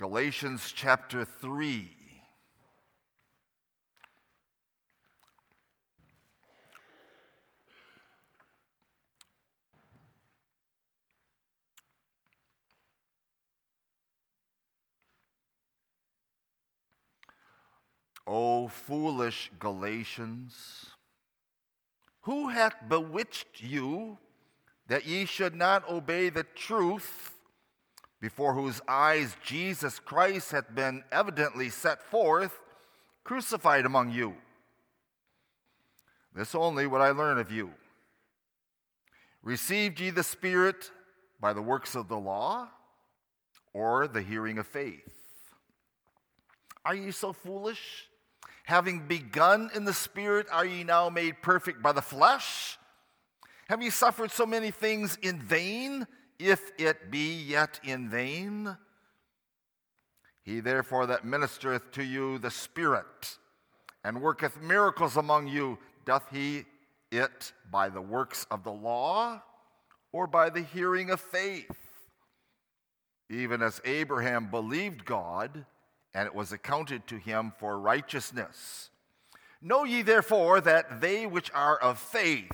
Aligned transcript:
Galatians 0.00 0.72
chapter 0.74 1.26
3. 1.26 1.90
O 18.26 18.68
foolish 18.68 19.50
Galatians, 19.58 20.86
who 22.22 22.48
hath 22.48 22.74
bewitched 22.88 23.60
you 23.60 24.16
that 24.86 25.04
ye 25.04 25.26
should 25.26 25.54
not 25.54 25.86
obey 25.90 26.30
the 26.30 26.44
truth, 26.44 27.34
before 28.20 28.54
whose 28.54 28.80
eyes 28.86 29.34
Jesus 29.44 29.98
Christ 29.98 30.52
hath 30.52 30.74
been 30.74 31.04
evidently 31.10 31.70
set 31.70 32.02
forth, 32.02 32.60
crucified 33.24 33.86
among 33.86 34.12
you? 34.12 34.34
This 36.34 36.54
only 36.54 36.86
would 36.86 37.00
I 37.00 37.10
learn 37.10 37.38
of 37.38 37.50
you. 37.50 37.72
Received 39.42 40.00
ye 40.00 40.10
the 40.10 40.22
Spirit 40.22 40.90
by 41.40 41.52
the 41.52 41.62
works 41.62 41.94
of 41.94 42.08
the 42.08 42.18
law, 42.18 42.68
or 43.72 44.06
the 44.06 44.22
hearing 44.22 44.58
of 44.58 44.66
faith? 44.66 45.52
Are 46.84 46.94
ye 46.94 47.10
so 47.10 47.32
foolish? 47.32 48.06
Having 48.64 49.06
begun 49.06 49.70
in 49.74 49.84
the 49.84 49.94
Spirit, 49.94 50.46
are 50.52 50.66
ye 50.66 50.84
now 50.84 51.08
made 51.08 51.40
perfect 51.42 51.82
by 51.82 51.92
the 51.92 52.02
flesh? 52.02 52.78
Have 53.68 53.82
ye 53.82 53.90
suffered 53.90 54.30
so 54.30 54.44
many 54.44 54.70
things 54.70 55.16
in 55.22 55.40
vain, 55.40 56.06
if 56.40 56.72
it 56.78 57.10
be 57.10 57.34
yet 57.34 57.78
in 57.84 58.08
vain? 58.08 58.76
He 60.42 60.60
therefore 60.60 61.06
that 61.06 61.24
ministereth 61.24 61.92
to 61.92 62.02
you 62.02 62.38
the 62.38 62.50
Spirit, 62.50 63.36
and 64.02 64.22
worketh 64.22 64.60
miracles 64.60 65.16
among 65.16 65.46
you, 65.46 65.78
doth 66.06 66.24
he 66.32 66.64
it 67.12 67.52
by 67.70 67.88
the 67.88 68.00
works 68.00 68.46
of 68.50 68.64
the 68.64 68.72
law, 68.72 69.42
or 70.12 70.26
by 70.26 70.50
the 70.50 70.62
hearing 70.62 71.10
of 71.10 71.20
faith? 71.20 71.76
Even 73.28 73.62
as 73.62 73.80
Abraham 73.84 74.50
believed 74.50 75.04
God, 75.04 75.66
and 76.14 76.26
it 76.26 76.34
was 76.34 76.52
accounted 76.52 77.06
to 77.06 77.16
him 77.16 77.52
for 77.58 77.78
righteousness. 77.78 78.90
Know 79.62 79.84
ye 79.84 80.02
therefore 80.02 80.60
that 80.62 81.00
they 81.00 81.26
which 81.26 81.50
are 81.52 81.76
of 81.76 81.98
faith, 81.98 82.50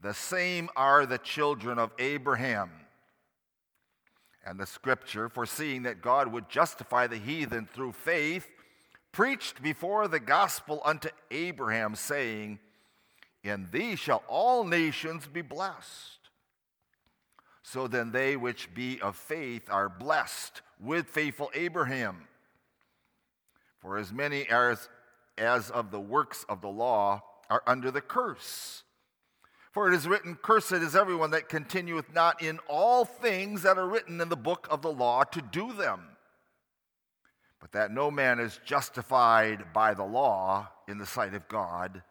the 0.00 0.14
same 0.14 0.68
are 0.76 1.06
the 1.06 1.18
children 1.18 1.78
of 1.78 1.92
Abraham. 1.98 2.70
And 4.44 4.58
the 4.58 4.66
scripture, 4.66 5.28
foreseeing 5.28 5.84
that 5.84 6.02
God 6.02 6.32
would 6.32 6.48
justify 6.48 7.06
the 7.06 7.18
heathen 7.18 7.68
through 7.72 7.92
faith, 7.92 8.48
preached 9.12 9.62
before 9.62 10.08
the 10.08 10.20
gospel 10.20 10.82
unto 10.84 11.10
Abraham, 11.30 11.94
saying, 11.94 12.58
In 13.44 13.68
thee 13.70 13.94
shall 13.94 14.24
all 14.26 14.64
nations 14.64 15.26
be 15.26 15.42
blessed. 15.42 16.18
So 17.62 17.86
then 17.86 18.10
they 18.10 18.36
which 18.36 18.74
be 18.74 19.00
of 19.00 19.16
faith 19.16 19.70
are 19.70 19.88
blessed 19.88 20.60
with 20.80 21.06
faithful 21.06 21.50
Abraham. 21.54 22.26
For 23.78 23.96
as 23.96 24.12
many 24.12 24.48
as, 24.48 24.88
as 25.38 25.70
of 25.70 25.90
the 25.90 26.00
works 26.00 26.44
of 26.48 26.60
the 26.60 26.68
law 26.68 27.22
are 27.48 27.62
under 27.66 27.90
the 27.90 28.00
curse. 28.00 28.82
For 29.72 29.88
it 29.90 29.94
is 29.94 30.06
written, 30.06 30.36
Cursed 30.40 30.72
is 30.72 30.94
everyone 30.94 31.30
that 31.30 31.48
continueth 31.48 32.12
not 32.12 32.42
in 32.42 32.58
all 32.68 33.04
things 33.04 33.62
that 33.62 33.78
are 33.78 33.88
written 33.88 34.20
in 34.20 34.28
the 34.28 34.36
book 34.36 34.68
of 34.70 34.82
the 34.82 34.92
law 34.92 35.24
to 35.24 35.40
do 35.40 35.72
them. 35.72 36.02
But 37.60 37.72
that 37.72 37.90
no 37.90 38.10
man 38.10 38.38
is 38.38 38.60
justified 38.64 39.72
by 39.72 39.94
the 39.94 40.04
law 40.04 40.68
in 40.88 40.98
the 40.98 41.06
sight 41.06 41.34
of 41.34 41.48
God, 41.48 42.02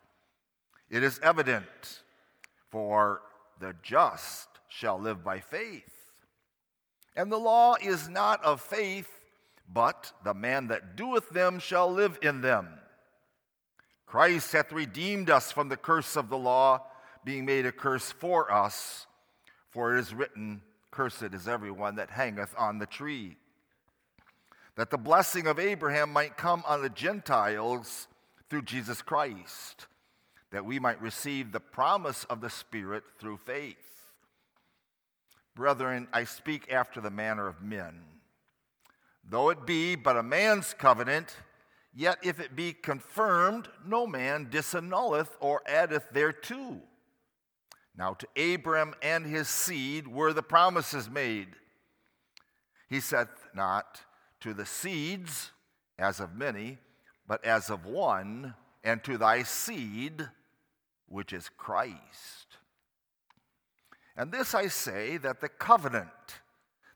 it 0.90 1.04
is 1.04 1.20
evident, 1.22 2.02
for 2.70 3.22
the 3.60 3.76
just 3.84 4.48
shall 4.68 5.00
live 5.00 5.24
by 5.24 5.40
faith. 5.40 6.12
And 7.16 7.32
the 7.32 7.38
law 7.38 7.76
is 7.82 8.10
not 8.10 8.44
of 8.44 8.60
faith 8.60 9.08
but 9.74 10.12
the 10.24 10.34
man 10.34 10.68
that 10.68 10.96
doeth 10.96 11.30
them 11.30 11.60
shall 11.60 11.92
live 11.92 12.20
in 12.22 12.42
them. 12.42 12.68
Christ 14.06 14.52
hath 14.52 14.74
redeemed 14.74 15.30
us 15.30 15.52
from 15.52 15.70
the 15.70 15.78
curse 15.78 16.18
of 16.18 16.30
the 16.30 16.38
law, 16.38 16.86
being 17.24 17.46
made 17.46 17.66
a 17.66 17.72
curse 17.72 18.12
for 18.12 18.52
us. 18.52 19.08
For 19.70 19.96
it 19.96 20.00
is 20.00 20.14
written, 20.14 20.62
Cursed 20.92 21.34
is 21.34 21.48
everyone 21.48 21.96
that 21.96 22.12
hangeth 22.12 22.54
on 22.58 22.80
the 22.80 22.86
tree. 22.86 23.38
That 24.76 24.90
the 24.90 24.98
blessing 24.98 25.48
of 25.48 25.60
Abraham 25.60 26.12
might 26.12 26.38
come 26.38 26.64
on 26.68 26.82
the 26.82 26.90
Gentiles 26.90 28.08
through 28.50 28.64
Jesus 28.64 29.02
Christ, 29.02 29.88
that 30.52 30.66
we 30.66 30.80
might 30.80 31.02
receive 31.02 31.52
the 31.52 31.62
promise 31.62 32.26
of 32.26 32.42
the 32.42 32.50
Spirit 32.50 33.04
through 33.18 33.38
faith. 33.38 33.78
Brethren, 35.56 36.08
I 36.12 36.26
speak 36.26 36.72
after 36.72 37.00
the 37.00 37.10
manner 37.10 37.48
of 37.48 37.62
men. 37.62 38.02
Though 39.30 39.50
it 39.50 39.66
be 39.66 39.96
but 39.96 40.18
a 40.18 40.24
man's 40.24 40.74
covenant, 40.74 41.38
yet 41.94 42.18
if 42.24 42.40
it 42.40 42.56
be 42.56 42.74
confirmed, 42.74 43.70
no 43.86 44.06
man 44.06 44.48
disannulleth 44.50 45.30
or 45.40 45.62
addeth 45.66 46.10
thereto. 46.12 46.82
Now 47.96 48.16
to 48.16 48.54
Abram 48.54 48.94
and 49.02 49.26
his 49.26 49.50
seed 49.50 50.08
were 50.08 50.34
the 50.34 50.44
promises 50.44 51.10
made. 51.10 51.50
He 52.90 53.00
saith 53.00 53.50
not 53.54 54.02
to 54.42 54.54
the 54.54 54.66
seeds 54.66 55.52
as 55.98 56.20
of 56.20 56.36
many, 56.36 56.78
but 57.28 57.46
as 57.46 57.70
of 57.70 57.86
one, 57.86 58.56
and 58.84 59.04
to 59.04 59.18
thy 59.18 59.44
seed, 59.44 60.30
which 61.08 61.32
is 61.32 61.50
Christ. 61.58 62.58
And 64.16 64.32
this 64.32 64.54
I 64.54 64.68
say 64.68 65.18
that 65.18 65.40
the 65.40 65.50
covenant 65.50 66.10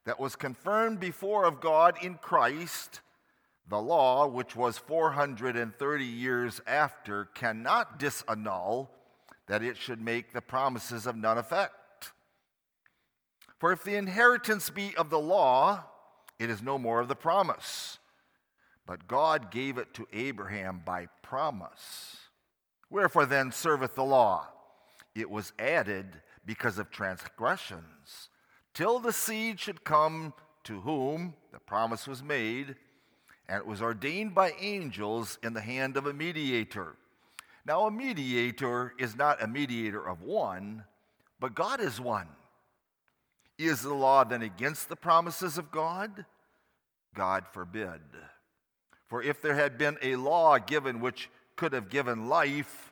that 0.05 0.19
was 0.19 0.35
confirmed 0.35 0.99
before 0.99 1.45
of 1.45 1.61
God 1.61 1.97
in 2.03 2.15
Christ, 2.15 3.01
the 3.67 3.81
law, 3.81 4.27
which 4.27 4.55
was 4.55 4.77
430 4.77 6.05
years 6.05 6.61
after, 6.67 7.25
cannot 7.25 7.99
disannul 7.99 8.89
that 9.47 9.63
it 9.63 9.77
should 9.77 10.01
make 10.01 10.33
the 10.33 10.41
promises 10.41 11.05
of 11.05 11.15
none 11.15 11.37
effect. 11.37 12.11
For 13.59 13.71
if 13.71 13.83
the 13.83 13.95
inheritance 13.95 14.69
be 14.69 14.95
of 14.95 15.09
the 15.09 15.19
law, 15.19 15.85
it 16.39 16.49
is 16.49 16.61
no 16.61 16.77
more 16.77 16.99
of 16.99 17.07
the 17.07 17.15
promise. 17.15 17.99
But 18.85 19.07
God 19.07 19.51
gave 19.51 19.77
it 19.77 19.93
to 19.95 20.07
Abraham 20.13 20.81
by 20.85 21.07
promise. 21.21 22.17
Wherefore 22.89 23.25
then 23.25 23.51
serveth 23.51 23.95
the 23.95 24.03
law? 24.03 24.47
It 25.15 25.29
was 25.29 25.53
added 25.57 26.21
because 26.45 26.77
of 26.77 26.91
transgressions 26.91 28.29
till 28.73 28.99
the 28.99 29.13
seed 29.13 29.59
should 29.59 29.83
come 29.83 30.33
to 30.65 30.81
whom 30.81 31.33
the 31.51 31.59
promise 31.59 32.07
was 32.07 32.21
made, 32.21 32.75
and 33.47 33.57
it 33.57 33.65
was 33.65 33.81
ordained 33.81 34.35
by 34.35 34.51
angels 34.59 35.39
in 35.41 35.53
the 35.53 35.61
hand 35.61 35.97
of 35.97 36.05
a 36.05 36.13
mediator. 36.13 36.97
Now, 37.65 37.87
a 37.87 37.91
mediator 37.91 38.93
is 38.99 39.15
not 39.15 39.41
a 39.41 39.47
mediator 39.47 40.07
of 40.07 40.21
one, 40.21 40.83
but 41.39 41.55
God 41.55 41.79
is 41.79 41.99
one. 41.99 42.27
Is 43.57 43.81
the 43.81 43.93
law 43.93 44.23
then 44.23 44.43
against 44.43 44.89
the 44.89 44.95
promises 44.95 45.57
of 45.57 45.71
God? 45.71 46.25
God 47.15 47.45
forbid. 47.51 48.01
For 49.07 49.23
if 49.23 49.41
there 49.41 49.55
had 49.55 49.77
been 49.77 49.97
a 50.01 50.15
law 50.15 50.59
given 50.59 50.99
which 50.99 51.29
could 51.55 51.73
have 51.73 51.89
given 51.89 52.27
life, 52.27 52.91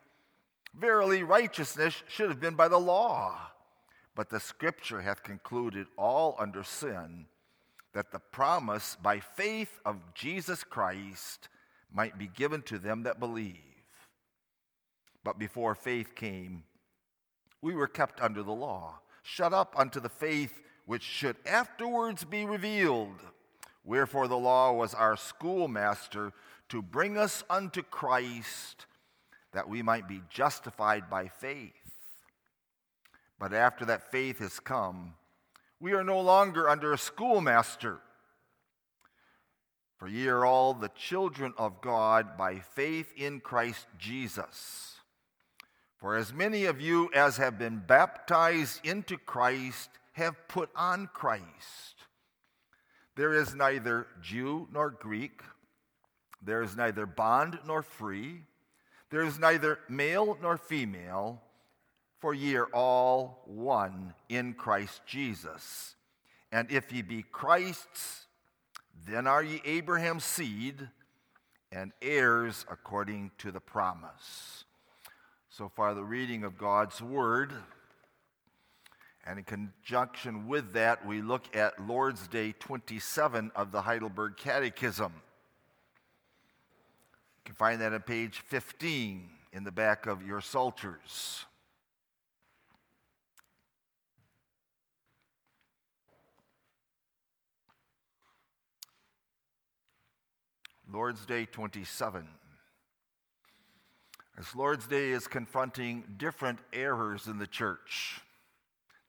verily 0.73 1.21
righteousness 1.21 2.01
should 2.07 2.29
have 2.29 2.39
been 2.39 2.55
by 2.55 2.67
the 2.67 2.79
law. 2.79 3.37
But 4.15 4.29
the 4.29 4.39
scripture 4.39 5.01
hath 5.01 5.23
concluded 5.23 5.87
all 5.97 6.35
under 6.39 6.63
sin, 6.63 7.25
that 7.93 8.11
the 8.11 8.19
promise 8.19 8.95
by 9.01 9.19
faith 9.19 9.79
of 9.85 10.13
Jesus 10.13 10.63
Christ 10.63 11.49
might 11.91 12.17
be 12.17 12.27
given 12.27 12.61
to 12.63 12.79
them 12.79 13.03
that 13.03 13.19
believe. 13.19 13.72
But 15.23 15.39
before 15.39 15.75
faith 15.75 16.15
came, 16.15 16.63
we 17.61 17.73
were 17.73 17.87
kept 17.87 18.21
under 18.21 18.43
the 18.43 18.51
law, 18.51 18.99
shut 19.21 19.53
up 19.53 19.73
unto 19.77 19.99
the 19.99 20.09
faith 20.09 20.61
which 20.85 21.03
should 21.03 21.37
afterwards 21.45 22.25
be 22.25 22.45
revealed. 22.45 23.21
Wherefore 23.85 24.27
the 24.27 24.37
law 24.37 24.73
was 24.73 24.93
our 24.93 25.15
schoolmaster 25.15 26.33
to 26.69 26.81
bring 26.81 27.17
us 27.17 27.43
unto 27.49 27.81
Christ, 27.81 28.85
that 29.53 29.69
we 29.69 29.81
might 29.81 30.07
be 30.07 30.21
justified 30.29 31.09
by 31.09 31.27
faith. 31.27 31.71
But 33.39 33.53
after 33.53 33.85
that 33.85 34.11
faith 34.11 34.39
has 34.39 34.59
come, 34.59 35.13
we 35.79 35.93
are 35.93 36.03
no 36.03 36.19
longer 36.19 36.69
under 36.69 36.93
a 36.93 36.97
schoolmaster. 36.97 37.99
For 39.97 40.07
ye 40.07 40.27
are 40.27 40.45
all 40.45 40.73
the 40.73 40.89
children 40.89 41.53
of 41.57 41.81
God 41.81 42.37
by 42.37 42.59
faith 42.59 43.11
in 43.15 43.39
Christ 43.39 43.85
Jesus. 43.97 44.92
For 46.03 46.17
as 46.17 46.33
many 46.33 46.65
of 46.65 46.81
you 46.81 47.09
as 47.13 47.37
have 47.37 47.57
been 47.57 47.77
baptized 47.77 48.85
into 48.85 49.15
Christ 49.15 49.89
have 50.11 50.49
put 50.49 50.69
on 50.75 51.07
Christ. 51.13 51.95
There 53.15 53.33
is 53.33 53.55
neither 53.55 54.07
Jew 54.21 54.67
nor 54.73 54.89
Greek, 54.89 55.41
there 56.41 56.61
is 56.61 56.75
neither 56.75 57.05
bond 57.05 57.57
nor 57.65 57.81
free, 57.81 58.41
there 59.11 59.21
is 59.21 59.39
neither 59.39 59.79
male 59.87 60.37
nor 60.41 60.57
female, 60.57 61.41
for 62.19 62.33
ye 62.33 62.57
are 62.57 62.67
all 62.73 63.41
one 63.45 64.13
in 64.27 64.55
Christ 64.55 65.03
Jesus. 65.05 65.95
And 66.51 66.69
if 66.69 66.91
ye 66.91 67.01
be 67.01 67.23
Christ's, 67.23 68.27
then 69.07 69.25
are 69.25 69.41
ye 69.41 69.61
Abraham's 69.63 70.25
seed 70.25 70.89
and 71.71 71.93
heirs 72.01 72.65
according 72.69 73.31
to 73.37 73.53
the 73.53 73.61
promise. 73.61 74.62
So 75.55 75.69
far, 75.69 75.93
the 75.93 76.03
reading 76.03 76.43
of 76.43 76.57
God's 76.57 76.99
Word. 76.99 77.53
And 79.23 79.37
in 79.37 79.45
conjunction 79.45 80.47
with 80.47 80.73
that, 80.73 81.05
we 81.05 81.21
look 81.21 81.55
at 81.55 81.79
Lord's 81.87 82.27
Day 82.27 82.55
27 82.57 83.51
of 83.55 83.71
the 83.71 83.83
Heidelberg 83.83 84.35
Catechism. 84.35 85.13
You 87.37 87.43
can 87.45 87.53
find 87.53 87.79
that 87.81 87.93
on 87.93 88.01
page 88.01 88.39
15 88.39 89.29
in 89.51 89.63
the 89.63 89.71
back 89.71 90.07
of 90.07 90.25
your 90.25 90.41
Psalters. 90.41 91.45
Lord's 100.91 101.27
Day 101.27 101.45
27. 101.45 102.27
As 104.37 104.55
Lord's 104.55 104.87
Day 104.87 105.11
is 105.11 105.27
confronting 105.27 106.03
different 106.17 106.59
errors 106.71 107.27
in 107.27 107.37
the 107.37 107.47
church, 107.47 108.19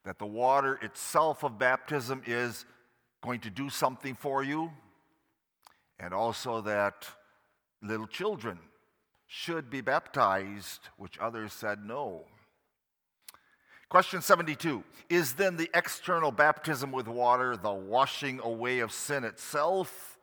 that 0.05 0.19
the 0.19 0.27
water 0.27 0.79
itself 0.83 1.43
of 1.43 1.59
baptism 1.59 2.23
is 2.27 2.67
going 3.23 3.41
to 3.41 3.51
do 3.51 3.71
something 3.71 4.15
for 4.15 4.45
you, 4.45 4.71
and 5.99 6.13
also 6.13 6.61
that 6.61 7.09
little 7.83 8.07
children 8.07 8.59
should 9.27 9.71
be 9.71 9.81
baptized, 9.81 10.89
which 10.99 11.19
others 11.19 11.55
said 11.55 11.79
no. 11.83 12.25
Question 13.89 14.21
72 14.21 14.85
Is 15.09 15.35
then 15.35 15.57
the 15.57 15.71
external 15.73 16.33
baptism 16.33 16.93
with 16.93 17.09
water 17.09 17.57
the 17.57 17.73
washing 17.73 18.41
away 18.41 18.81
of 18.81 18.93
sin 18.93 19.25
itself? 19.25 20.19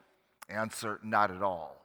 Answer 0.48 1.00
Not 1.03 1.31
at 1.31 1.42
all. 1.42 1.80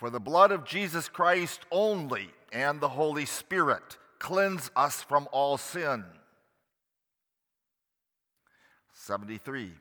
For 0.00 0.08
the 0.08 0.18
blood 0.18 0.50
of 0.50 0.64
Jesus 0.64 1.10
Christ 1.10 1.60
only 1.70 2.30
and 2.54 2.80
the 2.80 2.88
Holy 2.88 3.26
Spirit 3.26 3.98
cleanse 4.18 4.70
us 4.74 5.02
from 5.02 5.28
all 5.30 5.58
sin. 5.58 6.06
73. 8.94 9.72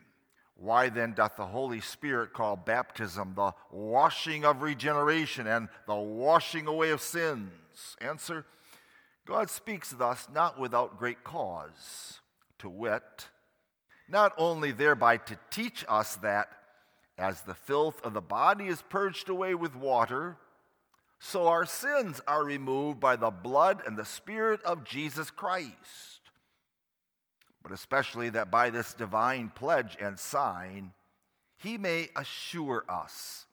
Why 0.57 0.89
then 0.89 1.13
doth 1.13 1.37
the 1.37 1.45
Holy 1.45 1.79
Spirit 1.79 2.33
call 2.33 2.57
baptism 2.57 3.31
the 3.33 3.53
washing 3.71 4.43
of 4.43 4.61
regeneration 4.61 5.47
and 5.47 5.69
the 5.87 5.95
washing 5.95 6.67
away 6.67 6.89
of 6.89 6.99
sins? 6.99 7.95
Answer 8.01 8.45
God 9.25 9.49
speaks 9.49 9.91
thus 9.91 10.27
not 10.33 10.59
without 10.59 10.99
great 10.99 11.23
cause, 11.23 12.19
to 12.57 12.67
wit, 12.67 13.29
not 14.09 14.33
only 14.37 14.73
thereby 14.73 15.15
to 15.15 15.39
teach 15.49 15.85
us 15.87 16.17
that 16.17 16.49
as 17.19 17.41
the 17.41 17.53
filth 17.53 18.03
of 18.03 18.13
the 18.13 18.21
body 18.21 18.67
is 18.67 18.81
purged 18.81 19.29
away 19.29 19.53
with 19.53 19.75
water, 19.75 20.37
so 21.19 21.47
our 21.47 21.65
sins 21.65 22.21
are 22.27 22.45
removed 22.45 22.99
by 22.99 23.17
the 23.17 23.29
blood 23.29 23.81
and 23.85 23.97
the 23.97 24.05
Spirit 24.05 24.63
of 24.63 24.85
Jesus 24.85 25.29
Christ. 25.29 26.21
But 27.61 27.73
especially 27.73 28.29
that 28.29 28.49
by 28.49 28.69
this 28.69 28.93
divine 28.93 29.51
pledge 29.53 29.97
and 29.99 30.17
sign, 30.17 30.93
he 31.57 31.77
may 31.77 32.09
assure 32.15 32.85
us 32.87 33.45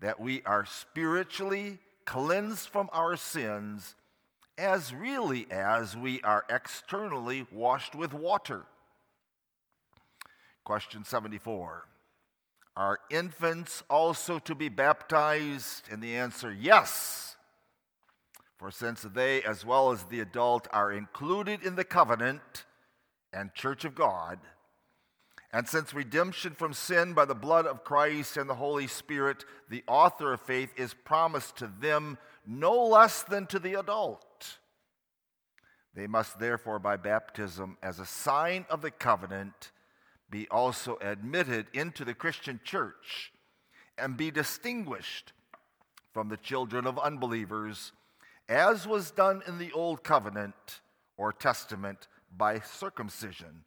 that 0.00 0.20
we 0.20 0.42
are 0.44 0.66
spiritually 0.66 1.78
cleansed 2.04 2.68
from 2.68 2.90
our 2.92 3.16
sins 3.16 3.94
as 4.58 4.92
really 4.92 5.46
as 5.50 5.96
we 5.96 6.20
are 6.20 6.44
externally 6.50 7.46
washed 7.50 7.94
with 7.94 8.12
water. 8.12 8.66
Question 10.64 11.04
74 11.04 11.86
are 12.76 13.00
infants 13.10 13.82
also 13.90 14.38
to 14.40 14.54
be 14.54 14.68
baptized? 14.68 15.88
And 15.90 16.02
the 16.02 16.16
answer, 16.16 16.52
yes. 16.52 17.36
For 18.56 18.70
since 18.70 19.02
they, 19.02 19.42
as 19.42 19.64
well 19.64 19.90
as 19.90 20.04
the 20.04 20.20
adult, 20.20 20.68
are 20.72 20.92
included 20.92 21.62
in 21.62 21.76
the 21.76 21.84
covenant 21.84 22.64
and 23.32 23.54
church 23.54 23.84
of 23.84 23.94
God, 23.94 24.38
and 25.52 25.66
since 25.66 25.92
redemption 25.92 26.52
from 26.52 26.72
sin 26.72 27.12
by 27.12 27.24
the 27.24 27.34
blood 27.34 27.66
of 27.66 27.84
Christ 27.84 28.36
and 28.36 28.48
the 28.48 28.54
Holy 28.54 28.86
Spirit, 28.86 29.44
the 29.68 29.82
author 29.88 30.32
of 30.32 30.40
faith, 30.40 30.72
is 30.76 30.94
promised 30.94 31.56
to 31.56 31.70
them 31.80 32.18
no 32.46 32.86
less 32.86 33.24
than 33.24 33.46
to 33.46 33.58
the 33.58 33.74
adult. 33.74 34.58
They 35.94 36.06
must 36.06 36.38
therefore, 36.38 36.78
by 36.78 36.96
baptism, 36.96 37.78
as 37.82 37.98
a 37.98 38.06
sign 38.06 38.64
of 38.70 38.80
the 38.80 38.92
covenant, 38.92 39.72
be 40.30 40.46
also 40.48 40.96
admitted 41.00 41.66
into 41.72 42.04
the 42.04 42.14
Christian 42.14 42.60
church 42.64 43.32
and 43.98 44.16
be 44.16 44.30
distinguished 44.30 45.32
from 46.12 46.28
the 46.28 46.36
children 46.36 46.86
of 46.86 46.98
unbelievers, 46.98 47.92
as 48.48 48.86
was 48.86 49.10
done 49.10 49.42
in 49.46 49.58
the 49.58 49.72
Old 49.72 50.02
Covenant 50.02 50.80
or 51.16 51.32
Testament 51.32 52.08
by 52.36 52.60
circumcision, 52.60 53.64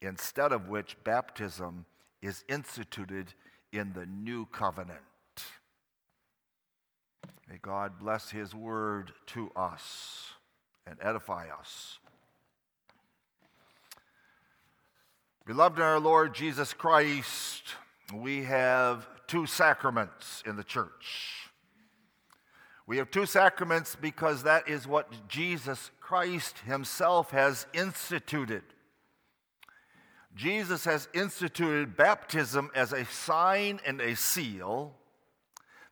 instead 0.00 0.52
of 0.52 0.68
which 0.68 0.96
baptism 1.04 1.84
is 2.22 2.44
instituted 2.48 3.34
in 3.72 3.92
the 3.92 4.06
New 4.06 4.46
Covenant. 4.46 5.00
May 7.48 7.58
God 7.60 7.98
bless 7.98 8.30
His 8.30 8.54
word 8.54 9.12
to 9.26 9.50
us 9.54 10.32
and 10.86 10.96
edify 11.02 11.48
us. 11.48 11.98
Beloved 15.46 15.78
in 15.78 15.84
our 15.84 16.00
Lord 16.00 16.34
Jesus 16.34 16.72
Christ, 16.72 17.64
we 18.14 18.44
have 18.44 19.06
two 19.26 19.44
sacraments 19.44 20.42
in 20.46 20.56
the 20.56 20.64
church. 20.64 21.50
We 22.86 22.96
have 22.96 23.10
two 23.10 23.26
sacraments 23.26 23.94
because 23.94 24.44
that 24.44 24.70
is 24.70 24.86
what 24.86 25.28
Jesus 25.28 25.90
Christ 26.00 26.60
Himself 26.60 27.30
has 27.32 27.66
instituted. 27.74 28.62
Jesus 30.34 30.86
has 30.86 31.08
instituted 31.12 31.94
baptism 31.94 32.70
as 32.74 32.94
a 32.94 33.04
sign 33.04 33.80
and 33.84 34.00
a 34.00 34.16
seal 34.16 34.94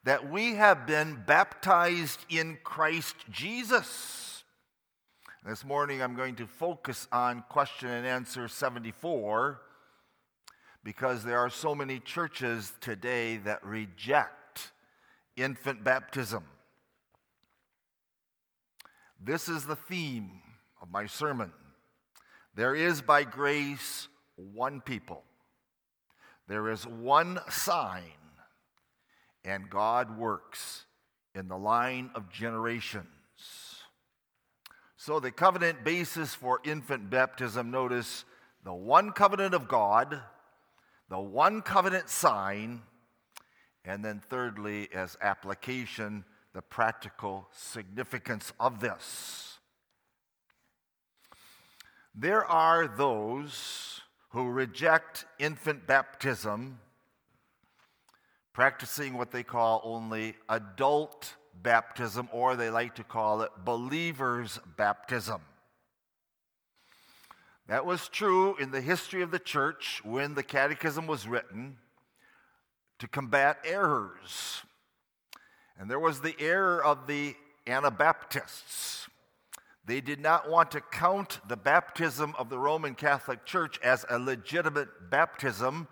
that 0.05 0.31
we 0.31 0.55
have 0.55 0.87
been 0.87 1.25
baptized 1.27 2.25
in 2.31 2.57
Christ 2.65 3.17
Jesus. 3.31 4.32
This 5.45 5.65
morning 5.65 6.01
I'm 6.01 6.15
going 6.15 6.37
to 6.37 6.47
focus 6.47 7.09
on 7.11 7.43
question 7.49 7.89
and 7.89 8.07
answer 8.07 8.47
74 8.47 9.61
because 10.85 11.25
there 11.25 11.41
are 11.41 11.51
so 11.51 11.75
many 11.75 11.99
churches 11.99 12.73
today 12.81 13.39
that 13.39 13.65
reject 13.65 14.71
infant 15.37 15.83
baptism. 15.83 16.45
This 19.21 19.49
is 19.49 19.65
the 19.67 19.75
theme 19.75 20.31
of 20.81 20.93
my 20.93 21.07
sermon. 21.07 21.53
There 22.55 22.77
is 22.77 23.03
by 23.03 23.25
grace 23.25 24.07
one 24.37 24.81
people, 24.81 25.25
there 26.47 26.71
is 26.71 26.87
one 26.87 27.41
sign, 27.51 28.03
and 29.45 29.69
God 29.69 30.17
works 30.17 30.85
in 31.35 31.49
the 31.49 31.59
line 31.59 32.11
of 32.15 32.31
generations. 32.31 33.22
So, 35.05 35.19
the 35.19 35.33
covenant 35.33 35.83
basis 35.83 36.33
for 36.33 36.61
infant 36.63 37.11
baptism 37.11 37.73
notice 37.73 38.25
the 38.63 38.73
one 38.73 39.11
covenant 39.11 39.53
of 39.53 39.67
God, 39.67 40.21
the 41.09 41.19
one 41.19 41.61
covenant 41.61 42.09
sign, 42.09 42.83
and 43.85 44.05
then, 44.05 44.23
thirdly, 44.31 44.89
as 44.95 45.17
application, 45.21 46.25
the 46.55 46.63
practical 46.63 47.49
significance 47.51 48.53
of 48.61 48.79
this. 48.79 49.59
There 52.15 52.45
are 52.45 52.87
those 52.87 54.03
who 54.29 54.51
reject 54.51 55.25
infant 55.41 55.85
baptism, 55.85 56.79
practicing 58.53 59.19
what 59.19 59.33
they 59.33 59.43
call 59.43 59.81
only 59.83 60.37
adult 60.49 61.35
baptism, 61.63 62.29
or 62.33 62.57
they 62.57 62.71
like 62.71 62.95
to 62.97 63.05
call 63.05 63.43
it 63.43 63.51
believer's 63.65 64.59
baptism. 64.77 65.41
That 67.69 67.87
was 67.87 68.09
true 68.09 68.57
in 68.57 68.71
the 68.71 68.81
history 68.81 69.23
of 69.23 69.31
the 69.31 69.39
church 69.39 70.03
when 70.05 70.35
the 70.35 70.43
catechism 70.43 71.07
was 71.07 71.27
written 71.27 71.79
to 72.99 73.09
combat 73.09 73.59
errors. 73.65 74.63
And 75.79 75.91
there 75.91 76.01
was 76.01 76.21
the 76.21 76.39
error 76.39 76.85
of 76.85 77.07
the 77.07 77.35
Anabaptists. 77.67 79.09
They 79.85 80.01
did 80.01 80.21
not 80.21 80.51
want 80.51 80.71
to 80.73 80.81
count 80.81 81.41
the 81.49 81.57
baptism 81.57 82.35
of 82.39 82.51
the 82.51 82.59
Roman 82.59 82.95
Catholic 82.95 83.45
Church 83.45 83.81
as 83.83 84.05
a 84.09 84.19
legitimate 84.19 85.11
baptism 85.11 85.89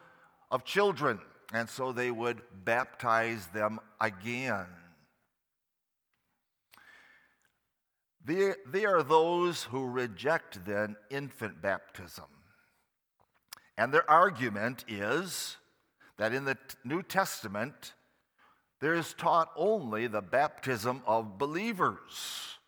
of 0.50 0.64
children, 0.64 1.20
and 1.52 1.68
so 1.68 1.92
they 1.92 2.10
would 2.10 2.42
baptize 2.64 3.46
them 3.48 3.80
again. 4.00 4.66
They, 8.24 8.84
are 8.84 9.02
those 9.02 9.64
who 9.64 9.86
reject 9.86 10.64
then 10.66 10.96
infant 11.10 11.62
baptism. 11.62 12.26
And 13.78 13.92
their 13.92 14.08
argument 14.10 14.84
is 14.88 15.56
that 16.18 16.34
in 16.34 16.44
the 16.44 16.58
New 16.84 17.02
Testament, 17.02 17.94
there 18.80 18.94
is 18.94 19.14
taught 19.14 19.50
only 19.56 20.06
the 20.06 20.20
baptism 20.20 21.02
of 21.06 21.38
believers. 21.38 22.58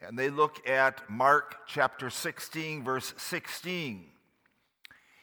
And 0.00 0.18
they 0.18 0.30
look 0.30 0.68
at 0.68 1.08
Mark 1.08 1.66
chapter 1.66 2.10
16, 2.10 2.82
verse 2.82 3.14
16. 3.16 4.06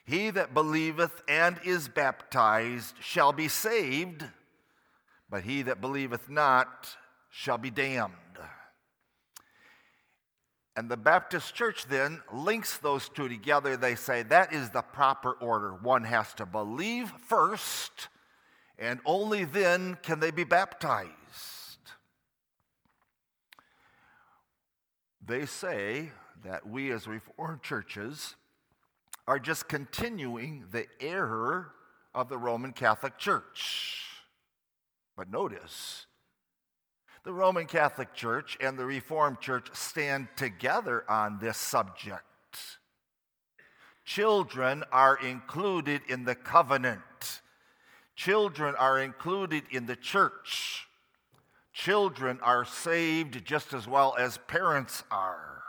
He 0.06 0.30
that 0.32 0.54
believeth 0.54 1.22
and 1.28 1.60
is 1.64 1.88
baptized 1.88 2.96
shall 3.00 3.32
be 3.32 3.48
saved, 3.48 4.26
but 5.30 5.44
he 5.44 5.62
that 5.64 5.82
believeth 5.82 6.30
not 6.30 6.96
shall 7.30 7.58
be 7.58 7.70
damned. 7.70 8.14
And 10.76 10.90
the 10.90 10.98
Baptist 10.98 11.54
church 11.54 11.86
then 11.88 12.22
links 12.32 12.78
those 12.78 13.10
two 13.10 13.28
together. 13.28 13.76
They 13.76 13.96
say 13.96 14.24
that 14.24 14.54
is 14.54 14.70
the 14.70 14.82
proper 14.82 15.34
order. 15.34 15.74
One 15.74 16.06
has 16.06 16.34
to 16.36 16.46
believe 16.46 17.12
first, 17.28 18.08
and 18.80 19.00
only 19.06 19.44
then 19.44 19.98
can 20.02 20.20
they 20.22 20.32
be 20.32 20.46
baptized. 20.46 21.12
They 25.26 25.46
say 25.46 26.12
that 26.44 26.68
we 26.68 26.92
as 26.92 27.08
Reformed 27.08 27.62
churches 27.62 28.36
are 29.28 29.40
just 29.40 29.68
continuing 29.68 30.66
the 30.72 30.88
error 31.00 31.72
of 32.16 32.28
the 32.28 32.38
Roman 32.38 32.74
Catholic 32.74 33.18
Church. 33.18 34.06
But 35.16 35.30
notice, 35.30 36.08
the 37.24 37.34
Roman 37.34 37.68
Catholic 37.68 38.14
Church 38.14 38.58
and 38.60 38.78
the 38.78 38.86
Reformed 38.86 39.40
Church 39.40 39.68
stand 39.74 40.28
together 40.36 41.04
on 41.10 41.38
this 41.40 41.58
subject. 41.58 42.24
Children 44.04 44.84
are 44.92 45.18
included 45.18 46.02
in 46.10 46.26
the 46.26 46.36
covenant. 46.36 47.42
Children 48.16 48.76
are 48.76 49.00
included 49.00 49.64
in 49.72 49.86
the 49.86 49.96
church. 49.96 50.88
Children 51.74 52.40
are 52.42 52.66
saved 52.66 53.46
just 53.46 53.74
as 53.74 53.88
well 53.88 54.16
as 54.18 54.38
parents 54.40 55.04
are. 55.12 55.64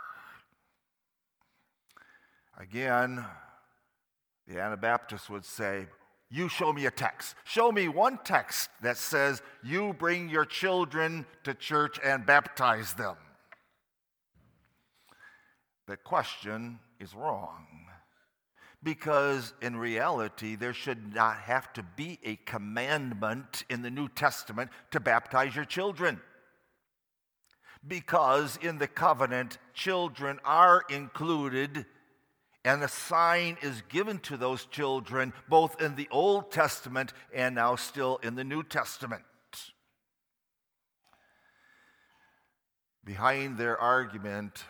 Again, 2.59 3.23
the 4.47 4.59
Anabaptists 4.59 5.29
would 5.29 5.45
say, 5.45 5.85
you 6.33 6.49
show 6.49 6.73
me 6.73 6.87
a 6.87 6.91
text. 6.91 7.35
Show 7.43 7.71
me 7.71 7.87
one 7.87 8.17
text 8.23 8.71
that 8.81 8.97
says 8.97 9.43
you 9.63 9.93
bring 9.93 10.29
your 10.29 10.45
children 10.45 11.27
to 11.43 11.53
church 11.53 11.99
and 12.03 12.25
baptize 12.25 12.93
them. 12.95 13.15
The 15.85 15.95
question 15.95 16.79
is 16.99 17.13
wrong 17.13 17.67
because 18.81 19.53
in 19.61 19.77
reality, 19.77 20.55
there 20.55 20.73
should 20.73 21.13
not 21.13 21.37
have 21.37 21.71
to 21.73 21.83
be 21.95 22.17
a 22.23 22.35
commandment 22.47 23.63
in 23.69 23.83
the 23.83 23.91
New 23.91 24.09
Testament 24.09 24.71
to 24.89 24.99
baptize 24.99 25.55
your 25.55 25.65
children. 25.65 26.19
Because 27.87 28.57
in 28.61 28.79
the 28.79 28.87
covenant, 28.87 29.59
children 29.73 30.39
are 30.43 30.81
included 30.89 31.85
and 32.65 32.83
a 32.83 32.87
sign 32.87 33.57
is 33.61 33.83
given 33.89 34.19
to 34.19 34.37
those 34.37 34.65
children 34.65 35.33
both 35.49 35.81
in 35.81 35.95
the 35.95 36.07
Old 36.11 36.51
Testament 36.51 37.13
and 37.33 37.55
now 37.55 37.75
still 37.75 38.19
in 38.23 38.35
the 38.35 38.43
New 38.43 38.63
Testament. 38.63 39.23
Behind 43.03 43.57
their 43.57 43.77
argument 43.77 44.63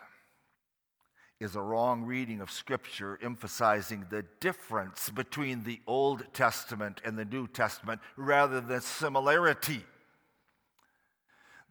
is 1.40 1.56
a 1.56 1.62
wrong 1.62 2.04
reading 2.04 2.42
of 2.42 2.50
Scripture 2.50 3.20
emphasizing 3.22 4.06
the 4.10 4.26
difference 4.40 5.10
between 5.10 5.64
the 5.64 5.80
Old 5.86 6.24
Testament 6.34 7.00
and 7.06 7.18
the 7.18 7.26
New 7.26 7.48
Testament 7.48 8.02
rather 8.16 8.60
than 8.60 8.82
similarity. 8.82 9.84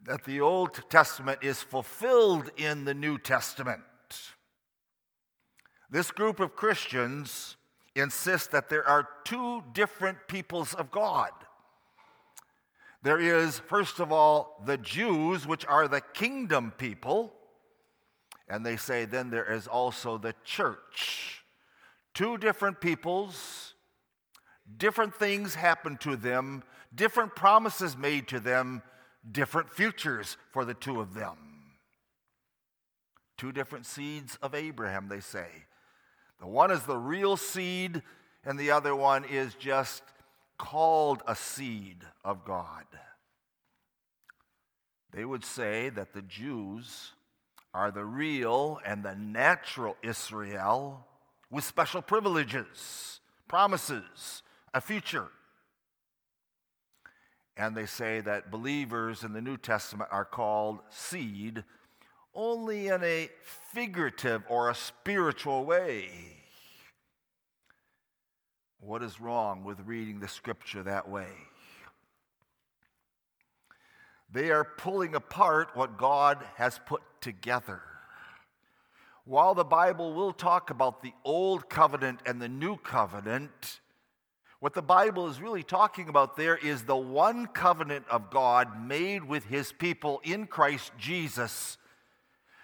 That 0.03 0.23
the 0.23 0.39
Old 0.41 0.89
Testament 0.89 1.39
is 1.41 1.61
fulfilled 1.61 2.49
in 2.55 2.85
the 2.85 2.93
New 2.93 3.17
Testament. 3.17 3.81
This 5.93 6.09
group 6.09 6.39
of 6.39 6.55
Christians 6.55 7.55
insists 7.95 8.47
that 8.47 8.67
there 8.67 8.83
are 8.83 9.07
two 9.25 9.63
different 9.73 10.17
peoples 10.27 10.73
of 10.73 10.89
God. 10.89 11.29
There 13.03 13.19
is, 13.19 13.59
first 13.59 13.99
of 13.99 14.11
all, 14.11 14.59
the 14.65 14.79
Jews, 14.79 15.45
which 15.45 15.67
are 15.67 15.87
the 15.87 16.01
kingdom 16.01 16.73
people. 16.79 17.31
And 18.49 18.65
they 18.65 18.75
say 18.75 19.05
then 19.05 19.29
there 19.29 19.53
is 19.53 19.67
also 19.67 20.17
the 20.17 20.33
church. 20.43 21.43
Two 22.15 22.39
different 22.39 22.81
peoples, 22.81 23.75
different 24.77 25.13
things 25.13 25.53
happen 25.53 25.97
to 25.97 26.15
them, 26.15 26.63
different 26.95 27.35
promises 27.35 27.95
made 27.95 28.27
to 28.29 28.39
them, 28.39 28.81
different 29.31 29.69
futures 29.69 30.37
for 30.53 30.65
the 30.65 30.73
two 30.73 30.99
of 30.99 31.13
them. 31.13 31.37
Two 33.37 33.51
different 33.51 33.85
seeds 33.85 34.39
of 34.41 34.55
Abraham, 34.55 35.07
they 35.07 35.19
say. 35.19 35.49
The 36.43 36.49
one 36.49 36.71
is 36.71 36.83
the 36.83 36.97
real 36.97 37.37
seed, 37.37 38.01
and 38.43 38.59
the 38.59 38.71
other 38.71 38.93
one 38.93 39.23
is 39.23 39.55
just 39.55 40.03
called 40.57 41.23
a 41.25 41.37
seed 41.37 41.99
of 42.25 42.43
God. 42.43 42.83
They 45.13 45.23
would 45.23 45.45
say 45.45 45.87
that 45.87 46.11
the 46.11 46.21
Jews 46.21 47.13
are 47.73 47.91
the 47.91 48.03
real 48.03 48.81
and 48.85 49.03
the 49.03 49.15
natural 49.15 49.95
Israel 50.03 51.07
with 51.49 51.63
special 51.63 52.01
privileges, 52.01 53.21
promises, 53.47 54.43
a 54.73 54.81
future. 54.81 55.29
And 57.55 57.73
they 57.73 57.85
say 57.85 58.19
that 58.19 58.51
believers 58.51 59.23
in 59.23 59.31
the 59.31 59.41
New 59.41 59.55
Testament 59.55 60.09
are 60.11 60.25
called 60.25 60.79
seed 60.89 61.63
only 62.35 62.87
in 62.87 63.03
a 63.03 63.29
figurative 63.73 64.43
or 64.49 64.69
a 64.69 64.75
spiritual 64.75 65.65
way. 65.65 66.09
What 68.79 69.01
is 69.03 69.21
wrong 69.21 69.63
with 69.63 69.79
reading 69.85 70.19
the 70.19 70.27
scripture 70.27 70.83
that 70.83 71.07
way? 71.07 71.27
They 74.31 74.51
are 74.51 74.63
pulling 74.63 75.15
apart 75.15 75.69
what 75.75 75.97
God 75.97 76.43
has 76.55 76.79
put 76.85 77.01
together. 77.21 77.81
While 79.25 79.53
the 79.53 79.63
Bible 79.63 80.13
will 80.13 80.33
talk 80.33 80.69
about 80.69 81.01
the 81.01 81.13
old 81.23 81.69
covenant 81.69 82.19
and 82.25 82.41
the 82.41 82.49
new 82.49 82.75
covenant, 82.75 83.79
what 84.59 84.73
the 84.73 84.81
Bible 84.81 85.27
is 85.29 85.39
really 85.39 85.63
talking 85.63 86.09
about 86.09 86.35
there 86.35 86.57
is 86.57 86.83
the 86.83 86.95
one 86.95 87.45
covenant 87.47 88.05
of 88.09 88.31
God 88.31 88.85
made 88.85 89.23
with 89.23 89.45
his 89.45 89.71
people 89.71 90.19
in 90.23 90.47
Christ 90.47 90.91
Jesus 90.97 91.77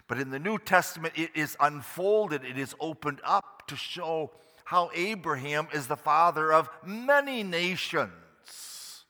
but 0.10 0.20
in 0.20 0.32
the 0.32 0.40
New 0.40 0.58
Testament, 0.58 1.14
it 1.16 1.30
is 1.36 1.56
unfolded, 1.60 2.44
it 2.44 2.58
is 2.58 2.76
opened 2.80 3.22
up 3.24 3.68
to 3.68 3.76
show 3.76 4.32
how 4.66 4.90
Abraham 4.96 5.68
is 5.72 5.86
the 5.86 5.96
father 5.96 6.52
of 6.52 6.68
many 6.84 7.44
nations. 7.44 9.06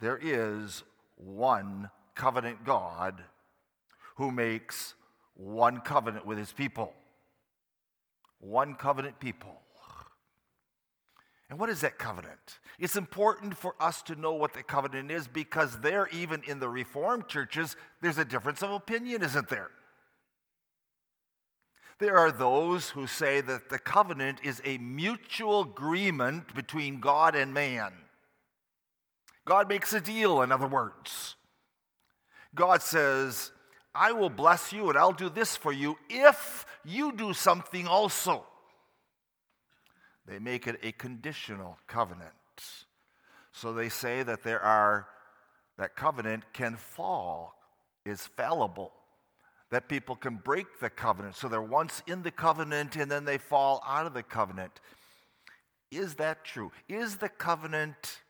There 0.00 0.18
is 0.20 0.82
one 1.14 1.88
covenant 2.16 2.64
God 2.64 3.22
who 4.16 4.32
makes 4.32 4.94
one 5.34 5.80
covenant 5.80 6.26
with 6.26 6.36
his 6.36 6.52
people. 6.52 6.92
One 8.40 8.74
covenant 8.74 9.20
people. 9.20 9.60
And 11.54 11.60
what 11.60 11.70
is 11.70 11.82
that 11.82 11.98
covenant? 11.98 12.58
It's 12.80 12.96
important 12.96 13.56
for 13.56 13.76
us 13.78 14.02
to 14.02 14.16
know 14.16 14.32
what 14.32 14.54
the 14.54 14.64
covenant 14.64 15.12
is 15.12 15.28
because 15.28 15.78
there, 15.78 16.08
even 16.12 16.42
in 16.48 16.58
the 16.58 16.68
Reformed 16.68 17.28
churches, 17.28 17.76
there's 18.02 18.18
a 18.18 18.24
difference 18.24 18.60
of 18.60 18.72
opinion, 18.72 19.22
isn't 19.22 19.48
there? 19.48 19.70
There 22.00 22.18
are 22.18 22.32
those 22.32 22.90
who 22.90 23.06
say 23.06 23.40
that 23.40 23.68
the 23.68 23.78
covenant 23.78 24.40
is 24.42 24.60
a 24.64 24.78
mutual 24.78 25.60
agreement 25.60 26.52
between 26.56 26.98
God 26.98 27.36
and 27.36 27.54
man. 27.54 27.92
God 29.44 29.68
makes 29.68 29.92
a 29.92 30.00
deal, 30.00 30.42
in 30.42 30.50
other 30.50 30.66
words. 30.66 31.36
God 32.52 32.82
says, 32.82 33.52
I 33.94 34.10
will 34.10 34.28
bless 34.28 34.72
you 34.72 34.88
and 34.88 34.98
I'll 34.98 35.12
do 35.12 35.30
this 35.30 35.56
for 35.56 35.72
you 35.72 35.98
if 36.10 36.66
you 36.84 37.12
do 37.12 37.32
something 37.32 37.86
also. 37.86 38.44
They 40.26 40.38
make 40.38 40.66
it 40.66 40.80
a 40.82 40.92
conditional 40.92 41.78
covenant. 41.86 42.32
So 43.52 43.72
they 43.72 43.88
say 43.88 44.22
that 44.22 44.42
there 44.42 44.60
are 44.60 45.06
that 45.78 45.96
covenant 45.96 46.44
can 46.52 46.76
fall, 46.76 47.54
is 48.04 48.26
fallible. 48.26 48.92
That 49.70 49.88
people 49.88 50.14
can 50.14 50.36
break 50.36 50.78
the 50.80 50.90
covenant. 50.90 51.34
So 51.36 51.48
they're 51.48 51.60
once 51.60 52.02
in 52.06 52.22
the 52.22 52.30
covenant 52.30 52.96
and 52.96 53.10
then 53.10 53.24
they 53.24 53.38
fall 53.38 53.82
out 53.86 54.06
of 54.06 54.14
the 54.14 54.22
covenant. 54.22 54.80
Is 55.90 56.14
that 56.14 56.44
true? 56.44 56.70
Is 56.88 57.16
the 57.16 57.28
covenant 57.28 58.20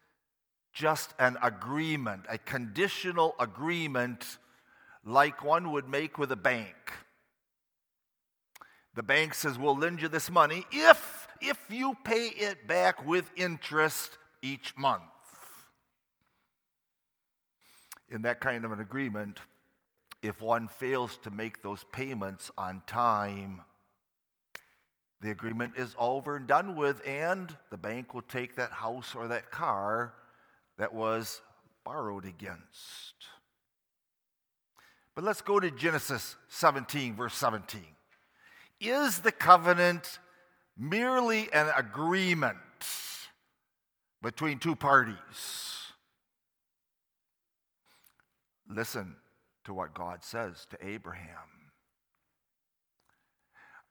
just 0.72 1.14
an 1.18 1.36
agreement, 1.42 2.22
a 2.28 2.38
conditional 2.38 3.34
agreement 3.38 4.38
like 5.04 5.44
one 5.44 5.70
would 5.72 5.88
make 5.88 6.18
with 6.18 6.32
a 6.32 6.36
bank? 6.36 6.74
The 8.94 9.02
bank 9.02 9.34
says, 9.34 9.58
We'll 9.58 9.76
lend 9.76 10.00
you 10.00 10.08
this 10.08 10.30
money 10.30 10.64
if, 10.72 11.13
if 11.40 11.58
you 11.68 11.96
pay 12.04 12.28
it 12.28 12.66
back 12.66 13.06
with 13.06 13.30
interest 13.36 14.18
each 14.42 14.76
month. 14.76 15.02
In 18.08 18.22
that 18.22 18.40
kind 18.40 18.64
of 18.64 18.72
an 18.72 18.80
agreement, 18.80 19.40
if 20.22 20.40
one 20.40 20.68
fails 20.68 21.18
to 21.18 21.30
make 21.30 21.62
those 21.62 21.84
payments 21.92 22.50
on 22.56 22.82
time, 22.86 23.62
the 25.20 25.30
agreement 25.30 25.72
is 25.76 25.94
over 25.98 26.36
and 26.36 26.46
done 26.46 26.76
with, 26.76 27.00
and 27.06 27.56
the 27.70 27.78
bank 27.78 28.12
will 28.12 28.22
take 28.22 28.56
that 28.56 28.70
house 28.70 29.14
or 29.14 29.28
that 29.28 29.50
car 29.50 30.14
that 30.78 30.92
was 30.92 31.40
borrowed 31.84 32.24
against. 32.26 33.14
But 35.14 35.24
let's 35.24 35.40
go 35.40 35.60
to 35.60 35.70
Genesis 35.70 36.36
17, 36.48 37.14
verse 37.14 37.34
17. 37.34 37.80
Is 38.80 39.20
the 39.20 39.32
covenant 39.32 40.18
merely 40.76 41.52
an 41.52 41.71
agreement 41.76 42.59
between 44.23 44.59
two 44.59 44.76
parties? 44.76 45.16
Listen 48.69 49.16
to 49.64 49.75
what 49.75 49.95
God 49.95 50.23
says 50.23 50.66
to 50.71 50.87
Abraham. 50.87 51.54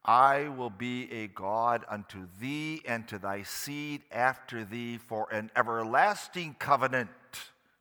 I 0.05 0.49
will 0.49 0.69
be 0.69 1.09
a 1.11 1.27
God 1.27 1.85
unto 1.87 2.27
thee 2.41 2.81
and 2.85 3.07
to 3.07 3.17
thy 3.17 3.43
seed 3.43 4.01
after 4.11 4.65
thee 4.65 4.97
for 4.97 5.31
an 5.31 5.49
everlasting 5.55 6.57
covenant 6.59 7.09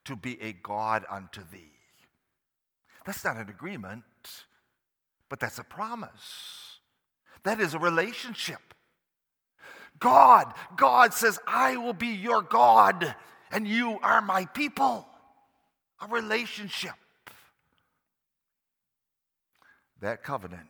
to 0.04 0.14
be 0.14 0.40
a 0.40 0.52
God 0.52 1.04
unto 1.10 1.42
thee. 1.50 1.72
That's 3.04 3.24
not 3.24 3.36
an 3.36 3.48
agreement, 3.48 4.04
but 5.28 5.40
that's 5.40 5.58
a 5.58 5.64
promise. 5.64 6.78
That 7.42 7.60
is 7.60 7.74
a 7.74 7.78
relationship. 7.80 8.60
God, 10.02 10.52
God 10.76 11.14
says, 11.14 11.38
I 11.46 11.76
will 11.76 11.92
be 11.92 12.08
your 12.08 12.42
God 12.42 13.14
and 13.52 13.68
you 13.68 14.00
are 14.02 14.20
my 14.20 14.46
people. 14.46 15.06
A 16.00 16.08
relationship. 16.08 16.94
That 20.00 20.24
covenant 20.24 20.66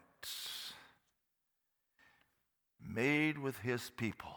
made 2.87 3.39
with 3.39 3.57
his 3.61 3.91
people. 3.97 4.37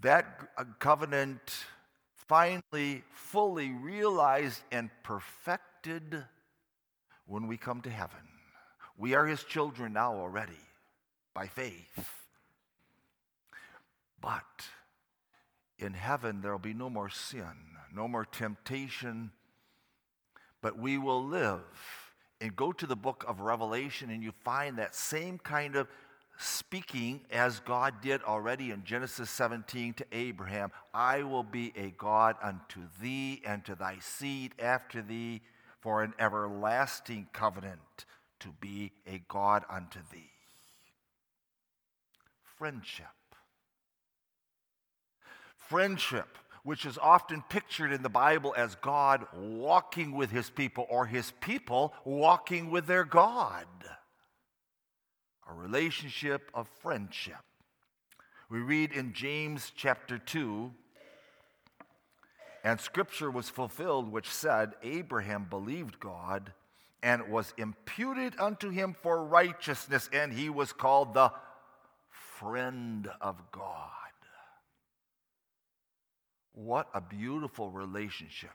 That 0.00 0.26
uh, 0.58 0.64
covenant 0.80 1.54
finally 2.26 3.04
fully 3.12 3.70
realized 3.70 4.60
and 4.72 4.90
perfected 5.04 6.24
when 7.26 7.46
we 7.46 7.56
come 7.56 7.80
to 7.82 7.90
heaven. 7.90 8.18
We 8.98 9.14
are 9.14 9.26
his 9.26 9.44
children 9.44 9.92
now 9.92 10.14
already 10.14 10.52
by 11.34 11.46
faith. 11.46 12.10
But 14.20 14.42
in 15.84 15.94
heaven, 15.94 16.40
there 16.40 16.52
will 16.52 16.58
be 16.58 16.74
no 16.74 16.90
more 16.90 17.08
sin, 17.08 17.44
no 17.94 18.08
more 18.08 18.24
temptation, 18.24 19.30
but 20.60 20.78
we 20.78 20.98
will 20.98 21.24
live. 21.24 21.60
And 22.40 22.56
go 22.56 22.72
to 22.72 22.86
the 22.86 22.96
book 22.96 23.24
of 23.28 23.40
Revelation, 23.40 24.10
and 24.10 24.22
you 24.22 24.32
find 24.44 24.78
that 24.78 24.94
same 24.94 25.38
kind 25.38 25.76
of 25.76 25.86
speaking 26.36 27.20
as 27.30 27.60
God 27.60 27.94
did 28.02 28.22
already 28.22 28.70
in 28.70 28.84
Genesis 28.84 29.30
17 29.30 29.94
to 29.94 30.06
Abraham 30.10 30.72
I 30.92 31.22
will 31.22 31.44
be 31.44 31.72
a 31.76 31.90
God 31.96 32.36
unto 32.42 32.80
thee 33.00 33.40
and 33.46 33.64
to 33.66 33.76
thy 33.76 33.98
seed 34.00 34.52
after 34.58 35.00
thee 35.00 35.42
for 35.80 36.02
an 36.02 36.14
everlasting 36.18 37.28
covenant 37.32 38.06
to 38.40 38.48
be 38.60 38.92
a 39.06 39.22
God 39.28 39.64
unto 39.70 40.00
thee. 40.12 40.30
Friendship. 42.58 43.06
Friendship, 45.68 46.38
which 46.62 46.86
is 46.86 46.98
often 46.98 47.42
pictured 47.48 47.92
in 47.92 48.02
the 48.02 48.08
Bible 48.08 48.54
as 48.56 48.74
God 48.76 49.26
walking 49.34 50.12
with 50.12 50.30
his 50.30 50.50
people 50.50 50.86
or 50.88 51.06
his 51.06 51.32
people 51.40 51.94
walking 52.04 52.70
with 52.70 52.86
their 52.86 53.04
God 53.04 53.66
a 55.48 55.54
relationship 55.54 56.50
of 56.54 56.68
friendship. 56.80 57.36
We 58.48 58.58
read 58.60 58.92
in 58.92 59.12
James 59.12 59.72
chapter 59.74 60.18
2, 60.18 60.72
and 62.62 62.80
scripture 62.80 63.30
was 63.30 63.48
fulfilled, 63.48 64.10
which 64.10 64.30
said, 64.30 64.72
Abraham 64.82 65.46
believed 65.48 66.00
God, 66.00 66.52
and 67.02 67.28
was 67.28 67.52
imputed 67.58 68.34
unto 68.38 68.70
him 68.70 68.94
for 68.94 69.24
righteousness, 69.24 70.08
and 70.12 70.32
he 70.32 70.48
was 70.48 70.72
called 70.72 71.12
the 71.12 71.32
friend 72.10 73.08
of 73.20 73.36
God. 73.52 73.90
What 76.54 76.88
a 76.94 77.00
beautiful 77.00 77.70
relationship. 77.70 78.50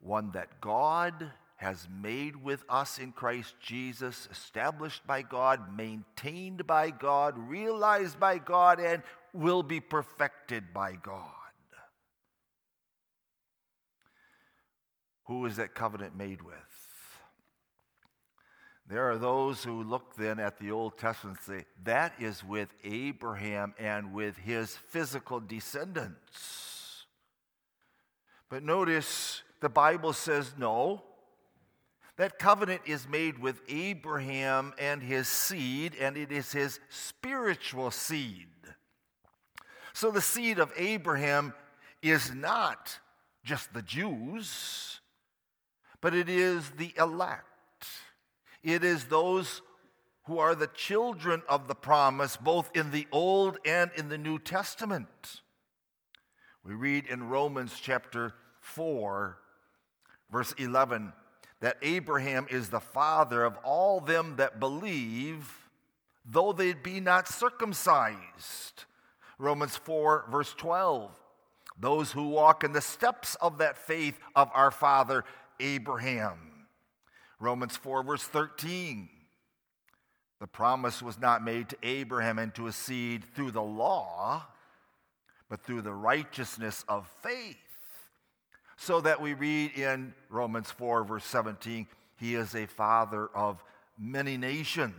One 0.00 0.32
that 0.32 0.60
God 0.60 1.30
has 1.56 1.88
made 1.90 2.36
with 2.36 2.64
us 2.68 2.98
in 2.98 3.12
Christ 3.12 3.54
Jesus, 3.60 4.28
established 4.30 5.06
by 5.06 5.22
God, 5.22 5.76
maintained 5.76 6.66
by 6.66 6.90
God, 6.90 7.36
realized 7.36 8.18
by 8.18 8.38
God, 8.38 8.80
and 8.80 9.02
will 9.32 9.62
be 9.62 9.80
perfected 9.80 10.72
by 10.72 10.92
God. 10.92 11.32
Who 15.26 15.44
is 15.46 15.56
that 15.56 15.74
covenant 15.74 16.16
made 16.16 16.40
with? 16.42 16.54
There 18.88 19.10
are 19.10 19.18
those 19.18 19.62
who 19.62 19.82
look 19.82 20.14
then 20.16 20.38
at 20.38 20.58
the 20.58 20.70
Old 20.70 20.96
Testament 20.96 21.38
and 21.46 21.58
say, 21.58 21.66
that 21.84 22.14
is 22.18 22.42
with 22.42 22.68
Abraham 22.84 23.74
and 23.78 24.14
with 24.14 24.38
his 24.38 24.74
physical 24.74 25.40
descendants. 25.40 26.67
But 28.50 28.62
notice 28.62 29.42
the 29.60 29.68
Bible 29.68 30.12
says, 30.12 30.54
no, 30.56 31.02
that 32.16 32.38
covenant 32.38 32.82
is 32.86 33.08
made 33.08 33.38
with 33.38 33.60
Abraham 33.68 34.72
and 34.78 35.02
his 35.02 35.28
seed, 35.28 35.94
and 36.00 36.16
it 36.16 36.32
is 36.32 36.50
his 36.50 36.80
spiritual 36.88 37.90
seed. 37.90 38.46
So 39.92 40.10
the 40.10 40.20
seed 40.20 40.58
of 40.58 40.72
Abraham 40.76 41.54
is 42.02 42.34
not 42.34 42.98
just 43.44 43.72
the 43.72 43.82
Jews, 43.82 45.00
but 46.00 46.14
it 46.14 46.28
is 46.28 46.70
the 46.70 46.92
elect. 46.98 47.44
It 48.62 48.84
is 48.84 49.04
those 49.04 49.62
who 50.24 50.38
are 50.38 50.54
the 50.54 50.68
children 50.68 51.42
of 51.48 51.68
the 51.68 51.74
promise, 51.74 52.36
both 52.36 52.70
in 52.74 52.90
the 52.90 53.06
Old 53.12 53.58
and 53.64 53.90
in 53.96 54.08
the 54.08 54.18
New 54.18 54.38
Testament. 54.38 55.42
We 56.68 56.74
read 56.74 57.06
in 57.06 57.30
Romans 57.30 57.72
chapter 57.80 58.34
4, 58.60 59.38
verse 60.30 60.52
11 60.58 61.14
that 61.60 61.78
Abraham 61.80 62.46
is 62.50 62.68
the 62.68 62.78
father 62.78 63.42
of 63.42 63.56
all 63.64 64.00
them 64.00 64.36
that 64.36 64.60
believe, 64.60 65.50
though 66.26 66.52
they 66.52 66.74
be 66.74 67.00
not 67.00 67.26
circumcised. 67.26 68.84
Romans 69.38 69.78
4, 69.78 70.26
verse 70.30 70.52
12. 70.58 71.10
Those 71.80 72.12
who 72.12 72.28
walk 72.28 72.62
in 72.62 72.72
the 72.72 72.82
steps 72.82 73.34
of 73.36 73.56
that 73.58 73.78
faith 73.78 74.18
of 74.36 74.50
our 74.52 74.70
father 74.70 75.24
Abraham. 75.60 76.66
Romans 77.40 77.78
4, 77.78 78.02
verse 78.02 78.24
13. 78.24 79.08
The 80.38 80.46
promise 80.46 81.00
was 81.00 81.18
not 81.18 81.42
made 81.42 81.70
to 81.70 81.78
Abraham 81.82 82.38
and 82.38 82.54
to 82.56 82.66
his 82.66 82.76
seed 82.76 83.24
through 83.34 83.52
the 83.52 83.62
law, 83.62 84.44
but 85.48 85.62
through 85.62 85.82
the 85.82 85.92
righteousness 85.92 86.84
of 86.88 87.08
faith 87.22 87.56
so 88.76 89.00
that 89.00 89.20
we 89.20 89.34
read 89.34 89.72
in 89.72 90.14
Romans 90.28 90.70
4, 90.70 91.04
verse 91.04 91.24
17, 91.24 91.86
he 92.16 92.34
is 92.34 92.54
a 92.54 92.66
father 92.66 93.28
of 93.34 93.62
many 93.98 94.36
nations. 94.36 94.94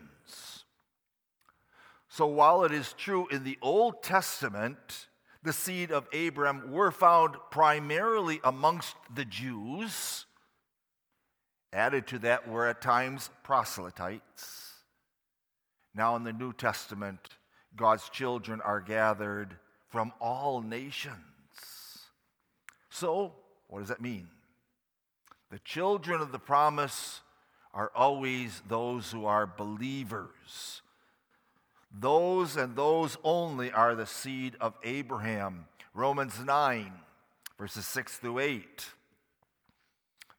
So 2.10 2.26
while 2.26 2.64
it 2.66 2.72
is 2.72 2.94
true 2.94 3.28
in 3.28 3.44
the 3.44 3.58
Old 3.62 4.04
Testament, 4.04 5.08
the 5.44 5.54
seed 5.54 5.92
of 5.92 6.08
Abraham 6.12 6.72
were 6.72 6.92
found 6.92 7.36
primarily 7.52 8.42
amongst 8.44 8.96
the 9.14 9.26
Jews, 9.26 10.26
added 11.72 12.08
to 12.08 12.20
that 12.20 12.50
were 12.50 12.68
at 12.68 12.82
times 12.82 13.30
proselytes. 13.44 14.74
Now 15.96 16.16
in 16.16 16.24
the 16.24 16.34
New 16.34 16.52
Testament, 16.52 17.20
God's 17.76 18.10
children 18.10 18.60
are 18.62 18.82
gathered 18.82 19.56
from 19.90 20.14
all 20.20 20.62
nations. 20.62 21.16
So, 22.90 23.34
what 23.68 23.80
does 23.80 23.90
that 23.90 24.02
mean? 24.02 24.28
The 25.52 25.60
children 25.60 26.22
of 26.22 26.32
the 26.32 26.40
promise 26.40 27.22
are 27.74 27.92
always 27.96 28.62
those 28.68 29.12
who 29.12 29.26
are 29.26 29.48
believers. 29.48 30.82
Those 31.92 32.56
and 32.56 32.76
those 32.76 33.18
only 33.24 33.72
are 33.72 33.96
the 33.96 34.06
seed 34.06 34.56
of 34.62 34.76
Abraham. 34.84 35.66
Romans 35.94 36.40
9, 36.40 36.92
verses 37.58 37.88
6 37.88 38.18
through 38.18 38.40
8. 38.40 38.86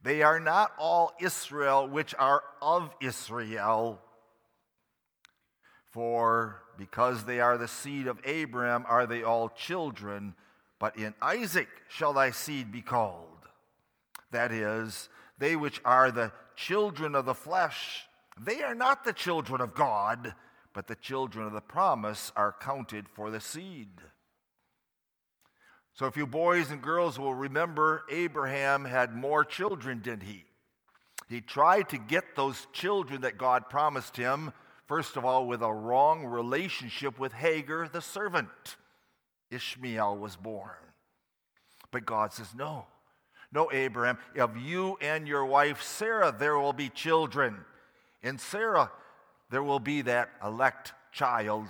They 0.02 0.22
are 0.22 0.40
not 0.40 0.72
all 0.78 1.12
Israel 1.20 1.88
which 1.88 2.14
are 2.18 2.42
of 2.62 2.94
Israel. 3.00 4.00
For 5.90 6.62
because 6.80 7.24
they 7.24 7.40
are 7.40 7.58
the 7.58 7.68
seed 7.68 8.06
of 8.06 8.18
Abraham, 8.24 8.86
are 8.88 9.06
they 9.06 9.22
all 9.22 9.50
children, 9.50 10.34
but 10.78 10.96
in 10.96 11.12
Isaac 11.20 11.68
shall 11.88 12.14
thy 12.14 12.30
seed 12.30 12.72
be 12.72 12.80
called. 12.80 13.26
That 14.30 14.50
is, 14.50 15.10
they 15.38 15.56
which 15.56 15.82
are 15.84 16.10
the 16.10 16.32
children 16.56 17.14
of 17.14 17.26
the 17.26 17.34
flesh, 17.34 18.06
they 18.40 18.62
are 18.62 18.74
not 18.74 19.04
the 19.04 19.12
children 19.12 19.60
of 19.60 19.74
God, 19.74 20.34
but 20.72 20.86
the 20.86 20.94
children 20.94 21.46
of 21.46 21.52
the 21.52 21.60
promise 21.60 22.32
are 22.34 22.56
counted 22.58 23.10
for 23.10 23.30
the 23.30 23.40
seed. 23.40 23.90
So, 25.92 26.06
if 26.06 26.16
you 26.16 26.26
boys 26.26 26.70
and 26.70 26.80
girls 26.80 27.18
will 27.18 27.34
remember, 27.34 28.04
Abraham 28.10 28.86
had 28.86 29.14
more 29.14 29.44
children, 29.44 30.00
didn't 30.00 30.22
he? 30.22 30.46
He 31.28 31.42
tried 31.42 31.90
to 31.90 31.98
get 31.98 32.36
those 32.36 32.66
children 32.72 33.20
that 33.20 33.36
God 33.36 33.68
promised 33.68 34.16
him, 34.16 34.54
first 34.90 35.16
of 35.16 35.24
all, 35.24 35.46
with 35.46 35.62
a 35.62 35.72
wrong 35.72 36.26
relationship 36.26 37.16
with 37.16 37.32
Hagar, 37.32 37.86
the 37.86 38.00
servant. 38.00 38.48
Ishmael 39.48 40.16
was 40.18 40.34
born. 40.34 40.82
But 41.92 42.04
God 42.04 42.32
says, 42.32 42.56
No, 42.56 42.86
no, 43.52 43.70
Abraham, 43.70 44.18
of 44.36 44.56
you 44.56 44.98
and 45.00 45.28
your 45.28 45.46
wife 45.46 45.80
Sarah 45.80 46.34
there 46.36 46.58
will 46.58 46.72
be 46.72 46.88
children. 46.88 47.64
In 48.20 48.36
Sarah 48.36 48.90
there 49.48 49.62
will 49.62 49.78
be 49.78 50.02
that 50.02 50.30
elect 50.44 50.92
child. 51.12 51.68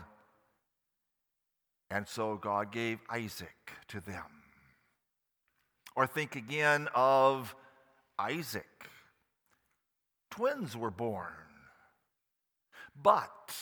And 1.91 2.09
so 2.09 2.37
God 2.37 2.73
gave 2.73 3.01
Isaac 3.11 3.73
to 3.89 4.01
them. 4.01 4.25
Or 5.95 6.07
think 6.07 6.37
again 6.37 6.89
of 6.95 7.55
Isaac. 8.19 8.65
Twins 10.31 10.75
were 10.75 10.91
born. 10.91 11.50
But 13.03 13.55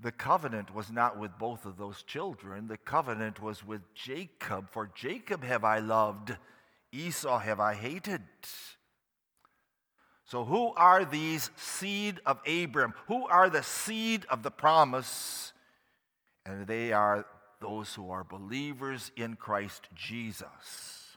the 0.00 0.12
covenant 0.12 0.74
was 0.74 0.90
not 0.90 1.18
with 1.18 1.38
both 1.38 1.64
of 1.64 1.76
those 1.76 2.02
children. 2.02 2.66
The 2.66 2.76
covenant 2.76 3.40
was 3.40 3.64
with 3.64 3.94
Jacob. 3.94 4.70
For 4.70 4.90
Jacob 4.94 5.44
have 5.44 5.64
I 5.64 5.78
loved, 5.78 6.36
Esau 6.92 7.38
have 7.38 7.60
I 7.60 7.74
hated. 7.74 8.22
So, 10.24 10.44
who 10.44 10.72
are 10.74 11.04
these 11.04 11.50
seed 11.56 12.20
of 12.24 12.40
Abram? 12.46 12.94
Who 13.06 13.26
are 13.26 13.50
the 13.50 13.62
seed 13.62 14.24
of 14.30 14.42
the 14.42 14.50
promise? 14.50 15.52
And 16.46 16.66
they 16.66 16.92
are 16.92 17.26
those 17.60 17.94
who 17.94 18.10
are 18.10 18.24
believers 18.24 19.12
in 19.16 19.36
Christ 19.36 19.88
Jesus. 19.94 21.16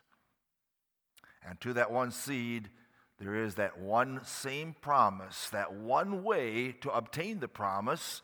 And 1.48 1.60
to 1.62 1.74
that 1.74 1.92
one 1.92 2.12
seed, 2.12 2.70
there 3.20 3.36
is 3.36 3.56
that 3.56 3.80
one 3.80 4.22
same 4.26 4.76
promise, 4.82 5.50
that 5.50 5.74
one 5.74 6.24
way 6.24 6.74
to 6.82 6.92
obtain 6.92 7.40
the 7.40 7.48
promise. 7.48 8.22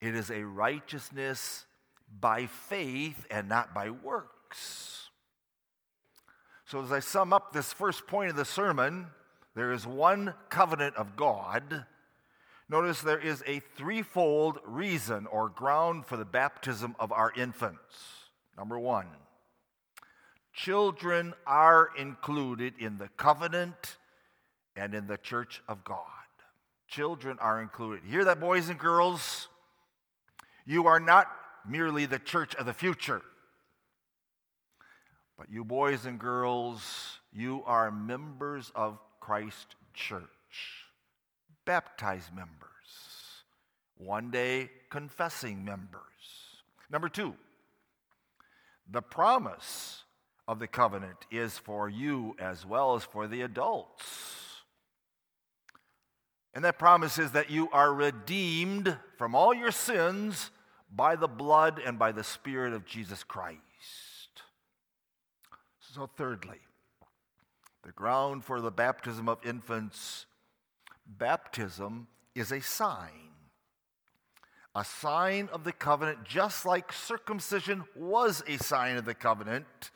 It 0.00 0.14
is 0.14 0.30
a 0.30 0.44
righteousness 0.44 1.66
by 2.20 2.46
faith 2.46 3.26
and 3.30 3.48
not 3.48 3.74
by 3.74 3.90
works. 3.90 5.10
So, 6.66 6.82
as 6.82 6.90
I 6.90 7.00
sum 7.00 7.32
up 7.32 7.52
this 7.52 7.72
first 7.72 8.06
point 8.06 8.30
of 8.30 8.36
the 8.36 8.44
sermon, 8.44 9.08
there 9.54 9.72
is 9.72 9.86
one 9.86 10.34
covenant 10.48 10.96
of 10.96 11.14
God. 11.14 11.84
Notice 12.68 13.02
there 13.02 13.20
is 13.20 13.42
a 13.46 13.60
threefold 13.76 14.58
reason 14.64 15.26
or 15.26 15.50
ground 15.50 16.06
for 16.06 16.16
the 16.16 16.24
baptism 16.24 16.96
of 16.98 17.12
our 17.12 17.32
infants. 17.36 17.94
Number 18.56 18.78
one, 18.78 19.06
children 20.54 21.34
are 21.46 21.90
included 21.98 22.74
in 22.78 22.96
the 22.96 23.08
covenant 23.16 23.96
and 24.76 24.94
in 24.94 25.06
the 25.06 25.18
church 25.18 25.62
of 25.68 25.84
God. 25.84 25.98
Children 26.88 27.38
are 27.40 27.60
included. 27.60 28.04
hear 28.08 28.24
that, 28.24 28.40
boys 28.40 28.68
and 28.68 28.78
girls? 28.78 29.48
You 30.64 30.86
are 30.86 31.00
not 31.00 31.30
merely 31.68 32.06
the 32.06 32.18
church 32.18 32.54
of 32.54 32.66
the 32.66 32.72
future. 32.72 33.20
But 35.36 35.50
you 35.50 35.64
boys 35.64 36.06
and 36.06 36.18
girls, 36.18 37.18
you 37.32 37.62
are 37.66 37.90
members 37.90 38.70
of 38.74 38.98
Christ 39.18 39.74
Church. 39.92 40.22
Baptized 41.64 42.34
members. 42.34 42.54
One 43.96 44.30
day, 44.30 44.70
confessing 44.90 45.64
members. 45.64 46.00
Number 46.90 47.08
two, 47.08 47.34
the 48.90 49.02
promise 49.02 50.03
of 50.46 50.58
the 50.58 50.66
covenant 50.66 51.18
is 51.30 51.58
for 51.58 51.88
you 51.88 52.36
as 52.38 52.66
well 52.66 52.94
as 52.94 53.04
for 53.04 53.26
the 53.26 53.42
adults. 53.42 54.04
And 56.54 56.64
that 56.64 56.78
promise 56.78 57.18
is 57.18 57.32
that 57.32 57.50
you 57.50 57.68
are 57.72 57.92
redeemed 57.92 58.96
from 59.18 59.34
all 59.34 59.52
your 59.52 59.72
sins 59.72 60.50
by 60.94 61.16
the 61.16 61.28
blood 61.28 61.80
and 61.84 61.98
by 61.98 62.12
the 62.12 62.22
Spirit 62.22 62.72
of 62.72 62.84
Jesus 62.84 63.24
Christ. 63.24 63.60
So, 65.80 66.08
thirdly, 66.16 66.60
the 67.84 67.92
ground 67.92 68.44
for 68.44 68.60
the 68.60 68.70
baptism 68.70 69.28
of 69.28 69.44
infants, 69.44 70.26
baptism 71.06 72.06
is 72.34 72.52
a 72.52 72.60
sign. 72.60 73.30
A 74.76 74.84
sign 74.84 75.48
of 75.52 75.64
the 75.64 75.72
covenant, 75.72 76.24
just 76.24 76.66
like 76.66 76.92
circumcision 76.92 77.84
was 77.94 78.42
a 78.48 78.56
sign 78.58 78.96
of 78.96 79.04
the 79.04 79.14
covenant. 79.14 79.90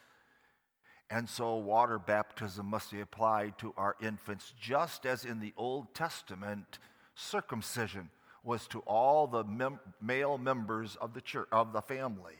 And 1.10 1.28
so, 1.28 1.56
water 1.56 1.98
baptism 1.98 2.66
must 2.66 2.90
be 2.90 3.00
applied 3.00 3.56
to 3.58 3.72
our 3.76 3.96
infants, 4.00 4.52
just 4.60 5.06
as 5.06 5.24
in 5.24 5.40
the 5.40 5.54
Old 5.56 5.94
Testament, 5.94 6.78
circumcision 7.14 8.10
was 8.44 8.66
to 8.68 8.80
all 8.80 9.26
the 9.26 9.44
mem- 9.44 9.80
male 10.02 10.36
members 10.36 10.96
of 10.96 11.14
the 11.14 11.20
church, 11.20 11.48
of 11.50 11.72
the 11.72 11.80
family. 11.80 12.36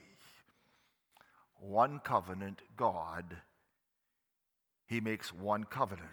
One 1.60 1.98
covenant, 1.98 2.60
God 2.76 3.38
he 4.88 5.00
makes 5.00 5.32
one 5.32 5.64
covenant. 5.64 6.08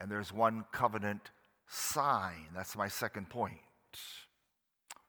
And 0.00 0.10
there's 0.10 0.32
one 0.32 0.64
covenant 0.72 1.30
sign. 1.68 2.48
That's 2.54 2.76
my 2.76 2.88
second 2.88 3.30
point. 3.30 3.60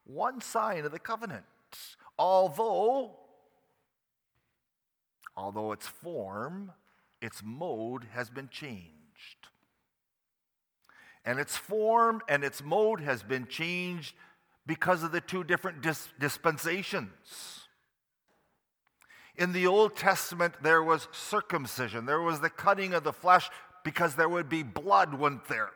One 0.05 0.39
sign 0.39 0.85
of 0.85 0.91
the 0.91 0.99
covenant. 0.99 1.45
Although, 2.17 3.17
although 5.39 5.71
its 5.71 5.87
form, 5.87 6.73
its 7.21 7.41
mode 7.43 8.05
has 8.11 8.29
been 8.29 8.49
changed. 8.49 9.47
And 11.23 11.39
its 11.39 11.55
form 11.55 12.21
and 12.27 12.43
its 12.43 12.61
mode 12.61 12.99
has 13.01 13.23
been 13.23 13.47
changed 13.47 14.15
because 14.65 15.01
of 15.01 15.11
the 15.11 15.21
two 15.21 15.43
different 15.43 15.81
dis- 15.81 16.09
dispensations. 16.19 17.67
In 19.35 19.53
the 19.53 19.67
Old 19.67 19.95
Testament, 19.95 20.55
there 20.61 20.83
was 20.83 21.07
circumcision, 21.11 22.05
there 22.05 22.21
was 22.21 22.41
the 22.41 22.49
cutting 22.49 22.93
of 22.93 23.03
the 23.03 23.13
flesh 23.13 23.49
because 23.83 24.15
there 24.15 24.29
would 24.29 24.49
be 24.49 24.63
blood, 24.63 25.13
wouldn't 25.13 25.47
there? 25.47 25.71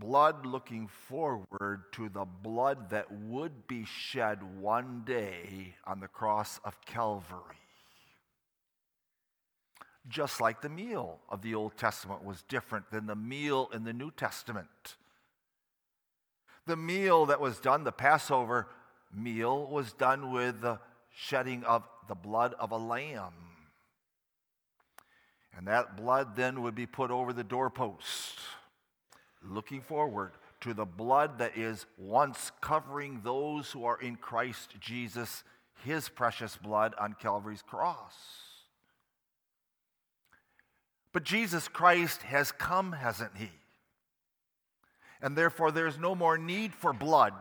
Blood 0.00 0.46
looking 0.46 0.88
forward 0.88 1.82
to 1.92 2.08
the 2.08 2.24
blood 2.24 2.88
that 2.88 3.12
would 3.12 3.66
be 3.68 3.84
shed 3.84 4.38
one 4.58 5.02
day 5.04 5.74
on 5.84 6.00
the 6.00 6.08
cross 6.08 6.58
of 6.64 6.80
Calvary. 6.86 7.58
Just 10.08 10.40
like 10.40 10.62
the 10.62 10.70
meal 10.70 11.20
of 11.28 11.42
the 11.42 11.54
Old 11.54 11.76
Testament 11.76 12.24
was 12.24 12.42
different 12.48 12.90
than 12.90 13.06
the 13.06 13.14
meal 13.14 13.68
in 13.74 13.84
the 13.84 13.92
New 13.92 14.10
Testament. 14.10 14.96
The 16.66 16.76
meal 16.76 17.26
that 17.26 17.40
was 17.40 17.60
done, 17.60 17.84
the 17.84 17.92
Passover, 17.92 18.68
meal 19.14 19.66
was 19.66 19.92
done 19.92 20.32
with 20.32 20.62
the 20.62 20.78
shedding 21.14 21.62
of 21.64 21.86
the 22.08 22.14
blood 22.14 22.54
of 22.58 22.72
a 22.72 22.78
lamb. 22.78 23.34
And 25.54 25.66
that 25.68 25.98
blood 25.98 26.36
then 26.36 26.62
would 26.62 26.74
be 26.74 26.86
put 26.86 27.10
over 27.10 27.34
the 27.34 27.44
doorpost, 27.44 28.38
looking 29.42 29.80
forward 29.80 30.32
to 30.60 30.74
the 30.74 30.84
blood 30.84 31.38
that 31.38 31.56
is 31.56 31.86
once 31.96 32.52
covering 32.60 33.20
those 33.22 33.70
who 33.70 33.84
are 33.84 34.00
in 34.00 34.16
Christ 34.16 34.74
Jesus, 34.80 35.42
his 35.84 36.08
precious 36.08 36.56
blood 36.56 36.94
on 36.98 37.14
Calvary's 37.14 37.62
cross. 37.62 38.14
But 41.12 41.24
Jesus 41.24 41.66
Christ 41.66 42.22
has 42.22 42.52
come, 42.52 42.92
hasn't 42.92 43.36
he? 43.36 43.50
And 45.22 45.36
therefore, 45.36 45.70
there's 45.70 45.98
no 45.98 46.14
more 46.14 46.38
need 46.38 46.72
for 46.74 46.92
blood. 46.92 47.34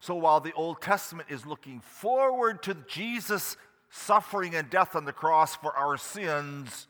So 0.00 0.14
while 0.14 0.40
the 0.40 0.52
Old 0.54 0.80
Testament 0.80 1.28
is 1.30 1.46
looking 1.46 1.80
forward 1.80 2.62
to 2.64 2.74
Jesus' 2.88 3.56
suffering 3.90 4.54
and 4.54 4.70
death 4.70 4.96
on 4.96 5.04
the 5.04 5.12
cross 5.12 5.54
for 5.56 5.76
our 5.76 5.96
sins, 5.96 6.86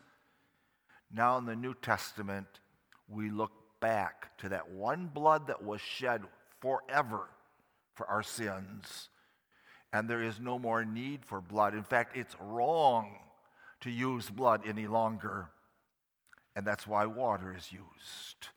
now 1.13 1.39
in 1.39 1.47
the 1.47 1.57
New 1.57 1.75
Testament, 1.75 2.47
we 3.09 3.31
look 3.31 3.53
back 3.83 4.39
to 4.39 4.49
that 4.49 4.71
one 4.71 5.11
blood 5.13 5.49
that 5.49 5.63
was 5.63 5.83
shed 5.83 6.23
forever 6.61 7.29
for 7.95 8.07
our 8.07 8.23
sins. 8.23 9.11
And 9.93 10.09
there 10.09 10.23
is 10.23 10.41
no 10.41 10.59
more 10.59 10.87
need 10.87 11.27
for 11.27 11.43
blood. 11.43 11.75
In 11.75 11.83
fact, 11.83 12.17
it's 12.17 12.35
wrong 12.41 13.17
to 13.83 13.91
use 13.91 14.31
blood 14.31 14.63
any 14.67 14.87
longer. 14.87 15.51
And 16.57 16.67
that's 16.67 16.87
why 16.87 17.05
water 17.05 17.55
is 17.55 17.71
used. 17.71 18.49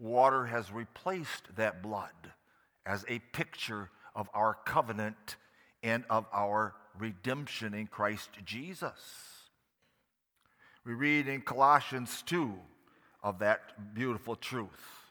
Water 0.00 0.46
has 0.46 0.72
replaced 0.72 1.54
that 1.54 1.82
blood 1.82 2.32
as 2.84 3.04
a 3.06 3.20
picture 3.32 3.90
of 4.16 4.28
our 4.34 4.56
covenant 4.64 5.36
and 5.84 6.04
of 6.10 6.26
our 6.32 6.74
redemption 6.98 7.74
in 7.74 7.86
Christ 7.86 8.30
Jesus. 8.44 8.92
We 10.84 10.94
read 10.94 11.28
in 11.28 11.42
Colossians 11.42 12.22
2 12.26 12.52
of 13.22 13.38
that 13.38 13.94
beautiful 13.94 14.36
truth. 14.36 15.10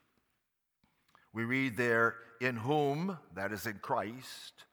We 1.34 1.44
read 1.44 1.78
there, 1.78 2.16
in 2.42 2.58
whom, 2.58 3.18
that 3.36 3.52
is 3.52 3.66
in 3.66 3.80
Christ, 3.80 4.66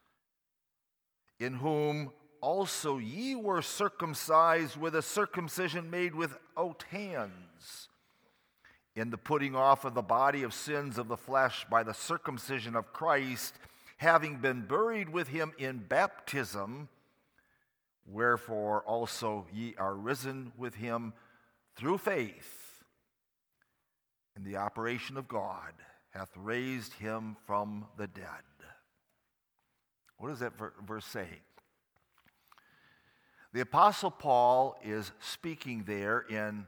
in 1.39 1.55
whom 1.55 2.11
also 2.41 2.99
ye 2.99 3.35
were 3.35 3.63
circumcised 3.63 4.77
with 4.77 4.95
a 4.95 5.03
circumcision 5.03 5.91
made 5.91 6.15
without 6.15 6.85
hands, 6.91 7.89
in 8.97 9.11
the 9.11 9.19
putting 9.19 9.55
off 9.55 9.85
of 9.85 9.95
the 9.95 10.03
body 10.03 10.43
of 10.43 10.53
sins 10.53 10.99
of 10.99 11.09
the 11.09 11.17
flesh 11.17 11.65
by 11.71 11.83
the 11.83 11.95
circumcision 11.95 12.75
of 12.75 12.93
Christ, 12.93 13.55
having 13.99 14.37
been 14.37 14.63
buried 14.63 15.09
with 15.09 15.29
him 15.29 15.53
in 15.59 15.79
baptism 15.79 16.89
Wherefore 18.11 18.83
also 18.85 19.47
ye 19.53 19.75
are 19.77 19.95
risen 19.95 20.53
with 20.57 20.77
him 20.77 21.13
through 21.77 21.99
faith 21.99 22.58
in 24.39 24.45
the 24.45 24.57
operation 24.57 25.17
of 25.17 25.29
God, 25.29 25.73
hath 26.11 26.31
raised 26.37 26.95
him 26.95 27.37
from 27.47 27.87
the 27.99 28.07
dead. 28.07 28.25
What 30.17 30.31
does 30.31 30.39
that 30.39 30.53
verse 30.87 31.05
say? 31.05 31.27
The 33.53 33.61
Apostle 33.61 34.11
Paul 34.11 34.79
is 34.83 35.13
speaking 35.21 35.85
there 35.87 36.25
in 36.31 36.67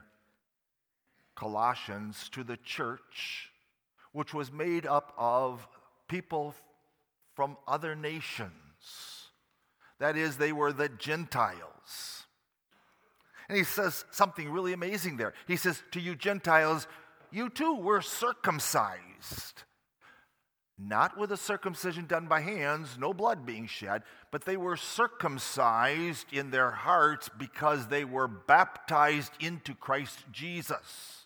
Colossians 1.35 2.29
to 2.29 2.43
the 2.43 2.57
church, 2.57 3.49
which 4.11 4.33
was 4.33 4.51
made 4.51 4.85
up 4.85 5.13
of 5.17 5.67
people 6.07 6.53
from 7.35 7.57
other 7.67 7.95
nations 7.95 8.51
that 10.01 10.17
is, 10.17 10.35
they 10.35 10.51
were 10.51 10.73
the 10.73 10.89
Gentiles. 10.89 12.25
And 13.47 13.55
he 13.55 13.63
says 13.63 14.03
something 14.09 14.49
really 14.49 14.73
amazing 14.73 15.17
there. 15.17 15.33
He 15.47 15.57
says, 15.57 15.83
To 15.91 15.99
you 15.99 16.15
Gentiles, 16.15 16.87
you 17.31 17.49
too 17.49 17.75
were 17.75 18.01
circumcised. 18.01 19.63
Not 20.83 21.17
with 21.17 21.31
a 21.31 21.37
circumcision 21.37 22.07
done 22.07 22.27
by 22.27 22.39
hands, 22.41 22.97
no 22.97 23.13
blood 23.13 23.45
being 23.45 23.67
shed, 23.67 24.01
but 24.31 24.45
they 24.45 24.57
were 24.57 24.75
circumcised 24.75 26.25
in 26.31 26.49
their 26.49 26.71
hearts 26.71 27.29
because 27.29 27.87
they 27.87 28.03
were 28.03 28.27
baptized 28.27 29.31
into 29.39 29.75
Christ 29.75 30.25
Jesus. 30.31 31.25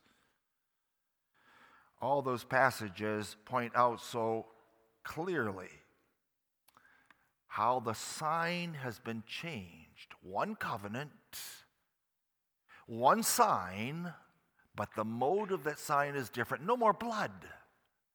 All 2.02 2.22
those 2.22 2.44
passages 2.44 3.38
point 3.46 3.72
out 3.76 4.02
so 4.02 4.48
clearly 5.04 5.70
how 7.48 7.80
the 7.80 7.94
sign 7.94 8.74
has 8.74 9.00
been 9.00 9.24
changed. 9.26 10.13
One 10.22 10.56
covenant, 10.56 11.12
one 12.86 13.24
sign, 13.24 14.13
but 14.76 14.90
the 14.96 15.06
mode 15.06 15.52
of 15.52 15.64
that 15.64 15.80
sign 15.80 16.16
is 16.16 16.30
different. 16.30 16.66
No 16.66 16.76
more 16.76 16.94
blood. 16.94 17.32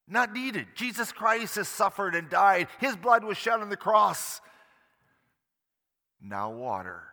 Not 0.06 0.32
needed. 0.32 0.66
Jesus 0.74 1.12
Christ 1.12 1.56
has 1.56 1.68
suffered 1.68 2.14
and 2.14 2.28
died. 2.28 2.68
His 2.80 2.96
blood 2.96 3.24
was 3.24 3.36
shed 3.36 3.60
on 3.60 3.70
the 3.70 3.76
cross. 3.76 4.40
Now, 6.20 6.50
water 6.50 7.04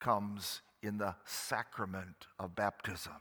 comes 0.00 0.60
in 0.82 0.98
the 0.98 1.14
sacrament 1.24 2.26
of 2.38 2.54
baptism. 2.56 3.12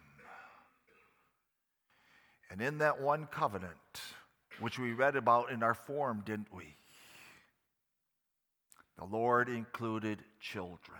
And 2.49 2.61
in 2.61 2.79
that 2.79 2.99
one 2.99 3.27
covenant, 3.27 3.71
which 4.59 4.77
we 4.77 4.91
read 4.91 5.15
about 5.15 5.51
in 5.51 5.63
our 5.63 5.73
form, 5.73 6.23
didn't 6.25 6.53
we? 6.53 6.75
The 8.97 9.05
Lord 9.05 9.47
included 9.47 10.23
children. 10.39 10.99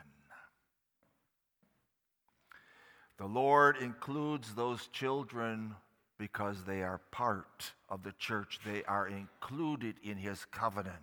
The 3.21 3.27
Lord 3.27 3.77
includes 3.77 4.55
those 4.55 4.87
children 4.87 5.75
because 6.17 6.63
they 6.63 6.81
are 6.81 7.01
part 7.11 7.71
of 7.87 8.01
the 8.01 8.13
church, 8.13 8.59
they 8.65 8.83
are 8.85 9.07
included 9.07 9.97
in 10.01 10.17
his 10.17 10.43
covenant. 10.45 10.95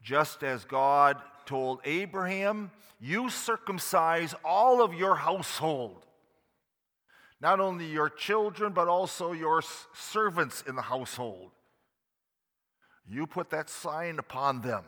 Just 0.00 0.42
as 0.42 0.64
God 0.64 1.18
told 1.44 1.80
Abraham, 1.84 2.70
You 2.98 3.28
circumcise 3.28 4.34
all 4.46 4.82
of 4.82 4.94
your 4.94 5.14
household. 5.14 6.06
Not 7.38 7.60
only 7.60 7.84
your 7.84 8.08
children, 8.08 8.72
but 8.72 8.88
also 8.88 9.32
your 9.32 9.62
servants 9.92 10.64
in 10.66 10.74
the 10.74 10.80
household. 10.80 11.50
You 13.06 13.26
put 13.26 13.50
that 13.50 13.68
sign 13.68 14.18
upon 14.18 14.62
them 14.62 14.84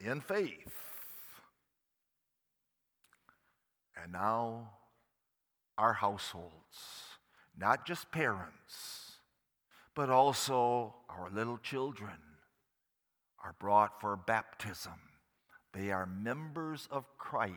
in 0.00 0.22
faith. 0.22 0.91
And 4.02 4.12
now, 4.12 4.70
our 5.78 5.92
households, 5.92 6.52
not 7.56 7.86
just 7.86 8.10
parents, 8.10 9.12
but 9.94 10.10
also 10.10 10.94
our 11.08 11.30
little 11.32 11.58
children, 11.58 12.16
are 13.44 13.54
brought 13.58 14.00
for 14.00 14.16
baptism. 14.16 14.92
They 15.72 15.90
are 15.90 16.06
members 16.06 16.88
of 16.90 17.04
Christ. 17.18 17.52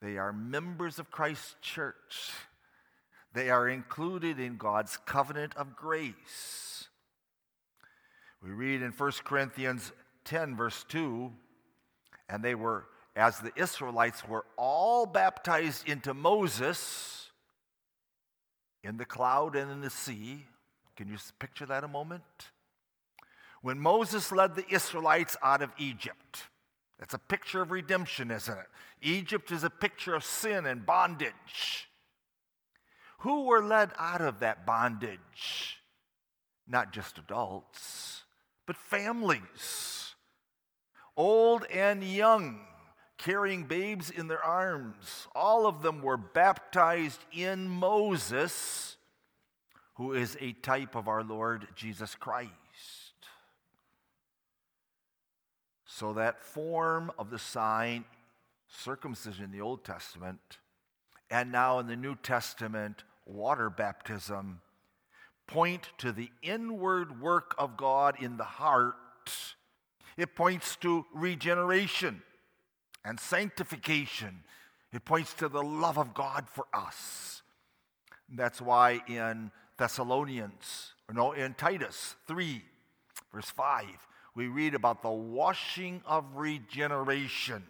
They 0.00 0.18
are 0.18 0.32
members 0.32 0.98
of 0.98 1.10
Christ's 1.10 1.54
church. 1.60 2.30
They 3.34 3.50
are 3.50 3.68
included 3.68 4.38
in 4.38 4.56
God's 4.56 4.98
covenant 5.06 5.56
of 5.56 5.76
grace. 5.76 6.88
We 8.42 8.50
read 8.50 8.82
in 8.82 8.90
1 8.90 9.12
Corinthians 9.24 9.92
10, 10.24 10.56
verse 10.56 10.84
2, 10.88 11.32
and 12.28 12.42
they 12.42 12.54
were, 12.54 12.86
as 13.14 13.38
the 13.38 13.52
Israelites 13.56 14.26
were 14.26 14.44
all 14.56 15.06
baptized 15.06 15.88
into 15.88 16.14
Moses 16.14 17.30
in 18.82 18.96
the 18.96 19.04
cloud 19.04 19.54
and 19.54 19.70
in 19.70 19.80
the 19.80 19.90
sea. 19.90 20.46
Can 20.96 21.08
you 21.08 21.16
picture 21.38 21.66
that 21.66 21.84
a 21.84 21.88
moment? 21.88 22.22
When 23.60 23.78
Moses 23.78 24.32
led 24.32 24.54
the 24.54 24.66
Israelites 24.72 25.36
out 25.42 25.62
of 25.62 25.70
Egypt, 25.78 26.44
that's 26.98 27.14
a 27.14 27.18
picture 27.18 27.62
of 27.62 27.70
redemption, 27.70 28.30
isn't 28.30 28.58
it? 28.58 28.66
Egypt 29.02 29.50
is 29.50 29.64
a 29.64 29.70
picture 29.70 30.14
of 30.14 30.24
sin 30.24 30.66
and 30.66 30.84
bondage. 30.84 31.88
Who 33.18 33.44
were 33.44 33.62
led 33.62 33.90
out 33.98 34.20
of 34.20 34.40
that 34.40 34.66
bondage? 34.66 35.78
Not 36.66 36.92
just 36.92 37.18
adults 37.18 38.22
but 38.66 38.76
families, 38.76 40.14
old 41.16 41.64
and 41.72 42.02
young, 42.02 42.60
carrying 43.22 43.64
babes 43.64 44.10
in 44.10 44.26
their 44.26 44.44
arms. 44.44 45.28
All 45.34 45.66
of 45.66 45.82
them 45.82 46.02
were 46.02 46.16
baptized 46.16 47.20
in 47.32 47.68
Moses, 47.68 48.96
who 49.94 50.12
is 50.12 50.36
a 50.40 50.52
type 50.52 50.96
of 50.96 51.06
our 51.06 51.22
Lord 51.22 51.68
Jesus 51.76 52.16
Christ. 52.16 52.50
So, 55.84 56.14
that 56.14 56.42
form 56.42 57.12
of 57.18 57.30
the 57.30 57.38
sign, 57.38 58.04
circumcision 58.66 59.44
in 59.44 59.52
the 59.52 59.60
Old 59.60 59.84
Testament, 59.84 60.58
and 61.30 61.52
now 61.52 61.78
in 61.78 61.86
the 61.86 61.96
New 61.96 62.16
Testament, 62.16 63.04
water 63.24 63.70
baptism 63.70 64.60
point 65.46 65.90
to 65.98 66.12
the 66.12 66.30
inward 66.42 67.20
work 67.20 67.54
of 67.58 67.76
God 67.76 68.16
in 68.20 68.36
the 68.36 68.44
heart. 68.44 68.96
It 70.16 70.34
points 70.34 70.76
to 70.76 71.04
regeneration 71.14 72.22
and 73.04 73.18
sanctification. 73.18 74.44
It 74.92 75.04
points 75.04 75.34
to 75.34 75.48
the 75.48 75.62
love 75.62 75.98
of 75.98 76.14
God 76.14 76.46
for 76.48 76.66
us. 76.72 77.42
That's 78.28 78.60
why 78.60 79.02
in 79.08 79.50
Thessalonians, 79.78 80.92
or 81.08 81.14
no, 81.14 81.32
in 81.32 81.54
Titus 81.54 82.14
3, 82.26 82.62
verse 83.32 83.50
5, 83.50 83.84
we 84.34 84.46
read 84.46 84.74
about 84.74 85.02
the 85.02 85.10
washing 85.10 86.02
of 86.06 86.24
regeneration. 86.36 87.62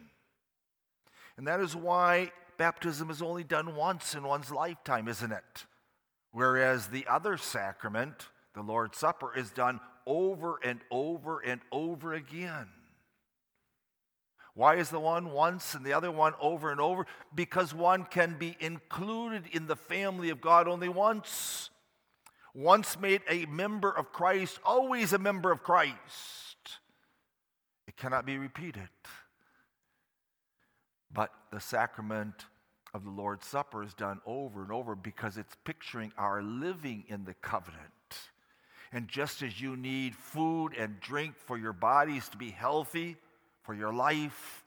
And 1.36 1.46
that 1.46 1.60
is 1.60 1.74
why 1.74 2.30
baptism 2.58 3.10
is 3.10 3.22
only 3.22 3.44
done 3.44 3.74
once 3.74 4.14
in 4.14 4.22
one's 4.22 4.50
lifetime, 4.50 5.08
isn't 5.08 5.32
it? 5.32 5.66
Whereas 6.30 6.88
the 6.88 7.06
other 7.06 7.36
sacrament, 7.36 8.28
the 8.54 8.62
Lord's 8.62 8.98
Supper, 8.98 9.36
is 9.36 9.50
done 9.50 9.80
over 10.06 10.58
and 10.62 10.80
over 10.90 11.40
and 11.40 11.60
over 11.70 12.14
again. 12.14 12.68
Why 14.54 14.76
is 14.76 14.90
the 14.90 15.00
one 15.00 15.30
once 15.30 15.74
and 15.74 15.84
the 15.84 15.94
other 15.94 16.10
one 16.10 16.34
over 16.40 16.70
and 16.70 16.80
over? 16.80 17.06
Because 17.34 17.72
one 17.72 18.04
can 18.04 18.36
be 18.38 18.56
included 18.60 19.44
in 19.52 19.66
the 19.66 19.76
family 19.76 20.28
of 20.28 20.40
God 20.40 20.68
only 20.68 20.90
once. 20.90 21.70
Once 22.54 22.98
made 23.00 23.22
a 23.30 23.46
member 23.46 23.90
of 23.90 24.12
Christ, 24.12 24.60
always 24.62 25.14
a 25.14 25.18
member 25.18 25.50
of 25.50 25.62
Christ. 25.62 25.96
It 27.88 27.96
cannot 27.96 28.26
be 28.26 28.36
repeated. 28.36 28.90
But 31.10 31.30
the 31.50 31.60
sacrament 31.60 32.46
of 32.92 33.04
the 33.04 33.10
Lord's 33.10 33.46
Supper 33.46 33.82
is 33.82 33.94
done 33.94 34.20
over 34.26 34.62
and 34.62 34.70
over 34.70 34.94
because 34.94 35.38
it's 35.38 35.56
picturing 35.64 36.12
our 36.18 36.42
living 36.42 37.04
in 37.08 37.24
the 37.24 37.34
covenant. 37.34 37.80
And 38.92 39.08
just 39.08 39.42
as 39.42 39.58
you 39.58 39.76
need 39.76 40.14
food 40.14 40.74
and 40.76 41.00
drink 41.00 41.36
for 41.38 41.56
your 41.56 41.72
bodies 41.72 42.28
to 42.28 42.36
be 42.36 42.50
healthy, 42.50 43.16
for 43.62 43.74
your 43.74 43.92
life, 43.92 44.64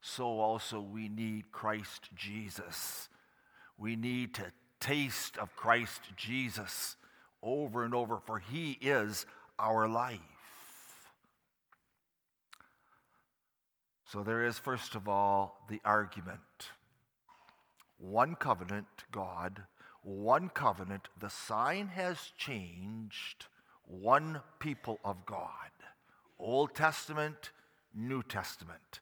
so 0.00 0.24
also 0.24 0.80
we 0.80 1.08
need 1.08 1.50
Christ 1.52 2.10
Jesus. 2.14 3.08
We 3.78 3.96
need 3.96 4.34
to 4.34 4.52
taste 4.80 5.38
of 5.38 5.56
Christ 5.56 6.02
Jesus 6.16 6.96
over 7.42 7.84
and 7.84 7.94
over, 7.94 8.18
for 8.18 8.38
he 8.38 8.78
is 8.80 9.26
our 9.58 9.88
life. 9.88 10.20
So 14.06 14.22
there 14.22 14.44
is, 14.46 14.58
first 14.58 14.94
of 14.94 15.08
all, 15.08 15.64
the 15.68 15.80
argument 15.84 16.40
one 17.98 18.34
covenant, 18.34 18.86
God, 19.10 19.62
one 20.02 20.50
covenant, 20.50 21.08
the 21.18 21.30
sign 21.30 21.88
has 21.88 22.32
changed, 22.36 23.46
one 23.86 24.42
people 24.58 25.00
of 25.04 25.24
God. 25.24 25.70
Old 26.38 26.74
Testament, 26.74 27.50
New 27.94 28.22
Testament. 28.22 29.00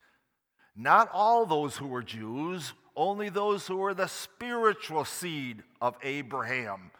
Not 0.76 1.10
all 1.12 1.46
those 1.46 1.76
who 1.76 1.86
were 1.86 2.02
Jews, 2.02 2.72
only 2.96 3.28
those 3.28 3.66
who 3.66 3.76
were 3.76 3.94
the 3.94 4.06
spiritual 4.06 5.04
seed 5.04 5.62
of 5.80 5.96
Abraham, 6.02 6.90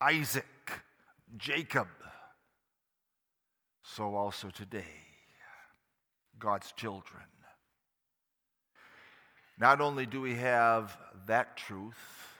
Isaac, 0.00 0.44
Jacob. 1.36 1.88
So 3.82 4.14
also 4.14 4.48
today, 4.48 4.84
God's 6.38 6.72
children. 6.72 7.22
Not 9.58 9.80
only 9.80 10.04
do 10.04 10.20
we 10.20 10.34
have 10.34 10.96
that 11.26 11.56
truth, 11.56 12.33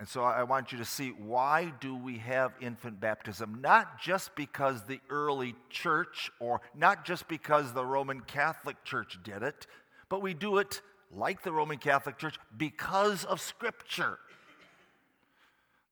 and 0.00 0.08
so 0.08 0.24
I 0.24 0.44
want 0.44 0.72
you 0.72 0.78
to 0.78 0.84
see 0.86 1.10
why 1.10 1.74
do 1.78 1.94
we 1.94 2.16
have 2.18 2.52
infant 2.58 3.00
baptism? 3.00 3.58
Not 3.60 4.00
just 4.00 4.34
because 4.34 4.82
the 4.84 4.98
early 5.10 5.54
church 5.68 6.30
or 6.40 6.62
not 6.74 7.04
just 7.04 7.28
because 7.28 7.74
the 7.74 7.84
Roman 7.84 8.20
Catholic 8.22 8.82
Church 8.82 9.18
did 9.22 9.42
it, 9.42 9.66
but 10.08 10.22
we 10.22 10.32
do 10.32 10.56
it 10.56 10.80
like 11.14 11.42
the 11.42 11.52
Roman 11.52 11.76
Catholic 11.76 12.16
Church 12.16 12.38
because 12.56 13.26
of 13.26 13.42
Scripture. 13.42 14.18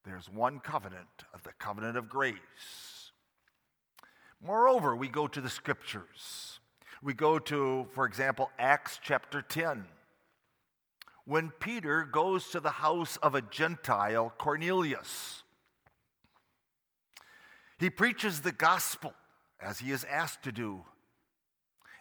There's 0.06 0.30
one 0.30 0.60
covenant, 0.60 1.24
of 1.34 1.42
the 1.42 1.52
covenant 1.58 1.98
of 1.98 2.08
grace. 2.08 3.12
Moreover, 4.42 4.96
we 4.96 5.08
go 5.08 5.26
to 5.28 5.40
the 5.42 5.50
Scriptures. 5.50 6.60
We 7.02 7.12
go 7.12 7.38
to, 7.40 7.86
for 7.92 8.06
example, 8.06 8.50
Acts 8.58 8.98
chapter 9.02 9.42
10 9.42 9.84
when 11.28 11.50
Peter 11.60 12.08
goes 12.10 12.48
to 12.48 12.58
the 12.58 12.70
house 12.70 13.18
of 13.18 13.34
a 13.34 13.42
Gentile, 13.42 14.32
Cornelius. 14.38 15.42
He 17.78 17.90
preaches 17.90 18.40
the 18.40 18.50
gospel 18.50 19.12
as 19.60 19.78
he 19.78 19.90
is 19.90 20.04
asked 20.04 20.44
to 20.44 20.52
do. 20.52 20.84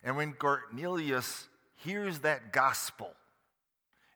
And 0.02 0.16
when 0.16 0.32
Cornelius 0.32 1.50
hears 1.76 2.20
that 2.20 2.54
gospel, 2.54 3.12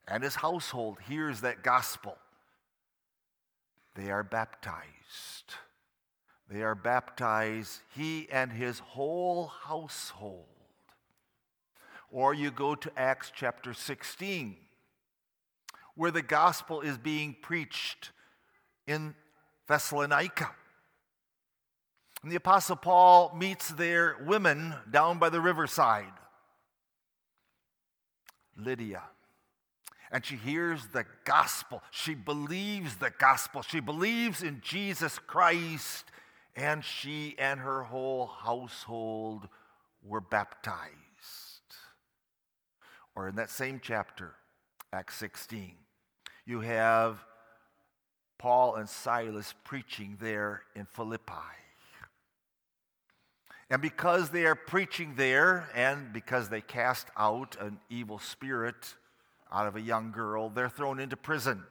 and 0.07 0.23
his 0.23 0.35
household 0.35 0.97
hears 1.09 1.41
that 1.41 1.61
gospel, 1.61 2.15
they 3.95 4.11
are 4.11 4.23
baptized. 4.23 5.55
They 6.49 6.61
are 6.61 6.73
baptized, 6.73 7.81
he 7.93 8.29
and 8.31 8.49
his 8.49 8.79
whole 8.79 9.47
household. 9.47 10.45
Or 12.09 12.33
you 12.33 12.49
go 12.49 12.75
to 12.75 12.91
Acts 12.97 13.29
chapter 13.35 13.73
16 13.73 14.55
where 15.95 16.11
the 16.11 16.21
gospel 16.21 16.81
is 16.81 16.97
being 16.97 17.35
preached 17.41 18.11
in 18.87 19.15
Thessalonica. 19.67 20.51
And 22.23 22.31
the 22.31 22.35
Apostle 22.35 22.75
Paul 22.75 23.33
meets 23.35 23.69
there 23.69 24.17
women 24.25 24.75
down 24.89 25.17
by 25.17 25.29
the 25.29 25.41
riverside. 25.41 26.13
Lydia. 28.55 29.01
And 30.11 30.25
she 30.25 30.35
hears 30.35 30.87
the 30.87 31.05
gospel. 31.23 31.81
She 31.89 32.13
believes 32.13 32.97
the 32.97 33.11
gospel. 33.17 33.61
She 33.61 33.79
believes 33.79 34.43
in 34.43 34.61
Jesus 34.61 35.17
Christ. 35.19 36.05
And 36.55 36.83
she 36.83 37.35
and 37.39 37.61
her 37.61 37.83
whole 37.83 38.27
household 38.27 39.47
were 40.03 40.21
baptized. 40.21 40.91
Or 43.15 43.29
in 43.29 43.35
that 43.35 43.49
same 43.49 43.79
chapter, 43.81 44.35
Acts 44.91 45.15
16. 45.15 45.75
You 46.51 46.59
have 46.59 47.23
Paul 48.37 48.75
and 48.75 48.89
Silas 48.89 49.55
preaching 49.63 50.17
there 50.19 50.63
in 50.75 50.83
Philippi. 50.83 51.31
And 53.69 53.81
because 53.81 54.31
they 54.31 54.43
are 54.43 54.55
preaching 54.55 55.13
there, 55.15 55.69
and 55.73 56.11
because 56.11 56.49
they 56.49 56.59
cast 56.59 57.07
out 57.15 57.55
an 57.61 57.79
evil 57.89 58.19
spirit 58.19 58.95
out 59.49 59.65
of 59.65 59.77
a 59.77 59.81
young 59.81 60.11
girl, 60.11 60.49
they're 60.49 60.67
thrown 60.67 60.99
into 60.99 61.15
prison. 61.15 61.63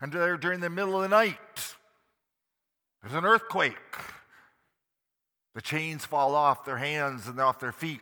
And 0.00 0.12
they're 0.12 0.36
during 0.36 0.60
the 0.60 0.70
middle 0.70 0.94
of 0.94 1.02
the 1.02 1.08
night. 1.08 1.74
There's 3.02 3.16
an 3.16 3.24
earthquake. 3.24 3.96
The 5.56 5.60
chains 5.60 6.04
fall 6.04 6.36
off 6.36 6.64
their 6.64 6.78
hands 6.78 7.26
and 7.26 7.40
off 7.40 7.58
their 7.58 7.72
feet. 7.72 8.00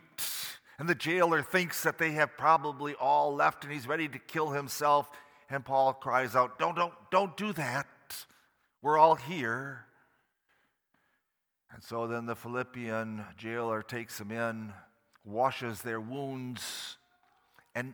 And 0.79 0.89
the 0.89 0.95
jailer 0.95 1.41
thinks 1.41 1.83
that 1.83 1.97
they 1.97 2.11
have 2.11 2.37
probably 2.37 2.95
all 2.95 3.35
left 3.35 3.63
and 3.63 3.71
he's 3.71 3.87
ready 3.87 4.07
to 4.07 4.19
kill 4.19 4.49
himself. 4.49 5.09
And 5.49 5.63
Paul 5.63 5.93
cries 5.93 6.35
out, 6.35 6.57
Don't, 6.57 6.75
don't, 6.75 6.93
don't 7.11 7.35
do 7.37 7.53
that. 7.53 7.87
We're 8.81 8.97
all 8.97 9.15
here. 9.15 9.85
And 11.73 11.83
so 11.83 12.07
then 12.07 12.25
the 12.25 12.35
Philippian 12.35 13.23
jailer 13.37 13.81
takes 13.81 14.17
them 14.17 14.31
in, 14.31 14.73
washes 15.23 15.81
their 15.81 16.01
wounds, 16.01 16.97
and 17.75 17.93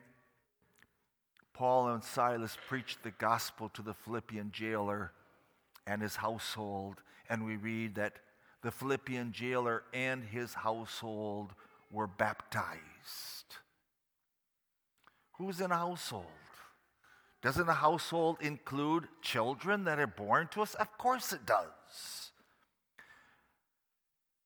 Paul 1.54 1.90
and 1.90 2.04
Silas 2.04 2.58
preach 2.68 2.98
the 3.04 3.12
gospel 3.12 3.70
to 3.70 3.82
the 3.82 3.94
Philippian 3.94 4.52
jailer 4.52 5.12
and 5.86 6.02
his 6.02 6.16
household. 6.16 7.02
And 7.30 7.46
we 7.46 7.56
read 7.56 7.96
that 7.96 8.14
the 8.62 8.72
Philippian 8.72 9.32
jailer 9.32 9.84
and 9.94 10.24
his 10.24 10.54
household 10.54 11.54
were 11.92 12.08
baptized. 12.08 13.56
Who's 15.38 15.62
in 15.62 15.72
a 15.72 15.78
household? 15.78 16.26
Doesn't 17.42 17.70
a 17.70 17.74
household 17.74 18.38
include 18.42 19.08
children 19.22 19.84
that 19.84 20.00
are 20.00 20.08
born 20.08 20.48
to 20.52 20.62
us? 20.62 20.74
Of 20.76 20.98
course 20.98 21.32
it 21.32 21.46
does. 21.46 22.32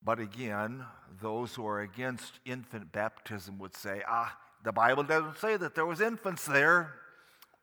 But 0.03 0.19
again, 0.19 0.85
those 1.21 1.55
who 1.55 1.65
are 1.65 1.81
against 1.81 2.39
infant 2.45 2.91
baptism 2.91 3.59
would 3.59 3.75
say, 3.75 4.01
ah, 4.07 4.37
the 4.63 4.71
Bible 4.71 5.03
doesn't 5.03 5.37
say 5.37 5.57
that 5.57 5.75
there 5.75 5.85
was 5.85 6.01
infants 6.01 6.45
there. 6.45 6.95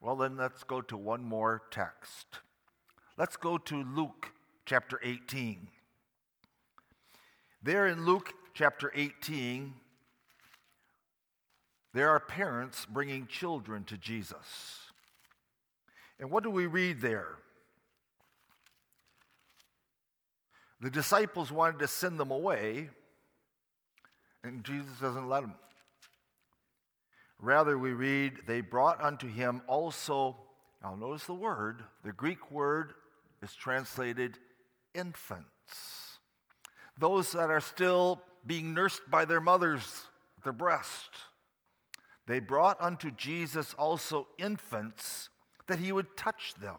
Well, 0.01 0.17
then 0.17 0.37
let's 0.37 0.62
go 0.62 0.81
to 0.83 0.97
one 0.97 1.25
more 1.25 1.62
text. 1.71 2.27
Let's 3.17 3.37
go 3.37 3.59
to 3.59 3.83
Luke 3.83 4.31
chapter 4.64 5.01
18. 5.03 5.69
There 7.62 7.87
in 7.88 8.07
Luke 8.07 8.33
chapter 8.59 8.90
18, 8.92 9.73
there 11.94 12.11
are 12.11 12.18
parents 12.18 12.88
bringing 12.90 13.29
children 13.29 13.85
to 13.85 13.97
Jesus. 13.97 14.81
And 16.18 16.28
what 16.28 16.43
do 16.43 16.51
we 16.51 16.66
read 16.66 17.01
there? 17.01 17.37
The 20.80 20.91
disciples 20.91 21.53
wanted 21.53 21.78
to 21.78 21.87
send 21.87 22.18
them 22.18 22.32
away, 22.32 22.91
and 24.43 24.64
Jesus 24.64 24.99
doesn't 25.01 25.28
let 25.28 25.43
them. 25.43 25.55
Rather, 27.39 27.78
we 27.78 27.93
read, 27.93 28.39
they 28.49 28.61
brought 28.61 29.01
unto 29.01 29.28
him 29.28 29.62
also, 29.68 30.37
now 30.82 30.97
notice 30.97 31.26
the 31.26 31.32
word, 31.32 31.85
the 32.05 32.12
Greek 32.12 32.51
word 32.51 32.95
is 33.41 33.55
translated 33.55 34.37
infants. 34.97 36.18
Those 36.99 37.30
that 37.30 37.51
are 37.51 37.61
still 37.61 38.20
being 38.49 38.74
nursed 38.74 39.03
by 39.09 39.24
their 39.24 39.40
mothers, 39.40 40.07
their 40.42 40.53
breast. 40.53 41.11
They 42.26 42.40
brought 42.40 42.80
unto 42.80 43.11
Jesus 43.11 43.74
also 43.74 44.26
infants 44.38 45.28
that 45.68 45.78
he 45.78 45.92
would 45.92 46.16
touch 46.16 46.55
them. 46.61 46.78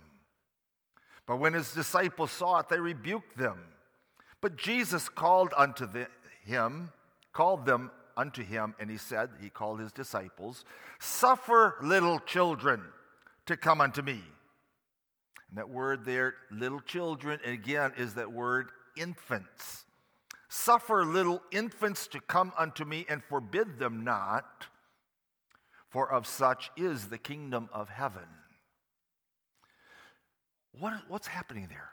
But 1.26 1.38
when 1.38 1.53
his 1.53 1.72
disciples 1.72 2.32
saw 2.32 2.59
it, 2.59 2.70
they 2.70 2.80
rebuked 2.80 3.38
them. 3.38 3.59
But 4.41 4.57
Jesus 4.57 5.09
called 5.09 5.53
unto 5.55 5.86
the, 5.86 6.07
him, 6.43 6.91
called 7.34 7.65
them 7.65 7.91
unto 8.17 8.43
him, 8.43 8.74
and 8.80 8.89
he 8.89 8.97
said, 8.97 9.30
He 9.39 9.49
called 9.49 9.80
his 9.80 9.91
disciples, 9.91 10.65
Suffer 10.99 11.76
little 11.84 12.20
children 12.20 12.82
to 13.45 13.55
come 13.55 13.80
unto 13.80 14.01
me. 14.01 14.24
And 15.49 15.57
that 15.57 15.70
word 15.70 16.03
there, 16.03 16.34
little 16.51 16.82
children, 16.82 17.39
again, 17.45 17.93
is 17.97 18.15
that 18.15 18.32
word 18.32 18.70
infants. 18.97 19.86
Suffer 20.50 21.06
little 21.06 21.43
infants 21.52 22.08
to 22.08 22.20
come 22.20 22.52
unto 22.58 22.84
me, 22.84 23.06
and 23.08 23.24
forbid 23.24 23.78
them 23.80 24.04
not, 24.04 24.66
for 25.89 26.12
of 26.12 26.26
such 26.26 26.72
is 26.76 27.08
the 27.08 27.18
kingdom 27.18 27.70
of 27.72 27.89
heaven. 27.89 28.28
What, 30.78 30.93
what's 31.08 31.28
happening 31.28 31.68
there? 31.70 31.89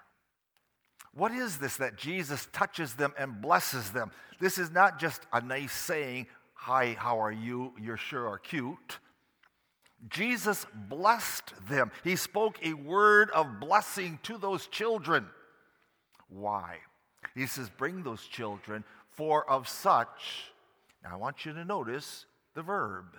What 1.15 1.33
is 1.33 1.59
this 1.59 1.77
that 1.77 1.97
Jesus 1.97 2.49
touches 2.53 2.95
them 2.95 3.13
and 3.19 3.41
blesses 3.41 3.91
them? 3.91 4.11
This 4.41 4.59
is 4.59 4.71
not 4.71 4.99
just 4.99 5.23
a 5.33 5.41
nice 5.41 5.73
saying, 5.73 6.27
Hi, 6.55 6.97
how 6.99 7.21
are 7.21 7.33
you? 7.33 7.73
You 7.81 7.97
sure 7.97 8.27
are 8.29 8.39
cute. 8.39 8.99
Jesus 10.09 10.67
blessed 10.75 11.53
them. 11.69 11.91
He 12.05 12.17
spoke 12.17 12.59
a 12.63 12.75
word 12.75 13.31
of 13.31 13.61
blessing 13.61 14.19
to 14.25 14.39
those 14.39 14.67
children. 14.67 15.27
Why? 16.29 16.79
He 17.35 17.47
says, 17.47 17.68
Bring 17.68 18.03
those 18.03 18.22
children, 18.22 18.85
for 19.11 19.49
of 19.49 19.68
such, 19.68 20.53
now 21.03 21.11
I 21.12 21.16
want 21.16 21.45
you 21.45 21.53
to 21.53 21.64
notice 21.64 22.27
the 22.55 22.62
verb. 22.62 23.16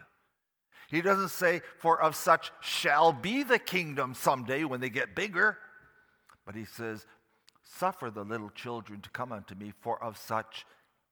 He 0.90 1.02
doesn't 1.02 1.30
say, 1.30 1.62
For 1.80 2.02
of 2.02 2.16
such 2.16 2.52
shall 2.62 3.12
be 3.12 3.44
the 3.44 3.60
kingdom 3.60 4.14
someday 4.14 4.64
when 4.64 4.80
they 4.80 4.90
get 4.90 5.16
bigger. 5.16 5.58
But 6.46 6.56
he 6.56 6.66
says, 6.66 7.06
Suffer 7.64 8.10
the 8.10 8.24
little 8.24 8.50
children 8.50 9.02
to 9.02 9.10
come 9.10 9.32
unto 9.32 9.54
me, 9.54 9.74
for 9.82 10.02
of 10.02 10.18
such 10.18 10.66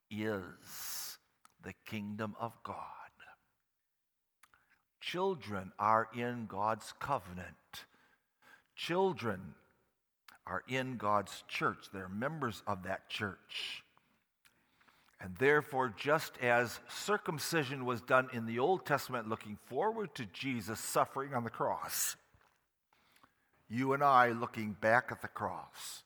is 0.09 1.17
the 1.63 1.73
kingdom 1.85 2.35
of 2.39 2.53
God. 2.63 2.77
Children 5.01 5.71
are 5.77 6.07
in 6.15 6.47
God's 6.47 6.93
covenant. 6.99 7.85
Children 8.75 9.53
are 10.47 10.63
in 10.67 10.97
God's 10.97 11.43
church. 11.47 11.87
They're 11.93 12.09
members 12.09 12.63
of 12.67 12.83
that 12.83 13.09
church. 13.09 13.83
And 15.19 15.35
therefore, 15.37 15.93
just 15.95 16.37
as 16.41 16.79
circumcision 16.87 17.85
was 17.85 18.01
done 18.01 18.27
in 18.33 18.45
the 18.45 18.59
Old 18.59 18.85
Testament, 18.85 19.29
looking 19.29 19.57
forward 19.67 20.13
to 20.15 20.25
Jesus 20.25 20.79
suffering 20.79 21.33
on 21.33 21.43
the 21.43 21.49
cross, 21.49 22.15
you 23.69 23.93
and 23.93 24.03
I 24.03 24.29
looking 24.29 24.75
back 24.79 25.07
at 25.11 25.21
the 25.21 25.27
cross, 25.27 26.03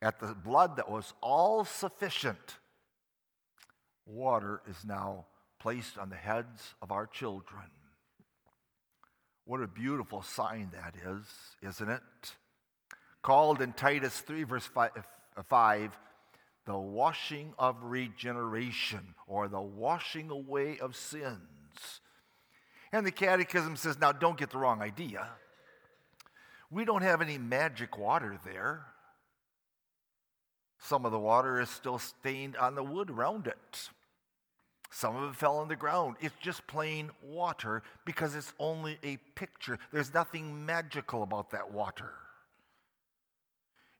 at 0.00 0.18
the 0.18 0.34
blood 0.34 0.76
that 0.76 0.90
was 0.90 1.14
all 1.20 1.64
sufficient, 1.64 2.56
water 4.06 4.62
is 4.68 4.84
now 4.84 5.26
placed 5.60 5.96
on 5.96 6.10
the 6.10 6.16
heads 6.16 6.74
of 6.82 6.90
our 6.90 7.06
children. 7.06 7.70
What 9.44 9.62
a 9.62 9.68
beautiful 9.68 10.22
sign 10.22 10.72
that 10.72 10.96
is, 10.96 11.26
isn't 11.62 11.88
it? 11.88 12.34
Called 13.22 13.62
in 13.62 13.72
Titus 13.72 14.18
3, 14.20 14.42
verse 14.42 14.68
uh, 14.76 14.88
5, 15.48 15.98
the 16.66 16.76
washing 16.76 17.54
of 17.58 17.76
regeneration 17.82 19.14
or 19.26 19.48
the 19.48 19.60
washing 19.60 20.30
away 20.30 20.78
of 20.78 20.96
sins. 20.96 22.00
And 22.92 23.06
the 23.06 23.10
Catechism 23.10 23.76
says, 23.76 23.98
now 23.98 24.12
don't 24.12 24.36
get 24.36 24.50
the 24.50 24.58
wrong 24.58 24.82
idea. 24.82 25.28
We 26.70 26.84
don't 26.84 27.02
have 27.02 27.22
any 27.22 27.38
magic 27.38 27.98
water 27.98 28.38
there. 28.44 28.86
Some 30.78 31.06
of 31.06 31.12
the 31.12 31.18
water 31.18 31.60
is 31.60 31.70
still 31.70 31.98
stained 31.98 32.56
on 32.56 32.74
the 32.74 32.82
wood 32.82 33.08
around 33.08 33.46
it. 33.46 33.88
Some 34.90 35.16
of 35.16 35.30
it 35.32 35.36
fell 35.36 35.58
on 35.58 35.68
the 35.68 35.76
ground. 35.76 36.16
It's 36.20 36.34
just 36.40 36.66
plain 36.66 37.10
water 37.22 37.82
because 38.04 38.34
it's 38.34 38.52
only 38.58 38.98
a 39.02 39.16
picture. 39.34 39.78
There's 39.92 40.12
nothing 40.12 40.66
magical 40.66 41.22
about 41.22 41.50
that 41.52 41.72
water. 41.72 42.10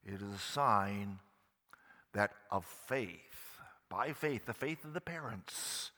It 0.04 0.14
is 0.14 0.34
a 0.34 0.38
sign 0.38 1.18
that 2.12 2.32
of 2.50 2.64
faith, 2.64 3.58
by 3.88 4.12
faith, 4.12 4.46
the 4.46 4.54
faith 4.54 4.84
of 4.84 4.94
the 4.94 5.00
parents, 5.00 5.90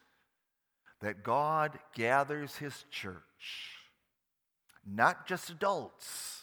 that 1.00 1.22
God 1.22 1.78
gathers 1.94 2.56
his 2.56 2.84
church, 2.90 3.78
not 4.86 5.26
just 5.26 5.50
adults, 5.50 6.42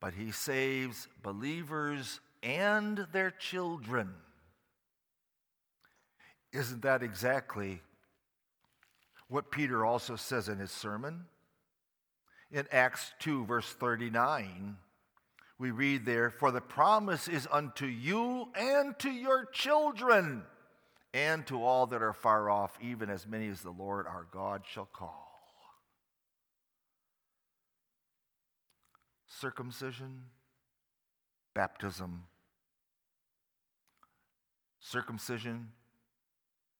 but 0.00 0.14
he 0.14 0.30
saves 0.30 1.08
believers 1.22 2.20
and 2.42 3.06
their 3.12 3.30
children 3.30 4.14
isn't 6.56 6.82
that 6.82 7.02
exactly 7.02 7.82
what 9.28 9.50
Peter 9.50 9.84
also 9.84 10.16
says 10.16 10.48
in 10.48 10.58
his 10.58 10.70
sermon? 10.70 11.26
In 12.50 12.66
Acts 12.72 13.12
2, 13.18 13.44
verse 13.44 13.70
39, 13.72 14.78
we 15.58 15.70
read 15.70 16.04
there, 16.04 16.30
For 16.30 16.50
the 16.50 16.60
promise 16.60 17.28
is 17.28 17.48
unto 17.50 17.86
you 17.86 18.48
and 18.54 18.98
to 18.98 19.10
your 19.10 19.46
children 19.46 20.42
and 21.14 21.46
to 21.46 21.62
all 21.62 21.86
that 21.86 22.02
are 22.02 22.12
far 22.12 22.50
off, 22.50 22.76
even 22.80 23.08
as 23.08 23.26
many 23.26 23.48
as 23.48 23.62
the 23.62 23.70
Lord 23.70 24.06
our 24.06 24.26
God 24.30 24.62
shall 24.68 24.88
call. 24.92 25.24
Circumcision, 29.26 30.24
baptism, 31.54 32.24
circumcision, 34.80 35.68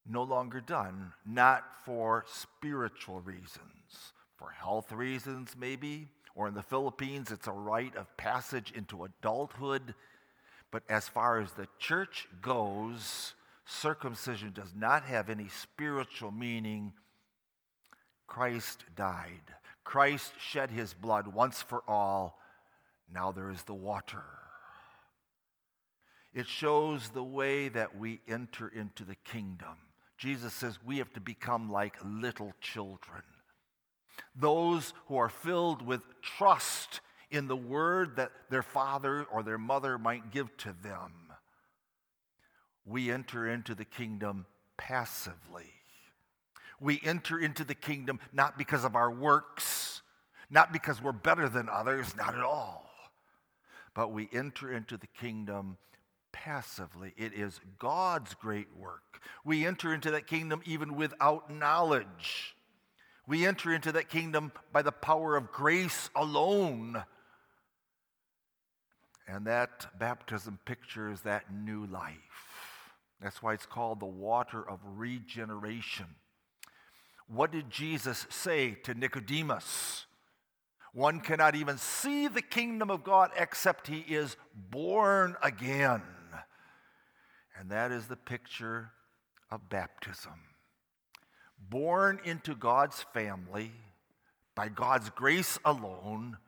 no 0.09 0.23
longer 0.23 0.61
done, 0.61 1.13
not 1.25 1.65
for 1.85 2.25
spiritual 2.29 3.21
reasons, 3.21 4.13
for 4.37 4.51
health 4.51 4.93
reasons, 4.93 5.55
maybe, 5.59 6.09
or 6.37 6.47
in 6.47 6.55
the 6.55 6.63
Philippines, 6.63 7.33
it's 7.33 7.49
a 7.49 7.53
rite 7.53 7.97
of 7.97 8.15
passage 8.19 8.71
into 8.77 9.05
adulthood. 9.05 9.95
But 10.71 10.83
as 10.89 11.09
far 11.09 11.41
as 11.41 11.53
the 11.53 11.67
church 11.79 12.29
goes, 12.43 13.33
circumcision 13.65 14.53
does 14.53 14.75
not 14.77 15.05
have 15.05 15.31
any 15.31 15.49
spiritual 15.49 16.31
meaning. 16.31 16.93
Christ 18.27 18.85
died. 18.95 19.55
Christ 19.83 20.33
shed 20.39 20.71
his 20.71 20.93
blood 20.93 21.27
once 21.29 21.63
for 21.63 21.83
all. 21.89 22.39
Now 23.13 23.33
there 23.33 23.51
is 23.51 23.63
the 23.63 23.75
water. 23.75 24.25
It 26.35 26.47
shows 26.47 27.09
the 27.09 27.25
way 27.25 27.69
that 27.69 27.97
we 27.97 28.21
enter 28.29 28.69
into 28.69 29.05
the 29.05 29.15
kingdom. 29.15 29.79
Jesus 30.19 30.53
says 30.53 30.79
we 30.85 30.99
have 30.99 31.13
to 31.15 31.21
become 31.21 31.71
like 31.71 31.97
little 32.05 32.53
children. 32.61 33.23
Those 34.35 34.93
who 35.07 35.17
are 35.17 35.29
filled 35.29 35.83
with 35.83 36.03
trust 36.23 37.01
in 37.31 37.49
the 37.49 37.57
word 37.57 38.17
that 38.17 38.33
their 38.51 38.63
father 38.63 39.25
or 39.33 39.43
their 39.43 39.59
mother 39.59 39.99
might 39.99 40.31
give 40.31 40.57
to 40.59 40.75
them. 40.83 41.13
We 42.85 43.11
enter 43.11 43.49
into 43.49 43.75
the 43.75 43.85
kingdom 43.85 44.47
passively. 44.77 45.73
We 46.81 47.01
enter 47.05 47.39
into 47.39 47.65
the 47.65 47.75
kingdom 47.75 48.21
not 48.33 48.59
because 48.59 48.85
of 48.85 48.95
our 48.95 49.11
works, 49.11 50.03
not 50.51 50.73
because 50.73 51.03
we're 51.03 51.13
better 51.13 51.49
than 51.49 51.69
others, 51.69 52.15
not 52.17 52.35
at 52.35 52.43
all. 52.43 52.89
But 53.95 54.13
we 54.13 54.29
enter 54.33 54.73
into 54.73 54.97
the 54.97 55.07
kingdom 55.07 55.79
passively. 56.33 57.15
It 57.17 57.33
is 57.33 57.61
God's 57.79 58.35
great 58.35 58.69
work. 58.77 59.21
We 59.45 59.67
enter 59.67 59.93
into 59.93 60.11
that 60.13 60.27
kingdom 60.27 60.61
even 60.67 60.95
without 60.95 61.51
knowledge. 61.51 62.56
We 63.27 63.47
enter 63.47 63.73
into 63.73 63.93
that 63.93 64.09
kingdom 64.09 64.53
by 64.73 64.83
the 64.83 64.93
power 64.93 65.37
of 65.37 65.51
grace 65.51 66.11
alone. 66.15 67.05
And 69.27 69.47
that 69.47 69.87
baptism 69.99 70.61
pictures 70.65 71.23
that 71.23 71.53
new 71.53 71.87
life. 71.87 72.15
That's 73.21 73.43
why 73.43 73.55
it's 73.55 73.67
called 73.67 73.99
the 73.99 74.07
water 74.07 74.63
of 74.69 74.79
regeneration. 74.85 76.07
What 77.29 77.51
did 77.51 77.71
Jesus 77.71 78.27
say 78.31 78.77
to 78.85 78.95
Nicodemus? 78.95 80.07
One 80.93 81.21
cannot 81.21 81.57
even 81.57 81.77
see 81.77 82.29
the 82.29 82.43
kingdom 82.43 82.91
of 82.91 83.03
God 83.03 83.31
except 83.37 83.89
he 83.89 83.99
is 83.99 84.37
born 84.55 85.37
again. 85.43 86.03
And 87.59 87.71
that 87.71 87.91
is 87.91 88.07
the 88.07 88.17
picture 88.17 88.93
of 89.51 89.69
baptism. 89.69 90.33
Born 91.69 92.21
into 92.25 92.55
God's 92.55 93.05
family 93.13 93.73
by 94.55 94.69
God's 94.69 95.11
grace 95.11 95.59
alone, 95.65 96.39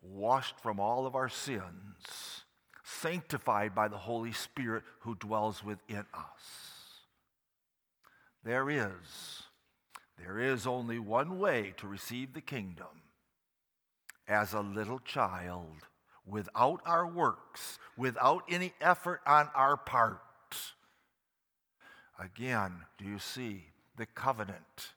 washed 0.00 0.58
from 0.60 0.80
all 0.80 1.06
of 1.06 1.14
our 1.14 1.28
sins, 1.28 2.44
sanctified 2.82 3.74
by 3.74 3.88
the 3.88 3.98
Holy 3.98 4.32
Spirit 4.32 4.82
who 5.00 5.14
dwells 5.14 5.62
within 5.62 6.04
us. 6.14 6.42
There 8.44 8.68
is, 8.68 9.42
there 10.18 10.38
is 10.40 10.66
only 10.66 10.98
one 10.98 11.38
way 11.38 11.74
to 11.76 11.86
receive 11.86 12.34
the 12.34 12.40
kingdom 12.40 13.02
as 14.26 14.52
a 14.52 14.60
little 14.60 14.98
child 14.98 15.86
without 16.26 16.80
our 16.86 17.06
works, 17.06 17.78
without 17.96 18.42
any 18.48 18.72
effort 18.80 19.20
on 19.26 19.48
our 19.54 19.76
part. 19.76 20.20
Again, 22.18 22.72
do 22.98 23.04
you 23.04 23.18
see 23.18 23.71
the 24.02 24.06
covenant 24.06 24.94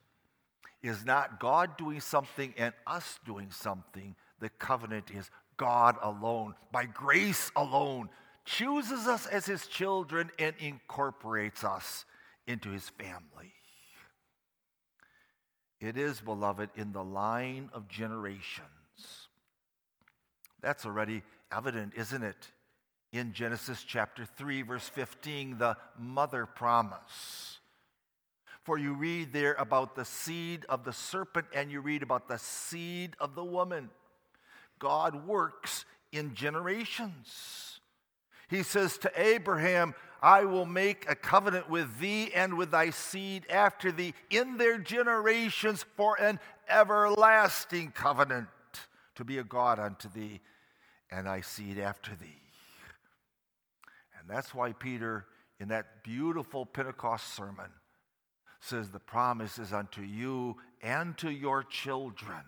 is 0.81 1.05
not 1.05 1.39
God 1.39 1.77
doing 1.77 1.99
something 1.99 2.55
and 2.57 2.73
us 2.87 3.19
doing 3.23 3.51
something. 3.51 4.15
The 4.39 4.49
covenant 4.49 5.11
is 5.13 5.29
God 5.57 5.95
alone, 6.01 6.55
by 6.71 6.85
grace 6.85 7.51
alone, 7.55 8.09
chooses 8.45 9.05
us 9.05 9.27
as 9.27 9.45
his 9.45 9.67
children 9.67 10.31
and 10.39 10.55
incorporates 10.57 11.63
us 11.63 12.05
into 12.47 12.71
his 12.71 12.89
family. 12.89 13.53
It 15.79 15.97
is, 15.97 16.19
beloved, 16.19 16.71
in 16.75 16.91
the 16.91 17.03
line 17.03 17.69
of 17.73 17.87
generations. 17.87 19.27
That's 20.63 20.83
already 20.83 21.21
evident, 21.51 21.93
isn't 21.95 22.23
it? 22.23 22.51
In 23.11 23.33
Genesis 23.33 23.83
chapter 23.87 24.25
3, 24.25 24.63
verse 24.63 24.89
15, 24.89 25.59
the 25.59 25.77
mother 25.95 26.47
promise. 26.47 27.59
For 28.66 28.80
you 28.80 28.93
read 28.93 29.32
there 29.32 29.53
about 29.53 29.95
the 29.95 30.05
seed 30.05 30.66
of 30.68 30.84
the 30.84 30.91
serpent 30.91 31.45
and 31.53 31.72
you 31.72 31.82
read 31.82 32.01
about 32.01 32.28
the 32.28 32.39
seed 32.39 33.16
of 33.20 33.36
the 33.36 33.43
woman. 33.43 33.91
God 34.80 35.28
works 35.28 35.86
in 36.11 36.34
generations. 36.34 37.80
He 38.49 38.63
says 38.63 38.97
to 38.99 39.11
Abraham, 39.16 39.93
I 40.20 40.45
will 40.45 40.66
make 40.66 41.07
a 41.07 41.13
covenant 41.13 41.70
with 41.70 41.99
thee 41.99 42.32
and 42.34 42.57
with 42.57 42.72
thy 42.72 42.89
seed 42.89 43.45
after 43.51 43.91
thee 43.91 44.16
in 44.32 44.57
their 44.57 44.80
generations 44.80 45.86
for 45.95 46.20
an 46.20 46.39
everlasting 46.68 47.91
covenant 47.91 48.47
to 49.13 49.24
be 49.24 49.38
a 49.38 49.43
God 49.43 49.78
unto 49.78 50.09
thee 50.09 50.41
and 51.11 51.28
thy 51.28 51.41
seed 51.41 51.78
after 51.78 52.16
thee. 52.16 52.41
And 54.20 54.28
that's 54.28 54.55
why 54.55 54.74
Peter, 54.74 55.28
in 55.59 55.68
that 55.68 56.03
beautiful 56.03 56.66
Pentecost 56.66 57.36
sermon, 57.36 57.70
says, 58.66 58.89
The 58.89 58.99
promise 58.99 59.59
is 59.59 59.72
unto 59.74 60.01
you 60.01 60.57
and 60.82 61.18
to 61.20 61.30
your 61.30 61.63
children. 61.63 62.43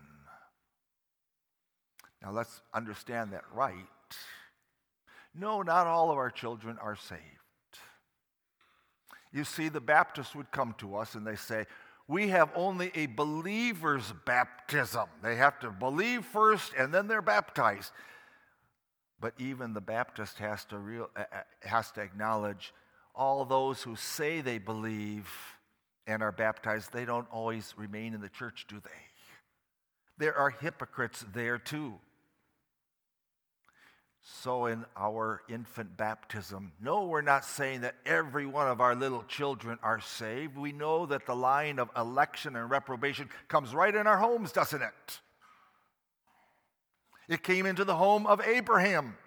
Now 2.22 2.32
let's 2.32 2.61
understand 2.74 3.34
that 3.34 3.43
right. 3.53 3.76
No, 5.36 5.61
not 5.61 5.88
all 5.88 6.09
of 6.09 6.18
our 6.18 6.32
children 6.32 6.78
are 6.82 6.95
saved. 6.95 7.22
You 9.32 9.43
see, 9.43 9.70
the 9.70 9.82
Baptists 9.82 10.34
would 10.34 10.51
come 10.51 10.74
to 10.80 10.95
us 10.95 11.13
and 11.13 11.26
they 11.26 11.36
say, 11.36 11.65
We 12.07 12.30
have 12.30 12.49
only 12.55 12.91
a 12.95 13.05
believer's 13.05 14.13
baptism. 14.26 15.07
They 15.22 15.36
have 15.36 15.59
to 15.59 15.70
believe 15.70 16.26
first 16.26 16.74
and 16.78 16.93
then 16.93 17.07
they're 17.07 17.22
baptized. 17.22 17.91
But 19.20 19.34
even 19.39 19.74
the 19.74 19.82
Baptist 19.82 20.38
has 20.38 20.63
to, 20.65 20.78
real, 20.78 21.09
uh, 21.15 21.24
uh, 21.32 21.68
has 21.68 21.91
to 21.91 22.01
acknowledge 22.01 22.74
all 23.15 23.45
those 23.45 23.82
who 23.82 23.95
say 23.95 24.41
they 24.41 24.59
believe 24.59 25.28
and 26.07 26.23
are 26.23 26.31
baptized, 26.31 26.93
they 26.93 27.05
don't 27.05 27.27
always 27.31 27.73
remain 27.77 28.13
in 28.13 28.21
the 28.21 28.29
church, 28.29 28.65
do 28.67 28.79
they? 28.79 28.89
There 30.17 30.35
are 30.35 30.49
hypocrites 30.49 31.23
there 31.33 31.59
too. 31.59 31.95
So, 34.41 34.65
in 34.65 34.83
our 34.97 35.41
infant 35.47 35.95
baptism, 35.95 36.73
no, 36.81 37.05
we're 37.05 37.21
not 37.21 37.45
saying 37.45 37.81
that 37.81 37.95
every 38.05 38.45
one 38.45 38.67
of 38.67 38.81
our 38.81 38.93
little 38.93 39.23
children 39.23 39.79
are 39.81 40.01
saved. 40.01 40.57
We 40.57 40.73
know 40.73 41.05
that 41.05 41.25
the 41.25 41.35
line 41.35 41.79
of 41.79 41.89
election 41.95 42.57
and 42.57 42.69
reprobation 42.69 43.29
comes 43.47 43.73
right 43.73 43.95
in 43.95 44.05
our 44.05 44.17
homes, 44.17 44.51
doesn't 44.51 44.81
it? 44.81 45.19
It 47.29 47.43
came 47.43 47.65
into 47.65 47.85
the 47.85 47.95
home 47.95 48.25
of 48.27 48.41
Abraham. 48.41 49.17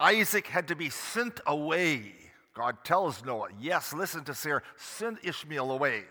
Isaac 0.00 0.48
had 0.48 0.68
to 0.68 0.74
be 0.74 0.90
sent 0.90 1.40
away 1.46 2.14
God 2.60 2.84
tells 2.84 3.24
Noah, 3.24 3.48
yes, 3.58 3.94
listen 3.94 4.22
to 4.24 4.34
Sarah, 4.34 4.60
send 4.76 5.16
Ishmael 5.24 5.70
away. 5.70 6.04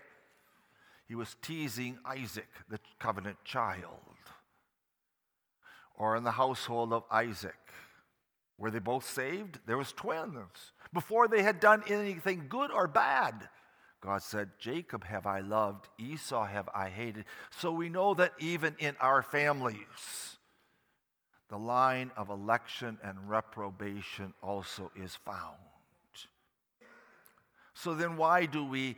He 1.07 1.13
was 1.13 1.35
teasing 1.43 1.99
Isaac, 2.03 2.47
the 2.67 2.79
covenant 2.97 3.37
child. 3.45 4.15
Or 5.95 6.15
in 6.15 6.23
the 6.23 6.31
household 6.31 6.91
of 6.91 7.03
Isaac, 7.11 7.53
were 8.57 8.71
they 8.71 8.79
both 8.79 9.07
saved? 9.07 9.59
There 9.67 9.77
was 9.77 9.91
twins. 9.91 10.73
Before 10.91 11.27
they 11.27 11.43
had 11.43 11.59
done 11.59 11.83
anything 11.87 12.47
good 12.49 12.71
or 12.71 12.87
bad, 12.87 13.47
God 14.01 14.23
said, 14.23 14.49
Jacob 14.57 15.03
have 15.03 15.27
I 15.27 15.41
loved, 15.41 15.87
Esau 15.99 16.47
have 16.47 16.67
I 16.73 16.89
hated. 16.89 17.25
So 17.59 17.71
we 17.71 17.89
know 17.89 18.15
that 18.15 18.33
even 18.39 18.75
in 18.79 18.95
our 18.99 19.21
families, 19.21 20.39
the 21.47 21.59
line 21.59 22.09
of 22.17 22.29
election 22.29 22.97
and 23.03 23.29
reprobation 23.29 24.33
also 24.41 24.91
is 24.95 25.15
found. 25.15 25.57
So 27.81 27.93
then, 27.93 28.17
why 28.17 28.45
do 28.45 28.65
we 28.65 28.97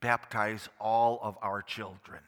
baptize 0.00 0.68
all 0.80 1.20
of 1.22 1.36
our 1.42 1.60
children? 1.60 2.20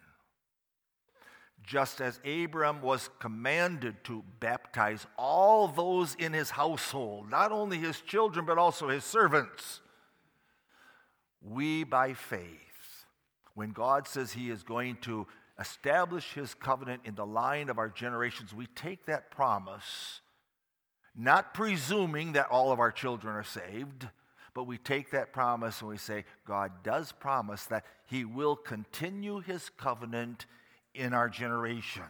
Just 1.62 2.02
as 2.02 2.20
Abram 2.26 2.82
was 2.82 3.09
commanded 3.20 4.05
to 4.05 4.22
baptize 4.38 5.07
all 5.16 5.66
those 5.66 6.14
in 6.16 6.34
his 6.34 6.50
household, 6.50 7.30
not 7.30 7.52
only 7.52 7.78
his 7.78 8.02
children, 8.02 8.44
but 8.44 8.59
also 8.59 8.88
his 8.88 9.02
servants, 9.02 9.80
we 11.40 11.84
by 11.84 12.12
faith, 12.12 13.07
when 13.55 13.70
God 13.70 14.07
says 14.07 14.32
he 14.32 14.50
is 14.50 14.62
going 14.62 14.96
to 15.02 15.26
establish 15.59 16.34
his 16.34 16.52
covenant 16.52 17.00
in 17.07 17.14
the 17.14 17.24
line 17.24 17.70
of 17.70 17.78
our 17.78 17.88
generations, 17.88 18.52
we 18.52 18.66
take 18.66 19.07
that 19.07 19.30
promise, 19.30 20.20
not 21.16 21.55
presuming 21.55 22.32
that 22.32 22.50
all 22.50 22.72
of 22.72 22.78
our 22.78 22.92
children 22.92 23.34
are 23.34 23.42
saved 23.42 24.09
but 24.55 24.64
we 24.64 24.78
take 24.78 25.11
that 25.11 25.32
promise 25.32 25.80
and 25.80 25.90
we 25.90 25.98
say, 25.98 26.24
God 26.46 26.70
does 26.84 27.12
promise 27.12 27.66
that 27.66 27.84
He 28.07 28.24
will 28.24 28.57
continue 28.57 29.40
His 29.40 29.68
covenant 29.76 30.46
in 30.94 31.12
our 31.12 31.28
generations. 31.28 32.09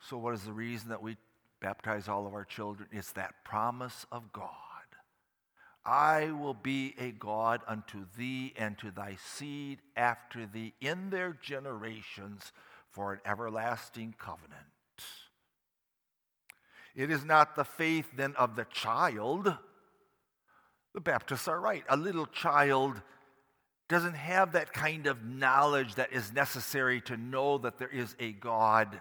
So, 0.00 0.18
what 0.18 0.34
is 0.34 0.42
the 0.42 0.52
reason 0.52 0.88
that 0.88 1.02
we 1.02 1.16
baptize 1.60 2.08
all 2.08 2.26
of 2.26 2.34
our 2.34 2.44
children? 2.44 2.88
It's 2.90 3.12
that 3.12 3.44
promise 3.44 4.04
of 4.10 4.32
God. 4.32 4.48
I 5.84 6.30
will 6.32 6.54
be 6.54 6.94
a 6.98 7.10
God 7.10 7.60
unto 7.66 8.06
thee 8.16 8.52
and 8.56 8.78
to 8.78 8.90
thy 8.90 9.16
seed 9.16 9.78
after 9.96 10.46
thee 10.46 10.74
in 10.80 11.10
their 11.10 11.36
generations 11.40 12.52
for 12.90 13.12
an 13.12 13.20
everlasting 13.24 14.14
covenant. 14.18 14.71
It 16.94 17.10
is 17.10 17.24
not 17.24 17.56
the 17.56 17.64
faith 17.64 18.06
then 18.14 18.34
of 18.36 18.56
the 18.56 18.66
child. 18.66 19.54
The 20.94 21.00
Baptists 21.00 21.48
are 21.48 21.60
right. 21.60 21.84
A 21.88 21.96
little 21.96 22.26
child 22.26 23.00
doesn't 23.88 24.14
have 24.14 24.52
that 24.52 24.72
kind 24.72 25.06
of 25.06 25.24
knowledge 25.24 25.96
that 25.96 26.12
is 26.12 26.32
necessary 26.32 27.00
to 27.02 27.16
know 27.16 27.58
that 27.58 27.78
there 27.78 27.88
is 27.88 28.14
a 28.18 28.32
God 28.32 29.00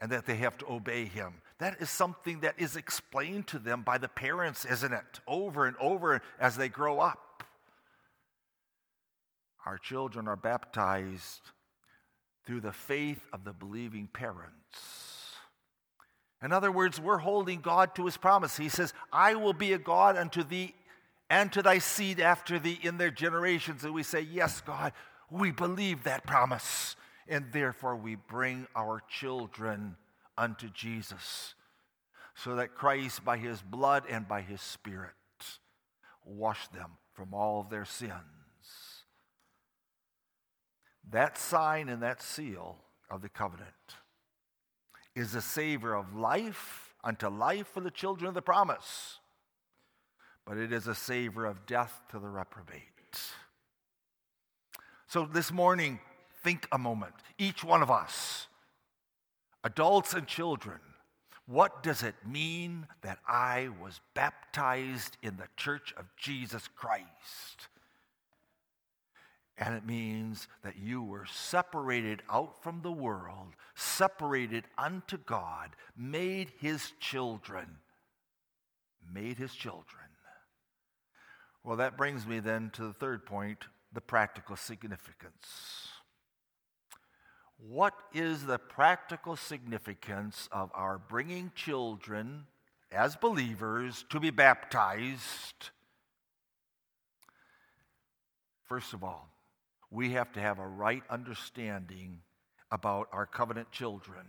and 0.00 0.12
that 0.12 0.26
they 0.26 0.36
have 0.36 0.56
to 0.58 0.70
obey 0.70 1.04
him. 1.04 1.34
That 1.58 1.80
is 1.80 1.90
something 1.90 2.40
that 2.40 2.54
is 2.58 2.76
explained 2.76 3.48
to 3.48 3.58
them 3.58 3.82
by 3.82 3.98
the 3.98 4.08
parents, 4.08 4.64
isn't 4.64 4.92
it? 4.92 5.20
Over 5.26 5.66
and 5.66 5.76
over 5.78 6.20
as 6.38 6.56
they 6.56 6.68
grow 6.68 7.00
up. 7.00 7.42
Our 9.66 9.78
children 9.78 10.28
are 10.28 10.36
baptized 10.36 11.42
through 12.46 12.60
the 12.60 12.72
faith 12.72 13.20
of 13.32 13.44
the 13.44 13.52
believing 13.52 14.08
parents. 14.12 15.07
In 16.42 16.52
other 16.52 16.70
words, 16.70 17.00
we're 17.00 17.18
holding 17.18 17.60
God 17.60 17.94
to 17.96 18.04
his 18.04 18.16
promise. 18.16 18.56
He 18.56 18.68
says, 18.68 18.92
I 19.12 19.34
will 19.34 19.52
be 19.52 19.72
a 19.72 19.78
God 19.78 20.16
unto 20.16 20.44
thee 20.44 20.74
and 21.28 21.52
to 21.52 21.62
thy 21.62 21.78
seed 21.78 22.20
after 22.20 22.58
thee 22.58 22.78
in 22.82 22.96
their 22.96 23.10
generations. 23.10 23.84
And 23.84 23.92
we 23.92 24.02
say, 24.02 24.20
Yes, 24.20 24.60
God, 24.60 24.92
we 25.30 25.50
believe 25.50 26.04
that 26.04 26.26
promise. 26.26 26.96
And 27.26 27.46
therefore, 27.52 27.96
we 27.96 28.14
bring 28.14 28.66
our 28.74 29.02
children 29.08 29.96
unto 30.36 30.70
Jesus 30.70 31.54
so 32.34 32.54
that 32.54 32.74
Christ, 32.74 33.24
by 33.24 33.36
his 33.36 33.60
blood 33.60 34.04
and 34.08 34.26
by 34.26 34.40
his 34.40 34.62
Spirit, 34.62 35.10
wash 36.24 36.68
them 36.68 36.92
from 37.12 37.34
all 37.34 37.64
their 37.64 37.84
sins. 37.84 38.12
That 41.10 41.36
sign 41.36 41.88
and 41.88 42.02
that 42.02 42.22
seal 42.22 42.76
of 43.10 43.22
the 43.22 43.28
covenant 43.28 43.74
is 45.18 45.34
a 45.34 45.42
savor 45.42 45.94
of 45.94 46.14
life 46.14 46.94
unto 47.02 47.28
life 47.28 47.66
for 47.68 47.80
the 47.80 47.90
children 47.90 48.28
of 48.28 48.34
the 48.34 48.42
promise, 48.42 49.18
but 50.46 50.56
it 50.56 50.72
is 50.72 50.86
a 50.86 50.94
savor 50.94 51.44
of 51.44 51.66
death 51.66 52.00
to 52.10 52.18
the 52.18 52.28
reprobate. 52.28 52.82
So 55.06 55.24
this 55.24 55.50
morning, 55.50 56.00
think 56.42 56.68
a 56.70 56.78
moment, 56.78 57.14
each 57.38 57.64
one 57.64 57.82
of 57.82 57.90
us, 57.90 58.46
adults 59.64 60.14
and 60.14 60.26
children, 60.26 60.78
what 61.46 61.82
does 61.82 62.02
it 62.02 62.14
mean 62.26 62.86
that 63.00 63.18
I 63.26 63.70
was 63.82 64.00
baptized 64.14 65.16
in 65.22 65.36
the 65.38 65.48
church 65.56 65.94
of 65.96 66.04
Jesus 66.16 66.68
Christ? 66.76 67.68
And 69.58 69.74
it 69.74 69.84
means 69.84 70.46
that 70.62 70.78
you 70.78 71.02
were 71.02 71.26
separated 71.26 72.22
out 72.30 72.62
from 72.62 72.80
the 72.82 72.92
world, 72.92 73.48
separated 73.74 74.64
unto 74.78 75.16
God, 75.18 75.70
made 75.96 76.52
his 76.60 76.92
children. 77.00 77.66
Made 79.12 79.36
his 79.36 79.52
children. 79.52 80.04
Well, 81.64 81.76
that 81.78 81.96
brings 81.96 82.24
me 82.24 82.38
then 82.38 82.70
to 82.74 82.84
the 82.84 82.92
third 82.92 83.26
point 83.26 83.64
the 83.92 84.00
practical 84.00 84.54
significance. 84.54 85.88
What 87.58 87.94
is 88.14 88.46
the 88.46 88.58
practical 88.58 89.34
significance 89.34 90.48
of 90.52 90.70
our 90.72 90.98
bringing 90.98 91.50
children 91.56 92.46
as 92.92 93.16
believers 93.16 94.04
to 94.10 94.20
be 94.20 94.30
baptized? 94.30 95.70
First 98.64 98.92
of 98.92 99.02
all, 99.02 99.28
we 99.90 100.12
have 100.12 100.32
to 100.32 100.40
have 100.40 100.58
a 100.58 100.66
right 100.66 101.02
understanding 101.08 102.20
about 102.70 103.08
our 103.12 103.26
covenant 103.26 103.70
children. 103.70 104.26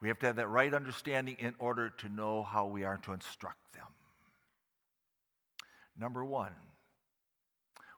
We 0.00 0.08
have 0.08 0.18
to 0.20 0.26
have 0.26 0.36
that 0.36 0.48
right 0.48 0.72
understanding 0.72 1.36
in 1.38 1.54
order 1.58 1.90
to 1.98 2.08
know 2.08 2.42
how 2.42 2.66
we 2.66 2.84
are 2.84 2.98
to 2.98 3.12
instruct 3.12 3.72
them. 3.74 3.86
Number 5.98 6.24
one, 6.24 6.52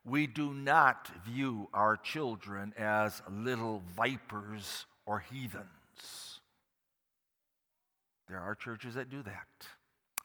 we 0.05 0.27
do 0.27 0.55
not 0.55 1.11
view 1.27 1.69
our 1.75 1.97
children 1.97 2.73
as 2.79 3.21
little 3.31 3.83
vipers 3.97 4.87
or 5.07 5.21
heathens. 5.21 6.41
There 8.29 8.39
are 8.39 8.55
churches 8.55 8.95
that 8.95 9.11
do 9.11 9.23
that. 9.23 9.47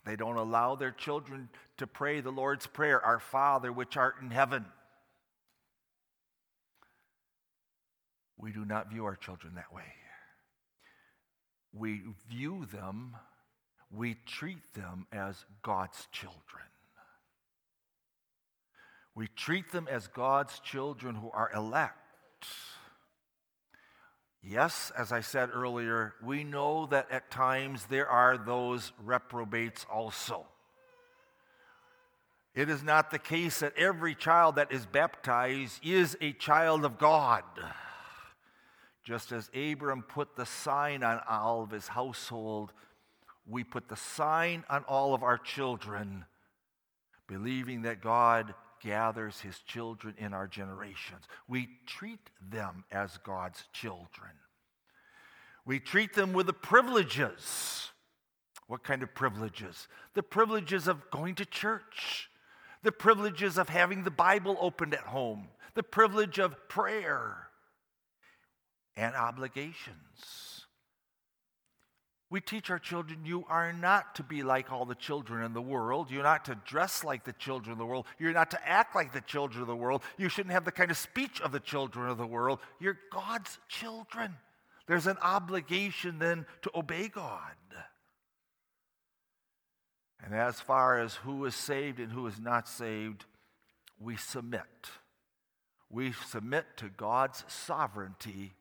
They 0.06 0.16
don't 0.16 0.38
allow 0.38 0.76
their 0.76 0.91
children 0.91 1.50
to 1.78 1.88
pray 1.88 2.20
the 2.22 2.32
Lord's 2.32 2.68
Prayer, 2.68 3.04
Our 3.04 3.20
Father 3.20 3.72
which 3.72 3.98
art 3.98 4.16
in 4.22 4.30
heaven. 4.30 4.66
We 8.44 8.52
do 8.52 8.66
not 8.66 8.89
view 8.89 9.06
our 9.06 9.16
children 9.16 9.56
that 9.56 9.74
way. 9.74 9.94
We 11.72 12.02
view 12.30 12.66
them, 12.66 13.16
we 13.89 14.18
treat 14.26 14.74
them 14.74 15.08
as 15.14 15.46
God's 15.62 16.10
children. 16.12 16.66
We 19.16 19.30
treat 19.30 19.72
them 19.72 19.88
as 19.89 20.08
God's 20.08 20.60
children 20.60 21.16
who 21.16 21.32
are 21.32 21.52
elect. 21.56 21.96
Yes, 24.44 24.91
as 24.98 25.14
I 25.14 25.22
said 25.22 25.50
earlier, 25.54 26.14
we 26.22 26.44
know 26.44 26.86
that 26.88 27.10
at 27.12 27.32
times 27.32 27.86
there 27.86 28.10
are 28.10 28.38
those 28.38 28.91
reprobates 29.02 29.86
also. 29.89 30.48
It 32.54 32.70
is 32.70 32.84
not 32.84 33.10
the 33.10 33.20
case 33.20 33.62
that 33.62 33.78
every 33.78 34.16
child 34.16 34.56
that 34.56 34.74
is 34.74 34.86
baptized 34.86 35.80
is 35.82 36.18
a 36.20 36.34
child 36.34 36.84
of 36.84 36.98
God. 36.98 37.44
Just 39.04 39.32
as 39.32 39.49
Abram 39.54 40.01
put 40.01 40.36
the 40.36 40.45
sign 40.45 41.04
on 41.04 41.20
all 41.30 41.64
of 41.64 41.72
his 41.72 41.88
household, 41.88 42.72
we 43.45 43.64
put 43.64 43.89
the 43.89 43.97
sign 43.97 44.64
on 44.70 44.84
all 44.86 45.14
of 45.14 45.24
our 45.24 45.38
children, 45.38 46.26
believing 47.28 47.82
that 47.82 48.01
God 48.01 48.54
gathers 48.82 49.41
his 49.41 49.60
children 49.60 50.16
in 50.18 50.34
our 50.34 50.47
generations. 50.47 51.24
We 51.47 51.70
treat 51.86 52.30
them 52.41 52.86
as 52.91 53.18
God's 53.24 53.64
children. 53.74 54.32
We 55.66 55.80
treat 55.80 56.14
them 56.14 56.34
with 56.34 56.47
the 56.47 56.54
privileges. 56.54 57.91
What 58.68 58.84
kind 58.84 59.04
of 59.04 59.14
privileges? 59.14 59.88
The 60.14 60.24
privileges 60.24 60.88
of 60.88 61.10
going 61.12 61.36
to 61.36 61.45
church, 61.45 62.30
the 62.84 62.91
privileges 62.91 63.58
of 63.58 63.70
having 63.70 64.04
the 64.04 64.12
Bible 64.12 64.58
opened 64.60 64.93
at 64.93 65.01
home, 65.01 65.47
the 65.74 65.84
privilege 65.84 66.39
of 66.39 66.70
prayer, 66.70 67.47
and 68.96 69.16
obligations. 69.16 70.66
We 72.30 72.41
teach 72.41 72.72
our 72.72 72.80
children 72.80 73.26
you 73.26 73.46
are 73.48 73.72
not 73.72 74.16
to 74.16 74.24
be 74.24 74.41
like 74.41 74.72
all 74.72 74.86
the 74.86 74.96
children 74.96 75.46
in 75.46 75.54
the 75.54 75.62
world. 75.62 76.10
You're 76.10 76.24
not 76.24 76.46
to 76.46 76.56
dress 76.66 77.04
like 77.04 77.24
the 77.24 77.34
children 77.34 77.74
of 77.74 77.78
the 77.78 77.86
world. 77.86 78.08
You're 78.18 78.34
not 78.34 78.50
to 78.52 78.68
act 78.68 78.96
like 78.96 79.14
the 79.14 79.22
children 79.22 79.62
of 79.62 79.68
the 79.68 79.76
world. 79.76 80.02
You 80.18 80.30
shouldn't 80.30 80.54
have 80.54 80.66
the 80.66 80.72
kind 80.72 80.89
of 80.89 80.98
speech 80.98 81.41
of 81.41 81.52
the 81.52 81.60
children 81.60 82.10
of 82.10 82.18
the 82.18 82.26
world. 82.26 82.58
You're 82.80 82.98
God's 83.12 83.60
children. 83.70 84.34
There's 84.88 85.06
an 85.06 85.18
obligation 85.22 86.18
then 86.18 86.48
to 86.64 86.72
obey 86.74 87.08
God. 87.08 87.54
And 90.24 90.34
as 90.34 90.60
far 90.60 91.00
as 91.00 91.16
who 91.16 91.46
is 91.46 91.54
saved 91.54 92.00
and 92.00 92.12
who 92.12 92.26
is 92.28 92.39
not 92.39 92.68
saved, 92.68 93.26
we 94.00 94.16
submit. 94.16 94.62
We 95.89 96.14
submit 96.14 96.66
to 96.78 96.89
God's 96.89 97.44
sovereignty 97.48 98.54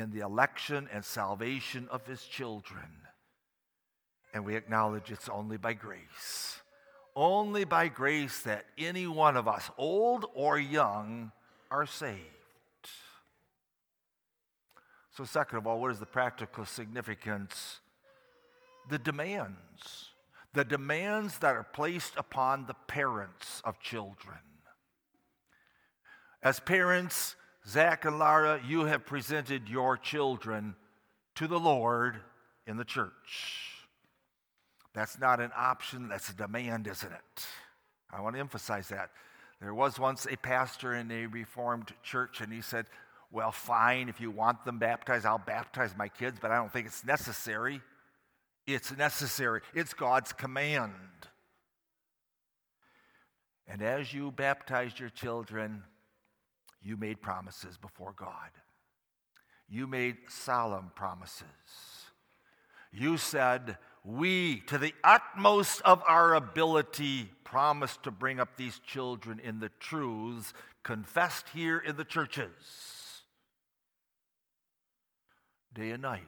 in 0.00 0.10
the 0.10 0.20
election 0.20 0.88
and 0.92 1.04
salvation 1.04 1.86
of 1.90 2.04
his 2.06 2.24
children 2.24 3.00
and 4.32 4.44
we 4.44 4.56
acknowledge 4.56 5.10
it's 5.10 5.28
only 5.28 5.56
by 5.56 5.72
grace. 5.72 6.60
Only 7.16 7.64
by 7.64 7.88
grace 7.88 8.42
that 8.42 8.66
any 8.78 9.06
one 9.06 9.36
of 9.36 9.48
us, 9.48 9.70
old 9.76 10.26
or 10.34 10.58
young, 10.58 11.32
are 11.70 11.86
saved. 11.86 12.18
So, 15.16 15.24
second 15.24 15.58
of 15.58 15.66
all, 15.66 15.80
what 15.80 15.90
is 15.90 15.98
the 15.98 16.06
practical 16.06 16.64
significance? 16.64 17.80
The 18.88 18.98
demands. 18.98 20.10
The 20.54 20.64
demands 20.64 21.38
that 21.38 21.56
are 21.56 21.66
placed 21.72 22.12
upon 22.16 22.66
the 22.66 22.74
parents 22.86 23.60
of 23.64 23.80
children. 23.80 24.38
As 26.42 26.60
parents, 26.60 27.34
Zach 27.66 28.04
and 28.04 28.18
Lara, 28.18 28.60
you 28.66 28.86
have 28.86 29.04
presented 29.04 29.68
your 29.68 29.96
children 29.96 30.74
to 31.36 31.46
the 31.46 31.60
Lord 31.60 32.16
in 32.66 32.76
the 32.76 32.84
church. 32.84 33.70
That's 34.94 35.18
not 35.18 35.40
an 35.40 35.50
option, 35.56 36.08
that's 36.08 36.30
a 36.30 36.34
demand, 36.34 36.86
isn't 36.86 37.12
it? 37.12 37.46
I 38.12 38.20
want 38.20 38.34
to 38.34 38.40
emphasize 38.40 38.88
that. 38.88 39.10
There 39.60 39.74
was 39.74 39.98
once 39.98 40.26
a 40.28 40.36
pastor 40.36 40.94
in 40.94 41.10
a 41.10 41.26
Reformed 41.26 41.92
church, 42.02 42.40
and 42.40 42.52
he 42.52 42.62
said, 42.62 42.86
Well, 43.30 43.52
fine, 43.52 44.08
if 44.08 44.20
you 44.20 44.30
want 44.30 44.64
them 44.64 44.78
baptized, 44.78 45.26
I'll 45.26 45.38
baptize 45.38 45.94
my 45.96 46.08
kids, 46.08 46.38
but 46.40 46.50
I 46.50 46.56
don't 46.56 46.72
think 46.72 46.86
it's 46.86 47.04
necessary. 47.04 47.80
It's 48.66 48.96
necessary, 48.96 49.62
it's 49.74 49.94
God's 49.94 50.32
command. 50.32 50.92
And 53.66 53.82
as 53.82 54.12
you 54.12 54.32
baptized 54.32 54.98
your 54.98 55.10
children, 55.10 55.84
you 56.82 56.96
made 56.96 57.20
promises 57.20 57.76
before 57.76 58.14
God. 58.16 58.50
You 59.68 59.86
made 59.86 60.16
solemn 60.28 60.90
promises. 60.94 61.46
You 62.92 63.18
said, 63.18 63.78
we, 64.04 64.60
to 64.66 64.78
the 64.78 64.94
utmost 65.04 65.82
of 65.82 66.02
our 66.08 66.34
ability, 66.34 67.30
promise 67.44 67.98
to 68.02 68.10
bring 68.10 68.40
up 68.40 68.56
these 68.56 68.78
children 68.80 69.38
in 69.38 69.60
the 69.60 69.70
truths 69.78 70.52
confessed 70.82 71.46
here 71.52 71.78
in 71.78 71.96
the 71.96 72.04
churches. 72.04 72.50
Day 75.72 75.90
and 75.90 76.02
night, 76.02 76.22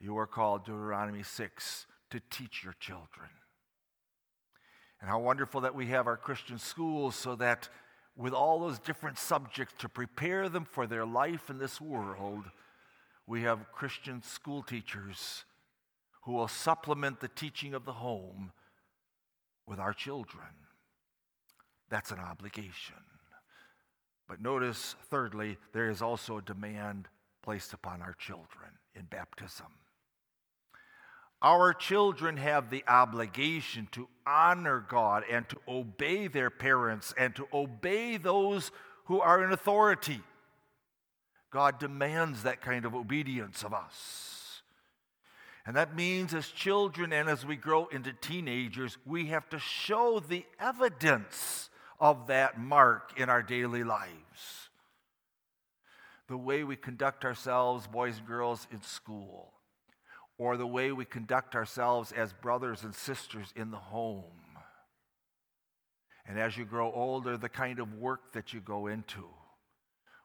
you 0.00 0.18
are 0.18 0.26
called, 0.26 0.64
Deuteronomy 0.64 1.22
6, 1.22 1.86
to 2.10 2.20
teach 2.30 2.64
your 2.64 2.74
children. 2.80 3.28
And 5.00 5.08
how 5.08 5.20
wonderful 5.20 5.60
that 5.60 5.74
we 5.74 5.86
have 5.86 6.06
our 6.06 6.16
Christian 6.16 6.58
schools 6.58 7.14
so 7.14 7.36
that 7.36 7.68
with 8.20 8.34
all 8.34 8.60
those 8.60 8.78
different 8.78 9.18
subjects 9.18 9.74
to 9.78 9.88
prepare 9.88 10.50
them 10.50 10.66
for 10.66 10.86
their 10.86 11.06
life 11.06 11.48
in 11.48 11.58
this 11.58 11.80
world, 11.80 12.44
we 13.26 13.42
have 13.42 13.72
Christian 13.72 14.22
school 14.22 14.62
teachers 14.62 15.44
who 16.24 16.32
will 16.32 16.48
supplement 16.48 17.20
the 17.20 17.28
teaching 17.28 17.72
of 17.72 17.86
the 17.86 17.94
home 17.94 18.52
with 19.66 19.78
our 19.78 19.94
children. 19.94 20.48
That's 21.88 22.10
an 22.10 22.18
obligation. 22.18 22.96
But 24.28 24.42
notice, 24.42 24.96
thirdly, 25.08 25.56
there 25.72 25.88
is 25.88 26.02
also 26.02 26.36
a 26.36 26.42
demand 26.42 27.08
placed 27.42 27.72
upon 27.72 28.02
our 28.02 28.12
children 28.12 28.70
in 28.94 29.06
baptism. 29.06 29.66
Our 31.42 31.72
children 31.72 32.36
have 32.36 32.68
the 32.68 32.84
obligation 32.86 33.88
to 33.92 34.08
honor 34.26 34.84
God 34.86 35.24
and 35.30 35.48
to 35.48 35.56
obey 35.66 36.28
their 36.28 36.50
parents 36.50 37.14
and 37.16 37.34
to 37.36 37.48
obey 37.52 38.18
those 38.18 38.70
who 39.06 39.20
are 39.20 39.42
in 39.42 39.52
authority. 39.52 40.20
God 41.50 41.78
demands 41.78 42.42
that 42.42 42.60
kind 42.60 42.84
of 42.84 42.94
obedience 42.94 43.64
of 43.64 43.72
us. 43.72 44.62
And 45.66 45.76
that 45.76 45.94
means 45.94 46.34
as 46.34 46.48
children 46.48 47.12
and 47.12 47.28
as 47.28 47.44
we 47.44 47.56
grow 47.56 47.86
into 47.86 48.12
teenagers, 48.12 48.98
we 49.06 49.26
have 49.26 49.48
to 49.50 49.58
show 49.58 50.20
the 50.20 50.44
evidence 50.58 51.70
of 51.98 52.26
that 52.28 52.58
mark 52.58 53.12
in 53.18 53.28
our 53.28 53.42
daily 53.42 53.84
lives. 53.84 54.68
The 56.28 56.36
way 56.36 56.64
we 56.64 56.76
conduct 56.76 57.24
ourselves, 57.24 57.86
boys 57.86 58.18
and 58.18 58.26
girls, 58.26 58.66
in 58.70 58.82
school, 58.82 59.52
or 60.40 60.56
the 60.56 60.66
way 60.66 60.90
we 60.90 61.04
conduct 61.04 61.54
ourselves 61.54 62.12
as 62.12 62.32
brothers 62.32 62.82
and 62.82 62.94
sisters 62.94 63.52
in 63.54 63.70
the 63.70 63.76
home. 63.76 64.24
And 66.26 66.38
as 66.38 66.56
you 66.56 66.64
grow 66.64 66.90
older, 66.90 67.36
the 67.36 67.50
kind 67.50 67.78
of 67.78 67.92
work 67.96 68.32
that 68.32 68.54
you 68.54 68.60
go 68.60 68.86
into. 68.86 69.28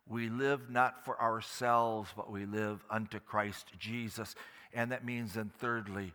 We 0.08 0.30
live 0.30 0.70
not 0.70 1.04
for 1.04 1.22
ourselves, 1.22 2.12
but 2.16 2.32
we 2.32 2.46
live 2.46 2.82
unto 2.90 3.20
Christ 3.20 3.74
Jesus. 3.78 4.36
And 4.74 4.94
that 4.94 5.04
means 5.04 5.34
then, 5.34 5.52
thirdly, 5.58 6.14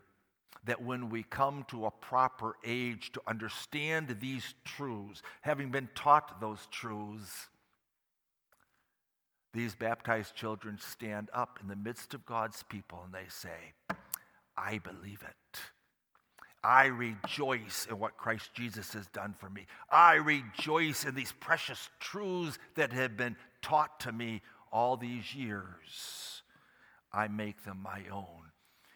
that 0.65 0.83
when 0.83 1.11
we 1.11 1.23
come 1.23 1.67
to 1.69 1.85
a 1.85 1.91
proper 1.91 2.57
age 2.65 3.13
to 3.13 3.21
understand 3.27 4.17
these 4.19 4.55
truths, 4.65 5.21
having 5.43 5.71
been 5.71 5.91
taught 5.95 6.41
those 6.41 6.67
truths, 6.71 7.51
these 9.53 9.75
baptized 9.75 10.35
children 10.35 10.79
stand 10.79 11.29
up 11.33 11.59
in 11.61 11.69
the 11.69 11.77
midst 11.77 12.15
of 12.15 12.25
God's 12.27 12.63
people 12.65 13.03
and 13.05 13.13
they 13.13 13.29
say, 13.29 13.73
I 14.57 14.79
believe 14.79 15.23
it. 15.23 15.61
I 16.63 16.87
rejoice 16.87 17.87
in 17.91 17.99
what 17.99 18.19
Christ 18.19 18.51
Jesus 18.53 18.93
has 18.93 19.07
done 19.09 19.35
for 19.39 19.49
me. 19.49 19.67
I 19.91 20.15
rejoice 20.15 21.05
in 21.05 21.15
these 21.15 21.33
precious 21.33 21.89
truths 21.99 22.59
that 22.75 22.93
have 22.93 23.17
been 23.17 23.37
taught 23.63 24.01
to 24.01 24.13
me 24.13 24.43
all 24.71 24.97
these 24.97 25.35
years. 25.35 26.43
I 27.13 27.29
make 27.29 27.65
them 27.65 27.81
my 27.83 28.03
own. 28.13 28.53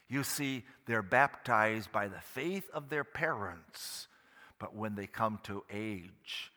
You 0.09 0.23
see, 0.23 0.65
they're 0.87 1.03
baptized 1.03 1.91
by 1.91 2.09
the 2.09 2.21
faith 2.21 2.69
of 2.73 2.91
their 2.91 3.05
parents, 3.05 4.09
but 4.59 4.77
when 4.77 4.95
they 4.95 5.07
come 5.07 5.41
to 5.45 5.65
age, 5.73 6.53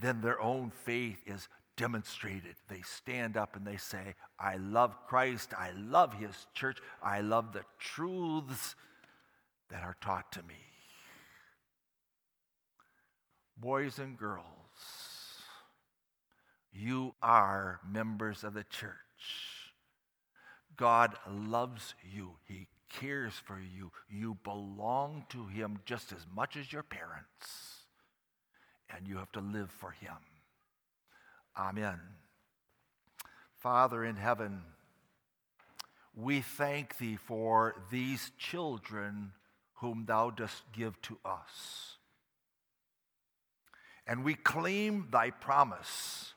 then 0.00 0.20
their 0.20 0.40
own 0.40 0.70
faith 0.70 1.18
is 1.26 1.48
demonstrated. 1.80 2.56
They 2.68 2.82
stand 2.82 3.38
up 3.38 3.56
and 3.56 3.66
they 3.66 3.78
say, 3.78 4.14
I 4.38 4.56
love 4.56 4.94
Christ, 5.08 5.54
I 5.58 5.70
love 5.70 6.12
his 6.12 6.46
church, 6.52 6.76
I 7.02 7.22
love 7.22 7.54
the 7.54 7.64
truths 7.78 8.74
that 9.70 9.82
are 9.82 9.96
taught 10.02 10.30
to 10.32 10.42
me. 10.42 10.60
Boys 13.56 13.98
and 13.98 14.18
girls, 14.18 14.44
you 16.70 17.14
are 17.22 17.80
members 17.90 18.44
of 18.44 18.52
the 18.52 18.64
church. 18.64 18.92
God 20.76 21.14
loves 21.30 21.94
you. 22.12 22.32
He 22.46 22.66
cares 22.90 23.32
for 23.32 23.58
you. 23.58 23.90
You 24.10 24.36
belong 24.44 25.24
to 25.30 25.46
Him 25.46 25.78
just 25.86 26.12
as 26.12 26.26
much 26.34 26.56
as 26.56 26.72
your 26.72 26.82
parents. 26.82 27.86
And 28.94 29.06
you 29.08 29.16
have 29.16 29.32
to 29.32 29.40
live 29.40 29.70
for 29.70 29.92
Him. 29.92 30.16
Amen. 31.60 32.00
Father 33.58 34.02
in 34.02 34.16
heaven, 34.16 34.62
we 36.16 36.40
thank 36.40 36.96
Thee 36.96 37.16
for 37.16 37.74
these 37.90 38.32
children 38.38 39.32
whom 39.74 40.06
Thou 40.06 40.30
dost 40.30 40.62
give 40.72 41.00
to 41.02 41.18
us. 41.22 41.98
And 44.06 44.24
we 44.24 44.34
claim 44.36 45.08
Thy 45.12 45.28
promise 45.28 46.32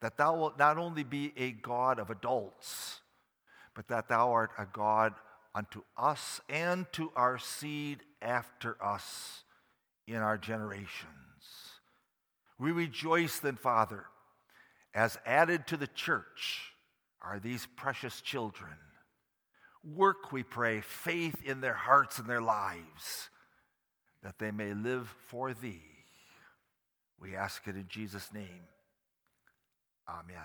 that 0.00 0.16
Thou 0.16 0.34
wilt 0.34 0.58
not 0.58 0.78
only 0.78 1.04
be 1.04 1.34
a 1.36 1.50
God 1.52 1.98
of 1.98 2.08
adults, 2.08 3.00
but 3.74 3.88
that 3.88 4.08
Thou 4.08 4.32
art 4.32 4.52
a 4.56 4.64
God 4.64 5.12
unto 5.54 5.82
us 5.94 6.40
and 6.48 6.90
to 6.92 7.12
our 7.14 7.36
seed 7.38 7.98
after 8.22 8.82
us 8.82 9.44
in 10.06 10.16
our 10.16 10.38
generations. 10.38 11.10
We 12.58 12.72
rejoice 12.72 13.40
then, 13.40 13.56
Father, 13.56 14.06
as 14.94 15.18
added 15.26 15.66
to 15.66 15.76
the 15.76 15.88
church 15.88 16.72
are 17.20 17.40
these 17.40 17.66
precious 17.76 18.20
children. 18.20 18.70
Work, 19.82 20.32
we 20.32 20.42
pray, 20.42 20.80
faith 20.80 21.42
in 21.44 21.60
their 21.60 21.74
hearts 21.74 22.18
and 22.18 22.28
their 22.28 22.40
lives, 22.40 23.28
that 24.22 24.38
they 24.38 24.50
may 24.50 24.72
live 24.72 25.12
for 25.28 25.52
Thee. 25.52 25.82
We 27.20 27.34
ask 27.34 27.66
it 27.66 27.74
in 27.74 27.86
Jesus' 27.88 28.32
name. 28.32 28.68
Amen. 30.08 30.36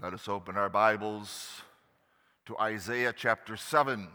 Let 0.00 0.14
us 0.14 0.28
open 0.28 0.56
our 0.56 0.70
Bibles 0.70 1.62
to 2.46 2.58
Isaiah 2.58 3.14
chapter 3.16 3.56
7. 3.56 4.08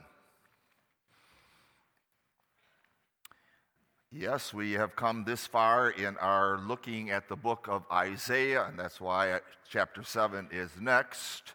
Yes, 4.11 4.53
we 4.53 4.71
have 4.73 4.95
come 4.95 5.25
this 5.25 5.45
far 5.45 5.89
in 5.89 6.15
our 6.19 6.57
looking 6.59 7.09
at 7.09 7.27
the 7.27 7.35
book 7.35 7.67
of 7.67 7.83
Isaiah, 7.91 8.63
and 8.63 8.79
that's 8.79 9.01
why 9.01 9.31
uh, 9.31 9.39
chapter 9.69 10.01
7 10.01 10.47
is 10.49 10.69
next. 10.79 11.51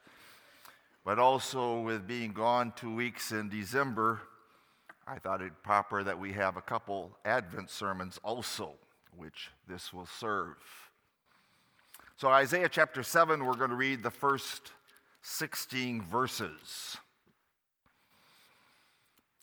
But 1.03 1.18
also, 1.18 1.80
with 1.80 2.07
being 2.07 2.32
gone 2.32 2.74
two 2.76 2.94
weeks 2.94 3.32
in 3.32 3.48
December, 3.48 4.20
I 5.07 5.18
thought 5.18 5.40
it 5.40 5.53
proper 5.62 6.05
that 6.05 6.18
we 6.18 6.34
have 6.34 6.59
a 6.59 6.61
couple 6.61 7.16
Advent 7.24 7.70
sermons 7.70 8.20
also, 8.22 8.74
which 9.16 9.50
this 9.66 9.90
will 9.90 10.07
serve. 10.20 10.57
So, 12.18 12.28
Isaiah 12.28 12.68
chapter 12.68 13.03
7, 13.03 13.46
we're 13.46 13.55
going 13.55 13.70
to 13.70 13.76
read 13.76 14.03
the 14.03 14.11
first 14.11 14.72
16 15.22 16.03
verses. 16.03 16.98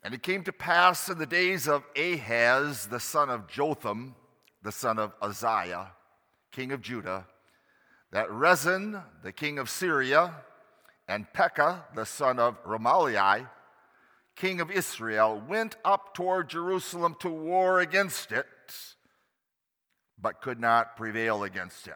And 0.04 0.14
it 0.14 0.24
came 0.24 0.44
to 0.44 0.54
pass 0.54 1.10
in 1.10 1.18
the 1.18 1.26
days 1.26 1.68
of 1.68 1.84
Ahaz, 1.98 2.88
the 2.88 3.00
son 3.00 3.30
of 3.30 3.48
Jotham, 3.48 4.16
the 4.64 4.72
son 4.72 4.98
of 4.98 5.14
Uzziah, 5.22 5.92
king 6.52 6.72
of 6.72 6.82
Judah, 6.82 7.28
that 8.12 8.32
Rezin, 8.32 9.02
the 9.24 9.32
king 9.32 9.60
of 9.60 9.70
Syria, 9.70 10.34
and 11.08 11.32
Pekah, 11.34 11.86
the 11.96 12.06
son 12.06 12.40
of 12.40 12.64
Remaliah, 12.64 13.50
king 14.36 14.62
of 14.62 14.72
Israel, 14.72 15.42
went 15.48 15.76
up 15.84 16.14
toward 16.14 16.50
Jerusalem 16.50 17.16
to 17.20 17.30
war 17.30 17.80
against 17.80 18.32
it, 18.32 18.46
but 20.22 20.42
could 20.42 20.60
not 20.60 20.96
prevail 20.96 21.44
against 21.44 21.88
it. 21.88 21.96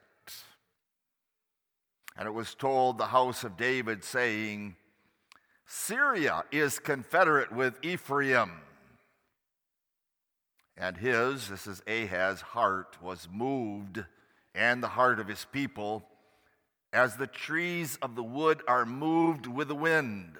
And 2.17 2.27
it 2.27 2.31
was 2.31 2.53
told 2.53 2.97
the 2.97 3.07
house 3.07 3.43
of 3.43 3.57
David, 3.57 4.03
saying, 4.03 4.75
Syria 5.75 6.43
is 6.51 6.77
confederate 6.77 7.51
with 7.51 7.79
Ephraim. 7.81 8.51
And 10.77 10.95
his, 10.95 11.49
this 11.49 11.65
is 11.65 11.81
Ahaz's 11.87 12.41
heart, 12.41 13.01
was 13.01 13.27
moved, 13.29 14.05
and 14.53 14.83
the 14.83 14.89
heart 14.89 15.19
of 15.19 15.27
his 15.27 15.45
people, 15.51 16.05
as 16.93 17.15
the 17.15 17.25
trees 17.25 17.97
of 18.03 18.15
the 18.15 18.23
wood 18.23 18.61
are 18.67 18.85
moved 18.85 19.47
with 19.47 19.67
the 19.67 19.75
wind. 19.75 20.37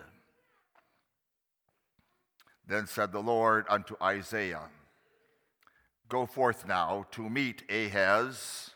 Then 2.67 2.85
said 2.85 3.11
the 3.11 3.19
Lord 3.19 3.65
unto 3.69 3.95
Isaiah, 4.01 4.69
Go 6.09 6.27
forth 6.27 6.67
now 6.67 7.07
to 7.11 7.27
meet 7.27 7.63
Ahaz, 7.71 8.69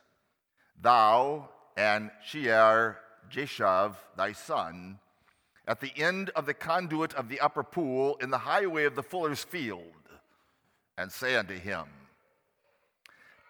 thou 0.81 1.49
and 1.77 2.09
Shear 2.25 2.97
Jashub, 3.29 3.95
thy 4.17 4.31
son, 4.31 4.99
at 5.67 5.81
the 5.81 5.91
end 5.97 6.29
of 6.31 6.45
the 6.45 6.53
conduit 6.53 7.13
of 7.13 7.29
the 7.29 7.39
upper 7.39 7.63
pool 7.63 8.17
in 8.21 8.29
the 8.29 8.37
highway 8.39 8.85
of 8.85 8.95
the 8.95 9.03
fuller's 9.03 9.43
field, 9.43 9.81
and 10.97 11.11
say 11.11 11.35
unto 11.35 11.55
him, 11.55 11.85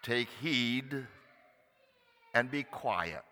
Take 0.02 0.28
heed 0.40 1.06
and 2.34 2.50
be 2.50 2.62
quiet. 2.62 3.22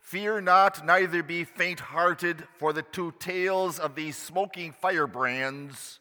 Fear 0.00 0.42
not, 0.42 0.84
neither 0.84 1.22
be 1.22 1.44
faint 1.44 1.80
hearted, 1.80 2.46
for 2.58 2.72
the 2.72 2.82
two 2.82 3.14
tails 3.18 3.78
of 3.78 3.94
these 3.94 4.16
smoking 4.16 4.72
firebrands, 4.72 6.00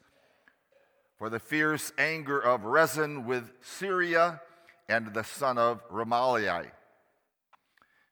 for 1.18 1.30
the 1.30 1.40
fierce 1.40 1.94
anger 1.98 2.40
of 2.40 2.66
Rezin 2.66 3.26
with 3.26 3.52
Syria 3.62 4.42
and 4.90 5.14
the 5.14 5.24
son 5.24 5.58
of 5.58 5.88
Remaliah 5.90 6.72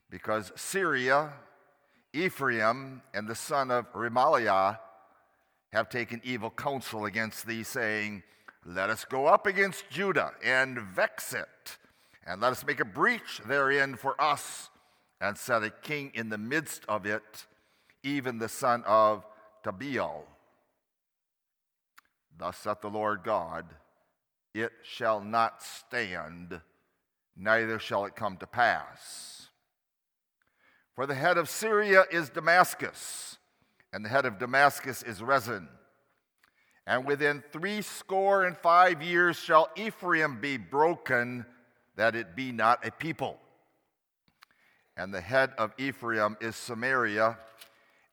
because 0.10 0.52
Syria, 0.56 1.34
Ephraim, 2.14 3.02
and 3.14 3.28
the 3.28 3.36
son 3.36 3.70
of 3.70 3.92
Remaliah 3.94 4.80
have 5.72 5.90
taken 5.90 6.22
evil 6.24 6.50
counsel 6.50 7.06
against 7.06 7.46
thee, 7.46 7.64
saying, 7.64 8.24
Let 8.66 8.90
us 8.90 9.06
go 9.06 9.28
up 9.28 9.46
against 9.46 9.90
Judah 9.90 10.32
and 10.44 10.80
vex 10.80 11.34
it, 11.34 11.78
and 12.26 12.42
let 12.42 12.52
us 12.52 12.66
make 12.66 12.80
a 12.80 12.86
breach 12.86 13.42
therein 13.48 13.96
for 13.96 14.20
us, 14.20 14.70
and 15.22 15.38
set 15.38 15.64
a 15.64 15.70
king 15.70 16.12
in 16.16 16.30
the 16.30 16.38
midst 16.38 16.84
of 16.88 17.06
it, 17.06 17.46
even 18.04 18.40
the 18.40 18.50
son 18.50 18.84
of 18.88 19.26
Tabeel. 19.64 20.24
Thus 22.38 22.58
saith 22.58 22.82
the 22.82 22.90
Lord 22.90 23.22
God, 23.24 23.66
It 24.56 24.72
shall 24.82 25.22
not 25.22 25.62
stand, 25.62 26.62
neither 27.38 27.78
shall 27.78 28.06
it 28.06 28.16
come 28.16 28.38
to 28.38 28.48
pass 28.48 29.39
for 31.00 31.08
the 31.08 31.16
head 31.16 31.38
of 31.38 31.48
Syria 31.48 32.04
is 32.12 32.30
Damascus, 32.30 33.38
and 33.94 34.04
the 34.04 34.10
head 34.10 34.26
of 34.26 34.38
Damascus 34.38 35.02
is 35.02 35.24
Rezin. 35.24 35.70
And 36.86 37.06
within 37.06 37.42
three 37.54 37.82
score 37.82 38.44
and 38.44 38.58
five 38.58 39.02
years 39.02 39.38
shall 39.38 39.70
Ephraim 39.78 40.42
be 40.42 40.58
broken, 40.58 41.46
that 41.96 42.18
it 42.18 42.36
be 42.36 42.52
not 42.52 42.86
a 42.86 42.92
people. 42.92 43.40
And 44.98 45.14
the 45.14 45.22
head 45.22 45.52
of 45.58 45.72
Ephraim 45.78 46.36
is 46.42 46.58
Samaria, 46.58 47.38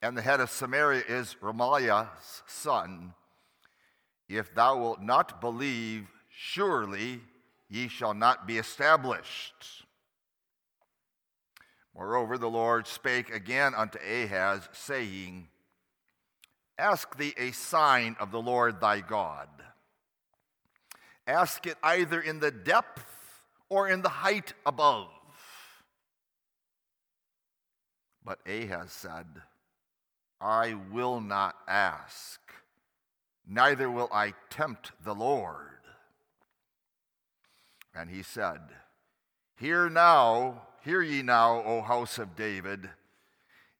and 0.01 0.16
the 0.16 0.22
head 0.22 0.39
of 0.39 0.49
Samaria 0.49 1.03
is 1.09 1.34
Remaliah's 1.43 2.45
son. 2.47 3.14
If 4.28 4.55
thou 4.55 4.78
wilt 4.78 5.03
not 5.03 5.41
believe, 5.41 6.07
surely 6.30 7.20
ye 7.68 7.89
shall 7.89 8.14
not 8.14 8.47
be 8.47 8.59
established. 8.59 9.86
Moreover, 11.97 12.36
the 12.36 12.51
Lord 12.51 12.86
spake 12.86 13.32
again 13.32 13.74
unto 13.74 13.99
Ahaz, 13.99 14.68
saying, 14.72 15.49
Ask 16.78 17.16
thee 17.16 17.32
a 17.38 17.53
sign 17.53 18.16
of 18.20 18.30
the 18.30 18.42
Lord 18.42 18.80
thy 18.80 19.01
God. 19.01 19.49
Ask 21.26 21.66
it 21.66 21.78
either 21.82 22.20
in 22.20 22.40
the 22.40 22.51
depth 22.51 23.07
or 23.70 23.88
in 23.88 24.03
the 24.03 24.11
height 24.11 24.53
above. 24.66 25.09
But 28.22 28.40
Ahaz 28.47 28.92
said, 28.92 29.26
I 30.40 30.74
will 30.74 31.20
not 31.20 31.57
ask, 31.66 32.40
neither 33.49 33.90
will 33.90 34.11
I 34.12 34.34
tempt 34.51 34.92
the 35.03 35.14
Lord. 35.14 35.80
And 37.94 38.11
he 38.11 38.22
said, 38.22 38.61
Hear 39.59 39.88
now, 39.88 40.66
hear 40.87 41.03
ye 41.03 41.20
now, 41.20 41.64
O 41.64 41.82
house 41.82 42.16
of 42.16 42.37
David. 42.37 42.89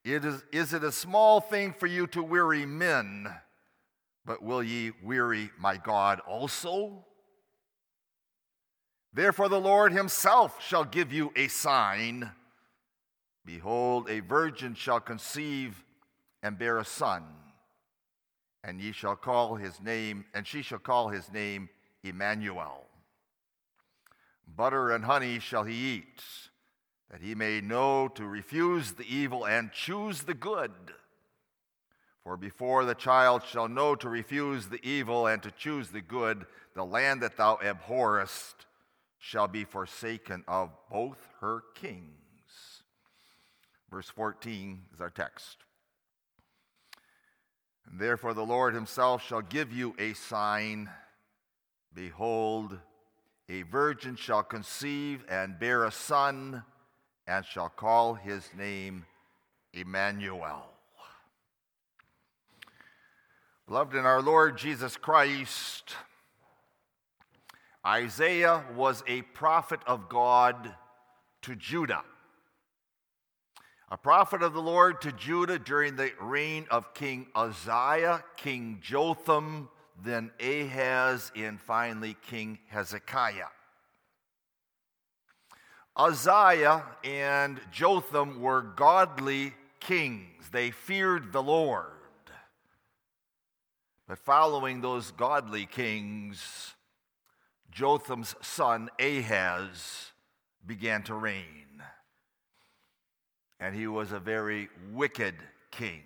It 0.05 0.25
is, 0.25 0.43
is 0.51 0.75
it 0.75 0.83
a 0.83 0.91
small 0.91 1.41
thing 1.41 1.73
for 1.73 1.87
you 1.87 2.09
to 2.09 2.21
weary 2.21 2.67
men, 2.67 3.33
but 4.25 4.43
will 4.43 4.61
ye 4.61 4.91
weary 5.05 5.51
my 5.57 5.77
God 5.77 6.19
also? 6.27 7.05
Therefore, 9.13 9.49
the 9.49 9.61
Lord 9.61 9.93
himself 9.93 10.61
shall 10.61 10.85
give 10.85 11.13
you 11.13 11.33
a 11.37 11.47
sign. 11.47 12.33
Behold, 13.45 14.11
a 14.11 14.19
virgin 14.19 14.75
shall 14.75 14.99
conceive 14.99 15.85
and 16.43 16.59
bear 16.59 16.79
a 16.79 16.85
son, 16.85 17.23
and 18.65 18.81
ye 18.81 18.91
shall 18.91 19.15
call 19.15 19.55
his 19.55 19.81
name, 19.81 20.25
and 20.35 20.45
she 20.45 20.61
shall 20.61 20.81
call 20.81 21.09
his 21.11 21.33
name 21.33 21.69
Immanuel. 22.03 22.85
Butter 24.57 24.91
and 24.91 25.05
honey 25.05 25.39
shall 25.39 25.63
he 25.63 25.95
eat, 25.95 26.21
that 27.11 27.21
he 27.21 27.35
may 27.35 27.61
know 27.61 28.09
to 28.09 28.27
refuse 28.27 28.93
the 28.93 29.07
evil 29.07 29.47
and 29.47 29.73
choose 29.73 30.23
the 30.23 30.35
good. 30.35 30.73
For 32.23 32.37
before 32.37 32.85
the 32.85 32.95
child 32.95 33.43
shall 33.49 33.69
know 33.69 33.95
to 33.95 34.09
refuse 34.09 34.67
the 34.67 34.85
evil 34.85 35.29
and 35.29 35.43
to 35.45 35.53
choose 35.53 35.91
the 35.91 36.01
good, 36.01 36.47
the 36.75 36.85
land 36.85 37.23
that 37.23 37.37
thou 37.37 37.59
abhorrest 37.63 38.67
shall 39.19 39.47
be 39.47 39.65
forsaken 39.65 40.43
of 40.49 40.71
both 40.91 41.29
her 41.41 41.63
kings. 41.75 42.83
Verse 43.91 44.09
14 44.09 44.83
is 44.93 45.01
our 45.01 45.11
text. 45.11 45.59
And 47.89 48.01
therefore 48.01 48.35
the 48.35 48.45
Lord 48.45 48.75
himself 48.75 49.25
shall 49.25 49.43
give 49.43 49.73
you 49.73 49.95
a 49.99 50.13
sign. 50.15 50.91
Behold, 51.95 52.79
a 53.49 53.63
virgin 53.63 54.17
shall 54.17 54.43
conceive 54.43 55.25
and 55.29 55.59
bear 55.59 55.85
a 55.85 55.93
son, 55.93 56.65
and 57.27 57.45
shall 57.45 57.69
call 57.69 58.15
his 58.15 58.49
name 58.57 59.05
Immanuel. 59.73 60.67
Beloved 63.67 63.97
in 63.97 64.07
our 64.07 64.23
Lord 64.23 64.57
Jesus 64.57 64.97
Christ, 64.97 65.95
Isaiah 67.85 68.65
was 68.77 69.03
a 69.07 69.23
prophet 69.23 69.81
of 69.87 70.09
God 70.09 70.73
to 71.43 71.57
Judah. 71.57 72.03
A 73.91 73.97
prophet 73.97 74.43
of 74.43 74.53
the 74.53 74.63
Lord 74.63 75.01
to 75.03 75.13
Judah 75.13 75.59
during 75.59 75.95
the 75.95 76.13
reign 76.21 76.67
of 76.71 76.95
King 76.95 77.27
Uzziah, 77.35 78.25
King 78.37 78.79
Jotham, 78.83 79.69
then 80.05 80.31
Ahaz, 80.41 81.31
and 81.37 81.61
finally 81.61 82.17
King 82.29 82.59
Hezekiah. 82.69 83.47
Uzziah 85.97 86.85
and 87.05 87.61
Jotham 87.73 88.41
were 88.41 88.63
godly 88.63 89.55
kings. 89.81 90.49
They 90.53 90.71
feared 90.71 91.33
the 91.33 91.43
Lord. 91.43 91.87
But 94.07 94.19
following 94.19 94.81
those 94.81 95.11
godly 95.11 95.67
kings, 95.67 96.75
Jotham's 97.71 98.37
son 98.41 98.89
Ahaz 99.01 100.13
began 100.65 101.03
to 101.05 101.15
reign. 101.15 101.83
And 103.59 103.75
he 103.75 103.87
was 103.87 104.13
a 104.13 104.21
very 104.21 104.69
wicked 104.93 105.35
king. 105.71 106.03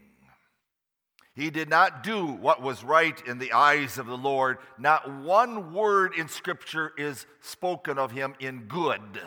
He 1.34 1.50
did 1.50 1.68
not 1.68 2.02
do 2.02 2.26
what 2.26 2.62
was 2.62 2.84
right 2.84 3.20
in 3.26 3.38
the 3.38 3.52
eyes 3.52 3.98
of 3.98 4.06
the 4.06 4.16
Lord. 4.16 4.58
Not 4.78 5.10
one 5.22 5.72
word 5.72 6.14
in 6.16 6.28
Scripture 6.28 6.92
is 6.96 7.26
spoken 7.40 7.98
of 7.98 8.12
him 8.12 8.34
in 8.40 8.66
good. 8.66 9.20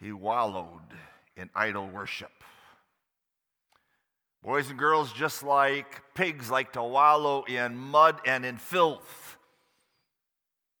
He 0.00 0.12
wallowed 0.12 0.94
in 1.36 1.50
idol 1.54 1.86
worship. 1.88 2.32
Boys 4.42 4.70
and 4.70 4.78
girls, 4.78 5.12
just 5.12 5.42
like 5.42 6.02
pigs 6.14 6.50
like 6.50 6.72
to 6.72 6.82
wallow 6.82 7.42
in 7.42 7.76
mud 7.76 8.20
and 8.24 8.46
in 8.46 8.56
filth, 8.56 9.36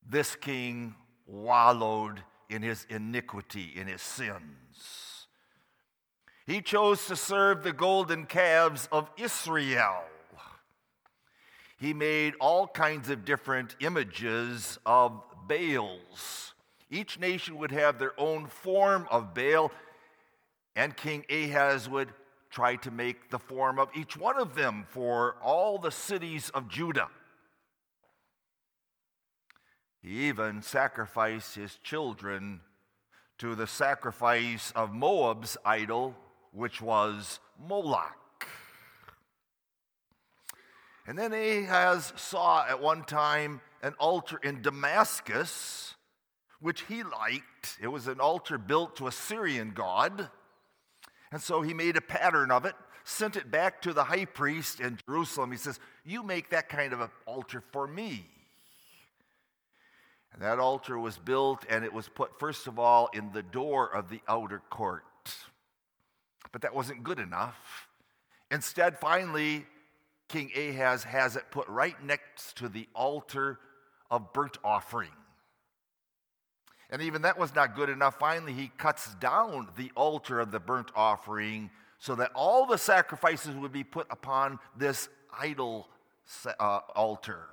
this 0.08 0.34
king 0.34 0.94
wallowed 1.26 2.22
in 2.48 2.62
his 2.62 2.86
iniquity, 2.88 3.72
in 3.76 3.86
his 3.86 4.00
sins. 4.00 5.26
He 6.46 6.62
chose 6.62 7.06
to 7.06 7.16
serve 7.16 7.62
the 7.62 7.72
golden 7.72 8.24
calves 8.24 8.88
of 8.90 9.10
Israel. 9.18 10.04
He 11.78 11.92
made 11.94 12.34
all 12.40 12.66
kinds 12.66 13.10
of 13.10 13.24
different 13.24 13.76
images 13.80 14.78
of 14.84 15.22
Baals. 15.46 16.49
Each 16.90 17.18
nation 17.18 17.56
would 17.58 17.70
have 17.70 17.98
their 17.98 18.18
own 18.18 18.46
form 18.46 19.06
of 19.10 19.32
Baal, 19.34 19.70
and 20.74 20.96
King 20.96 21.24
Ahaz 21.30 21.88
would 21.88 22.08
try 22.50 22.76
to 22.76 22.90
make 22.90 23.30
the 23.30 23.38
form 23.38 23.78
of 23.78 23.88
each 23.94 24.16
one 24.16 24.38
of 24.38 24.56
them 24.56 24.84
for 24.88 25.36
all 25.40 25.78
the 25.78 25.92
cities 25.92 26.50
of 26.50 26.68
Judah. 26.68 27.08
He 30.02 30.28
even 30.28 30.62
sacrificed 30.62 31.54
his 31.54 31.76
children 31.76 32.60
to 33.38 33.54
the 33.54 33.66
sacrifice 33.66 34.72
of 34.74 34.92
Moab's 34.92 35.56
idol, 35.64 36.16
which 36.52 36.80
was 36.80 37.38
Moloch. 37.58 38.48
And 41.06 41.18
then 41.18 41.32
Ahaz 41.32 42.12
saw 42.16 42.66
at 42.66 42.80
one 42.80 43.04
time 43.04 43.60
an 43.82 43.94
altar 43.98 44.38
in 44.42 44.62
Damascus, 44.62 45.94
which 46.60 46.82
he 46.82 47.02
liked. 47.02 47.78
It 47.80 47.88
was 47.88 48.06
an 48.06 48.20
altar 48.20 48.58
built 48.58 48.96
to 48.96 49.06
a 49.06 49.12
Syrian 49.12 49.72
god. 49.74 50.28
And 51.32 51.40
so 51.40 51.62
he 51.62 51.74
made 51.74 51.96
a 51.96 52.00
pattern 52.00 52.50
of 52.50 52.64
it, 52.64 52.74
sent 53.04 53.36
it 53.36 53.50
back 53.50 53.82
to 53.82 53.92
the 53.92 54.04
high 54.04 54.24
priest 54.24 54.80
in 54.80 54.98
Jerusalem. 55.06 55.50
He 55.50 55.56
says, 55.56 55.78
You 56.04 56.22
make 56.22 56.50
that 56.50 56.68
kind 56.68 56.92
of 56.92 57.00
an 57.00 57.10
altar 57.26 57.62
for 57.72 57.86
me. 57.86 58.26
And 60.32 60.42
that 60.42 60.58
altar 60.58 60.98
was 60.98 61.18
built 61.18 61.64
and 61.68 61.84
it 61.84 61.92
was 61.92 62.08
put, 62.08 62.38
first 62.38 62.66
of 62.66 62.78
all, 62.78 63.08
in 63.12 63.32
the 63.32 63.42
door 63.42 63.92
of 63.92 64.08
the 64.08 64.20
outer 64.28 64.62
court. 64.70 65.04
But 66.52 66.62
that 66.62 66.74
wasn't 66.74 67.04
good 67.04 67.18
enough. 67.18 67.88
Instead, 68.50 68.98
finally, 68.98 69.66
King 70.28 70.50
Ahaz 70.56 71.04
has 71.04 71.36
it 71.36 71.44
put 71.50 71.68
right 71.68 72.02
next 72.04 72.56
to 72.58 72.68
the 72.68 72.88
altar 72.94 73.58
of 74.10 74.32
burnt 74.32 74.58
offering. 74.64 75.10
And 76.90 77.02
even 77.02 77.22
that 77.22 77.38
was 77.38 77.54
not 77.54 77.76
good 77.76 77.88
enough. 77.88 78.18
Finally, 78.18 78.52
he 78.52 78.72
cuts 78.76 79.14
down 79.16 79.68
the 79.76 79.92
altar 79.94 80.40
of 80.40 80.50
the 80.50 80.58
burnt 80.58 80.90
offering 80.96 81.70
so 81.98 82.16
that 82.16 82.32
all 82.34 82.66
the 82.66 82.78
sacrifices 82.78 83.54
would 83.54 83.72
be 83.72 83.84
put 83.84 84.06
upon 84.10 84.58
this 84.76 85.08
idol 85.38 85.88
uh, 86.58 86.80
altar. 86.96 87.46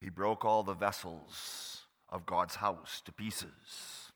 He 0.00 0.08
broke 0.08 0.44
all 0.44 0.62
the 0.62 0.74
vessels 0.74 1.82
of 2.08 2.26
God's 2.26 2.56
house 2.56 3.02
to 3.04 3.12
pieces. 3.12 4.12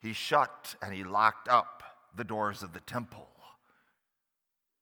He 0.00 0.12
shut 0.12 0.74
and 0.82 0.94
he 0.94 1.02
locked 1.02 1.48
up 1.48 1.82
the 2.14 2.24
doors 2.24 2.62
of 2.62 2.72
the 2.72 2.80
temple. 2.80 3.28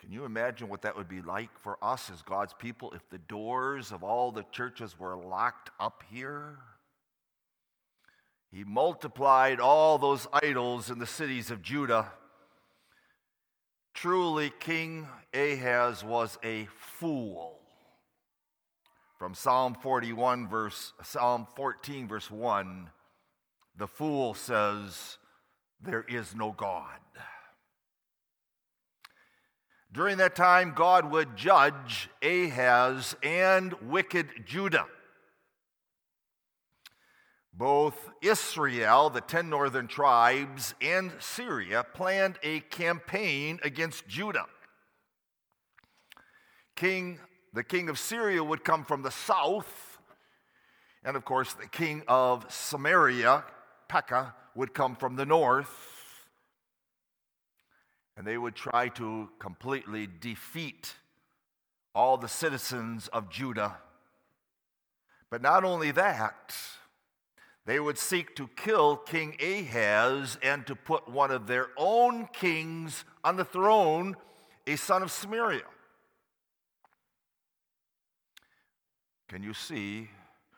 Can 0.03 0.13
you 0.13 0.25
imagine 0.25 0.69
what 0.69 0.83
that 0.83 0.97
would 0.97 1.09
be 1.09 1.23
like 1.23 1.57
for 1.61 1.79
us 1.81 2.11
as 2.11 2.21
God's 2.21 2.53
people 2.53 2.93
if 2.93 3.09
the 3.09 3.19
doors 3.19 3.93
of 3.93 4.03
all 4.03 4.33
the 4.33 4.45
churches 4.51 4.99
were 4.99 5.17
locked 5.17 5.71
up 5.81 6.03
here? 6.11 6.59
He 8.51 8.65
multiplied 8.65 9.61
all 9.61 9.97
those 9.97 10.27
idols 10.33 10.91
in 10.91 10.99
the 10.99 11.07
cities 11.07 11.51
of 11.51 11.63
Judah. 11.63 12.13
Truly, 13.95 14.53
King 14.61 15.07
Ahaz 15.33 16.05
was 16.05 16.37
a 16.43 16.67
fool. 16.77 17.61
From 19.19 19.35
Psalm 19.35 19.77
41, 19.81 20.49
verse 20.49 20.93
Psalm 21.03 21.47
14, 21.55 22.09
verse 22.09 22.31
1 22.31 22.91
the 23.77 23.87
fool 23.87 24.35
says, 24.35 25.19
There 25.81 26.05
is 26.09 26.35
no 26.35 26.53
God. 26.53 26.99
During 29.93 30.17
that 30.19 30.35
time, 30.35 30.73
God 30.75 31.11
would 31.11 31.37
judge 31.37 32.09
Ahaz 32.23 33.15
and 33.23 33.75
wicked 33.83 34.47
Judah. 34.47 34.87
Both 37.53 38.09
Israel, 38.23 39.11
the 39.11 39.21
ten 39.21 39.51
northern 39.51 39.89
tribes, 39.89 40.75
and 40.81 41.13
Syria 41.19 41.85
planned 41.93 42.39
a 42.43 42.61
campaign 42.61 43.61
against 43.63 44.09
Judah. 44.09 44.47
King, 46.75 47.19
the 47.53 47.63
king 47.63 47.91
of 47.91 47.99
Syria 47.99 48.43
would 48.43 48.65
come 48.65 48.87
from 48.87 49.03
the 49.03 49.11
south, 49.11 49.99
and 51.05 51.19
of 51.19 51.27
course, 51.27 51.53
the 51.53 51.69
king 51.69 52.03
of 52.09 52.51
Samaria, 52.51 53.45
Pekah, 53.89 54.35
would 54.55 54.73
come 54.73 54.97
from 54.97 55.17
the 55.17 55.27
north. 55.27 55.92
And 58.17 58.27
they 58.27 58.37
would 58.37 58.55
try 58.55 58.89
to 58.91 59.31
completely 59.39 60.07
defeat 60.21 60.95
all 61.95 62.17
the 62.17 62.29
citizens 62.29 63.09
of 63.09 63.31
Judah. 63.31 63.77
But 65.31 65.43
not 65.43 65.65
only 65.65 65.91
that, 65.93 66.55
they 67.65 67.79
would 67.79 67.97
seek 67.97 68.35
to 68.37 68.49
kill 68.49 68.97
King 68.97 69.37
Ahaz 69.41 70.37
and 70.43 70.67
to 70.67 70.75
put 70.75 71.09
one 71.09 71.31
of 71.31 71.47
their 71.47 71.69
own 71.77 72.27
kings 72.33 73.05
on 73.23 73.37
the 73.37 73.45
throne, 73.45 74.17
a 74.67 74.77
son 74.77 75.03
of 75.03 75.11
Samaria. 75.11 75.63
Can 79.29 79.43
you 79.43 79.55
see 79.55 80.11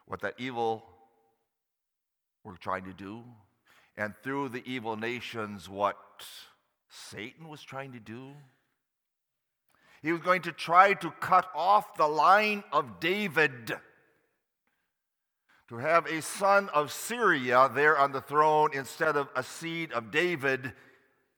what 0.07 0.20
that 0.22 0.34
evil 0.38 0.84
were 2.42 2.57
trying 2.57 2.84
to 2.84 2.92
do? 2.92 3.22
And 3.96 4.14
through 4.24 4.48
the 4.48 4.62
evil 4.66 4.96
nations, 4.96 5.68
what 5.68 5.96
Satan 7.11 7.49
was 7.49 7.62
trying 7.62 7.92
to 7.92 8.01
do? 8.01 8.32
He 10.03 10.12
was 10.12 10.20
going 10.20 10.42
to 10.42 10.53
try 10.53 10.92
to 10.95 11.11
cut 11.11 11.49
off 11.55 11.97
the 11.97 12.07
line 12.07 12.62
of 12.72 13.01
David 13.01 13.74
to 15.68 15.78
have 15.78 16.05
a 16.07 16.20
son 16.20 16.68
of 16.74 16.92
Syria 16.92 17.70
there 17.72 17.97
on 17.99 18.12
the 18.12 18.20
throne 18.20 18.68
instead 18.74 19.16
of 19.16 19.28
a 19.34 19.42
seed 19.42 19.92
of 19.92 20.11
David, 20.11 20.74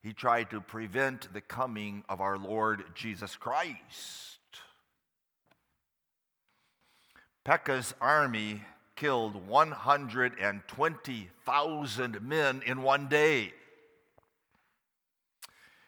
he 0.03 0.13
tried 0.13 0.51
to 0.51 0.61
prevent 0.61 1.33
the 1.33 1.41
coming 1.41 2.03
of 2.09 2.21
our 2.21 2.37
Lord 2.37 2.83
Jesus 2.95 3.37
Christ. 3.37 4.41
Pekah's 7.45 7.95
army 8.01 8.63
killed 8.97 9.47
120,000 9.47 12.23
men 12.23 12.63
in 12.67 12.83
one 12.83 13.07
day. 13.07 13.53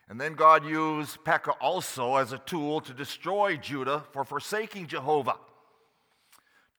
And 0.09 0.19
then 0.21 0.35
God 0.35 0.65
used 0.65 1.23
Pekah 1.25 1.53
also 1.61 2.17
as 2.17 2.33
a 2.33 2.39
tool 2.39 2.81
to 2.81 2.95
destroy 2.95 3.57
Judah 3.57 4.05
for 4.13 4.25
forsaking 4.25 4.87
Jehovah. 4.87 5.37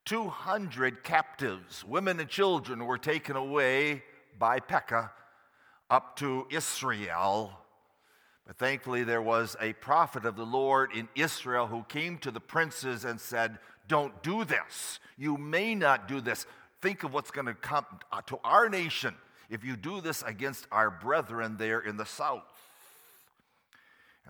200 0.04 1.04
captives, 1.04 1.84
women 1.84 2.18
and 2.18 2.28
children, 2.28 2.84
were 2.86 2.98
taken 2.98 3.36
away 3.36 4.02
by 4.38 4.58
Pekah 4.58 5.12
up 5.88 6.16
to 6.16 6.46
Israel. 6.50 7.52
But 8.46 8.56
thankfully, 8.56 9.04
there 9.04 9.22
was 9.22 9.56
a 9.60 9.74
prophet 9.74 10.24
of 10.24 10.34
the 10.34 10.44
Lord 10.44 10.90
in 10.92 11.08
Israel 11.14 11.68
who 11.68 11.84
came 11.84 12.18
to 12.18 12.32
the 12.32 12.40
princes 12.40 13.04
and 13.04 13.20
said, 13.20 13.58
Don't 13.86 14.20
do 14.24 14.44
this. 14.44 14.98
You 15.16 15.36
may 15.36 15.76
not 15.76 16.08
do 16.08 16.20
this. 16.20 16.46
Think 16.80 17.04
of 17.04 17.12
what's 17.12 17.30
going 17.30 17.46
to 17.46 17.54
come 17.54 17.86
to 18.26 18.40
our 18.42 18.68
nation 18.68 19.14
if 19.50 19.64
you 19.64 19.76
do 19.76 20.00
this 20.00 20.22
against 20.22 20.66
our 20.72 20.90
brethren 20.90 21.58
there 21.58 21.80
in 21.80 21.96
the 21.96 22.06
south. 22.06 22.49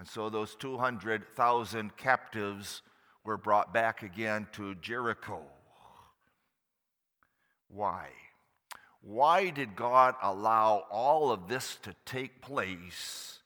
And 0.01 0.09
so 0.09 0.31
those 0.31 0.55
200,000 0.55 1.95
captives 1.99 2.81
were 3.23 3.37
brought 3.37 3.75
back 3.75 4.03
again 4.03 4.47
to 4.53 4.75
Jericho. 4.77 5.43
Why? 7.69 8.09
Why 9.03 9.51
did 9.51 9.77
God 9.77 10.15
allow 10.23 10.87
all 10.91 11.31
of 11.31 11.49
this 11.49 11.77
to 11.83 11.95
take 12.07 12.41
place 12.41 13.41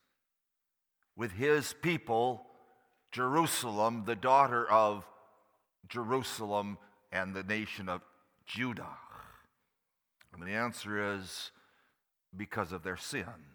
with 1.17 1.33
his 1.33 1.75
people, 1.83 2.47
Jerusalem, 3.11 4.05
the 4.07 4.15
daughter 4.15 4.65
of 4.71 5.05
Jerusalem 5.89 6.79
and 7.11 7.35
the 7.35 7.43
nation 7.43 7.89
of 7.89 8.01
Judah? 8.47 8.97
And 10.33 10.41
the 10.41 10.53
answer 10.53 11.17
is 11.17 11.51
because 12.37 12.71
of 12.71 12.85
their 12.85 12.97
sins. 12.97 13.54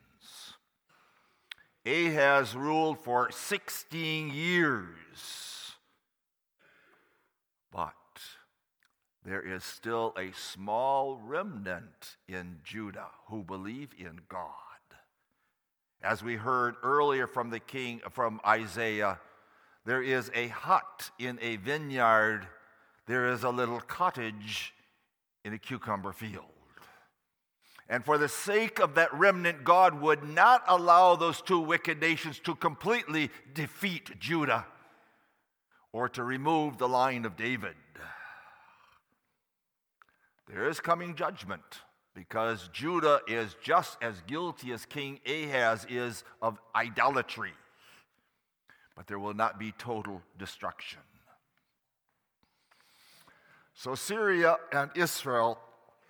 Ahaz 1.90 2.56
ruled 2.56 3.00
for 3.00 3.32
16 3.32 4.32
years, 4.32 5.74
but 7.72 7.94
there 9.26 9.42
is 9.42 9.64
still 9.64 10.14
a 10.16 10.32
small 10.32 11.20
remnant 11.26 12.18
in 12.28 12.58
Judah 12.64 13.10
who 13.28 13.44
believe 13.44 13.90
in 13.98 14.20
God. 14.30 14.52
As 16.04 16.24
we 16.24 16.36
heard 16.36 16.76
earlier 16.84 17.26
from 17.26 17.50
the 17.50 17.60
king 17.60 18.02
from 18.12 18.40
Isaiah, 18.46 19.20
there 19.84 20.04
is 20.04 20.30
a 20.36 20.50
hut 20.50 21.10
in 21.18 21.40
a 21.42 21.56
vineyard, 21.56 22.48
there 23.08 23.30
is 23.30 23.44
a 23.44 23.50
little 23.50 23.82
cottage 23.82 24.76
in 25.44 25.54
a 25.54 25.58
cucumber 25.58 26.14
field. 26.14 26.59
And 27.90 28.06
for 28.06 28.20
the 28.20 28.30
sake 28.30 28.80
of 28.80 28.96
that 28.96 29.12
remnant, 29.14 29.64
God 29.64 30.00
would 30.00 30.24
not 30.24 30.64
allow 30.68 31.16
those 31.16 31.42
two 31.42 31.60
wicked 31.60 32.00
nations 32.00 32.40
to 32.42 32.54
completely 32.54 33.32
defeat 33.56 34.20
Judah 34.20 34.68
or 35.92 36.08
to 36.10 36.24
remove 36.24 36.78
the 36.78 36.88
line 36.88 37.26
of 37.26 37.36
David. 37.36 37.74
There 40.48 40.70
is 40.70 40.80
coming 40.80 41.16
judgment 41.16 41.64
because 42.14 42.70
Judah 42.72 43.22
is 43.28 43.56
just 43.64 43.98
as 44.04 44.22
guilty 44.28 44.72
as 44.72 44.86
King 44.86 45.20
Ahaz 45.26 45.88
is 45.90 46.24
of 46.44 46.60
idolatry. 46.76 47.54
But 48.96 49.08
there 49.08 49.20
will 49.20 49.34
not 49.34 49.58
be 49.58 49.72
total 49.72 50.22
destruction. 50.38 51.00
So 53.74 53.96
Syria 53.96 54.58
and 54.72 54.92
Israel 54.96 55.58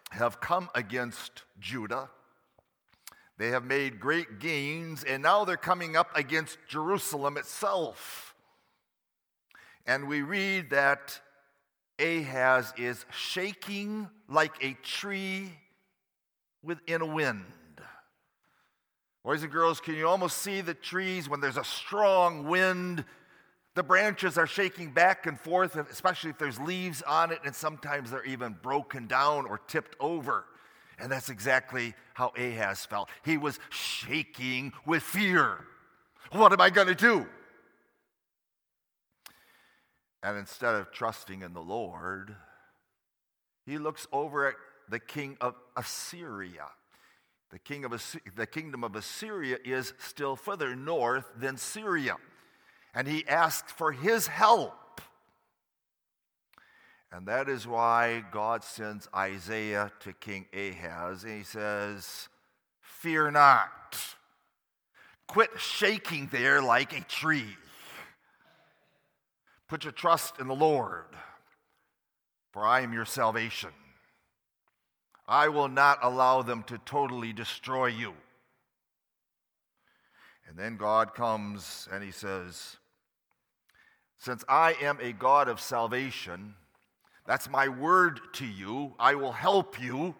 have 0.10 0.40
come 0.40 0.70
against 0.76 1.44
Judah. 1.60 2.10
They 3.38 3.50
have 3.50 3.64
made 3.64 4.00
great 4.00 4.40
gains, 4.40 5.04
and 5.04 5.24
now 5.24 5.46
they're 5.46 5.56
coming 5.56 5.96
up 5.96 6.16
against 6.16 6.58
Jerusalem 6.68 7.38
itself. 7.38 8.36
And 9.86 10.08
we 10.08 10.22
read 10.22 10.72
that 10.72 11.20
Ahaz 12.00 12.74
is 12.78 13.06
shaking 13.12 14.10
like 14.28 14.54
a 14.62 14.74
tree 14.84 15.52
within 16.64 17.02
a 17.02 17.06
wind. 17.06 17.46
Boys 19.24 19.44
and 19.44 19.52
girls, 19.52 19.80
can 19.80 19.96
you 19.96 20.08
almost 20.08 20.38
see 20.40 20.62
the 20.62 20.74
trees 20.74 21.30
when 21.30 21.42
there's 21.42 21.58
a 21.58 21.64
strong 21.64 22.46
wind? 22.46 23.06
The 23.76 23.84
branches 23.84 24.38
are 24.38 24.48
shaking 24.48 24.92
back 24.92 25.26
and 25.26 25.40
forth, 25.40 25.76
especially 25.76 26.32
if 26.32 26.38
there's 26.38 26.60
leaves 26.60 27.02
on 27.04 27.32
it, 27.32 27.40
and 27.46 27.56
sometimes 27.56 28.12
they're 28.12 28.26
even 28.26 28.58
broken 28.62 29.08
down 29.08 29.46
or 29.46 29.60
tipped 29.68 29.96
over. 30.00 30.46
And 31.00 31.12
that's 31.12 31.30
exactly 31.30 31.94
how 32.14 32.34
Ahaz 32.38 32.86
felt. 32.86 33.10
He 33.24 33.38
was 33.38 33.60
shaking 33.70 34.74
with 34.86 35.02
fear. 35.04 35.66
What 36.32 36.52
am 36.52 36.60
I 36.60 36.70
going 36.70 36.88
to 36.88 36.96
do? 36.96 37.26
And 40.22 40.38
instead 40.38 40.76
of 40.76 40.92
trusting 40.92 41.42
in 41.42 41.54
the 41.54 41.62
Lord, 41.62 42.36
he 43.66 43.78
looks 43.78 44.08
over 44.12 44.50
at 44.50 44.56
the 44.90 45.00
king 45.00 45.38
of 45.40 45.56
Assyria. 45.78 46.66
The, 47.52 47.60
king 47.60 47.86
of 47.86 47.92
the 48.36 48.46
kingdom 48.46 48.84
of 48.84 48.96
Assyria 48.96 49.58
is 49.64 49.94
still 50.00 50.36
further 50.36 50.76
north 50.76 51.26
than 51.38 51.58
Syria. 51.58 52.18
And 52.94 53.08
he 53.08 53.28
asks 53.28 53.72
for 53.72 53.92
his 53.92 54.28
help. 54.28 55.02
And 57.12 57.28
that 57.28 57.50
is 57.50 57.66
why 57.66 58.24
God 58.32 58.64
sends 58.64 59.08
Isaiah 59.16 59.92
to 60.02 60.14
King 60.14 60.46
Ahaz. 60.54 61.24
And 61.24 61.38
he 61.38 61.44
says, 61.44 62.30
Fear 62.82 63.32
not. 63.32 63.98
Quit 65.28 65.52
shaking 65.58 66.28
there 66.32 66.62
like 66.62 66.98
a 66.98 67.02
tree. 67.02 67.56
Put 69.68 69.84
your 69.84 69.94
trust 69.94 70.40
in 70.40 70.48
the 70.48 70.56
Lord, 70.56 71.06
for 72.52 72.66
I 72.66 72.82
am 72.82 72.92
your 72.92 73.06
salvation. 73.06 73.70
I 75.28 75.50
will 75.50 75.68
not 75.68 76.00
allow 76.02 76.42
them 76.42 76.64
to 76.64 76.80
totally 76.80 77.34
destroy 77.34 77.86
you. 77.86 78.16
And 80.48 80.58
then 80.58 80.76
God 80.76 81.14
comes 81.14 81.88
and 81.94 82.04
he 82.04 82.10
says, 82.10 82.78
since 84.20 84.44
I 84.50 84.76
am 84.82 85.00
a 85.02 85.14
God 85.14 85.48
of 85.48 85.62
salvation, 85.62 86.56
that's 87.26 87.50
my 87.50 87.70
word 87.70 88.20
to 88.34 88.46
you. 88.46 88.94
I 89.00 89.16
will 89.16 89.32
help 89.32 89.82
you. 89.82 90.14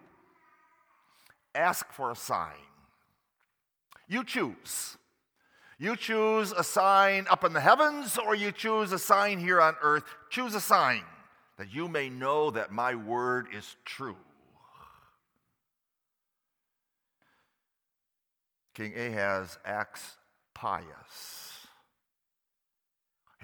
Ask 1.54 1.92
for 1.92 2.10
a 2.10 2.16
sign. 2.16 2.54
You 4.08 4.24
choose. 4.24 4.96
You 5.78 5.96
choose 5.96 6.52
a 6.52 6.64
sign 6.64 7.26
up 7.30 7.44
in 7.44 7.52
the 7.52 7.60
heavens, 7.60 8.18
or 8.18 8.34
you 8.34 8.52
choose 8.52 8.92
a 8.92 8.98
sign 8.98 9.38
here 9.38 9.60
on 9.60 9.76
earth. 9.82 10.04
Choose 10.30 10.54
a 10.54 10.60
sign 10.60 11.02
that 11.58 11.72
you 11.72 11.88
may 11.88 12.08
know 12.08 12.50
that 12.50 12.72
my 12.72 12.94
word 12.94 13.48
is 13.54 13.76
true. 13.84 14.16
King 18.74 18.94
Ahaz 18.96 19.58
acts 19.64 20.16
pious. 20.54 21.66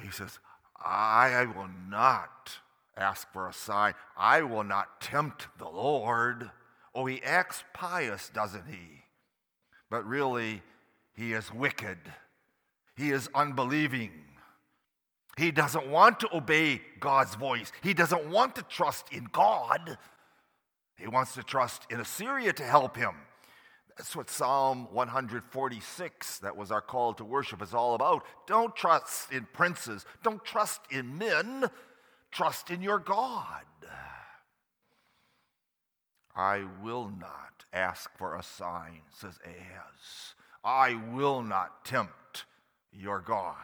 He 0.03 0.11
says, 0.11 0.39
I 0.85 1.47
will 1.47 1.71
not 1.89 2.59
ask 2.97 3.31
for 3.33 3.49
a 3.49 3.53
sign. 3.53 3.95
I 4.17 4.43
will 4.43 4.65
not 4.65 5.01
tempt 5.01 5.49
the 5.59 5.69
Lord. 5.69 6.51
Oh, 6.95 7.07
he 7.07 7.23
acts 7.23 7.65
pious, 7.73 8.31
doesn't 8.31 8.67
he? 8.69 9.03
But 9.91 10.07
really, 10.07 10.63
he 11.15 11.33
is 11.33 11.53
wicked. 11.53 11.99
He 12.97 13.11
is 13.11 13.29
unbelieving. 13.35 14.13
He 15.37 15.51
doesn't 15.51 15.87
want 15.89 16.21
to 16.21 16.35
obey 16.35 16.81
God's 16.99 17.35
voice. 17.35 17.71
He 17.83 17.93
doesn't 17.93 18.31
want 18.31 18.57
to 18.57 18.63
trust 18.63 19.13
in 19.13 19.29
God. 19.33 19.99
He 20.97 21.07
wants 21.07 21.35
to 21.35 21.43
trust 21.43 21.83
in 21.91 22.01
Assyria 22.01 22.55
to 22.55 22.63
help 22.63 22.97
him. 22.97 23.15
That's 23.97 24.15
what 24.15 24.29
Psalm 24.29 24.89
146, 24.93 26.39
that 26.41 26.57
was 26.57 26.71
our 26.71 26.83
call 26.83 27.15
to 27.15 27.25
worship, 27.25 27.63
is 27.63 27.73
all 27.73 27.95
about. 27.95 28.25
Don't 28.47 28.77
trust 28.77 29.33
in 29.33 29.47
princes, 29.53 30.05
don't 30.23 30.45
trust 30.45 30.81
in 30.91 31.17
men, 31.17 31.71
trust 32.31 32.71
in 32.71 32.83
your 32.83 32.99
God. 32.99 33.65
I 36.37 36.65
will 36.83 37.11
not 37.19 37.65
ask 37.73 38.11
for 38.19 38.37
a 38.37 38.43
sign, 38.43 39.01
says 39.11 39.39
Ahaz. 39.43 40.35
I 40.63 41.01
will 41.15 41.43
not 41.43 41.87
tempt 41.87 42.45
your 42.93 43.21
God. 43.21 43.55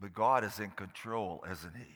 But 0.00 0.12
God 0.12 0.42
is 0.42 0.58
in 0.58 0.70
control, 0.70 1.44
isn't 1.50 1.76
He? 1.76 1.94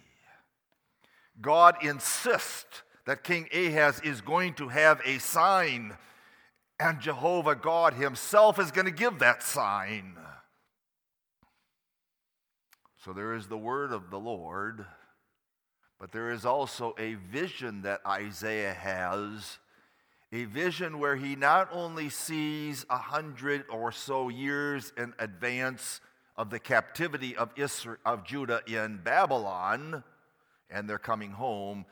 God 1.41 1.77
insists 1.83 2.83
that 3.11 3.25
King 3.25 3.49
Ahaz 3.53 4.01
is 4.05 4.21
going 4.21 4.55
to 4.55 4.69
have 4.69 5.01
a 5.05 5.19
sign, 5.19 5.97
and 6.79 7.01
Jehovah 7.01 7.57
God 7.57 7.95
Himself 7.95 8.61
is 8.61 8.71
going 8.71 8.85
to 8.85 8.93
give 8.93 9.19
that 9.19 9.43
sign. 9.43 10.17
So 13.05 13.13
there 13.13 13.35
is 13.35 13.49
the 13.49 13.59
word 13.59 13.91
of 13.91 14.11
the 14.11 14.21
Lord, 14.21 14.87
but 15.99 16.13
there 16.13 16.31
is 16.31 16.47
also 16.47 16.95
a 17.01 17.15
vision 17.15 17.83
that 17.83 18.01
Isaiah 18.07 18.75
has. 18.75 19.59
A 20.33 20.45
vision 20.45 21.01
where 21.01 21.17
he 21.17 21.35
not 21.35 21.69
only 21.73 22.11
sees 22.11 22.87
a 22.89 22.97
hundred 22.97 23.65
or 23.73 23.91
so 23.91 24.29
years 24.29 24.93
in 24.97 25.15
advance 25.19 26.01
of 26.37 26.51
the 26.51 26.61
captivity 26.61 27.35
of, 27.35 27.51
Israel, 27.57 27.97
of 28.07 28.23
Judah 28.23 28.61
in 28.69 29.01
Babylon, 29.03 30.05
and 30.71 30.89
they're 30.89 30.97
coming 30.97 31.33
home. 31.33 31.87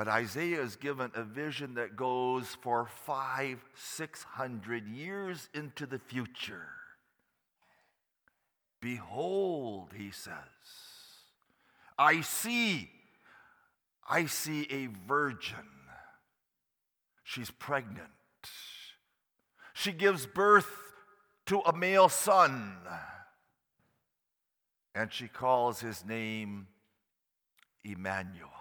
But 0.00 0.08
Isaiah 0.08 0.62
is 0.62 0.76
given 0.76 1.10
a 1.14 1.22
vision 1.22 1.74
that 1.74 1.94
goes 1.94 2.56
for 2.62 2.88
five, 3.04 3.62
six 3.74 4.22
hundred 4.22 4.88
years 4.88 5.50
into 5.52 5.84
the 5.84 5.98
future. 5.98 6.68
Behold, 8.80 9.90
he 9.94 10.10
says, 10.10 10.32
I 11.98 12.22
see, 12.22 12.88
I 14.08 14.24
see 14.24 14.66
a 14.70 14.88
virgin. 15.06 15.68
She's 17.22 17.50
pregnant. 17.50 18.08
She 19.74 19.92
gives 19.92 20.24
birth 20.24 20.94
to 21.44 21.60
a 21.60 21.76
male 21.76 22.08
son 22.08 22.78
and 24.94 25.12
she 25.12 25.28
calls 25.28 25.80
his 25.80 26.06
name 26.06 26.68
Immanuel. 27.84 28.59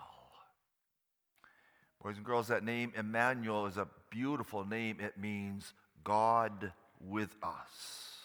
Boys 2.02 2.16
and 2.16 2.26
girls, 2.26 2.48
that 2.48 2.64
name 2.64 2.94
Immanuel 2.98 3.66
is 3.66 3.78
a 3.78 3.88
beautiful 4.10 4.66
name. 4.66 4.98
It 5.00 5.18
means 5.18 5.74
God 6.04 6.72
with 7.00 7.36
us. 7.44 8.16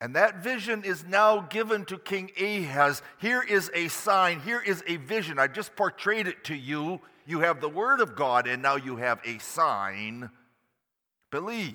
And 0.00 0.14
that 0.14 0.42
vision 0.42 0.84
is 0.84 1.04
now 1.04 1.40
given 1.40 1.84
to 1.86 1.98
King 1.98 2.30
Ahaz. 2.40 3.02
Here 3.18 3.42
is 3.42 3.70
a 3.74 3.88
sign, 3.88 4.40
here 4.40 4.62
is 4.64 4.82
a 4.86 4.96
vision. 4.96 5.38
I 5.38 5.48
just 5.48 5.74
portrayed 5.74 6.26
it 6.26 6.44
to 6.44 6.54
you. 6.54 7.00
You 7.26 7.40
have 7.40 7.60
the 7.60 7.68
Word 7.68 8.00
of 8.00 8.14
God, 8.14 8.46
and 8.46 8.62
now 8.62 8.76
you 8.76 8.96
have 8.96 9.20
a 9.24 9.38
sign. 9.38 10.30
Believe. 11.30 11.74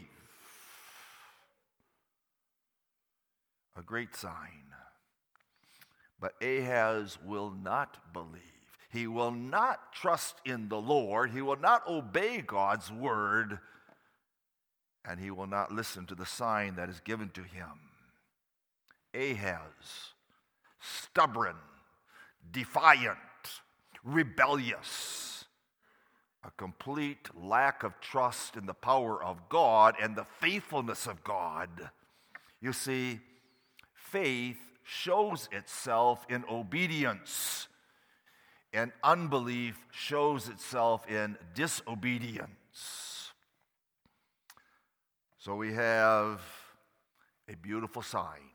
a 3.77 3.81
great 3.81 4.15
sign. 4.15 4.63
But 6.19 6.33
Ahaz 6.41 7.17
will 7.25 7.51
not 7.51 8.13
believe. 8.13 8.52
He 8.93 9.07
will 9.07 9.31
not 9.31 9.91
trust 9.91 10.35
in 10.45 10.69
the 10.69 10.79
Lord. 10.79 11.31
He 11.31 11.41
will 11.41 11.59
not 11.59 11.87
obey 11.87 12.41
God's 12.41 12.91
word. 12.91 13.57
And 15.03 15.19
he 15.19 15.31
will 15.31 15.47
not 15.47 15.73
listen 15.73 16.05
to 16.05 16.15
the 16.15 16.27
sign 16.27 16.75
that 16.75 16.89
is 16.89 16.99
given 16.99 17.29
to 17.31 17.41
him. 17.41 17.67
Ahaz, 19.15 20.13
stubborn, 20.79 21.55
defiant, 22.51 23.17
rebellious, 24.03 25.45
a 26.43 26.51
complete 26.51 27.29
lack 27.35 27.83
of 27.83 27.99
trust 27.99 28.55
in 28.55 28.67
the 28.67 28.73
power 28.73 29.23
of 29.23 29.49
God 29.49 29.95
and 29.99 30.15
the 30.15 30.27
faithfulness 30.39 31.07
of 31.07 31.23
God. 31.23 31.89
You 32.61 32.73
see, 32.73 33.21
faith 33.93 34.57
shows 34.83 35.49
itself 35.51 36.25
in 36.29 36.43
obedience, 36.49 37.67
and 38.73 38.91
unbelief 39.03 39.77
shows 39.91 40.49
itself 40.49 41.07
in 41.09 41.37
disobedience. 41.53 43.31
So 45.37 45.55
we 45.55 45.73
have 45.73 46.41
a 47.47 47.55
beautiful 47.55 48.01
sign. 48.01 48.49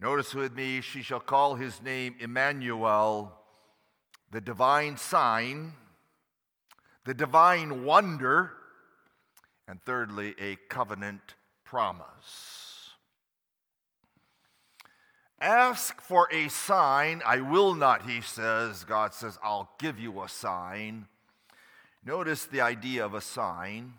Notice 0.00 0.34
with 0.34 0.54
me, 0.54 0.80
she 0.80 1.02
shall 1.02 1.20
call 1.20 1.54
his 1.54 1.82
name 1.82 2.14
Immanuel, 2.20 3.32
the 4.30 4.40
divine 4.40 4.96
sign, 4.96 5.72
the 7.04 7.14
divine 7.14 7.84
wonder, 7.84 8.52
and 9.66 9.82
thirdly, 9.82 10.34
a 10.40 10.56
covenant 10.68 11.34
promise. 11.64 12.57
Ask 15.40 16.00
for 16.00 16.28
a 16.32 16.48
sign. 16.48 17.22
I 17.24 17.40
will 17.40 17.74
not, 17.74 18.08
he 18.08 18.20
says. 18.20 18.84
God 18.84 19.14
says, 19.14 19.38
I'll 19.42 19.70
give 19.78 19.98
you 19.98 20.22
a 20.22 20.28
sign. 20.28 21.06
Notice 22.04 22.44
the 22.44 22.60
idea 22.60 23.04
of 23.04 23.14
a 23.14 23.20
sign. 23.20 23.94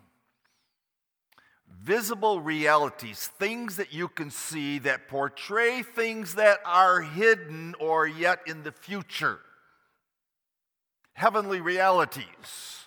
Visible 1.82 2.40
realities, 2.40 3.28
things 3.38 3.76
that 3.76 3.92
you 3.92 4.08
can 4.08 4.30
see 4.30 4.78
that 4.80 5.08
portray 5.08 5.82
things 5.82 6.34
that 6.34 6.58
are 6.66 7.00
hidden 7.00 7.74
or 7.80 8.06
yet 8.06 8.40
in 8.46 8.62
the 8.62 8.72
future. 8.72 9.40
Heavenly 11.14 11.60
realities 11.60 12.79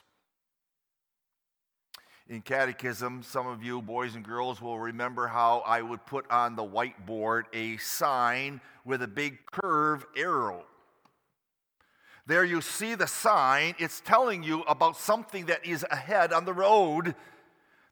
in 2.34 2.42
catechism, 2.42 3.22
some 3.24 3.46
of 3.46 3.64
you 3.64 3.82
boys 3.82 4.16
and 4.16 4.26
girls 4.26 4.60
will 4.60 4.80
remember 4.80 5.28
how 5.28 5.60
I 5.66 5.82
would 5.82 6.06
put 6.06 6.30
on 6.32 6.56
the 6.56 6.64
whiteboard 6.64 7.44
a 7.54 7.78
sign 7.78 8.60
with 8.84 9.04
a 9.04 9.08
big 9.08 9.46
curve 9.52 10.06
arrow. 10.18 10.66
There 12.26 12.44
you 12.44 12.62
see 12.62 12.96
the 12.96 13.08
sign, 13.08 13.76
it's 13.78 14.02
telling 14.02 14.44
you 14.44 14.62
about 14.62 14.98
something 14.98 15.46
that 15.46 15.66
is 15.66 15.86
ahead 15.92 16.34
on 16.34 16.46
the 16.46 16.54
road 16.54 17.16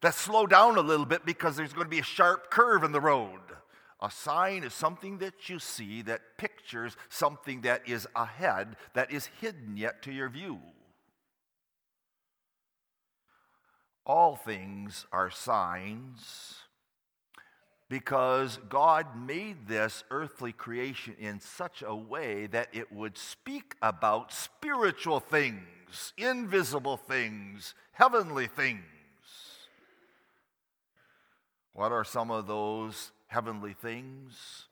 that 0.01 0.15
slow 0.15 0.47
down 0.47 0.77
a 0.77 0.81
little 0.81 1.05
bit 1.05 1.25
because 1.25 1.55
there's 1.55 1.73
going 1.73 1.85
to 1.85 1.89
be 1.89 1.99
a 1.99 2.03
sharp 2.03 2.49
curve 2.49 2.83
in 2.83 2.91
the 2.91 3.01
road. 3.01 3.41
A 4.01 4.09
sign 4.09 4.63
is 4.63 4.73
something 4.73 5.19
that 5.19 5.49
you 5.49 5.59
see 5.59 6.01
that 6.03 6.37
pictures 6.37 6.97
something 7.09 7.61
that 7.61 7.87
is 7.87 8.07
ahead 8.15 8.75
that 8.95 9.11
is 9.11 9.27
hidden 9.39 9.77
yet 9.77 10.01
to 10.01 10.11
your 10.11 10.29
view. 10.29 10.59
All 14.11 14.35
things 14.35 15.05
are 15.13 15.29
signs 15.29 16.55
because 17.87 18.59
God 18.67 19.05
made 19.15 19.69
this 19.69 20.03
earthly 20.11 20.51
creation 20.51 21.15
in 21.17 21.39
such 21.39 21.81
a 21.81 21.95
way 21.95 22.45
that 22.47 22.67
it 22.73 22.91
would 22.91 23.17
speak 23.17 23.73
about 23.81 24.33
spiritual 24.33 25.21
things, 25.21 26.11
invisible 26.17 26.97
things, 26.97 27.73
heavenly 27.93 28.47
things. 28.47 28.83
What 31.71 31.93
are 31.93 32.03
some 32.03 32.31
of 32.31 32.47
those 32.47 33.11
heavenly 33.27 33.75
things? 33.81 34.65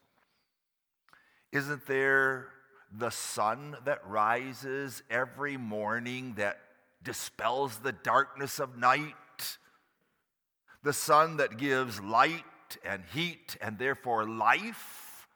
Isn't 1.53 1.87
there 1.87 2.49
the 2.91 3.09
sun 3.09 3.77
that 3.85 4.05
rises 4.05 5.01
every 5.09 5.55
morning 5.55 6.33
that 6.35 6.59
dispels 7.01 7.77
the 7.77 7.93
darkness 7.93 8.59
of 8.59 8.77
night, 8.77 9.15
the 10.83 10.93
sun 10.93 11.37
that 11.37 11.57
gives 11.57 12.01
light 12.01 12.43
and 12.83 13.03
heat 13.13 13.57
and 13.61 13.77
therefore 13.77 14.27
life. 14.27 15.27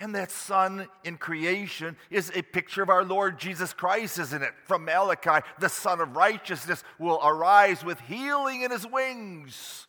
And 0.00 0.14
that 0.16 0.32
sun 0.32 0.88
in 1.04 1.16
creation 1.16 1.96
is 2.10 2.32
a 2.34 2.42
picture 2.42 2.82
of 2.82 2.90
our 2.90 3.04
Lord 3.04 3.38
Jesus 3.38 3.72
Christ, 3.72 4.18
isn't 4.18 4.42
it? 4.42 4.52
From 4.64 4.84
Malachi, 4.84 5.46
the 5.60 5.68
Sun 5.68 6.00
of 6.00 6.16
Righteousness 6.16 6.82
will 6.98 7.20
arise 7.22 7.84
with 7.84 8.00
healing 8.00 8.62
in 8.62 8.72
his 8.72 8.84
wings. 8.84 9.86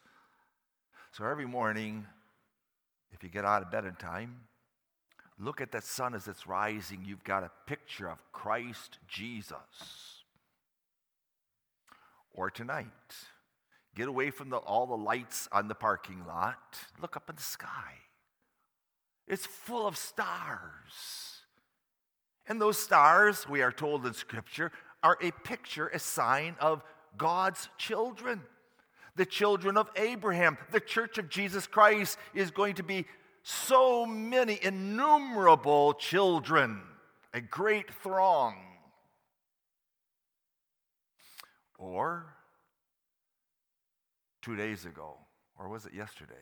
So 1.14 1.26
every 1.26 1.47
morning, 1.47 2.05
if 3.11 3.23
you 3.23 3.30
get 3.30 3.43
out 3.43 3.64
of 3.64 3.72
bed 3.72 3.85
in 3.85 3.95
time, 3.95 4.41
look 5.39 5.61
at 5.61 5.72
that 5.72 5.84
sun 5.84 6.14
as 6.14 6.27
it's 6.27 6.45
rising. 6.45 7.03
You've 7.03 7.23
got 7.23 7.43
a 7.43 7.51
picture 7.65 8.07
of 8.07 8.19
Christ 8.31 8.99
Jesus. 9.07 9.55
Or 12.34 12.51
tonight, 12.51 12.88
get 13.95 14.07
away 14.07 14.32
from 14.32 14.49
the, 14.49 14.57
all 14.57 14.88
the 14.88 14.98
lights 14.98 15.48
on 15.52 15.68
the 15.68 15.76
parking 15.76 16.26
lot, 16.26 16.78
look 17.02 17.15
up 17.15 17.30
in 17.30 17.36
the 17.36 17.41
sky. 17.41 17.94
It's 19.28 19.45
full 19.45 19.88
of 19.88 19.98
stars. 19.98 21.41
And 22.48 22.60
those 22.60 22.78
stars, 22.78 23.48
we 23.48 23.61
are 23.61 23.72
told 23.72 24.06
in 24.06 24.14
Scripture, 24.14 24.72
are 25.02 25.18
a 25.22 25.32
picture, 25.32 25.88
a 25.88 25.99
sign 25.99 26.56
of 26.60 26.84
God's 27.18 27.70
children. 27.78 28.41
The 29.15 29.26
children 29.26 29.78
of 29.78 29.90
Abraham. 29.95 30.57
The 30.72 30.80
church 30.80 31.18
of 31.18 31.30
Jesus 31.30 31.68
Christ 31.68 32.18
is 32.34 32.52
going 32.52 32.76
to 32.76 32.84
be 32.84 33.06
so 33.44 34.06
many 34.06 34.57
innumerable 34.61 35.94
children, 35.94 36.82
a 37.34 37.41
great 37.41 37.94
throng. 38.02 38.56
Or 41.78 42.26
two 44.44 44.56
days 44.56 44.86
ago, 44.86 45.15
or 45.57 45.70
was 45.70 45.86
it 45.86 45.94
yesterday? 45.94 46.34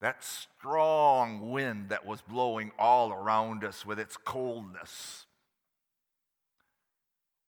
That 0.00 0.24
strong 0.24 1.50
wind 1.50 1.90
that 1.90 2.06
was 2.06 2.22
blowing 2.22 2.72
all 2.78 3.12
around 3.12 3.64
us 3.64 3.84
with 3.84 3.98
its 3.98 4.16
coldness. 4.16 5.26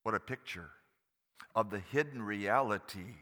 What 0.03 0.15
a 0.15 0.21
picture 0.21 0.71
of 1.55 1.71
the 1.71 1.79
hidden 1.79 2.23
reality. 2.23 3.17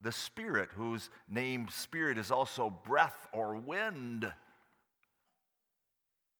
The 0.00 0.12
Spirit, 0.12 0.70
whose 0.76 1.10
name 1.28 1.68
Spirit 1.70 2.18
is 2.18 2.30
also 2.30 2.70
breath 2.70 3.26
or 3.32 3.56
wind. 3.56 4.32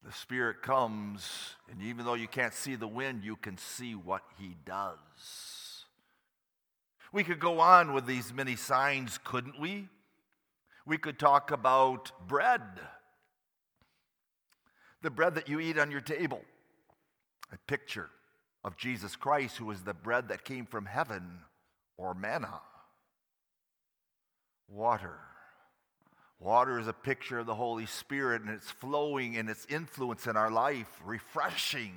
The 0.04 0.12
Spirit 0.12 0.62
comes, 0.62 1.54
and 1.70 1.82
even 1.82 2.04
though 2.04 2.14
you 2.14 2.28
can't 2.28 2.54
see 2.54 2.76
the 2.76 2.86
wind, 2.86 3.24
you 3.24 3.36
can 3.36 3.58
see 3.58 3.94
what 3.94 4.22
He 4.38 4.54
does. 4.64 5.57
We 7.12 7.24
could 7.24 7.40
go 7.40 7.60
on 7.60 7.92
with 7.92 8.06
these 8.06 8.32
many 8.32 8.56
signs, 8.56 9.18
couldn't 9.24 9.58
we? 9.58 9.88
We 10.86 10.98
could 10.98 11.18
talk 11.18 11.50
about 11.50 12.12
bread, 12.26 12.62
the 15.02 15.10
bread 15.10 15.34
that 15.34 15.48
you 15.48 15.60
eat 15.60 15.78
on 15.78 15.90
your 15.90 16.00
table, 16.00 16.40
a 17.52 17.58
picture 17.66 18.08
of 18.64 18.76
Jesus 18.76 19.16
Christ, 19.16 19.56
who 19.56 19.70
is 19.70 19.82
the 19.82 19.94
bread 19.94 20.28
that 20.28 20.44
came 20.44 20.66
from 20.66 20.86
heaven 20.86 21.40
or 21.96 22.14
manna. 22.14 22.60
Water. 24.68 25.18
Water 26.40 26.78
is 26.78 26.86
a 26.86 26.92
picture 26.92 27.38
of 27.38 27.46
the 27.46 27.54
Holy 27.54 27.86
Spirit 27.86 28.42
and 28.42 28.50
it's 28.50 28.70
flowing 28.70 29.36
and 29.36 29.50
its 29.50 29.66
influence 29.68 30.26
in 30.26 30.36
our 30.36 30.50
life, 30.50 30.88
refreshing. 31.04 31.94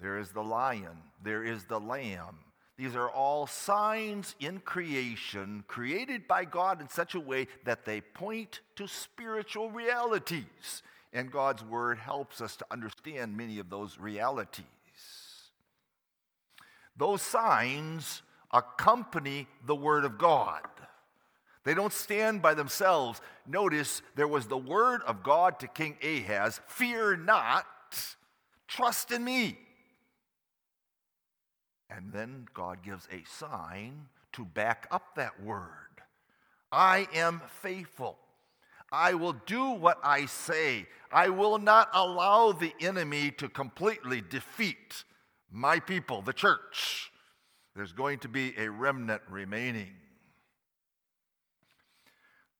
There 0.00 0.18
is 0.18 0.30
the 0.30 0.42
lion, 0.42 0.98
there 1.22 1.44
is 1.44 1.64
the 1.64 1.80
lamb, 1.80 2.38
these 2.78 2.94
are 2.94 3.10
all 3.10 3.48
signs 3.48 4.36
in 4.38 4.60
creation 4.60 5.64
created 5.66 6.28
by 6.28 6.44
God 6.44 6.80
in 6.80 6.88
such 6.88 7.16
a 7.16 7.20
way 7.20 7.48
that 7.64 7.84
they 7.84 8.00
point 8.00 8.60
to 8.76 8.86
spiritual 8.86 9.68
realities. 9.72 10.84
And 11.12 11.32
God's 11.32 11.64
word 11.64 11.98
helps 11.98 12.40
us 12.40 12.54
to 12.56 12.66
understand 12.70 13.36
many 13.36 13.58
of 13.58 13.68
those 13.68 13.98
realities. 13.98 14.64
Those 16.96 17.20
signs 17.20 18.22
accompany 18.52 19.48
the 19.66 19.74
word 19.74 20.04
of 20.04 20.16
God. 20.16 20.62
They 21.64 21.74
don't 21.74 21.92
stand 21.92 22.42
by 22.42 22.54
themselves. 22.54 23.20
Notice 23.44 24.02
there 24.14 24.28
was 24.28 24.46
the 24.46 24.56
word 24.56 25.02
of 25.02 25.24
God 25.24 25.58
to 25.60 25.66
King 25.66 25.96
Ahaz 26.00 26.60
Fear 26.68 27.16
not, 27.16 27.66
trust 28.68 29.10
in 29.10 29.24
me. 29.24 29.58
And 31.90 32.12
then 32.12 32.46
God 32.54 32.82
gives 32.82 33.08
a 33.10 33.24
sign 33.24 34.06
to 34.32 34.44
back 34.44 34.86
up 34.90 35.14
that 35.16 35.42
word 35.42 35.74
I 36.70 37.08
am 37.14 37.40
faithful. 37.62 38.18
I 38.92 39.14
will 39.14 39.34
do 39.46 39.70
what 39.70 39.98
I 40.02 40.26
say. 40.26 40.86
I 41.12 41.28
will 41.28 41.58
not 41.58 41.88
allow 41.92 42.52
the 42.52 42.72
enemy 42.80 43.30
to 43.32 43.48
completely 43.48 44.20
defeat 44.20 45.04
my 45.50 45.80
people, 45.80 46.22
the 46.22 46.32
church. 46.32 47.10
There's 47.74 47.92
going 47.92 48.18
to 48.20 48.28
be 48.28 48.54
a 48.58 48.70
remnant 48.70 49.22
remaining. 49.30 49.94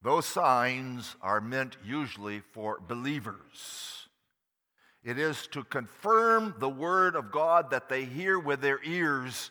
Those 0.02 0.26
signs 0.26 1.16
are 1.20 1.40
meant 1.40 1.76
usually 1.84 2.40
for 2.52 2.78
believers. 2.80 4.07
It 5.04 5.18
is 5.18 5.46
to 5.48 5.62
confirm 5.62 6.54
the 6.58 6.68
word 6.68 7.14
of 7.14 7.30
God 7.30 7.70
that 7.70 7.88
they 7.88 8.04
hear 8.04 8.38
with 8.38 8.60
their 8.60 8.82
ears. 8.84 9.50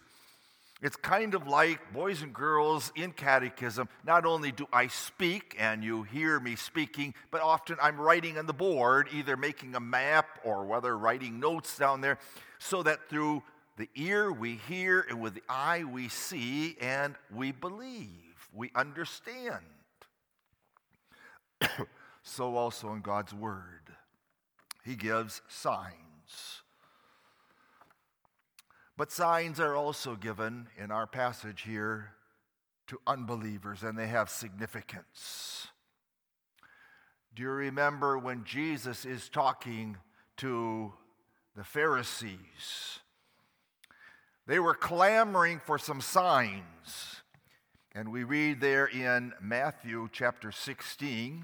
It's 0.81 0.95
kind 0.95 1.33
of 1.33 1.47
like 1.47 1.93
boys 1.93 2.21
and 2.21 2.33
girls 2.33 2.91
in 2.95 3.11
catechism. 3.11 3.89
Not 4.05 4.25
only 4.25 4.51
do 4.51 4.67
I 4.71 4.87
speak 4.87 5.55
and 5.57 5.83
you 5.83 6.03
hear 6.03 6.39
me 6.39 6.55
speaking, 6.55 7.15
but 7.31 7.41
often 7.41 7.77
I'm 7.81 7.99
writing 7.99 8.37
on 8.37 8.45
the 8.45 8.53
board, 8.53 9.07
either 9.11 9.37
making 9.37 9.73
a 9.75 9.79
map 9.79 10.39
or 10.43 10.65
whether 10.65 10.95
writing 10.95 11.39
notes 11.39 11.77
down 11.77 12.01
there, 12.01 12.19
so 12.59 12.83
that 12.83 13.09
through 13.09 13.41
the 13.77 13.89
ear 13.95 14.31
we 14.31 14.55
hear 14.67 15.05
and 15.09 15.21
with 15.21 15.33
the 15.33 15.43
eye 15.47 15.83
we 15.83 16.09
see 16.09 16.75
and 16.79 17.15
we 17.33 17.51
believe, 17.51 18.49
we 18.53 18.69
understand. 18.75 19.63
so 22.21 22.55
also 22.55 22.93
in 22.93 23.01
God's 23.01 23.33
Word 23.33 23.86
he 24.87 24.95
gives 24.95 25.41
signs. 25.49 26.61
But 28.95 29.11
signs 29.11 29.59
are 29.59 29.75
also 29.75 30.15
given 30.15 30.67
in 30.81 30.91
our 30.91 31.05
passage 31.05 31.63
here 31.63 32.13
to 32.87 32.97
unbelievers, 33.05 33.83
and 33.83 33.99
they 33.99 34.07
have 34.07 34.29
significance. 34.29 35.67
Do 37.35 37.43
you 37.43 37.49
remember 37.49 38.17
when 38.17 38.45
Jesus 38.45 39.03
is 39.03 39.27
talking 39.27 39.97
to 40.37 40.93
the 41.57 41.65
Pharisees? 41.65 42.99
They 44.47 44.59
were 44.59 44.73
clamoring 44.73 45.59
for 45.59 45.77
some 45.77 45.99
signs. 45.99 47.21
And 47.93 48.09
we 48.09 48.23
read 48.23 48.61
there 48.61 48.85
in 48.85 49.33
Matthew 49.41 50.07
chapter 50.13 50.53
16, 50.53 51.43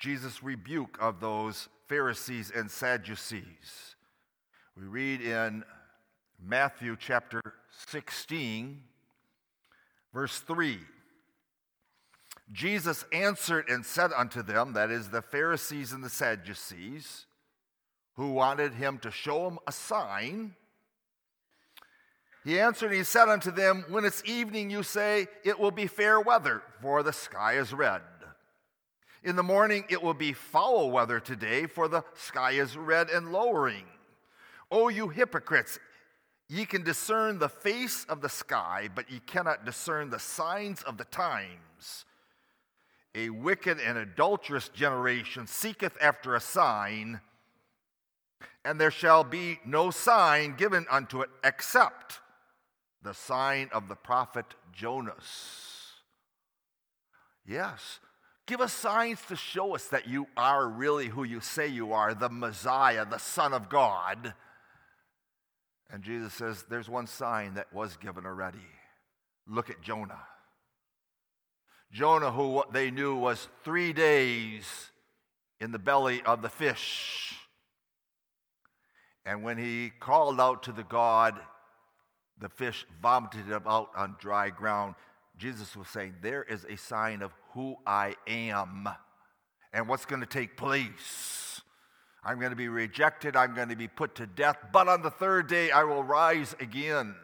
Jesus' 0.00 0.42
rebuke 0.42 0.96
of 0.98 1.20
those 1.20 1.68
Pharisees 1.86 2.50
and 2.50 2.70
Sadducees. 2.70 3.96
We 4.74 4.84
read 4.84 5.20
in 5.20 5.62
Matthew 6.42 6.96
chapter 6.98 7.42
16, 7.88 8.80
verse 10.14 10.38
3. 10.38 10.78
Jesus 12.50 13.04
answered 13.12 13.68
and 13.68 13.84
said 13.84 14.10
unto 14.16 14.42
them, 14.42 14.72
that 14.72 14.90
is, 14.90 15.10
the 15.10 15.20
Pharisees 15.20 15.92
and 15.92 16.02
the 16.02 16.08
Sadducees, 16.08 17.26
who 18.14 18.32
wanted 18.32 18.72
him 18.72 18.98
to 19.00 19.10
show 19.10 19.44
them 19.44 19.58
a 19.66 19.72
sign. 19.72 20.54
He 22.42 22.58
answered 22.58 22.86
and 22.86 22.96
he 22.96 23.04
said 23.04 23.28
unto 23.28 23.50
them, 23.50 23.84
When 23.90 24.06
it's 24.06 24.22
evening, 24.24 24.70
you 24.70 24.82
say, 24.82 25.26
It 25.44 25.60
will 25.60 25.70
be 25.70 25.86
fair 25.86 26.18
weather, 26.18 26.62
for 26.80 27.02
the 27.02 27.12
sky 27.12 27.58
is 27.58 27.74
red. 27.74 28.00
In 29.22 29.36
the 29.36 29.42
morning 29.42 29.84
it 29.88 30.02
will 30.02 30.14
be 30.14 30.32
foul 30.32 30.90
weather 30.90 31.20
today, 31.20 31.66
for 31.66 31.88
the 31.88 32.04
sky 32.14 32.52
is 32.52 32.76
red 32.76 33.10
and 33.10 33.32
lowering. 33.32 33.84
O 34.70 34.88
you 34.88 35.08
hypocrites, 35.08 35.78
ye 36.48 36.64
can 36.64 36.82
discern 36.82 37.38
the 37.38 37.48
face 37.48 38.04
of 38.08 38.22
the 38.22 38.28
sky, 38.28 38.88
but 38.94 39.10
ye 39.10 39.20
cannot 39.20 39.64
discern 39.66 40.10
the 40.10 40.18
signs 40.18 40.82
of 40.82 40.96
the 40.96 41.04
times. 41.04 42.06
A 43.14 43.28
wicked 43.28 43.78
and 43.78 43.98
adulterous 43.98 44.68
generation 44.68 45.46
seeketh 45.46 45.98
after 46.00 46.34
a 46.34 46.40
sign, 46.40 47.20
and 48.64 48.80
there 48.80 48.90
shall 48.90 49.24
be 49.24 49.60
no 49.66 49.90
sign 49.90 50.54
given 50.56 50.86
unto 50.90 51.20
it 51.20 51.30
except 51.44 52.20
the 53.02 53.14
sign 53.14 53.68
of 53.72 53.88
the 53.88 53.96
prophet 53.96 54.46
Jonas. 54.72 55.94
Yes, 57.46 57.98
Give 58.50 58.60
us 58.60 58.72
signs 58.72 59.20
to 59.28 59.36
show 59.36 59.76
us 59.76 59.86
that 59.90 60.08
you 60.08 60.26
are 60.36 60.66
really 60.66 61.06
who 61.06 61.22
you 61.22 61.38
say 61.38 61.68
you 61.68 61.92
are, 61.92 62.14
the 62.14 62.28
Messiah, 62.28 63.06
the 63.06 63.18
Son 63.18 63.52
of 63.52 63.68
God. 63.68 64.34
And 65.88 66.02
Jesus 66.02 66.34
says, 66.34 66.64
There's 66.68 66.88
one 66.88 67.06
sign 67.06 67.54
that 67.54 67.72
was 67.72 67.96
given 67.96 68.26
already. 68.26 68.58
Look 69.46 69.70
at 69.70 69.80
Jonah. 69.82 70.18
Jonah, 71.92 72.32
who 72.32 72.64
they 72.72 72.90
knew 72.90 73.14
was 73.14 73.46
three 73.62 73.92
days 73.92 74.64
in 75.60 75.70
the 75.70 75.78
belly 75.78 76.20
of 76.22 76.42
the 76.42 76.48
fish. 76.48 77.36
And 79.24 79.44
when 79.44 79.58
he 79.58 79.92
called 80.00 80.40
out 80.40 80.64
to 80.64 80.72
the 80.72 80.82
God, 80.82 81.38
the 82.40 82.48
fish 82.48 82.84
vomited 83.00 83.46
him 83.46 83.62
out 83.64 83.90
on 83.96 84.16
dry 84.18 84.50
ground. 84.50 84.96
Jesus 85.40 85.74
was 85.74 85.88
saying, 85.88 86.16
There 86.20 86.42
is 86.42 86.66
a 86.68 86.76
sign 86.76 87.22
of 87.22 87.32
who 87.54 87.76
I 87.86 88.14
am 88.26 88.88
and 89.72 89.88
what's 89.88 90.04
going 90.04 90.20
to 90.20 90.26
take 90.26 90.54
place. 90.56 91.62
I'm 92.22 92.38
going 92.38 92.50
to 92.50 92.56
be 92.56 92.68
rejected, 92.68 93.34
I'm 93.36 93.54
going 93.54 93.70
to 93.70 93.76
be 93.76 93.88
put 93.88 94.16
to 94.16 94.26
death, 94.26 94.58
but 94.70 94.86
on 94.86 95.00
the 95.00 95.10
third 95.10 95.46
day 95.46 95.70
I 95.70 95.84
will 95.84 96.02
rise 96.02 96.54
again. 96.60 97.14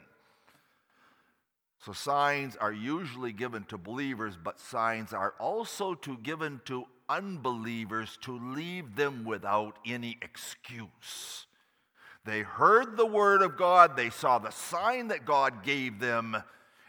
So 1.84 1.92
signs 1.92 2.56
are 2.56 2.72
usually 2.72 3.32
given 3.32 3.64
to 3.64 3.76
believers, 3.76 4.38
but 4.42 4.58
signs 4.58 5.12
are 5.12 5.34
also 5.38 5.94
to 5.94 6.16
given 6.16 6.62
to 6.64 6.86
unbelievers 7.10 8.18
to 8.22 8.38
leave 8.38 8.96
them 8.96 9.24
without 9.24 9.78
any 9.86 10.16
excuse. 10.22 11.46
They 12.24 12.40
heard 12.40 12.96
the 12.96 13.06
word 13.06 13.42
of 13.42 13.58
God, 13.58 13.96
they 13.96 14.10
saw 14.10 14.38
the 14.38 14.50
sign 14.50 15.08
that 15.08 15.26
God 15.26 15.62
gave 15.62 16.00
them, 16.00 16.42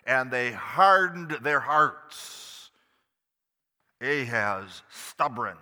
and 0.07 0.31
they 0.31 0.53
hardened 0.53 1.37
their 1.41 1.59
hearts. 1.59 2.71
Ahaz, 4.01 4.81
stubborn, 4.89 5.57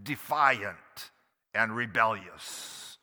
defiant, 0.00 1.10
and 1.52 1.74
rebellious. 1.74 2.96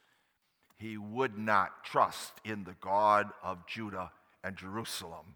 He 0.77 0.97
would 0.97 1.37
not 1.37 1.83
trust 1.83 2.33
in 2.45 2.63
the 2.63 2.75
God 2.79 3.29
of 3.43 3.67
Judah 3.67 4.11
and 4.43 4.55
Jerusalem 4.55 5.35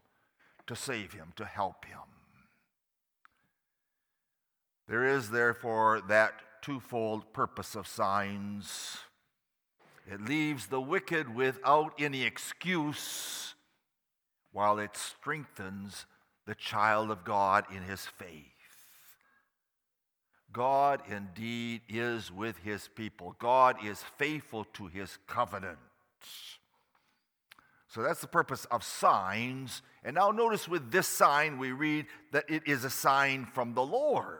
to 0.65 0.75
save 0.75 1.11
him, 1.11 1.33
to 1.35 1.43
help 1.43 1.83
him. 1.83 1.99
There 4.87 5.05
is, 5.05 5.29
therefore, 5.29 6.01
that 6.07 6.33
twofold 6.61 7.33
purpose 7.33 7.75
of 7.75 7.87
signs. 7.87 8.97
It 10.09 10.21
leaves 10.21 10.67
the 10.67 10.81
wicked 10.81 11.33
without 11.33 11.93
any 11.99 12.23
excuse, 12.23 13.52
while 14.53 14.79
it 14.79 14.95
strengthens 14.95 16.05
the 16.45 16.55
child 16.55 17.11
of 17.11 17.25
God 17.25 17.65
in 17.73 17.83
his 17.83 18.05
faith. 18.05 18.45
God 20.53 21.01
indeed 21.09 21.81
is 21.89 22.31
with 22.31 22.57
his 22.59 22.87
people. 22.95 23.35
God 23.39 23.77
is 23.83 24.03
faithful 24.17 24.65
to 24.73 24.85
his 24.87 25.17
covenant. 25.27 25.79
So 27.87 28.01
that's 28.01 28.21
the 28.21 28.27
purpose 28.27 28.65
of 28.65 28.83
signs. 28.83 29.81
And 30.03 30.15
now 30.15 30.29
notice 30.29 30.67
with 30.67 30.91
this 30.91 31.07
sign, 31.07 31.57
we 31.57 31.71
read 31.71 32.05
that 32.31 32.45
it 32.49 32.63
is 32.67 32.83
a 32.83 32.89
sign 32.89 33.45
from 33.45 33.73
the 33.73 33.83
Lord. 33.83 34.37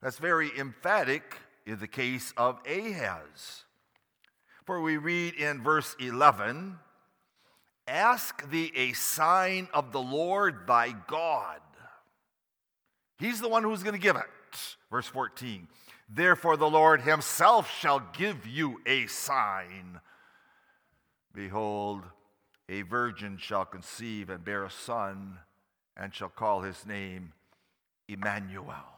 That's 0.00 0.18
very 0.18 0.50
emphatic 0.56 1.36
in 1.66 1.80
the 1.80 1.88
case 1.88 2.32
of 2.36 2.60
Ahaz. 2.66 3.64
For 4.64 4.80
we 4.80 4.96
read 4.96 5.34
in 5.34 5.62
verse 5.62 5.96
11 5.98 6.78
Ask 7.88 8.48
thee 8.50 8.70
a 8.76 8.92
sign 8.92 9.68
of 9.72 9.92
the 9.92 10.00
Lord 10.00 10.66
thy 10.66 10.92
God. 11.06 11.60
He's 13.18 13.40
the 13.40 13.48
one 13.48 13.62
who's 13.62 13.82
going 13.82 13.94
to 13.94 14.00
give 14.00 14.16
it. 14.16 14.76
Verse 14.90 15.06
14 15.06 15.66
Therefore 16.08 16.56
the 16.56 16.70
Lord 16.70 17.02
himself 17.02 17.70
shall 17.70 18.00
give 18.16 18.46
you 18.46 18.80
a 18.86 19.06
sign. 19.06 20.00
Behold, 21.34 22.02
a 22.68 22.82
virgin 22.82 23.38
shall 23.38 23.64
conceive 23.64 24.30
and 24.30 24.44
bear 24.44 24.64
a 24.64 24.70
son, 24.70 25.38
and 25.96 26.14
shall 26.14 26.28
call 26.28 26.62
his 26.62 26.86
name 26.86 27.32
Immanuel. 28.08 28.97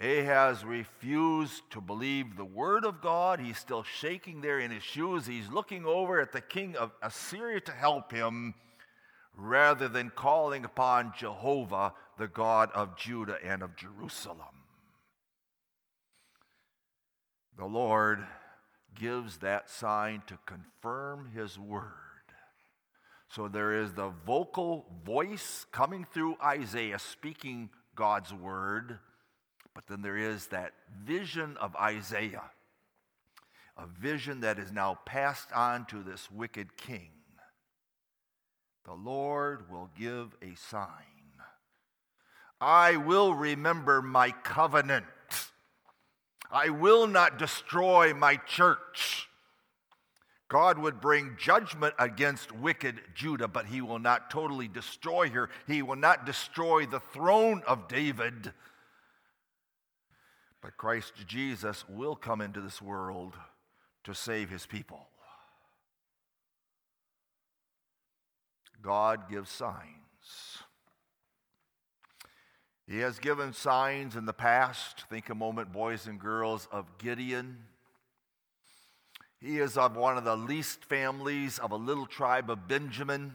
Ahaz 0.00 0.64
refused 0.64 1.62
to 1.70 1.80
believe 1.80 2.36
the 2.36 2.44
word 2.44 2.86
of 2.86 3.02
God. 3.02 3.38
He's 3.38 3.58
still 3.58 3.82
shaking 3.82 4.40
there 4.40 4.58
in 4.58 4.70
his 4.70 4.82
shoes. 4.82 5.26
He's 5.26 5.50
looking 5.50 5.84
over 5.84 6.20
at 6.20 6.32
the 6.32 6.40
king 6.40 6.74
of 6.74 6.92
Assyria 7.02 7.60
to 7.60 7.72
help 7.72 8.10
him 8.10 8.54
rather 9.36 9.88
than 9.88 10.10
calling 10.10 10.64
upon 10.64 11.12
Jehovah, 11.18 11.92
the 12.16 12.28
God 12.28 12.70
of 12.74 12.96
Judah 12.96 13.36
and 13.44 13.62
of 13.62 13.76
Jerusalem. 13.76 14.64
The 17.58 17.66
Lord 17.66 18.24
gives 18.94 19.38
that 19.38 19.68
sign 19.68 20.22
to 20.28 20.38
confirm 20.46 21.30
his 21.34 21.58
word. 21.58 21.92
So 23.28 23.48
there 23.48 23.74
is 23.74 23.92
the 23.92 24.12
vocal 24.26 24.86
voice 25.04 25.66
coming 25.70 26.04
through 26.04 26.36
Isaiah 26.42 26.98
speaking 26.98 27.68
God's 27.94 28.32
word 28.32 28.98
but 29.74 29.86
then 29.86 30.02
there 30.02 30.16
is 30.16 30.46
that 30.48 30.72
vision 31.04 31.56
of 31.58 31.76
Isaiah, 31.76 32.50
a 33.76 33.86
vision 33.86 34.40
that 34.40 34.58
is 34.58 34.72
now 34.72 34.98
passed 35.06 35.52
on 35.52 35.86
to 35.86 36.02
this 36.02 36.30
wicked 36.30 36.76
king. 36.76 37.10
The 38.84 38.94
Lord 38.94 39.70
will 39.70 39.90
give 39.98 40.36
a 40.42 40.54
sign. 40.56 40.88
I 42.60 42.96
will 42.96 43.34
remember 43.34 44.02
my 44.02 44.32
covenant. 44.32 45.06
I 46.50 46.70
will 46.70 47.06
not 47.06 47.38
destroy 47.38 48.12
my 48.12 48.36
church. 48.36 49.28
God 50.48 50.78
would 50.78 51.00
bring 51.00 51.36
judgment 51.38 51.94
against 51.98 52.50
wicked 52.50 53.00
Judah, 53.14 53.46
but 53.46 53.66
he 53.66 53.80
will 53.80 54.00
not 54.00 54.30
totally 54.30 54.66
destroy 54.66 55.30
her. 55.30 55.48
He 55.68 55.80
will 55.80 55.96
not 55.96 56.26
destroy 56.26 56.86
the 56.86 56.98
throne 56.98 57.62
of 57.68 57.86
David 57.86 58.52
but 60.62 60.76
Christ 60.76 61.12
Jesus 61.26 61.84
will 61.88 62.16
come 62.16 62.40
into 62.40 62.60
this 62.60 62.82
world 62.82 63.34
to 64.04 64.14
save 64.14 64.50
his 64.50 64.66
people. 64.66 65.06
God 68.82 69.28
gives 69.30 69.50
signs. 69.50 69.86
He 72.86 72.98
has 73.00 73.18
given 73.18 73.52
signs 73.52 74.16
in 74.16 74.24
the 74.24 74.32
past. 74.32 75.04
Think 75.08 75.28
a 75.28 75.34
moment, 75.34 75.72
boys 75.72 76.06
and 76.06 76.18
girls, 76.18 76.66
of 76.72 76.98
Gideon. 76.98 77.58
He 79.40 79.58
is 79.58 79.78
of 79.78 79.96
one 79.96 80.18
of 80.18 80.24
the 80.24 80.36
least 80.36 80.84
families 80.84 81.58
of 81.58 81.70
a 81.70 81.76
little 81.76 82.06
tribe 82.06 82.50
of 82.50 82.68
Benjamin. 82.68 83.32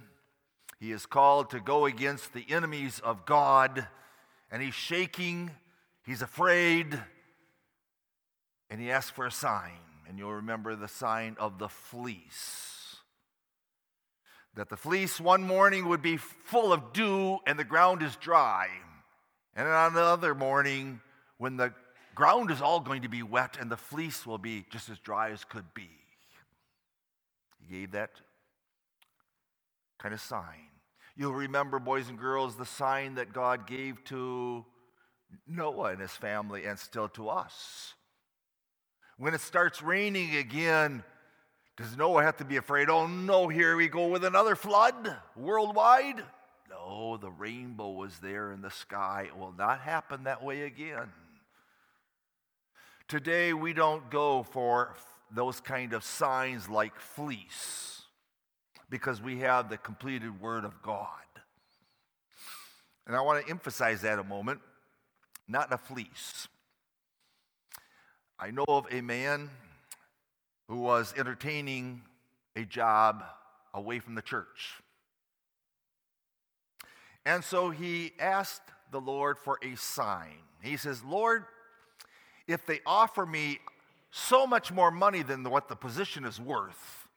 He 0.79 0.91
is 0.91 1.05
called 1.05 1.51
to 1.51 1.59
go 1.59 1.85
against 1.85 2.33
the 2.33 2.45
enemies 2.49 2.99
of 2.99 3.25
God, 3.25 3.87
and 4.51 4.61
he's 4.61 4.73
shaking, 4.73 5.51
he's 6.05 6.21
afraid, 6.21 6.99
and 8.69 8.79
he 8.81 8.91
asked 8.91 9.11
for 9.11 9.25
a 9.25 9.31
sign. 9.31 9.71
And 10.07 10.19
you'll 10.19 10.33
remember 10.33 10.75
the 10.75 10.87
sign 10.87 11.35
of 11.39 11.57
the 11.57 11.67
fleece. 11.67 12.97
That 14.55 14.69
the 14.69 14.77
fleece 14.77 15.19
one 15.19 15.43
morning 15.43 15.89
would 15.89 16.01
be 16.01 16.17
full 16.17 16.71
of 16.71 16.93
dew 16.93 17.39
and 17.45 17.57
the 17.57 17.63
ground 17.63 18.01
is 18.01 18.15
dry. 18.15 18.67
And 19.55 19.67
on 19.67 19.93
another 19.93 20.35
morning, 20.35 21.01
when 21.37 21.57
the 21.57 21.73
ground 22.13 22.51
is 22.51 22.61
all 22.61 22.79
going 22.79 23.01
to 23.01 23.09
be 23.09 23.23
wet 23.23 23.57
and 23.59 23.69
the 23.69 23.77
fleece 23.77 24.25
will 24.25 24.37
be 24.37 24.65
just 24.71 24.89
as 24.89 24.99
dry 24.99 25.31
as 25.31 25.43
could 25.43 25.73
be. 25.73 25.89
He 27.59 27.79
gave 27.79 27.91
that 27.91 28.11
kind 29.99 30.13
of 30.13 30.21
sign. 30.21 30.69
You'll 31.17 31.33
remember, 31.33 31.79
boys 31.79 32.09
and 32.09 32.19
girls, 32.19 32.55
the 32.55 32.65
sign 32.65 33.15
that 33.15 33.33
God 33.33 33.67
gave 33.67 34.03
to 34.05 34.65
Noah 35.47 35.91
and 35.91 36.01
his 36.01 36.11
family 36.11 36.65
and 36.65 36.77
still 36.77 37.09
to 37.09 37.29
us. 37.29 37.94
When 39.17 39.33
it 39.33 39.41
starts 39.41 39.81
raining 39.81 40.35
again, 40.35 41.03
does 41.77 41.95
Noah 41.97 42.23
have 42.23 42.37
to 42.37 42.45
be 42.45 42.57
afraid? 42.57 42.89
Oh 42.89 43.07
no, 43.07 43.47
here 43.47 43.75
we 43.75 43.87
go 43.87 44.07
with 44.07 44.23
another 44.23 44.55
flood 44.55 45.15
worldwide? 45.35 46.23
No, 46.69 47.17
the 47.17 47.31
rainbow 47.31 47.91
was 47.91 48.19
there 48.19 48.51
in 48.51 48.61
the 48.61 48.71
sky. 48.71 49.25
It 49.27 49.37
will 49.37 49.53
not 49.57 49.79
happen 49.79 50.23
that 50.23 50.43
way 50.43 50.63
again. 50.63 51.11
Today, 53.07 53.53
we 53.53 53.73
don't 53.73 54.09
go 54.09 54.43
for 54.43 54.95
those 55.31 55.59
kind 55.59 55.93
of 55.93 56.03
signs 56.03 56.67
like 56.67 56.99
fleece 56.99 58.01
because 58.89 59.21
we 59.21 59.39
have 59.39 59.69
the 59.69 59.77
completed 59.77 60.41
Word 60.41 60.65
of 60.65 60.81
God. 60.81 61.09
And 63.05 63.15
I 63.15 63.21
want 63.21 63.45
to 63.45 63.51
emphasize 63.51 64.01
that 64.01 64.19
a 64.19 64.23
moment 64.23 64.59
not 65.47 65.71
a 65.71 65.77
fleece. 65.77 66.47
I 68.39 68.51
know 68.51 68.65
of 68.67 68.85
a 68.91 69.01
man 69.01 69.49
who 70.67 70.77
was 70.77 71.13
entertaining 71.17 72.01
a 72.55 72.63
job 72.63 73.23
away 73.73 73.99
from 73.99 74.15
the 74.15 74.21
church. 74.21 74.73
And 77.25 77.43
so 77.43 77.69
he 77.69 78.13
asked 78.19 78.61
the 78.91 79.01
Lord 79.01 79.37
for 79.37 79.57
a 79.63 79.75
sign. 79.75 80.37
He 80.61 80.77
says, 80.77 81.03
Lord, 81.03 81.45
if 82.47 82.65
they 82.65 82.81
offer 82.85 83.25
me 83.25 83.59
so 84.11 84.45
much 84.45 84.71
more 84.71 84.91
money 84.91 85.23
than 85.23 85.43
what 85.49 85.67
the 85.67 85.75
position 85.75 86.25
is 86.25 86.39
worth, 86.39 87.07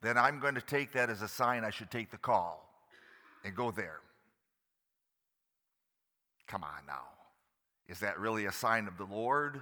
then 0.00 0.18
I'm 0.18 0.40
going 0.40 0.54
to 0.54 0.60
take 0.60 0.92
that 0.92 1.10
as 1.10 1.22
a 1.22 1.28
sign 1.28 1.64
I 1.64 1.70
should 1.70 1.90
take 1.90 2.10
the 2.10 2.18
call 2.18 2.68
and 3.44 3.54
go 3.54 3.70
there. 3.70 4.00
Come 6.46 6.64
on 6.64 6.86
now. 6.86 7.04
Is 7.88 8.00
that 8.00 8.18
really 8.18 8.46
a 8.46 8.52
sign 8.52 8.88
of 8.88 8.96
the 8.96 9.04
Lord? 9.04 9.60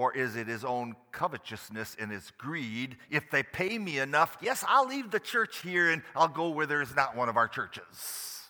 Or 0.00 0.16
is 0.16 0.34
it 0.34 0.46
his 0.46 0.64
own 0.64 0.96
covetousness 1.12 1.94
and 2.00 2.10
his 2.10 2.32
greed? 2.38 2.96
If 3.10 3.30
they 3.30 3.42
pay 3.42 3.76
me 3.76 3.98
enough, 3.98 4.38
yes, 4.40 4.64
I'll 4.66 4.88
leave 4.88 5.10
the 5.10 5.20
church 5.20 5.58
here 5.58 5.90
and 5.90 6.00
I'll 6.16 6.26
go 6.26 6.48
where 6.48 6.64
there's 6.64 6.96
not 6.96 7.14
one 7.14 7.28
of 7.28 7.36
our 7.36 7.46
churches. 7.46 8.40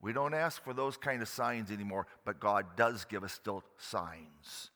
We 0.00 0.14
don't 0.14 0.32
ask 0.32 0.64
for 0.64 0.72
those 0.72 0.96
kind 0.96 1.20
of 1.20 1.28
signs 1.28 1.70
anymore, 1.70 2.06
but 2.24 2.40
God 2.40 2.64
does 2.76 3.04
give 3.04 3.24
us 3.24 3.34
still 3.34 3.62
signs. 3.76 4.70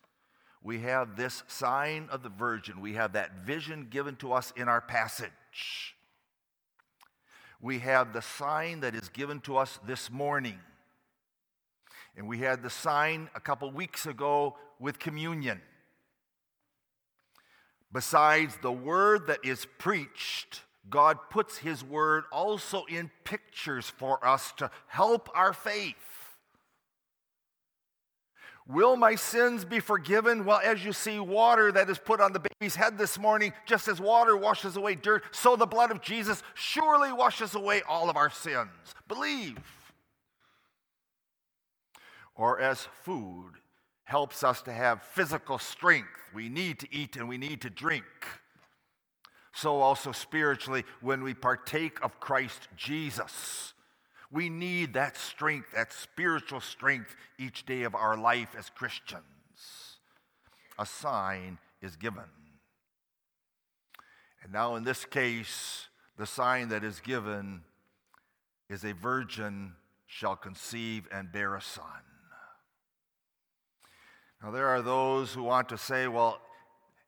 We 0.62 0.80
have 0.80 1.16
this 1.16 1.42
sign 1.46 2.10
of 2.12 2.22
the 2.22 2.28
virgin. 2.28 2.82
We 2.82 2.92
have 2.92 3.14
that 3.14 3.46
vision 3.46 3.86
given 3.88 4.14
to 4.16 4.34
us 4.34 4.52
in 4.56 4.68
our 4.68 4.82
passage. 4.82 5.96
We 7.62 7.78
have 7.78 8.12
the 8.12 8.20
sign 8.20 8.80
that 8.80 8.94
is 8.94 9.08
given 9.08 9.40
to 9.40 9.56
us 9.56 9.80
this 9.86 10.10
morning. 10.10 10.58
And 12.14 12.28
we 12.28 12.40
had 12.40 12.62
the 12.62 12.68
sign 12.68 13.30
a 13.34 13.40
couple 13.40 13.70
weeks 13.70 14.04
ago 14.04 14.56
with 14.80 14.98
communion. 14.98 15.60
Besides 17.92 18.58
the 18.60 18.72
word 18.72 19.26
that 19.28 19.40
is 19.44 19.66
preached, 19.78 20.62
God 20.90 21.18
puts 21.30 21.58
his 21.58 21.82
word 21.82 22.24
also 22.30 22.84
in 22.84 23.10
pictures 23.24 23.88
for 23.88 24.24
us 24.26 24.52
to 24.58 24.70
help 24.86 25.28
our 25.34 25.52
faith. 25.52 25.94
Will 28.66 28.96
my 28.96 29.14
sins 29.14 29.64
be 29.64 29.80
forgiven? 29.80 30.44
Well, 30.44 30.60
as 30.62 30.84
you 30.84 30.92
see 30.92 31.18
water 31.18 31.72
that 31.72 31.88
is 31.88 31.98
put 31.98 32.20
on 32.20 32.34
the 32.34 32.40
baby's 32.40 32.76
head 32.76 32.98
this 32.98 33.18
morning, 33.18 33.54
just 33.64 33.88
as 33.88 33.98
water 33.98 34.36
washes 34.36 34.76
away 34.76 34.94
dirt, 34.94 35.24
so 35.34 35.56
the 35.56 35.64
blood 35.64 35.90
of 35.90 36.02
Jesus 36.02 36.42
surely 36.52 37.10
washes 37.10 37.54
away 37.54 37.80
all 37.88 38.10
of 38.10 38.16
our 38.16 38.28
sins. 38.28 38.68
Believe 39.08 39.58
or 42.38 42.60
as 42.60 42.86
food 43.02 43.54
helps 44.08 44.42
us 44.42 44.62
to 44.62 44.72
have 44.72 45.02
physical 45.02 45.58
strength. 45.58 46.08
We 46.32 46.48
need 46.48 46.78
to 46.78 46.88
eat 46.90 47.16
and 47.16 47.28
we 47.28 47.36
need 47.36 47.60
to 47.60 47.68
drink. 47.68 48.06
So, 49.52 49.80
also 49.80 50.12
spiritually, 50.12 50.84
when 51.02 51.22
we 51.22 51.34
partake 51.34 52.02
of 52.02 52.18
Christ 52.18 52.68
Jesus, 52.74 53.74
we 54.32 54.48
need 54.48 54.94
that 54.94 55.18
strength, 55.18 55.72
that 55.74 55.92
spiritual 55.92 56.60
strength 56.60 57.14
each 57.38 57.66
day 57.66 57.82
of 57.82 57.94
our 57.94 58.16
life 58.16 58.54
as 58.58 58.70
Christians. 58.70 59.24
A 60.78 60.86
sign 60.86 61.58
is 61.82 61.94
given. 61.94 62.30
And 64.42 64.50
now, 64.50 64.76
in 64.76 64.84
this 64.84 65.04
case, 65.04 65.88
the 66.16 66.26
sign 66.26 66.70
that 66.70 66.82
is 66.82 67.00
given 67.00 67.60
is 68.70 68.84
a 68.84 68.94
virgin 68.94 69.74
shall 70.06 70.36
conceive 70.36 71.06
and 71.12 71.30
bear 71.30 71.56
a 71.56 71.60
son. 71.60 72.07
Now, 74.42 74.50
there 74.52 74.68
are 74.68 74.82
those 74.82 75.32
who 75.32 75.42
want 75.42 75.68
to 75.70 75.78
say, 75.78 76.06
well, 76.06 76.40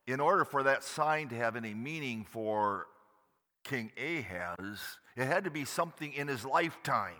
in 0.06 0.18
order 0.18 0.44
for 0.44 0.64
that 0.64 0.82
sign 0.82 1.28
to 1.28 1.36
have 1.36 1.54
any 1.54 1.74
meaning 1.74 2.26
for 2.28 2.86
King 3.62 3.92
Ahaz, 3.96 4.98
it 5.16 5.26
had 5.26 5.44
to 5.44 5.50
be 5.50 5.64
something 5.64 6.12
in 6.12 6.26
his 6.26 6.44
lifetime. 6.44 7.14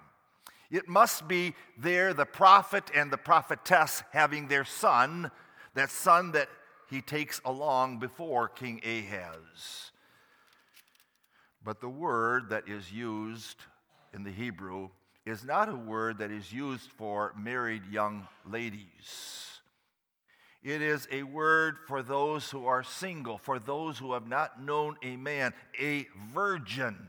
It 0.71 0.89
must 0.89 1.29
be 1.29 1.55
there, 1.79 2.15
the 2.15 2.25
prophet 2.25 2.85
and 2.95 3.11
the 3.11 3.19
prophetess 3.19 4.03
having 4.13 4.49
their 4.49 4.65
son, 4.65 5.31
that 5.75 5.91
son 5.91 6.33
that 6.33 6.49
he 6.89 7.01
takes 7.01 7.41
along 7.45 7.99
before 7.99 8.49
King 8.49 8.81
Ahaz. 8.85 9.93
But 11.65 11.81
the 11.81 11.89
word 11.89 12.51
that 12.51 12.69
is 12.69 12.91
used 12.91 13.59
in 14.13 14.25
the 14.25 14.31
Hebrew 14.31 14.89
is 15.27 15.45
not 15.45 15.69
a 15.69 15.77
word 15.77 16.19
that 16.19 16.31
is 16.31 16.53
used 16.53 16.91
for 16.91 17.35
married 17.39 17.83
young 17.87 18.27
ladies. 18.45 19.50
It 20.63 20.83
is 20.83 21.09
a 21.11 21.23
word 21.23 21.79
for 21.87 22.03
those 22.03 22.51
who 22.51 22.67
are 22.67 22.83
single, 22.83 23.39
for 23.39 23.59
those 23.59 23.99
who 23.99 24.13
have 24.13 24.27
not 24.27 24.63
known 24.63 24.97
a 25.03 25.17
man, 25.17 25.55
a 25.81 26.07
virgin. 26.35 27.09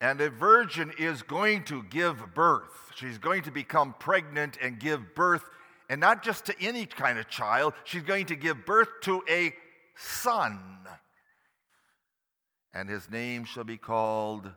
And 0.00 0.20
a 0.20 0.30
virgin 0.30 0.92
is 0.98 1.22
going 1.22 1.64
to 1.64 1.82
give 1.82 2.34
birth. 2.34 2.92
She's 2.94 3.18
going 3.18 3.42
to 3.42 3.50
become 3.50 3.94
pregnant 3.98 4.58
and 4.62 4.78
give 4.78 5.14
birth, 5.14 5.44
and 5.88 6.00
not 6.00 6.22
just 6.22 6.46
to 6.46 6.54
any 6.60 6.86
kind 6.86 7.18
of 7.18 7.28
child, 7.28 7.74
she's 7.84 8.02
going 8.02 8.26
to 8.26 8.36
give 8.36 8.64
birth 8.64 8.88
to 9.02 9.22
a 9.28 9.52
son. 9.96 10.60
And 12.72 12.88
his 12.88 13.10
name 13.10 13.44
shall 13.44 13.64
be 13.64 13.78
called, 13.78 14.50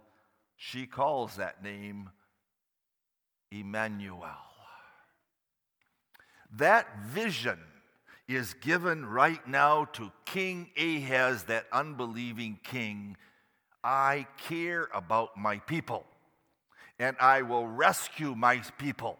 she 0.57 0.85
calls 0.85 1.37
that 1.37 1.63
name 1.63 2.09
Immanuel. 3.51 4.48
That 6.55 6.87
vision 7.03 7.59
is 8.27 8.53
given 8.55 9.05
right 9.05 9.45
now 9.47 9.85
to 9.85 10.11
King 10.25 10.69
Ahaz, 10.77 11.43
that 11.43 11.65
unbelieving 11.71 12.59
king. 12.63 13.17
I 13.83 14.27
care 14.47 14.87
about 14.93 15.37
my 15.37 15.59
people, 15.59 16.05
and 16.99 17.15
I 17.19 17.41
will 17.41 17.67
rescue 17.67 18.35
my 18.35 18.61
people. 18.77 19.17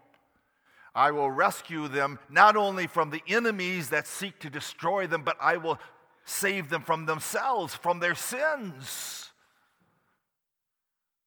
I 0.94 1.12
will 1.12 1.30
rescue 1.30 1.88
them 1.88 2.18
not 2.28 2.56
only 2.56 2.86
from 2.86 3.10
the 3.10 3.22
enemies 3.28 3.90
that 3.90 4.06
seek 4.06 4.38
to 4.40 4.50
destroy 4.50 5.06
them, 5.06 5.22
but 5.22 5.36
I 5.40 5.56
will 5.56 5.78
save 6.24 6.68
them 6.68 6.82
from 6.82 7.06
themselves, 7.06 7.74
from 7.74 8.00
their 8.00 8.14
sins. 8.14 9.30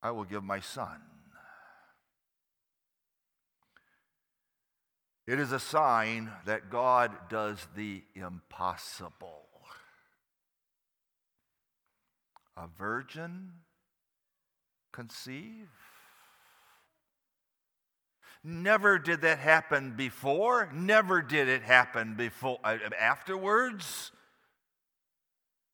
I 0.01 0.11
will 0.11 0.25
give 0.25 0.43
my 0.43 0.59
son. 0.59 1.01
It 5.25 5.39
is 5.39 5.51
a 5.51 5.59
sign 5.59 6.31
that 6.45 6.69
God 6.69 7.11
does 7.29 7.65
the 7.75 8.03
impossible. 8.13 9.47
A 12.57 12.67
virgin 12.67 13.51
conceive? 14.91 15.69
Never 18.43 18.99
did 18.99 19.21
that 19.21 19.39
happen 19.39 19.95
before. 19.95 20.69
Never 20.73 21.21
did 21.21 21.47
it 21.47 21.63
happen 21.63 22.15
before 22.15 22.59
uh, 22.63 22.77
afterwards. 22.99 24.11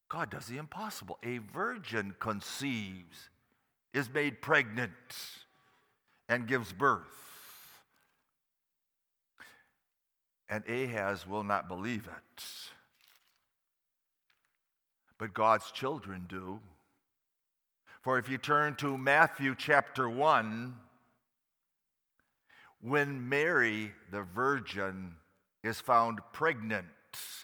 God 0.10 0.30
does 0.30 0.46
the 0.46 0.58
impossible. 0.58 1.18
A 1.24 1.40
virgin 1.40 2.16
conceives, 2.20 3.30
is 3.94 4.12
made 4.14 4.42
pregnant, 4.42 4.92
and 6.28 6.48
gives 6.48 6.72
birth. 6.72 7.29
And 10.50 10.64
Ahaz 10.68 11.28
will 11.28 11.44
not 11.44 11.68
believe 11.68 12.08
it. 12.08 12.44
But 15.18 15.34
God's 15.34 15.70
children 15.72 16.26
do. 16.28 16.60
For 18.02 18.18
if 18.18 18.30
you 18.30 18.38
turn 18.38 18.76
to 18.76 18.98
Matthew 18.98 19.54
chapter 19.56 20.10
1, 20.10 20.74
when 22.82 23.28
Mary, 23.28 23.92
the 24.12 24.24
virgin, 24.24 25.16
is 25.64 25.82
found 25.82 26.20
pregnant 26.32 26.86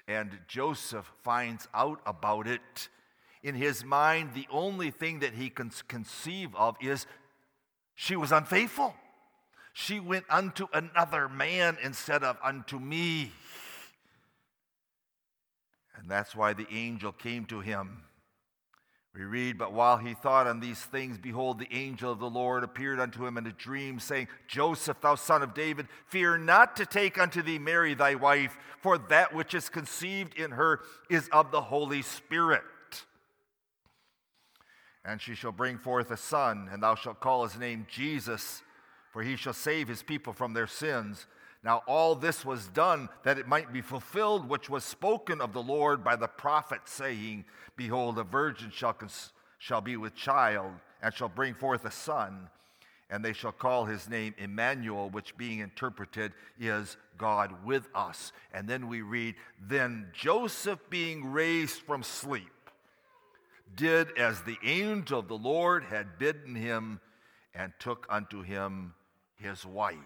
and 0.08 0.40
Joseph 0.48 1.12
finds 1.24 1.68
out 1.74 2.00
about 2.06 2.48
it, 2.48 2.90
in 3.44 3.54
his 3.54 3.84
mind, 3.84 4.34
the 4.34 4.48
only 4.50 4.90
thing 4.90 5.20
that 5.20 5.34
he 5.34 5.50
can 5.50 5.72
conceive 5.88 6.56
of 6.56 6.78
is 6.82 7.06
she 7.94 8.16
was 8.16 8.32
unfaithful. 8.32 8.96
She 9.78 10.00
went 10.00 10.24
unto 10.30 10.68
another 10.74 11.28
man 11.28 11.78
instead 11.84 12.24
of 12.24 12.38
unto 12.42 12.80
me. 12.80 13.34
And 15.98 16.10
that's 16.10 16.34
why 16.34 16.54
the 16.54 16.66
angel 16.72 17.12
came 17.12 17.44
to 17.48 17.60
him. 17.60 18.04
We 19.14 19.24
read, 19.24 19.58
But 19.58 19.74
while 19.74 19.98
he 19.98 20.14
thought 20.14 20.48
on 20.48 20.62
these 20.62 20.80
things, 20.80 21.18
behold, 21.18 21.60
the 21.60 21.74
angel 21.74 22.10
of 22.10 22.20
the 22.20 22.30
Lord 22.30 22.64
appeared 22.64 23.02
unto 23.02 23.26
him 23.26 23.38
in 23.38 23.46
a 23.48 23.52
dream, 23.52 24.00
saying, 24.00 24.30
Joseph, 24.48 25.02
thou 25.02 25.16
son 25.16 25.44
of 25.44 25.54
David, 25.54 25.90
fear 26.08 26.38
not 26.38 26.78
to 26.78 26.86
take 26.86 27.20
unto 27.20 27.42
thee 27.42 27.60
Mary 27.60 27.94
thy 27.94 28.16
wife, 28.16 28.56
for 28.80 28.98
that 28.98 29.36
which 29.36 29.54
is 29.54 29.68
conceived 29.68 30.36
in 30.36 30.52
her 30.52 30.80
is 31.10 31.28
of 31.34 31.52
the 31.52 31.62
Holy 31.62 32.02
Spirit. 32.02 32.64
And 35.04 35.20
she 35.20 35.36
shall 35.36 35.52
bring 35.52 35.78
forth 35.78 36.12
a 36.12 36.18
son, 36.18 36.70
and 36.72 36.82
thou 36.82 36.96
shalt 36.96 37.20
call 37.20 37.44
his 37.44 37.60
name 37.60 37.86
Jesus 37.90 38.62
for 39.16 39.24
he 39.24 39.38
shall 39.38 39.54
save 39.54 39.88
his 39.88 40.04
people 40.04 40.34
from 40.34 40.54
their 40.54 40.68
sins. 40.68 41.26
Now, 41.64 41.84
all 41.88 42.16
this 42.16 42.44
was 42.44 42.68
done 42.68 43.08
that 43.24 43.38
it 43.38 43.48
might 43.48 43.72
be 43.72 43.80
fulfilled, 43.80 44.50
which 44.50 44.70
was 44.70 44.84
spoken 44.84 45.40
of 45.40 45.54
the 45.54 45.64
Lord 45.64 46.04
by 46.04 46.18
the 46.18 46.28
prophet, 46.28 46.82
saying, 46.84 47.46
Behold, 47.78 48.20
a 48.20 48.26
virgin 48.26 48.72
shall, 48.72 48.92
cons- 48.92 49.32
shall 49.58 49.80
be 49.80 49.96
with 49.96 50.16
child, 50.16 50.74
and 51.02 51.14
shall 51.14 51.30
bring 51.30 51.54
forth 51.54 51.86
a 51.86 51.92
son, 51.92 52.50
and 53.10 53.24
they 53.24 53.32
shall 53.32 53.54
call 53.54 53.86
his 53.86 54.10
name 54.10 54.36
Emmanuel, 54.38 55.10
which 55.10 55.38
being 55.38 55.60
interpreted 55.60 56.34
is 56.60 56.98
God 57.18 57.64
with 57.64 57.88
us. 57.96 58.34
And 58.54 58.68
then 58.68 58.90
we 58.90 59.02
read, 59.02 59.36
Then 59.66 60.08
Joseph, 60.12 60.90
being 60.90 61.32
raised 61.32 61.80
from 61.84 62.04
sleep, 62.04 62.52
did 63.78 64.10
as 64.18 64.42
the 64.42 64.58
angel 64.62 65.20
of 65.20 65.30
the 65.30 65.38
Lord 65.38 65.86
had 65.86 66.20
bidden 66.20 66.54
him 66.54 67.00
and 67.54 67.72
took 67.80 68.06
unto 68.10 68.42
him 68.42 68.94
his 69.36 69.66
wife. 69.66 69.98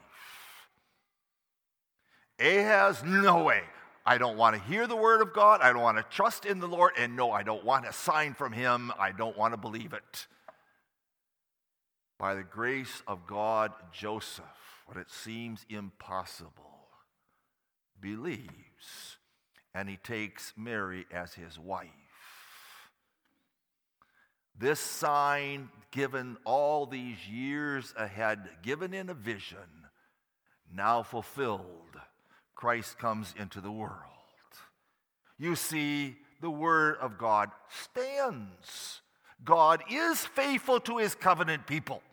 Ahaz, 2.40 3.04
no 3.04 3.44
way. 3.44 3.64
I 4.06 4.18
don't 4.18 4.38
want 4.38 4.56
to 4.56 4.62
hear 4.62 4.88
the 4.88 4.96
word 4.96 5.22
of 5.22 5.34
God. 5.34 5.62
I 5.62 5.72
don't 5.72 5.82
want 5.82 5.98
to 5.98 6.04
trust 6.04 6.46
in 6.46 6.60
the 6.60 6.68
Lord. 6.68 6.94
And 6.98 7.16
no, 7.16 7.32
I 7.32 7.44
don't 7.44 7.66
want 7.66 7.86
a 7.86 7.94
sign 7.94 8.34
from 8.34 8.54
him. 8.54 8.92
I 8.98 9.12
don't 9.12 9.38
want 9.38 9.54
to 9.54 9.58
believe 9.58 9.94
it. 9.94 10.28
By 12.18 12.34
the 12.34 12.44
grace 12.44 13.04
of 13.08 13.28
God, 13.28 13.72
Joseph, 13.94 14.46
what 14.86 14.98
it 14.98 15.12
seems 15.12 15.66
impossible, 15.70 16.88
believes, 18.02 19.18
and 19.74 19.88
he 19.88 19.98
takes 19.98 20.54
Mary 20.58 21.06
as 21.14 21.34
his 21.34 21.60
wife. 21.60 21.90
This 24.60 24.81
sign, 24.81 25.69
given 25.91 26.36
all 26.44 26.86
these 26.86 27.18
years 27.30 27.94
ahead, 27.98 28.40
given 28.61 28.94
in 28.94 29.10
a 29.10 29.14
vision, 29.14 29.57
now 30.73 31.02
fulfilled, 31.02 31.95
Christ 32.56 32.99
comes 32.99 33.34
into 33.40 33.61
the 33.61 33.72
world. 33.72 33.95
You 35.38 35.56
see, 35.56 36.18
the 36.41 36.49
Word 36.49 36.98
of 36.99 37.18
God 37.18 37.52
stands. 37.69 38.99
God 39.45 39.81
is 39.90 40.26
faithful 40.26 40.81
to 40.81 40.98
his 40.98 41.15
covenant 41.15 41.65
people. 41.65 42.03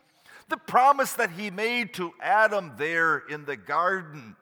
The 0.48 0.56
promise 0.56 1.14
that 1.14 1.32
he 1.32 1.50
made 1.50 1.94
to 1.94 2.12
Adam 2.20 2.74
there 2.78 3.18
in 3.28 3.44
the 3.44 3.56
garden 3.56 4.36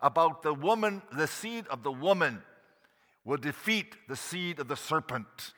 about 0.00 0.42
the 0.42 0.52
woman, 0.52 1.00
the 1.10 1.26
seed 1.26 1.66
of 1.68 1.82
the 1.84 1.92
woman 1.92 2.42
will 3.24 3.38
defeat 3.38 3.96
the 4.08 4.16
seed 4.16 4.60
of 4.60 4.68
the 4.68 4.76
serpent 4.76 5.54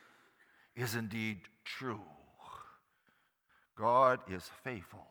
is 0.76 0.94
indeed 0.94 1.40
true. 1.78 2.00
God 3.76 4.20
is 4.30 4.48
faithful. 4.62 5.06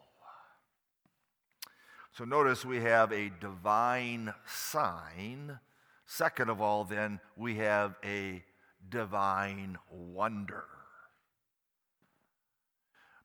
So 2.14 2.26
notice 2.26 2.66
we 2.66 2.82
have 2.82 3.12
a 3.12 3.32
divine 3.40 4.34
sign. 4.46 5.60
Second 6.06 6.50
of 6.50 6.62
all, 6.62 6.84
then, 6.84 7.20
we 7.38 7.56
have 7.56 7.96
a 8.04 8.44
divine 8.90 9.78
wonder. 9.90 10.66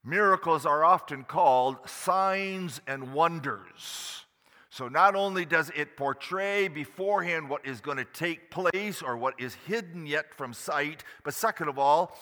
Miracles 0.04 0.64
are 0.64 0.84
often 0.84 1.24
called 1.24 1.76
signs 1.88 2.80
and 2.86 3.12
wonders. 3.12 4.24
So, 4.70 4.88
not 4.88 5.16
only 5.16 5.44
does 5.44 5.70
it 5.74 5.96
portray 5.96 6.68
beforehand 6.68 7.48
what 7.48 7.66
is 7.66 7.80
going 7.80 7.96
to 7.96 8.04
take 8.04 8.50
place 8.50 9.02
or 9.02 9.16
what 9.16 9.40
is 9.40 9.54
hidden 9.66 10.06
yet 10.06 10.34
from 10.34 10.52
sight, 10.52 11.02
but 11.24 11.34
second 11.34 11.68
of 11.68 11.78
all, 11.78 12.16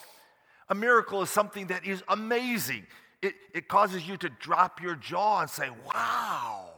a 0.69 0.75
miracle 0.75 1.21
is 1.21 1.29
something 1.29 1.67
that 1.67 1.85
is 1.85 2.03
amazing. 2.07 2.85
It, 3.21 3.35
it 3.53 3.67
causes 3.67 4.07
you 4.07 4.17
to 4.17 4.29
drop 4.29 4.81
your 4.81 4.95
jaw 4.95 5.41
and 5.41 5.49
say, 5.49 5.69
wow. 5.85 6.69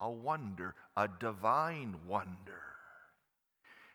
A 0.00 0.10
wonder, 0.10 0.74
a 0.96 1.08
divine 1.08 1.96
wonder. 2.06 2.62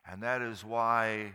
And 0.10 0.22
that 0.24 0.42
is 0.42 0.64
why 0.64 1.34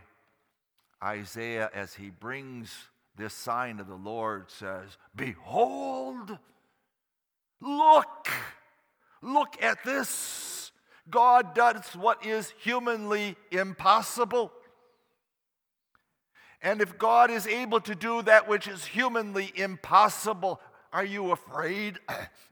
Isaiah, 1.03 1.69
as 1.73 1.95
he 1.95 2.09
brings 2.09 2.73
this 3.17 3.33
sign 3.33 3.79
of 3.79 3.87
the 3.87 3.95
Lord, 3.95 4.51
says, 4.51 4.97
Behold, 5.15 6.37
look, 7.59 8.27
look 9.21 9.61
at 9.61 9.83
this. 9.83 10.71
God 11.09 11.55
does 11.55 11.83
what 11.95 12.25
is 12.25 12.53
humanly 12.59 13.35
impossible. 13.51 14.51
And 16.61 16.81
if 16.81 16.97
God 16.97 17.31
is 17.31 17.47
able 17.47 17.79
to 17.81 17.95
do 17.95 18.21
that 18.23 18.47
which 18.47 18.67
is 18.67 18.85
humanly 18.85 19.51
impossible, 19.55 20.59
are 20.91 21.05
you 21.05 21.31
afraid 21.31 21.99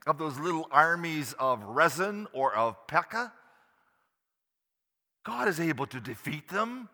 of 0.06 0.18
those 0.18 0.38
little 0.38 0.66
armies 0.70 1.34
of 1.38 1.62
Rezin 1.62 2.26
or 2.32 2.54
of 2.54 2.86
Pekah? 2.86 3.32
God 5.24 5.48
is 5.48 5.60
able 5.60 5.86
to 5.88 6.00
defeat 6.00 6.48
them. 6.48 6.88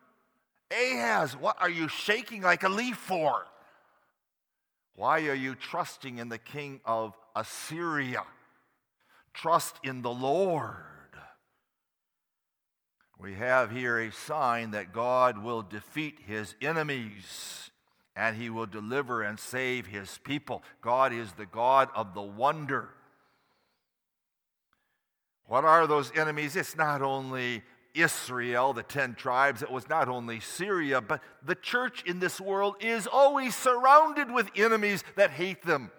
Ahaz, 0.73 1.37
what 1.37 1.57
are 1.61 1.71
you 1.71 1.87
shaking 1.87 2.43
like 2.43 2.65
a 2.65 2.69
leaf 2.69 2.97
for? 2.97 3.47
Why 4.97 5.21
are 5.27 5.35
you 5.35 5.55
trusting 5.55 6.19
in 6.19 6.29
the 6.29 6.39
king 6.39 6.81
of 6.85 7.15
Assyria? 7.37 8.25
Trust 9.35 9.77
in 9.85 10.03
the 10.03 10.11
Lord. 10.11 10.77
We 13.25 13.33
have 13.37 13.71
here 13.71 13.99
a 13.99 14.13
sign 14.13 14.73
that 14.73 14.93
God 14.93 15.39
will 15.39 15.63
defeat 15.63 16.19
his 16.27 16.55
enemies 16.61 17.71
and 18.15 18.37
he 18.37 18.51
will 18.51 18.67
deliver 18.67 19.23
and 19.23 19.41
save 19.41 19.87
his 19.87 20.19
people. 20.25 20.63
God 20.83 21.11
is 21.11 21.33
the 21.33 21.47
God 21.47 21.89
of 21.95 22.13
the 22.13 22.21
wonder. 22.21 22.91
What 25.47 25.65
are 25.65 25.87
those 25.87 26.13
enemies? 26.15 26.55
It's 26.55 26.77
not 26.77 27.01
only 27.01 27.63
Israel, 27.95 28.75
the 28.75 28.83
10 28.83 29.15
tribes, 29.15 29.63
it 29.63 29.71
was 29.71 29.89
not 29.89 30.11
only 30.11 30.39
Syria, 30.39 31.01
but 31.01 31.23
the 31.43 31.55
church 31.55 32.03
in 32.05 32.19
this 32.19 32.39
world 32.39 32.75
is 32.81 33.07
always 33.07 33.57
surrounded 33.57 34.31
with 34.31 34.51
enemies 34.55 35.03
that 35.17 35.31
hate 35.31 35.63
them. 35.63 35.91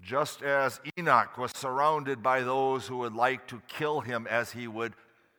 Just 0.00 0.42
as 0.42 0.80
Enoch 0.98 1.36
was 1.36 1.50
surrounded 1.54 2.22
by 2.22 2.40
those 2.40 2.86
who 2.86 2.96
would 2.98 3.14
like 3.14 3.46
to 3.48 3.60
kill 3.68 4.00
him 4.00 4.26
as 4.30 4.52
he 4.52 4.66
would 4.66 4.94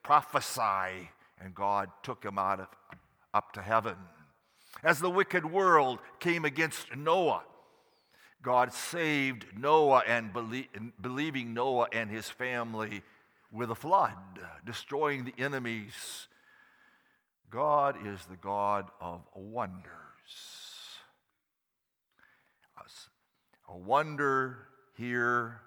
prophesy, 0.07 1.09
and 1.39 1.53
God 1.53 1.89
took 2.01 2.23
him 2.23 2.39
out 2.39 2.61
of, 2.61 2.67
up 3.33 3.51
to 3.53 3.61
heaven. 3.61 3.95
As 4.83 4.99
the 4.99 5.09
wicked 5.09 5.45
world 5.45 5.99
came 6.19 6.45
against 6.45 6.95
Noah, 6.95 7.43
God 8.41 8.71
saved 8.71 9.45
Noah 9.57 10.03
and 10.07 10.31
belie- 10.31 10.69
believing 11.01 11.53
Noah 11.53 11.87
and 11.91 12.09
his 12.09 12.29
family 12.29 13.03
with 13.51 13.69
a 13.69 13.75
flood, 13.75 14.15
destroying 14.65 15.25
the 15.25 15.33
enemies. 15.37 16.27
God 17.49 17.97
is 18.07 18.25
the 18.25 18.37
God 18.37 18.89
of 19.01 19.21
wonders. 19.35 19.91
A 23.69 23.77
wonder 23.77 24.59
here, 24.95 25.59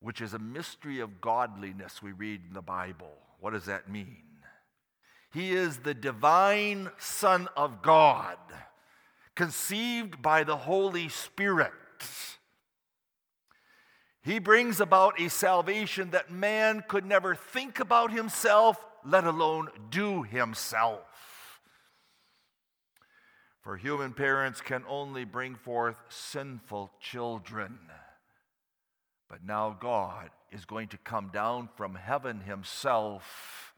which 0.00 0.20
is 0.20 0.34
a 0.34 0.38
mystery 0.38 0.98
of 0.98 1.20
godliness, 1.20 2.02
we 2.02 2.10
read 2.10 2.42
in 2.48 2.54
the 2.54 2.62
Bible. 2.62 3.16
What 3.44 3.52
does 3.52 3.66
that 3.66 3.90
mean? 3.90 4.22
He 5.30 5.52
is 5.52 5.76
the 5.76 5.92
divine 5.92 6.90
Son 6.96 7.46
of 7.58 7.82
God, 7.82 8.38
conceived 9.34 10.22
by 10.22 10.44
the 10.44 10.56
Holy 10.56 11.10
Spirit. 11.10 11.70
He 14.22 14.38
brings 14.38 14.80
about 14.80 15.20
a 15.20 15.28
salvation 15.28 16.12
that 16.12 16.30
man 16.30 16.84
could 16.88 17.04
never 17.04 17.34
think 17.34 17.80
about 17.80 18.10
himself, 18.10 18.82
let 19.04 19.24
alone 19.24 19.68
do 19.90 20.22
himself. 20.22 21.60
For 23.60 23.76
human 23.76 24.14
parents 24.14 24.62
can 24.62 24.84
only 24.88 25.26
bring 25.26 25.56
forth 25.56 25.98
sinful 26.08 26.92
children. 26.98 27.78
But 29.28 29.44
now 29.44 29.76
God 29.78 30.30
is 30.54 30.64
going 30.64 30.88
to 30.88 30.98
come 30.98 31.30
down 31.32 31.68
from 31.76 31.94
heaven 31.94 32.40
himself 32.40 33.74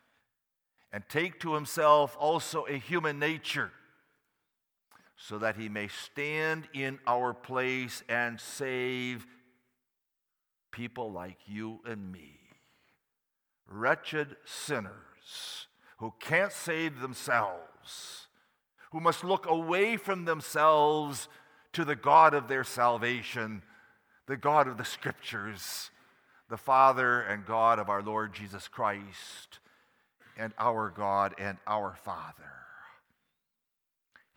and 0.93 1.03
take 1.09 1.41
to 1.41 1.55
himself 1.55 2.17
also 2.21 2.65
a 2.67 2.77
human 2.77 3.19
nature 3.19 3.73
so 5.17 5.39
that 5.39 5.57
he 5.57 5.69
may 5.69 5.89
stand 5.89 6.69
in 6.75 6.99
our 7.07 7.33
place 7.33 8.03
and 8.09 8.39
save 8.39 9.27
people 10.71 11.11
like 11.11 11.39
you 11.47 11.81
and 11.87 12.13
me, 12.13 12.39
wretched 13.67 14.37
sinners 14.45 15.67
who 15.99 16.13
can't 16.21 16.53
save 16.53 17.01
themselves, 17.01 18.29
who 18.93 19.01
must 19.01 19.25
look 19.25 19.49
away 19.49 19.97
from 19.97 20.27
themselves 20.27 21.29
to 21.73 21.85
the 21.85 21.97
God 21.97 22.35
of 22.35 22.49
their 22.49 22.65
salvation 22.65 23.63
the 24.27 24.37
God 24.37 24.67
of 24.69 24.77
the 24.77 24.85
Scriptures, 24.85 25.91
the 26.49 26.57
Father 26.57 27.21
and 27.21 27.47
God 27.47 27.79
of 27.79 27.89
our 27.89 28.03
Lord 28.03 28.33
Jesus 28.33 28.69
Christ, 28.69 29.59
and 30.37 30.53
our 30.59 30.91
God 30.91 31.35
and 31.39 31.59
our 31.67 31.95
Father. 31.95 32.53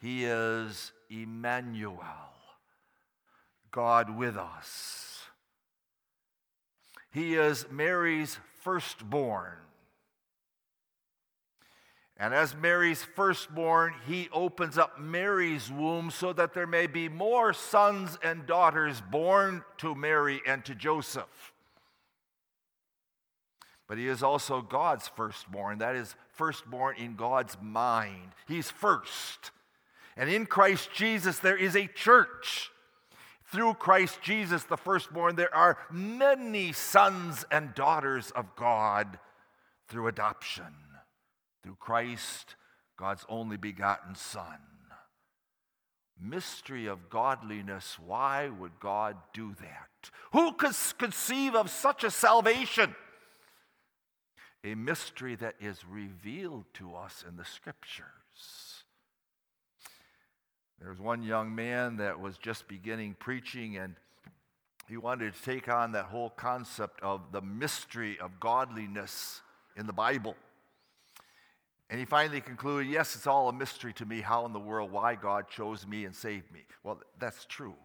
He 0.01 0.25
is 0.25 0.91
Immanuel, 1.09 2.03
God 3.71 4.15
with 4.15 4.37
us. 4.37 5.23
He 7.11 7.35
is 7.35 7.65
Mary's 7.69 8.37
firstborn 8.61 9.57
and 12.21 12.33
as 12.33 12.53
Mary's 12.53 13.01
firstborn, 13.01 13.93
he 14.05 14.27
opens 14.33 14.77
up 14.77 14.99
Mary's 14.99 15.71
womb 15.71 16.11
so 16.11 16.33
that 16.33 16.53
there 16.53 16.67
may 16.67 16.85
be 16.85 17.07
more 17.07 17.53
sons 17.53 18.17
and 18.21 18.45
daughters 18.45 19.01
born 19.09 19.63
to 19.77 19.95
Mary 19.95 20.41
and 20.45 20.63
to 20.65 20.75
Joseph. 20.75 21.53
But 23.89 23.97
he 23.97 24.07
is 24.07 24.21
also 24.21 24.61
God's 24.61 25.07
firstborn. 25.07 25.79
That 25.79 25.95
is, 25.95 26.15
firstborn 26.31 26.95
in 26.97 27.15
God's 27.15 27.57
mind. 27.59 28.31
He's 28.47 28.69
first. 28.69 29.51
And 30.15 30.29
in 30.29 30.45
Christ 30.45 30.89
Jesus, 30.93 31.39
there 31.39 31.57
is 31.57 31.75
a 31.75 31.87
church. 31.87 32.69
Through 33.51 33.73
Christ 33.73 34.21
Jesus, 34.21 34.63
the 34.63 34.77
firstborn, 34.77 35.35
there 35.35 35.53
are 35.53 35.79
many 35.91 36.71
sons 36.71 37.45
and 37.51 37.73
daughters 37.73 38.29
of 38.31 38.55
God 38.55 39.17
through 39.87 40.07
adoption. 40.07 40.71
Through 41.63 41.77
Christ, 41.79 42.55
God's 42.95 43.25
only 43.27 43.57
begotten 43.57 44.13
Son. 44.13 44.59
Mystery 46.21 46.85
of 46.85 47.09
godliness. 47.09 47.97
Why 48.05 48.49
would 48.49 48.79
God 48.79 49.17
do 49.33 49.55
that? 49.59 50.11
Who 50.33 50.51
could 50.53 50.75
conceive 50.99 51.55
of 51.55 51.71
such 51.71 52.03
a 52.03 52.11
salvation? 52.11 52.93
A 54.63 54.75
mystery 54.75 55.35
that 55.35 55.55
is 55.59 55.85
revealed 55.89 56.65
to 56.75 56.95
us 56.95 57.23
in 57.27 57.37
the 57.37 57.45
scriptures. 57.45 58.05
There 60.79 60.89
was 60.89 60.99
one 60.99 61.23
young 61.23 61.53
man 61.53 61.97
that 61.97 62.19
was 62.19 62.37
just 62.37 62.67
beginning 62.67 63.15
preaching, 63.19 63.77
and 63.77 63.95
he 64.87 64.97
wanted 64.97 65.33
to 65.33 65.41
take 65.43 65.69
on 65.69 65.91
that 65.93 66.05
whole 66.05 66.29
concept 66.29 67.01
of 67.01 67.31
the 67.31 67.41
mystery 67.41 68.17
of 68.19 68.39
godliness 68.39 69.41
in 69.75 69.87
the 69.87 69.93
Bible. 69.93 70.35
And 71.89 71.99
he 71.99 72.05
finally 72.05 72.41
concluded, 72.41 72.89
Yes, 72.89 73.15
it's 73.15 73.27
all 73.27 73.49
a 73.49 73.53
mystery 73.53 73.93
to 73.93 74.05
me 74.05 74.21
how 74.21 74.45
in 74.45 74.53
the 74.53 74.59
world, 74.59 74.91
why 74.91 75.15
God 75.15 75.49
chose 75.49 75.87
me 75.87 76.05
and 76.05 76.15
saved 76.15 76.51
me. 76.51 76.61
Well, 76.83 77.01
that's 77.19 77.45
true. 77.45 77.75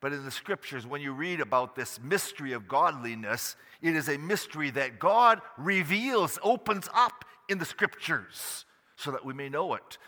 But 0.00 0.12
in 0.12 0.24
the 0.24 0.30
scriptures, 0.30 0.86
when 0.86 1.00
you 1.00 1.12
read 1.12 1.40
about 1.40 1.76
this 1.76 1.98
mystery 2.02 2.52
of 2.52 2.68
godliness, 2.68 3.56
it 3.80 3.96
is 3.96 4.08
a 4.08 4.18
mystery 4.18 4.70
that 4.70 4.98
God 4.98 5.40
reveals, 5.56 6.38
opens 6.42 6.88
up 6.94 7.24
in 7.48 7.58
the 7.58 7.64
scriptures 7.64 8.64
so 8.96 9.10
that 9.10 9.24
we 9.24 9.34
may 9.34 9.48
know 9.48 9.74
it. 9.74 9.98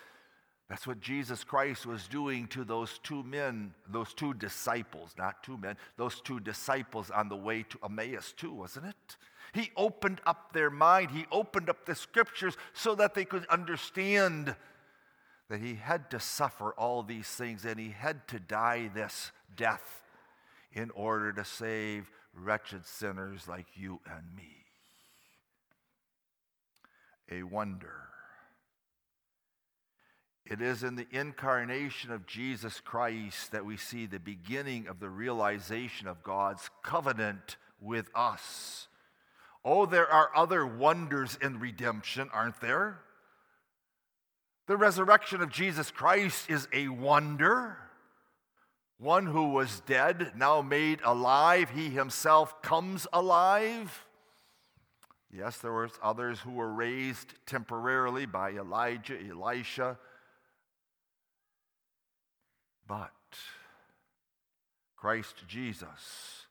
That's 0.69 0.87
what 0.87 1.01
Jesus 1.01 1.45
Christ 1.45 1.87
was 1.87 2.09
doing 2.09 2.49
to 2.49 2.65
those 2.65 2.99
two 3.03 3.23
men, 3.23 3.73
those 3.89 4.13
two 4.13 4.35
disciples, 4.35 5.15
not 5.17 5.43
two 5.43 5.57
men, 5.57 5.77
those 5.97 6.21
two 6.21 6.41
disciples 6.41 7.11
on 7.11 7.29
the 7.29 7.37
way 7.37 7.63
to 7.63 7.79
Emmaus, 7.85 8.33
too, 8.37 8.53
wasn't 8.53 8.87
it? 8.87 9.17
He 9.53 9.71
opened 9.77 10.21
up 10.27 10.53
their 10.53 10.71
mind, 10.71 11.13
He 11.13 11.27
opened 11.31 11.71
up 11.71 11.87
the 11.87 11.95
scriptures 11.95 12.57
so 12.73 12.97
that 12.97 13.15
they 13.15 13.25
could 13.25 13.47
understand 13.47 14.57
that 15.49 15.61
He 15.61 15.75
had 15.75 16.11
to 16.11 16.19
suffer 16.19 16.73
all 16.73 17.05
these 17.05 17.29
things 17.29 17.65
and 17.65 17.79
He 17.79 17.91
had 17.91 18.27
to 18.29 18.41
die 18.41 18.91
this 18.93 19.31
death 19.55 20.03
in 20.73 20.91
order 20.91 21.33
to 21.33 21.45
save 21.45 22.11
wretched 22.35 22.85
sinners 22.87 23.49
like 23.49 23.67
you 23.75 24.01
and 24.07 24.35
me. 24.35 24.65
A 27.31 27.43
wonder 27.43 28.07
it 30.49 30.61
is 30.61 30.85
in 30.85 30.95
the 30.95 31.09
incarnation 31.11 32.13
of 32.13 32.27
Jesus 32.27 32.81
Christ 32.81 33.51
that 33.51 33.65
we 33.65 33.77
see 33.77 34.07
the 34.07 34.21
beginning 34.21 34.87
of 34.87 35.01
the 35.01 35.11
realization 35.11 36.07
of 36.07 36.23
God's 36.23 36.71
covenant 36.85 37.57
with 37.81 38.09
us. 38.15 38.87
Oh, 39.65 39.87
there 39.87 40.09
are 40.09 40.31
other 40.37 40.65
wonders 40.65 41.37
in 41.43 41.59
redemption, 41.59 42.31
aren't 42.33 42.61
there? 42.61 43.01
The 44.69 44.77
resurrection 44.77 45.43
of 45.43 45.51
Jesus 45.51 45.91
Christ 45.91 46.49
is 46.49 46.69
a 46.73 46.89
wonder. 46.89 47.79
One 48.99 49.27
who 49.27 49.51
was 49.51 49.81
dead, 49.81 50.33
now 50.37 50.63
made 50.63 51.01
alive, 51.05 51.71
he 51.71 51.91
himself 51.91 52.63
comes 52.63 53.07
alive. 53.13 54.07
Yes, 55.31 55.59
there 55.59 55.73
were 55.73 55.91
others 56.03 56.41
who 56.41 56.53
were 56.53 56.73
raised 56.73 57.35
temporarily 57.45 58.25
by 58.25 58.53
Elijah, 58.53 59.19
Elisha, 59.19 59.99
but 62.87 63.11
Christ 64.97 65.45
Jesus 65.47 66.47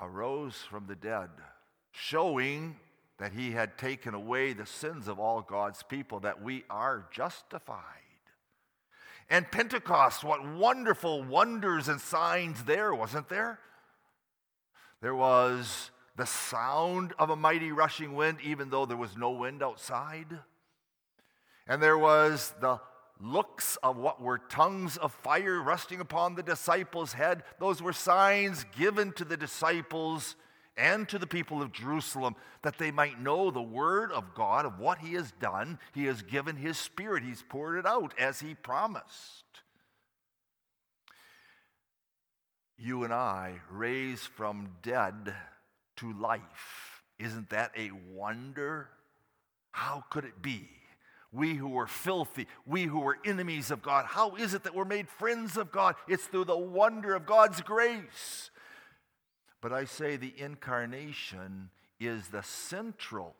arose 0.00 0.56
from 0.56 0.86
the 0.86 0.94
dead, 0.94 1.28
showing 1.92 2.76
that 3.18 3.32
he 3.32 3.50
had 3.50 3.76
taken 3.76 4.14
away 4.14 4.52
the 4.52 4.64
sins 4.64 5.08
of 5.08 5.18
all 5.18 5.42
God's 5.42 5.82
people, 5.82 6.20
that 6.20 6.40
we 6.40 6.64
are 6.70 7.06
justified. 7.10 8.07
And 9.30 9.50
Pentecost, 9.50 10.24
what 10.24 10.46
wonderful 10.46 11.22
wonders 11.22 11.88
and 11.88 12.00
signs 12.00 12.64
there, 12.64 12.94
wasn't 12.94 13.28
there? 13.28 13.58
There 15.02 15.14
was 15.14 15.90
the 16.16 16.26
sound 16.26 17.12
of 17.18 17.30
a 17.30 17.36
mighty 17.36 17.70
rushing 17.70 18.14
wind, 18.14 18.38
even 18.42 18.70
though 18.70 18.86
there 18.86 18.96
was 18.96 19.16
no 19.16 19.30
wind 19.30 19.62
outside. 19.62 20.38
And 21.66 21.82
there 21.82 21.98
was 21.98 22.54
the 22.60 22.80
looks 23.20 23.76
of 23.82 23.96
what 23.96 24.20
were 24.20 24.38
tongues 24.38 24.96
of 24.96 25.12
fire 25.12 25.60
resting 25.60 26.00
upon 26.00 26.34
the 26.34 26.42
disciples' 26.42 27.12
head. 27.12 27.42
Those 27.58 27.82
were 27.82 27.92
signs 27.92 28.64
given 28.76 29.12
to 29.12 29.24
the 29.24 29.36
disciples 29.36 30.36
and 30.78 31.08
to 31.08 31.18
the 31.18 31.26
people 31.26 31.60
of 31.60 31.72
Jerusalem 31.72 32.36
that 32.62 32.78
they 32.78 32.90
might 32.90 33.20
know 33.20 33.50
the 33.50 33.60
word 33.60 34.12
of 34.12 34.34
God, 34.34 34.64
of 34.64 34.78
what 34.78 34.98
He 34.98 35.14
has 35.14 35.32
done. 35.40 35.78
He 35.92 36.04
has 36.04 36.22
given 36.22 36.56
His 36.56 36.78
Spirit, 36.78 37.24
He's 37.24 37.44
poured 37.46 37.78
it 37.78 37.86
out 37.86 38.14
as 38.18 38.40
He 38.40 38.54
promised. 38.54 39.44
You 42.78 43.02
and 43.02 43.12
I 43.12 43.60
raised 43.70 44.28
from 44.28 44.70
dead 44.82 45.34
to 45.96 46.12
life. 46.12 47.02
Isn't 47.18 47.50
that 47.50 47.72
a 47.76 47.90
wonder? 48.14 48.88
How 49.72 50.04
could 50.10 50.24
it 50.24 50.40
be? 50.40 50.68
We 51.32 51.54
who 51.54 51.68
were 51.68 51.86
filthy, 51.86 52.46
we 52.64 52.84
who 52.84 53.00
were 53.00 53.18
enemies 53.24 53.70
of 53.70 53.82
God, 53.82 54.06
how 54.06 54.36
is 54.36 54.54
it 54.54 54.62
that 54.62 54.74
we're 54.74 54.86
made 54.86 55.08
friends 55.08 55.58
of 55.58 55.70
God? 55.70 55.94
It's 56.06 56.24
through 56.24 56.46
the 56.46 56.56
wonder 56.56 57.14
of 57.14 57.26
God's 57.26 57.60
grace. 57.60 58.50
But 59.60 59.72
I 59.72 59.84
say 59.84 60.16
the 60.16 60.34
incarnation 60.36 61.70
is 61.98 62.28
the 62.28 62.42
central 62.42 63.34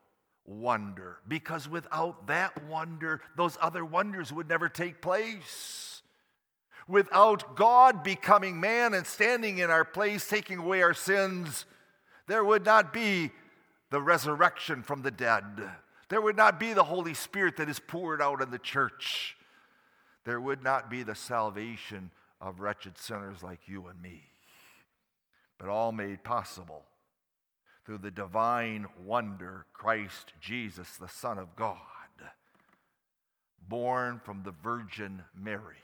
wonder 0.45 1.19
because 1.29 1.69
without 1.69 2.27
that 2.27 2.65
wonder, 2.65 3.21
those 3.37 3.57
other 3.61 3.85
wonders 3.85 4.33
would 4.33 4.49
never 4.49 4.69
take 4.69 5.01
place. 5.01 6.03
Without 6.89 7.55
God 7.55 8.03
becoming 8.03 8.59
man 8.59 8.95
and 8.95 9.07
standing 9.07 9.59
in 9.59 9.71
our 9.71 9.85
place, 9.85 10.27
taking 10.27 10.59
away 10.59 10.83
our 10.83 10.95
sins, 10.95 11.67
there 12.27 12.43
would 12.43 12.65
not 12.65 12.93
be 12.93 13.31
the 13.91 14.01
resurrection 14.01 14.83
from 14.83 15.03
the 15.03 15.11
dead. 15.11 15.45
There 16.09 16.21
would 16.21 16.37
not 16.37 16.59
be 16.59 16.73
the 16.73 16.85
Holy 16.85 17.15
Spirit 17.15 17.59
that 17.59 17.69
is 17.69 17.79
poured 17.79 18.23
out 18.23 18.41
in 18.41 18.51
the 18.51 18.59
church. 18.59 19.37
There 20.25 20.41
would 20.41 20.63
not 20.63 20.91
be 20.91 21.03
the 21.03 21.15
salvation 21.15 22.11
of 22.41 22.61
wretched 22.61 22.97
sinners 22.97 23.43
like 23.43 23.61
you 23.67 23.87
and 23.89 24.01
me. 24.01 24.23
But 25.59 25.69
all 25.69 25.93
made 25.93 26.23
possible 26.23 26.85
through 27.85 27.99
the 27.99 28.11
divine 28.11 28.87
wonder, 29.05 29.67
Christ 29.73 30.33
Jesus, 30.41 30.97
the 30.97 31.09
Son 31.09 31.39
of 31.39 31.57
God, 31.57 31.77
born 33.69 34.21
from 34.25 34.43
the 34.45 34.55
Virgin 34.63 35.23
Mary. 35.35 35.77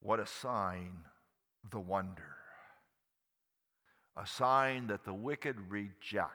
What 0.00 0.18
a 0.18 0.26
sign, 0.26 1.04
the 1.70 1.78
wonder 1.78 2.36
a 4.16 4.26
sign 4.26 4.88
that 4.88 5.04
the 5.04 5.14
wicked 5.14 5.56
reject. 5.70 6.30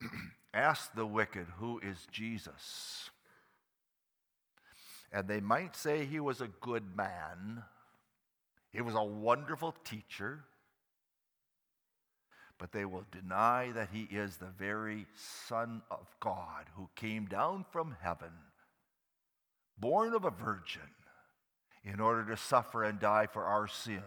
Ask 0.54 0.94
the 0.94 1.06
wicked, 1.06 1.46
who 1.58 1.80
is 1.80 2.06
Jesus? 2.10 3.10
And 5.16 5.26
they 5.26 5.40
might 5.40 5.74
say 5.74 6.04
he 6.04 6.20
was 6.20 6.42
a 6.42 6.48
good 6.60 6.94
man, 6.94 7.62
he 8.70 8.82
was 8.82 8.94
a 8.94 9.02
wonderful 9.02 9.74
teacher, 9.82 10.44
but 12.58 12.70
they 12.70 12.84
will 12.84 13.06
deny 13.10 13.72
that 13.72 13.88
he 13.90 14.02
is 14.14 14.36
the 14.36 14.52
very 14.58 15.06
Son 15.48 15.80
of 15.90 16.14
God 16.20 16.66
who 16.76 16.90
came 16.96 17.24
down 17.24 17.64
from 17.70 17.96
heaven, 18.02 18.28
born 19.78 20.12
of 20.12 20.26
a 20.26 20.30
virgin 20.30 20.82
in 21.82 21.98
order 21.98 22.26
to 22.26 22.36
suffer 22.36 22.84
and 22.84 23.00
die 23.00 23.26
for 23.26 23.44
our 23.44 23.66
sins, 23.66 24.02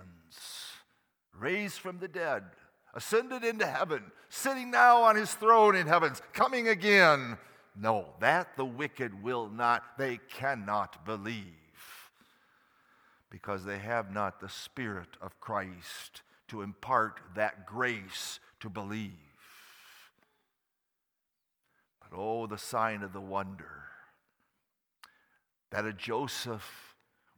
raised 1.36 1.80
from 1.80 1.98
the 1.98 2.08
dead, 2.08 2.44
ascended 2.94 3.44
into 3.44 3.66
heaven, 3.66 4.04
sitting 4.30 4.70
now 4.70 5.02
on 5.02 5.16
his 5.16 5.34
throne 5.34 5.76
in 5.76 5.88
heavens, 5.88 6.22
coming 6.34 6.68
again. 6.68 7.36
No, 7.76 8.08
that 8.20 8.56
the 8.58 8.66
wicked 8.66 9.24
will 9.24 9.50
not, 9.50 9.98
they 9.98 10.20
cannot 10.30 11.06
believe 11.06 11.46
because 13.30 13.64
they 13.64 13.78
have 13.78 14.12
not 14.12 14.40
the 14.40 14.50
Spirit 14.50 15.10
of 15.22 15.40
Christ 15.40 16.24
to 16.48 16.62
impart 16.62 17.22
that 17.36 17.66
grace 17.66 18.40
to 18.60 18.70
believe. 18.70 19.14
But 22.02 22.18
oh, 22.18 22.48
the 22.48 22.58
sign 22.58 23.04
of 23.04 23.14
the 23.14 23.22
wonder 23.22 23.84
that 25.70 25.86
a 25.86 25.94
Joseph 25.94 26.90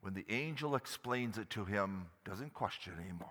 when 0.02 0.16
the 0.16 0.26
angel 0.30 0.76
explains 0.76 1.38
it 1.38 1.50
to 1.52 1.64
him, 1.64 2.08
doesn't 2.26 2.54
question 2.54 2.94
anymore. 3.00 3.30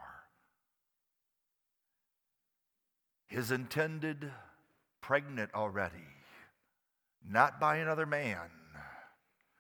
His 3.26 3.50
intended 3.50 4.30
pregnant 5.00 5.50
already, 5.54 6.06
not 7.28 7.60
by 7.60 7.76
another 7.76 8.06
man, 8.06 8.50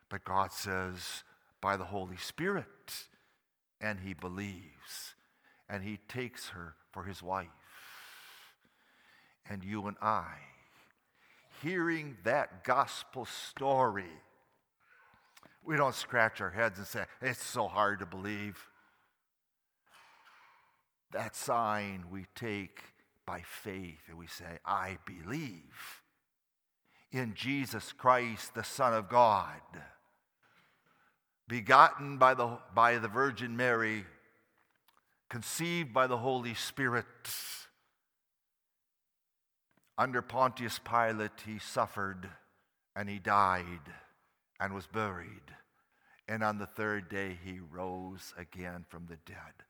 but 0.08 0.24
God 0.24 0.52
says 0.52 1.24
by 1.60 1.76
the 1.76 1.84
Holy 1.84 2.16
Spirit. 2.16 2.66
And 3.80 4.00
he 4.00 4.12
believes, 4.12 5.14
and 5.66 5.82
he 5.82 5.98
takes 6.06 6.50
her 6.50 6.74
for 6.92 7.04
his 7.04 7.22
wife. 7.22 7.48
And 9.48 9.64
you 9.64 9.86
and 9.86 9.96
I, 10.02 10.34
hearing 11.62 12.18
that 12.24 12.62
gospel 12.62 13.24
story, 13.24 14.04
we 15.64 15.76
don't 15.76 15.94
scratch 15.94 16.42
our 16.42 16.50
heads 16.50 16.78
and 16.78 16.86
say, 16.86 17.04
it's 17.22 17.42
so 17.42 17.68
hard 17.68 18.00
to 18.00 18.06
believe. 18.06 18.58
That 21.12 21.34
sign 21.34 22.04
we 22.10 22.26
take 22.34 22.82
by 23.24 23.42
faith 23.46 24.02
and 24.08 24.18
we 24.18 24.26
say, 24.26 24.58
I 24.66 24.98
believe 25.06 25.99
in 27.12 27.34
Jesus 27.34 27.92
Christ, 27.92 28.54
the 28.54 28.64
Son 28.64 28.94
of 28.94 29.08
God, 29.08 29.60
begotten 31.48 32.18
by 32.18 32.34
the, 32.34 32.58
by 32.74 32.98
the 32.98 33.08
Virgin 33.08 33.56
Mary, 33.56 34.04
conceived 35.28 35.92
by 35.92 36.06
the 36.06 36.18
Holy 36.18 36.54
Spirit. 36.54 37.06
Under 39.98 40.22
Pontius 40.22 40.78
Pilate, 40.78 41.42
he 41.44 41.58
suffered 41.58 42.28
and 42.96 43.08
he 43.08 43.18
died 43.18 43.66
and 44.58 44.72
was 44.72 44.86
buried. 44.86 45.28
And 46.28 46.44
on 46.44 46.58
the 46.58 46.66
third 46.66 47.08
day, 47.08 47.36
he 47.44 47.58
rose 47.58 48.32
again 48.38 48.84
from 48.88 49.06
the 49.08 49.18
dead. 49.26 49.64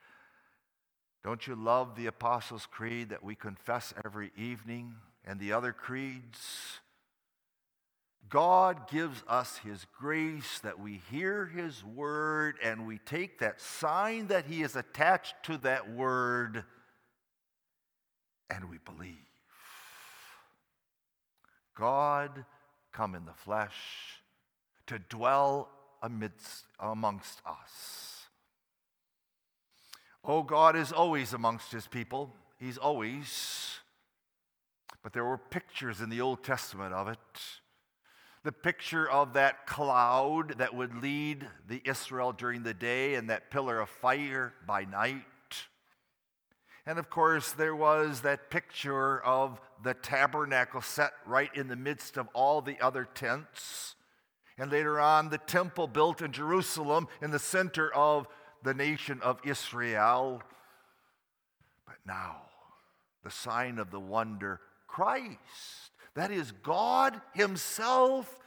Don't 1.24 1.46
you 1.46 1.54
love 1.54 1.96
the 1.96 2.06
Apostles' 2.06 2.66
Creed 2.70 3.10
that 3.10 3.24
we 3.24 3.34
confess 3.34 3.92
every 4.04 4.30
evening 4.36 4.94
and 5.24 5.40
the 5.40 5.52
other 5.52 5.72
creeds? 5.72 6.80
God 8.28 8.88
gives 8.88 9.22
us 9.26 9.58
His 9.58 9.86
grace 9.98 10.60
that 10.60 10.78
we 10.78 11.00
hear 11.10 11.46
His 11.46 11.84
word 11.84 12.56
and 12.62 12.86
we 12.86 12.98
take 12.98 13.40
that 13.40 13.60
sign 13.60 14.28
that 14.28 14.46
He 14.46 14.62
is 14.62 14.76
attached 14.76 15.34
to 15.44 15.58
that 15.58 15.90
word 15.90 16.64
and 18.48 18.70
we 18.70 18.78
believe. 18.84 19.16
God 21.76 22.44
come 22.92 23.14
in 23.14 23.24
the 23.24 23.32
flesh 23.32 24.22
to 24.86 24.98
dwell 24.98 25.68
amidst 26.02 26.64
amongst 26.78 27.40
us. 27.46 28.26
Oh, 30.24 30.42
God 30.42 30.76
is 30.76 30.92
always 30.92 31.32
amongst 31.32 31.72
his 31.72 31.86
people. 31.86 32.34
He's 32.58 32.76
always. 32.76 33.78
But 35.02 35.14
there 35.14 35.24
were 35.24 35.38
pictures 35.38 36.00
in 36.00 36.10
the 36.10 36.20
Old 36.20 36.44
Testament 36.44 36.92
of 36.92 37.08
it. 37.08 37.18
The 38.42 38.52
picture 38.52 39.08
of 39.08 39.34
that 39.34 39.66
cloud 39.66 40.58
that 40.58 40.74
would 40.74 41.02
lead 41.02 41.46
the 41.68 41.82
Israel 41.84 42.32
during 42.32 42.62
the 42.62 42.72
day 42.72 43.14
and 43.14 43.28
that 43.28 43.50
pillar 43.50 43.80
of 43.80 43.90
fire 43.90 44.54
by 44.66 44.84
night. 44.84 45.24
And 46.86 46.98
of 46.98 47.10
course, 47.10 47.52
there 47.52 47.76
was 47.76 48.22
that 48.22 48.50
picture 48.50 49.20
of 49.20 49.60
the 49.84 49.94
tabernacle 49.94 50.80
set 50.80 51.12
right 51.26 51.54
in 51.54 51.68
the 51.68 51.76
midst 51.76 52.16
of 52.16 52.28
all 52.32 52.62
the 52.62 52.80
other 52.80 53.06
tents. 53.14 53.94
And 54.56 54.72
later 54.72 54.98
on, 54.98 55.28
the 55.28 55.38
temple 55.38 55.86
built 55.86 56.22
in 56.22 56.32
Jerusalem 56.32 57.08
in 57.20 57.30
the 57.30 57.38
center 57.38 57.92
of 57.94 58.26
the 58.62 58.74
nation 58.74 59.20
of 59.22 59.38
Israel. 59.44 60.42
But 61.86 61.96
now, 62.06 62.42
the 63.22 63.30
sign 63.30 63.78
of 63.78 63.90
the 63.90 64.00
wonder 64.00 64.60
Christ. 64.86 65.89
That 66.14 66.30
is 66.30 66.52
God 66.62 67.20
Himself 67.34 68.38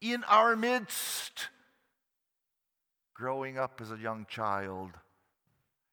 in 0.00 0.24
our 0.24 0.56
midst, 0.56 1.48
growing 3.14 3.58
up 3.58 3.80
as 3.82 3.90
a 3.90 3.98
young 3.98 4.26
child 4.28 4.90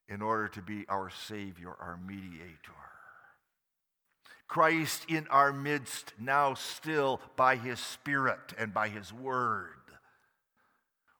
in 0.08 0.22
order 0.22 0.48
to 0.50 0.62
be 0.62 0.86
our 0.88 1.10
Savior, 1.10 1.74
our 1.80 2.00
mediator. 2.06 2.56
Christ 4.48 5.06
in 5.10 5.28
our 5.28 5.52
midst 5.52 6.14
now, 6.20 6.54
still 6.54 7.20
by 7.36 7.58
His 7.58 7.80
Spirit 7.80 8.54
and 8.58 8.74
by 8.74 8.88
His 8.88 9.12
Word. 9.12 9.74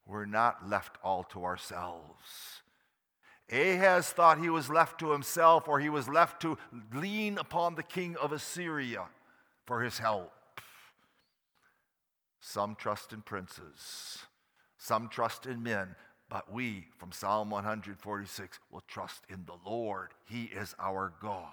We're 0.06 0.26
not 0.26 0.70
left 0.70 0.98
all 1.04 1.24
to 1.26 1.44
ourselves. 1.44 2.62
Ahaz 3.52 4.10
thought 4.10 4.40
he 4.40 4.50
was 4.50 4.70
left 4.70 5.00
to 5.00 5.12
himself, 5.12 5.68
or 5.68 5.80
he 5.80 5.90
was 5.90 6.08
left 6.08 6.42
to 6.42 6.58
lean 6.94 7.38
upon 7.38 7.76
the 7.76 7.84
king 7.84 8.16
of 8.18 8.32
Assyria 8.32 9.06
for 9.68 9.82
his 9.82 10.00
help. 10.00 10.32
Some 12.40 12.76
trust 12.76 13.14
in 13.14 13.22
princes, 13.22 14.20
some 14.78 15.10
trust 15.10 15.46
in 15.46 15.62
men, 15.62 15.96
but 16.30 16.52
we, 16.52 16.88
from 16.98 17.12
Psalm 17.12 17.50
146, 17.50 18.60
will 18.72 18.84
trust 18.88 19.24
in 19.30 19.46
the 19.46 19.70
Lord. 19.70 20.10
He 20.26 20.46
is 20.46 20.74
our 20.80 21.14
God. 21.22 21.52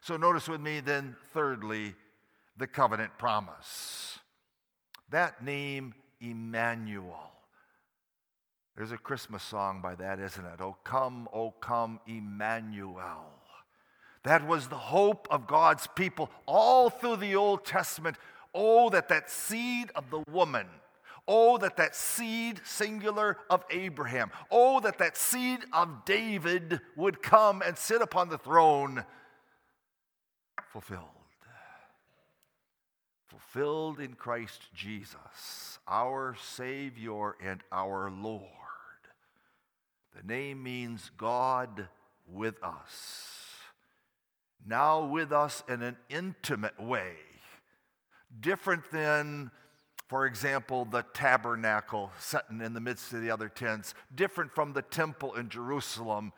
So 0.00 0.16
notice 0.16 0.48
with 0.48 0.60
me 0.60 0.80
then, 0.80 1.16
thirdly, 1.32 1.94
the 2.56 2.66
covenant 2.66 3.18
promise. 3.18 4.18
That 5.10 5.44
name 5.44 5.94
Immanuel. 6.20 7.32
There's 8.76 8.92
a 8.92 8.98
Christmas 8.98 9.42
song 9.42 9.80
by 9.82 9.94
that, 9.96 10.20
isn't 10.20 10.44
it? 10.44 10.60
Oh, 10.60 10.76
come, 10.84 11.28
oh, 11.32 11.50
come, 11.50 12.00
Emmanuel. 12.06 13.35
That 14.26 14.44
was 14.44 14.66
the 14.66 14.74
hope 14.74 15.28
of 15.30 15.46
God's 15.46 15.86
people 15.86 16.32
all 16.46 16.90
through 16.90 17.18
the 17.18 17.36
Old 17.36 17.64
Testament. 17.64 18.16
Oh, 18.52 18.90
that 18.90 19.08
that 19.08 19.30
seed 19.30 19.92
of 19.94 20.10
the 20.10 20.24
woman, 20.28 20.66
oh, 21.28 21.58
that 21.58 21.76
that 21.76 21.94
seed, 21.94 22.60
singular, 22.64 23.38
of 23.48 23.62
Abraham, 23.70 24.32
oh, 24.50 24.80
that 24.80 24.98
that 24.98 25.16
seed 25.16 25.60
of 25.72 26.04
David 26.04 26.80
would 26.96 27.22
come 27.22 27.62
and 27.62 27.78
sit 27.78 28.02
upon 28.02 28.28
the 28.28 28.36
throne 28.36 29.04
fulfilled 30.72 31.04
fulfilled 33.28 34.00
in 34.00 34.14
Christ 34.14 34.62
Jesus, 34.74 35.78
our 35.86 36.34
Savior 36.42 37.36
and 37.40 37.60
our 37.70 38.10
Lord. 38.10 38.42
The 40.16 40.26
name 40.26 40.64
means 40.64 41.12
God 41.16 41.86
with 42.26 42.60
us. 42.60 43.35
Now 44.66 45.04
with 45.04 45.32
us 45.32 45.62
in 45.68 45.82
an 45.82 45.96
intimate 46.08 46.80
way, 46.82 47.12
different 48.40 48.90
than, 48.90 49.50
for 50.08 50.26
example, 50.26 50.84
the 50.84 51.04
tabernacle 51.14 52.10
sitting 52.18 52.60
in 52.60 52.74
the 52.74 52.80
midst 52.80 53.12
of 53.12 53.22
the 53.22 53.30
other 53.30 53.48
tents, 53.48 53.94
different 54.14 54.52
from 54.52 54.72
the 54.72 54.82
temple 54.82 55.34
in 55.34 55.48
Jerusalem 55.48 56.32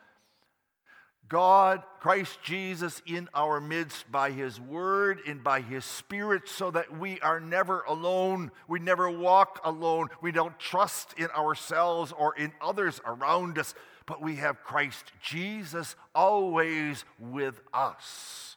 God, 1.28 1.82
Christ 2.00 2.38
Jesus, 2.42 3.02
in 3.04 3.28
our 3.34 3.60
midst 3.60 4.10
by 4.10 4.30
His 4.30 4.58
Word 4.58 5.20
and 5.26 5.44
by 5.44 5.60
His 5.60 5.84
Spirit, 5.84 6.48
so 6.48 6.70
that 6.70 6.98
we 6.98 7.20
are 7.20 7.38
never 7.38 7.82
alone. 7.82 8.50
We 8.66 8.78
never 8.78 9.10
walk 9.10 9.60
alone. 9.62 10.08
We 10.22 10.32
don't 10.32 10.58
trust 10.58 11.12
in 11.18 11.28
ourselves 11.36 12.12
or 12.16 12.34
in 12.34 12.52
others 12.62 13.00
around 13.04 13.58
us, 13.58 13.74
but 14.08 14.22
we 14.22 14.36
have 14.36 14.64
Christ 14.64 15.12
Jesus 15.22 15.94
always 16.14 17.04
with 17.20 17.60
us. 17.74 18.56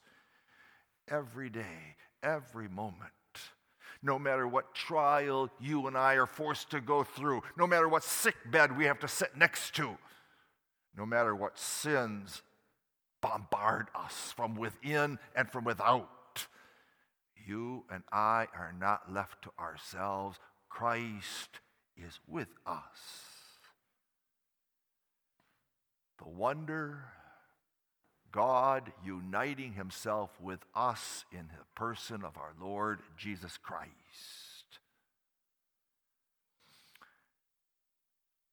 Every 1.09 1.49
day, 1.49 1.97
every 2.23 2.69
moment. 2.69 3.11
No 4.01 4.17
matter 4.17 4.47
what 4.47 4.73
trial 4.73 5.51
you 5.59 5.87
and 5.87 5.97
I 5.97 6.13
are 6.13 6.25
forced 6.25 6.71
to 6.71 6.79
go 6.79 7.03
through, 7.03 7.43
no 7.57 7.67
matter 7.67 7.89
what 7.89 8.05
sick 8.05 8.35
bed 8.49 8.77
we 8.77 8.85
have 8.85 8.99
to 8.99 9.09
sit 9.09 9.35
next 9.35 9.75
to, 9.75 9.97
no 10.97 11.05
matter 11.05 11.35
what 11.35 11.59
sins 11.59 12.41
bombard 13.21 13.87
us 13.93 14.33
from 14.35 14.55
within 14.55 15.19
and 15.35 15.51
from 15.51 15.65
without. 15.65 16.47
You 17.45 17.83
and 17.91 18.03
I 18.11 18.47
are 18.55 18.73
not 18.79 19.13
left 19.13 19.41
to 19.43 19.51
ourselves. 19.59 20.39
Christ 20.69 21.59
is 21.97 22.19
with 22.25 22.49
us. 22.65 23.30
The 26.21 26.29
wonder, 26.29 27.05
God 28.31 28.91
uniting 29.03 29.73
himself 29.73 30.29
with 30.41 30.59
us 30.75 31.25
in 31.31 31.47
the 31.47 31.65
person 31.75 32.23
of 32.23 32.37
our 32.37 32.53
Lord 32.61 32.99
Jesus 33.17 33.57
Christ. 33.57 33.89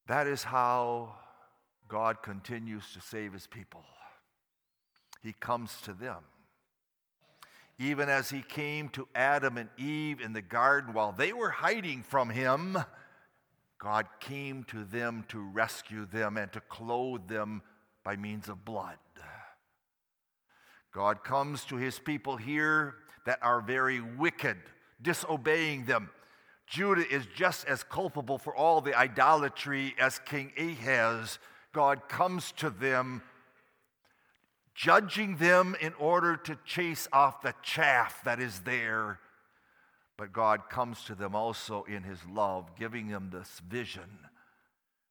That 0.07 0.27
is 0.27 0.45
how 0.45 1.17
God 1.89 2.23
continues 2.23 2.93
to 2.95 3.01
save 3.01 3.33
his 3.35 3.47
people 3.47 3.85
he 5.23 5.33
comes 5.33 5.81
to 5.83 5.93
them. 5.93 6.23
Even 7.79 8.09
as 8.09 8.31
he 8.31 8.43
came 8.43 8.89
to 8.91 9.07
Adam 9.15 9.57
and 9.57 9.69
Eve 9.77 10.21
in 10.21 10.33
the 10.33 10.43
garden 10.43 10.95
while 10.95 11.13
they 11.13 11.33
were 11.33 11.51
hiding 11.51 12.03
from 12.03 12.31
him, 12.31 12.77
God 13.79 14.07
came 14.21 14.65
to 14.65 14.85
them 14.85 15.25
to 15.29 15.39
rescue 15.39 16.07
them 16.07 16.37
and 16.37 16.53
to 16.53 16.61
clothe 16.61 17.29
them 17.29 17.63
by 18.05 18.17
means 18.17 18.49
of 18.49 18.65
blood. 18.65 18.97
God 20.93 21.23
comes 21.23 21.65
to 21.67 21.77
his 21.77 21.99
people 21.99 22.37
here 22.37 22.95
that 23.27 23.39
are 23.43 23.61
very 23.61 24.01
wicked, 24.01 24.57
disobeying 25.01 25.85
them. 25.85 26.11
Judah 26.67 27.07
is 27.09 27.27
just 27.37 27.67
as 27.67 27.83
culpable 27.83 28.39
for 28.39 28.55
all 28.55 28.81
the 28.81 28.99
idolatry 28.99 29.95
as 29.99 30.19
King 30.19 30.53
Ahaz. 30.59 31.39
God 31.73 32.09
comes 32.09 32.53
to 32.53 32.71
them, 32.71 33.23
judging 34.75 35.37
them 35.37 35.77
in 35.81 35.95
order 35.95 36.37
to 36.37 36.59
chase 36.65 37.07
off 37.13 37.43
the 37.43 37.55
chaff 37.63 38.23
that 38.25 38.41
is 38.41 38.61
there. 38.61 39.21
But 40.19 40.33
God 40.33 40.69
comes 40.69 41.05
to 41.05 41.15
them 41.15 41.37
also 41.37 41.85
in 41.85 42.03
his 42.03 42.19
love, 42.27 42.77
giving 42.77 43.09
them 43.09 43.31
this 43.33 43.63
vision 43.67 44.19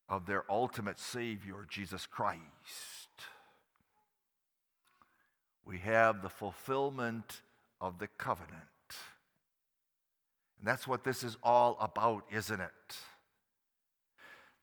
of 0.09 0.25
their 0.25 0.43
ultimate 0.49 0.99
Savior, 0.99 1.65
Jesus 1.69 2.05
Christ. 2.05 2.41
We 5.65 5.79
have 5.79 6.21
the 6.21 6.29
fulfillment 6.29 7.41
of 7.79 7.99
the 7.99 8.07
covenant. 8.07 8.53
And 10.59 10.67
that's 10.67 10.87
what 10.87 11.05
this 11.05 11.23
is 11.23 11.37
all 11.41 11.77
about, 11.79 12.25
isn't 12.31 12.59
it? 12.59 12.97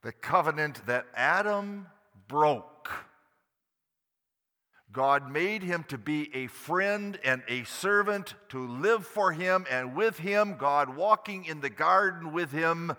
The 0.03 0.13
covenant 0.13 0.87
that 0.87 1.07
Adam 1.15 1.87
broke. 2.29 2.74
God 4.95 5.29
made 5.29 5.65
him 5.65 5.85
to 5.89 5.99
be 5.99 6.35
a 6.35 6.47
friend 6.47 7.19
and 7.25 7.43
a 7.49 7.65
servant, 7.65 8.35
to 8.51 8.67
live 8.67 9.05
for 9.05 9.33
him 9.33 9.67
and 9.69 9.97
with 9.97 10.19
him, 10.19 10.55
God 10.57 10.95
walking 10.97 11.45
in 11.45 11.61
the 11.61 11.69
garden 11.69 12.33
with 12.33 12.53
him. 12.53 12.97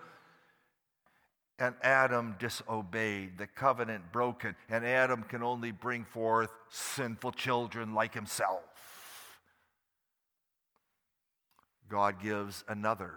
And 1.58 1.74
Adam 1.82 2.36
disobeyed, 2.38 3.38
the 3.38 3.48
covenant 3.48 4.12
broken, 4.12 4.58
and 4.70 4.86
Adam 4.86 5.24
can 5.24 5.42
only 5.42 5.72
bring 5.72 6.04
forth 6.04 6.50
sinful 6.70 7.32
children 7.32 7.94
like 7.94 8.14
himself. 8.14 8.64
God 11.88 12.22
gives 12.22 12.66
another, 12.68 13.14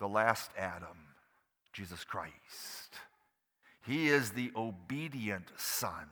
the 0.00 0.08
last 0.08 0.50
Adam, 0.58 1.14
Jesus 1.72 2.02
Christ. 2.02 2.96
He 3.86 4.08
is 4.08 4.30
the 4.30 4.50
obedient 4.56 5.52
Son. 5.56 6.08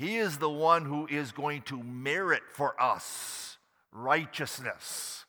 He 0.00 0.16
is 0.16 0.38
the 0.38 0.48
one 0.48 0.86
who 0.86 1.06
is 1.06 1.30
going 1.30 1.60
to 1.64 1.82
merit 1.82 2.40
for 2.54 2.80
us 2.80 3.58
righteousness. 3.92 5.26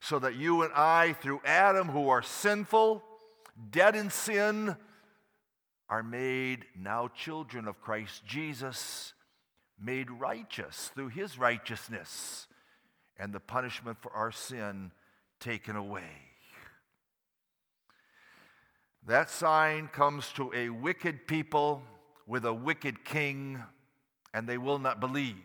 So 0.00 0.18
that 0.18 0.34
you 0.34 0.60
and 0.60 0.72
I, 0.74 1.14
through 1.14 1.40
Adam, 1.46 1.88
who 1.88 2.10
are 2.10 2.20
sinful, 2.20 3.02
dead 3.70 3.96
in 3.96 4.10
sin, 4.10 4.76
are 5.88 6.02
made 6.02 6.66
now 6.78 7.08
children 7.08 7.66
of 7.66 7.80
Christ 7.80 8.26
Jesus, 8.26 9.14
made 9.80 10.10
righteous 10.10 10.90
through 10.94 11.08
his 11.08 11.38
righteousness 11.38 12.46
and 13.16 13.32
the 13.32 13.40
punishment 13.40 13.96
for 14.02 14.12
our 14.12 14.30
sin 14.30 14.90
taken 15.40 15.74
away. 15.74 16.02
That 19.06 19.30
sign 19.30 19.88
comes 19.88 20.30
to 20.34 20.52
a 20.54 20.68
wicked 20.68 21.26
people 21.26 21.82
with 22.26 22.44
a 22.44 22.54
wicked 22.54 23.04
king, 23.04 23.62
and 24.32 24.48
they 24.48 24.58
will 24.58 24.78
not 24.78 25.00
believe. 25.00 25.36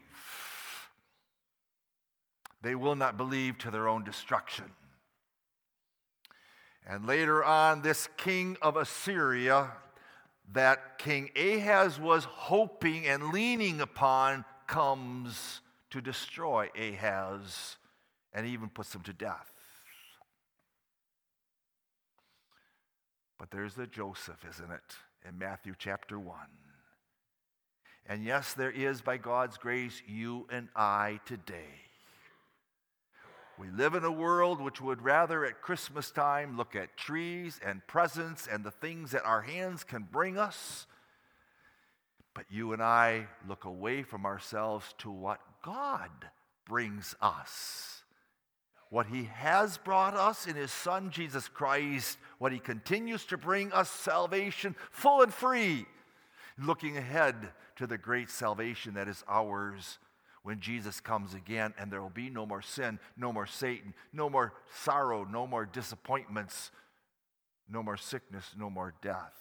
They 2.61 2.75
will 2.75 2.95
not 2.95 3.17
believe 3.17 3.57
to 3.59 3.71
their 3.71 3.87
own 3.87 4.03
destruction. 4.03 4.65
And 6.85 7.05
later 7.05 7.43
on, 7.43 7.81
this 7.81 8.09
king 8.17 8.57
of 8.61 8.75
Assyria 8.75 9.71
that 10.53 10.97
King 10.97 11.29
Ahaz 11.35 11.99
was 11.99 12.23
hoping 12.25 13.05
and 13.05 13.31
leaning 13.31 13.81
upon 13.81 14.43
comes 14.65 15.61
to 15.91 16.01
destroy 16.01 16.69
Ahaz 16.75 17.77
and 18.33 18.47
even 18.47 18.69
puts 18.69 18.93
him 18.93 19.01
to 19.01 19.13
death. 19.13 19.53
But 23.37 23.51
there's 23.51 23.75
the 23.75 23.87
Joseph, 23.87 24.43
isn't 24.49 24.71
it, 24.71 25.27
in 25.27 25.37
Matthew 25.37 25.73
chapter 25.77 26.19
1. 26.19 26.35
And 28.09 28.25
yes, 28.25 28.55
there 28.55 28.71
is, 28.71 29.01
by 29.01 29.17
God's 29.17 29.59
grace, 29.59 30.01
you 30.07 30.47
and 30.51 30.67
I 30.75 31.19
today. 31.27 31.77
We 33.59 33.69
live 33.69 33.93
in 33.93 34.03
a 34.03 34.11
world 34.11 34.59
which 34.59 34.81
would 34.81 35.03
rather 35.03 35.45
at 35.45 35.61
Christmas 35.61 36.09
time 36.09 36.57
look 36.57 36.75
at 36.75 36.97
trees 36.97 37.59
and 37.63 37.85
presents 37.85 38.47
and 38.47 38.63
the 38.63 38.71
things 38.71 39.11
that 39.11 39.25
our 39.25 39.41
hands 39.41 39.83
can 39.83 40.07
bring 40.11 40.39
us. 40.39 40.87
But 42.33 42.45
you 42.49 42.73
and 42.73 42.81
I 42.81 43.27
look 43.47 43.65
away 43.65 44.01
from 44.01 44.25
ourselves 44.25 44.95
to 44.99 45.11
what 45.11 45.41
God 45.63 46.09
brings 46.65 47.15
us. 47.21 48.01
What 48.89 49.05
He 49.05 49.25
has 49.25 49.77
brought 49.77 50.15
us 50.15 50.47
in 50.47 50.55
His 50.55 50.71
Son, 50.71 51.11
Jesus 51.11 51.47
Christ, 51.47 52.17
what 52.39 52.53
He 52.53 52.59
continues 52.59 53.25
to 53.25 53.37
bring 53.37 53.71
us 53.71 53.91
salvation 53.91 54.75
full 54.89 55.21
and 55.21 55.33
free, 55.33 55.85
looking 56.57 56.97
ahead 56.97 57.35
to 57.79 57.87
the 57.87 57.97
great 57.97 58.29
salvation 58.29 58.93
that 58.95 59.07
is 59.07 59.23
ours 59.25 59.99
when 60.43 60.59
Jesus 60.59 60.99
comes 60.99 61.33
again, 61.33 61.73
and 61.79 61.89
there 61.89 62.01
will 62.01 62.09
be 62.09 62.29
no 62.29 62.45
more 62.45 62.61
sin, 62.61 62.99
no 63.15 63.31
more 63.31 63.47
Satan, 63.47 63.93
no 64.11 64.29
more 64.29 64.51
sorrow, 64.83 65.23
no 65.23 65.47
more 65.47 65.65
disappointments, 65.65 66.71
no 67.69 67.81
more 67.81 67.95
sickness, 67.95 68.51
no 68.57 68.69
more 68.69 68.93
death. 69.01 69.31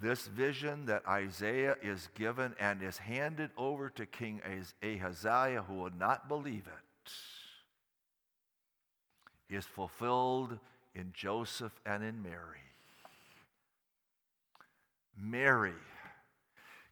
This 0.00 0.26
vision 0.26 0.86
that 0.86 1.06
Isaiah 1.06 1.76
is 1.82 2.08
given 2.14 2.54
and 2.58 2.82
is 2.82 2.96
handed 2.96 3.50
over 3.58 3.90
to 3.90 4.06
King 4.06 4.40
Ahaziah, 4.82 5.64
who 5.68 5.74
will 5.74 5.92
not 5.98 6.28
believe 6.28 6.66
it, 6.66 7.12
is 9.54 9.66
fulfilled 9.66 10.58
in 10.94 11.12
Joseph 11.12 11.78
and 11.84 12.02
in 12.02 12.22
Mary. 12.22 12.69
Mary, 15.20 15.74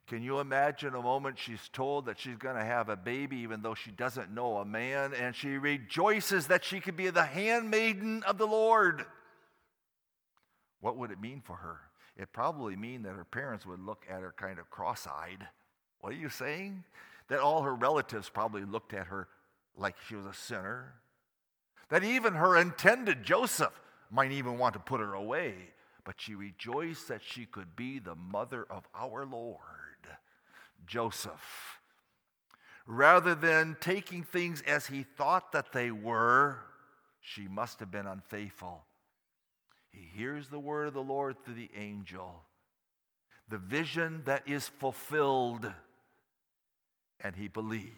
can 0.07 0.21
you 0.21 0.39
imagine 0.39 0.95
a 0.95 1.01
moment 1.01 1.39
she's 1.39 1.69
told 1.73 2.05
that 2.05 2.19
she's 2.19 2.37
going 2.37 2.55
to 2.55 2.63
have 2.63 2.89
a 2.89 2.95
baby, 2.95 3.37
even 3.37 3.61
though 3.61 3.75
she 3.75 3.91
doesn't 3.91 4.33
know 4.33 4.57
a 4.57 4.65
man, 4.65 5.13
and 5.13 5.35
she 5.35 5.49
rejoices 5.49 6.47
that 6.47 6.63
she 6.63 6.79
could 6.79 6.95
be 6.95 7.09
the 7.09 7.23
handmaiden 7.23 8.23
of 8.23 8.37
the 8.37 8.47
Lord? 8.47 9.05
What 10.79 10.97
would 10.97 11.11
it 11.11 11.21
mean 11.21 11.41
for 11.45 11.57
her? 11.57 11.79
it 12.19 12.33
probably 12.33 12.75
mean 12.75 13.03
that 13.03 13.15
her 13.15 13.23
parents 13.23 13.65
would 13.65 13.79
look 13.79 14.05
at 14.09 14.21
her 14.21 14.33
kind 14.35 14.59
of 14.59 14.69
cross-eyed. 14.69 15.47
What 16.01 16.11
are 16.11 16.17
you 16.17 16.29
saying? 16.29 16.83
That 17.29 17.39
all 17.39 17.61
her 17.63 17.73
relatives 17.73 18.29
probably 18.29 18.65
looked 18.65 18.93
at 18.93 19.07
her 19.07 19.29
like 19.77 19.95
she 20.07 20.15
was 20.15 20.25
a 20.25 20.33
sinner. 20.33 20.95
That 21.89 22.03
even 22.03 22.33
her 22.33 22.57
intended 22.57 23.23
Joseph 23.23 23.79
might 24.11 24.33
even 24.33 24.57
want 24.57 24.73
to 24.73 24.79
put 24.79 24.99
her 24.99 25.13
away. 25.13 25.53
But 26.09 26.19
she 26.19 26.33
rejoiced 26.33 27.07
that 27.09 27.21
she 27.21 27.45
could 27.45 27.75
be 27.75 27.99
the 27.99 28.15
mother 28.15 28.65
of 28.67 28.87
our 28.95 29.27
Lord, 29.27 29.59
Joseph. 30.87 31.77
Rather 32.87 33.35
than 33.35 33.77
taking 33.79 34.23
things 34.23 34.63
as 34.65 34.87
he 34.87 35.03
thought 35.03 35.51
that 35.51 35.71
they 35.71 35.91
were, 35.91 36.61
she 37.21 37.47
must 37.47 37.79
have 37.79 37.91
been 37.91 38.07
unfaithful 38.07 38.85
he 39.91 40.07
hears 40.17 40.47
the 40.47 40.59
word 40.59 40.87
of 40.87 40.93
the 40.93 41.03
Lord 41.03 41.35
through 41.43 41.55
the 41.55 41.69
angel, 41.75 42.43
the 43.47 43.57
vision 43.59 44.23
that 44.25 44.47
is 44.47 44.67
fulfilled, 44.67 45.71
and 47.21 47.35
he 47.35 47.47
believes. 47.47 47.93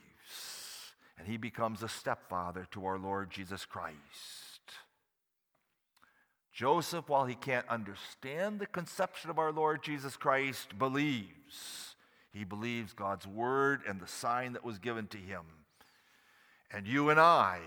And 1.17 1.27
he 1.27 1.37
becomes 1.37 1.83
a 1.83 1.89
stepfather 1.89 2.67
to 2.71 2.85
our 2.85 2.97
Lord 2.97 3.29
Jesus 3.29 3.63
Christ. 3.63 4.60
Joseph, 6.53 7.07
while 7.07 7.25
he 7.25 7.35
can't 7.35 7.67
understand 7.69 8.59
the 8.59 8.65
conception 8.65 9.29
of 9.29 9.39
our 9.39 9.51
Lord 9.51 9.83
Jesus 9.83 10.17
Christ, 10.17 10.77
believes. 10.77 11.95
He 12.31 12.43
believes 12.43 12.93
God's 12.93 13.27
word 13.27 13.81
and 13.87 13.99
the 13.99 14.07
sign 14.07 14.53
that 14.53 14.63
was 14.63 14.79
given 14.79 15.07
to 15.07 15.17
him. 15.17 15.43
And 16.71 16.87
you 16.87 17.09
and 17.09 17.19
I 17.19 17.59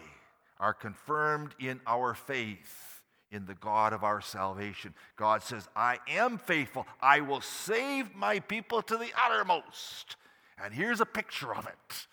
are 0.58 0.74
confirmed 0.74 1.54
in 1.58 1.80
our 1.86 2.14
faith 2.14 3.02
in 3.30 3.46
the 3.46 3.54
God 3.54 3.92
of 3.92 4.04
our 4.04 4.20
salvation. 4.20 4.94
God 5.16 5.42
says, 5.42 5.68
I 5.74 5.98
am 6.08 6.38
faithful. 6.38 6.86
I 7.00 7.20
will 7.20 7.40
save 7.40 8.14
my 8.14 8.38
people 8.38 8.80
to 8.82 8.96
the 8.96 9.10
uttermost. 9.22 10.16
And 10.62 10.72
here's 10.72 11.00
a 11.00 11.06
picture 11.06 11.54
of 11.54 11.66
it 11.66 12.06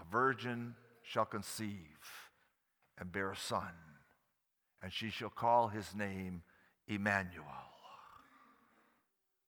a 0.00 0.10
virgin 0.10 0.74
shall 1.02 1.26
conceive 1.26 1.76
and 2.98 3.12
bear 3.12 3.30
a 3.30 3.36
son, 3.36 3.68
and 4.82 4.92
she 4.92 5.10
shall 5.10 5.30
call 5.30 5.68
his 5.68 5.94
name 5.94 6.42
Immanuel. 6.88 7.46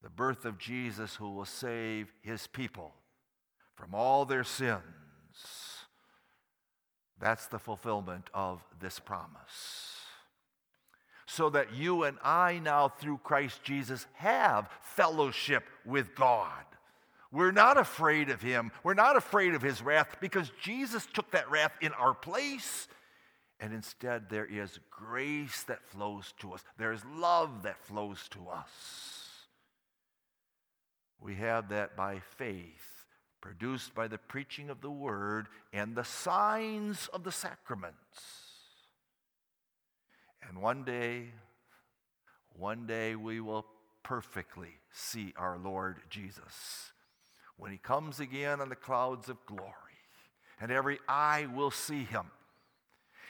The 0.03 0.11
birth 0.11 0.45
of 0.45 0.59
Jesus, 0.59 1.17
who 1.17 1.33
will 1.33 1.47
save 1.47 2.13
his 2.23 2.47
people 2.47 2.93
from 3.75 3.95
all 3.95 4.25
their 4.25 4.45
sins. 4.45 4.83
That's 7.19 7.47
the 7.47 7.59
fulfillment 7.59 8.29
of 8.35 8.63
this 8.81 8.99
promise 8.99 9.95
so 11.35 11.51
that 11.51 11.75
you 11.75 12.05
and 12.05 12.17
I 12.23 12.61
now, 12.63 12.89
through 12.89 13.19
Christ 13.25 13.63
Jesus, 13.65 14.07
have 14.15 14.69
fellowship 14.83 15.65
with 15.85 16.15
God. 16.15 16.65
We're 17.33 17.51
not 17.51 17.77
afraid 17.77 18.31
of 18.31 18.41
him. 18.41 18.71
We're 18.85 18.95
not 18.95 19.17
afraid 19.17 19.55
of 19.55 19.63
his 19.63 19.83
wrath 19.83 20.17
because 20.21 20.53
Jesus 20.63 21.09
took 21.13 21.33
that 21.33 21.51
wrath 21.51 21.73
in 21.81 21.93
our 21.95 22.15
place. 22.15 22.87
And 23.61 23.73
instead, 23.73 24.29
there 24.29 24.47
is 24.47 24.81
grace 24.91 25.63
that 25.65 25.85
flows 25.85 26.35
to 26.41 26.53
us, 26.53 26.65
there's 26.77 27.05
love 27.17 27.63
that 27.63 27.85
flows 27.85 28.29
to 28.31 28.49
us. 28.49 28.69
We 31.21 31.37
have 31.37 31.71
that 31.71 31.97
by 31.97 32.21
faith, 32.37 33.07
produced 33.41 33.95
by 33.95 34.09
the 34.09 34.19
preaching 34.19 34.69
of 34.69 34.81
the 34.81 34.91
word 34.91 35.47
and 35.73 35.95
the 35.95 36.05
signs 36.05 37.09
of 37.13 37.25
the 37.25 37.33
sacraments. 37.33 37.97
And 40.47 40.61
one 40.61 40.85
day, 40.85 41.29
one 42.57 42.87
day 42.87 43.17
we 43.17 43.41
will 43.41 43.65
perfectly 44.03 44.75
see 44.93 45.33
our 45.37 45.59
Lord 45.59 46.01
Jesus 46.11 46.93
when 47.57 47.71
he 47.71 47.79
comes 47.79 48.21
again 48.21 48.61
on 48.61 48.69
the 48.69 48.77
clouds 48.77 49.29
of 49.29 49.45
glory, 49.47 49.63
and 50.61 50.71
every 50.71 50.99
eye 51.09 51.47
will 51.55 51.71
see 51.71 52.05
him. 52.05 52.27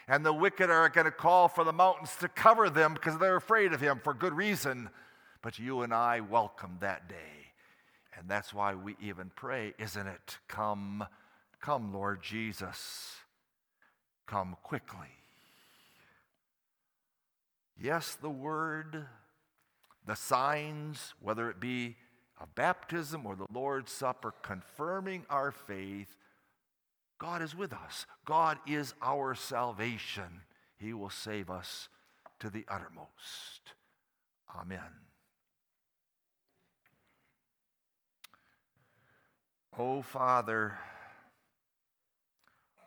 And 0.07 0.25
the 0.25 0.33
wicked 0.33 0.69
are 0.69 0.89
going 0.89 1.05
to 1.05 1.11
call 1.11 1.47
for 1.47 1.63
the 1.63 1.73
mountains 1.73 2.15
to 2.19 2.27
cover 2.27 2.69
them 2.69 2.93
because 2.93 3.17
they're 3.17 3.37
afraid 3.37 3.73
of 3.73 3.81
him 3.81 3.99
for 4.03 4.13
good 4.13 4.33
reason. 4.33 4.89
But 5.41 5.57
you 5.57 5.81
and 5.81 5.93
I 5.93 6.19
welcome 6.19 6.77
that 6.81 7.09
day. 7.09 7.15
And 8.17 8.29
that's 8.29 8.53
why 8.53 8.75
we 8.75 8.95
even 9.01 9.31
pray, 9.35 9.73
isn't 9.77 10.07
it? 10.07 10.37
Come, 10.47 11.05
come, 11.59 11.93
Lord 11.93 12.21
Jesus. 12.21 13.17
Come 14.27 14.55
quickly. 14.63 15.07
Yes, 17.81 18.17
the 18.21 18.29
word, 18.29 19.05
the 20.05 20.15
signs, 20.15 21.13
whether 21.19 21.49
it 21.49 21.59
be 21.59 21.97
of 22.39 22.53
baptism 22.55 23.25
or 23.25 23.35
the 23.35 23.47
Lord's 23.53 23.91
Supper, 23.91 24.33
confirming 24.41 25.25
our 25.29 25.51
faith, 25.51 26.15
God 27.17 27.41
is 27.41 27.55
with 27.55 27.73
us. 27.73 28.05
God 28.25 28.57
is 28.67 28.93
our 29.01 29.35
salvation. 29.35 30.41
He 30.77 30.93
will 30.93 31.09
save 31.09 31.49
us 31.49 31.89
to 32.39 32.49
the 32.49 32.65
uttermost. 32.67 33.73
Amen. 34.59 34.79
Oh, 39.77 40.01
Father, 40.01 40.77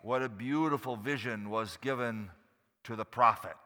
what 0.03 0.23
a 0.23 0.29
beautiful 0.29 0.97
vision 0.97 1.51
was 1.51 1.77
given 1.83 2.31
to 2.85 2.97
the 2.97 3.05
prophet 3.05 3.57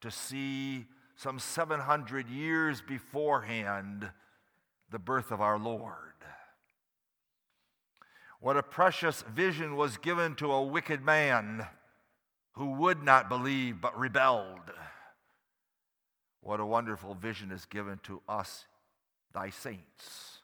to 0.00 0.10
see 0.10 0.86
some 1.16 1.38
700 1.38 2.28
years 2.28 2.82
beforehand 2.82 4.10
the 4.90 4.98
birth 4.98 5.30
of 5.30 5.40
our 5.40 5.58
Lord. 5.58 6.09
What 8.40 8.56
a 8.56 8.62
precious 8.62 9.22
vision 9.22 9.76
was 9.76 9.96
given 9.98 10.34
to 10.36 10.52
a 10.52 10.64
wicked 10.64 11.04
man 11.04 11.66
who 12.52 12.72
would 12.72 13.02
not 13.02 13.28
believe 13.28 13.80
but 13.80 13.98
rebelled. 13.98 14.72
What 16.40 16.60
a 16.60 16.66
wonderful 16.66 17.14
vision 17.14 17.52
is 17.52 17.66
given 17.66 18.00
to 18.04 18.22
us, 18.28 18.66
thy 19.32 19.50
saints. 19.50 20.38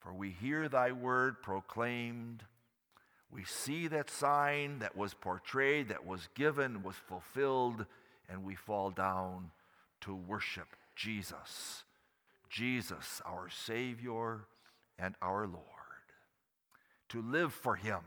For 0.00 0.12
we 0.12 0.30
hear 0.30 0.68
thy 0.68 0.92
word 0.92 1.42
proclaimed. 1.42 2.42
We 3.30 3.44
see 3.44 3.86
that 3.88 4.10
sign 4.10 4.80
that 4.80 4.96
was 4.96 5.14
portrayed, 5.14 5.88
that 5.88 6.04
was 6.04 6.28
given, 6.34 6.82
was 6.82 6.96
fulfilled, 6.96 7.86
and 8.28 8.44
we 8.44 8.56
fall 8.56 8.90
down 8.90 9.50
to 10.02 10.14
worship 10.14 10.68
Jesus 10.96 11.84
Jesus, 12.48 13.20
our 13.26 13.48
Savior 13.50 14.46
and 14.98 15.14
our 15.20 15.46
Lord. 15.46 15.75
To 17.10 17.22
live 17.22 17.52
for 17.52 17.76
Him, 17.76 18.00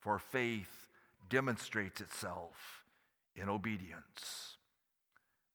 for 0.00 0.18
faith 0.18 0.88
demonstrates 1.28 2.00
itself 2.00 2.84
in 3.36 3.48
obedience. 3.48 4.56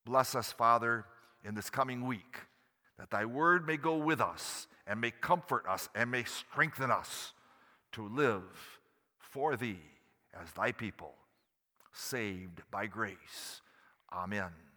Bless 0.05 0.35
us, 0.35 0.51
Father, 0.51 1.05
in 1.43 1.55
this 1.55 1.69
coming 1.69 2.05
week, 2.05 2.37
that 2.97 3.09
Thy 3.09 3.25
word 3.25 3.65
may 3.65 3.77
go 3.77 3.97
with 3.97 4.21
us 4.21 4.67
and 4.85 4.99
may 4.99 5.11
comfort 5.11 5.65
us 5.67 5.89
and 5.95 6.11
may 6.11 6.23
strengthen 6.23 6.91
us 6.91 7.33
to 7.91 8.07
live 8.07 8.79
for 9.17 9.55
Thee 9.55 9.81
as 10.33 10.51
Thy 10.53 10.71
people, 10.71 11.15
saved 11.91 12.61
by 12.71 12.87
grace. 12.87 13.61
Amen. 14.11 14.68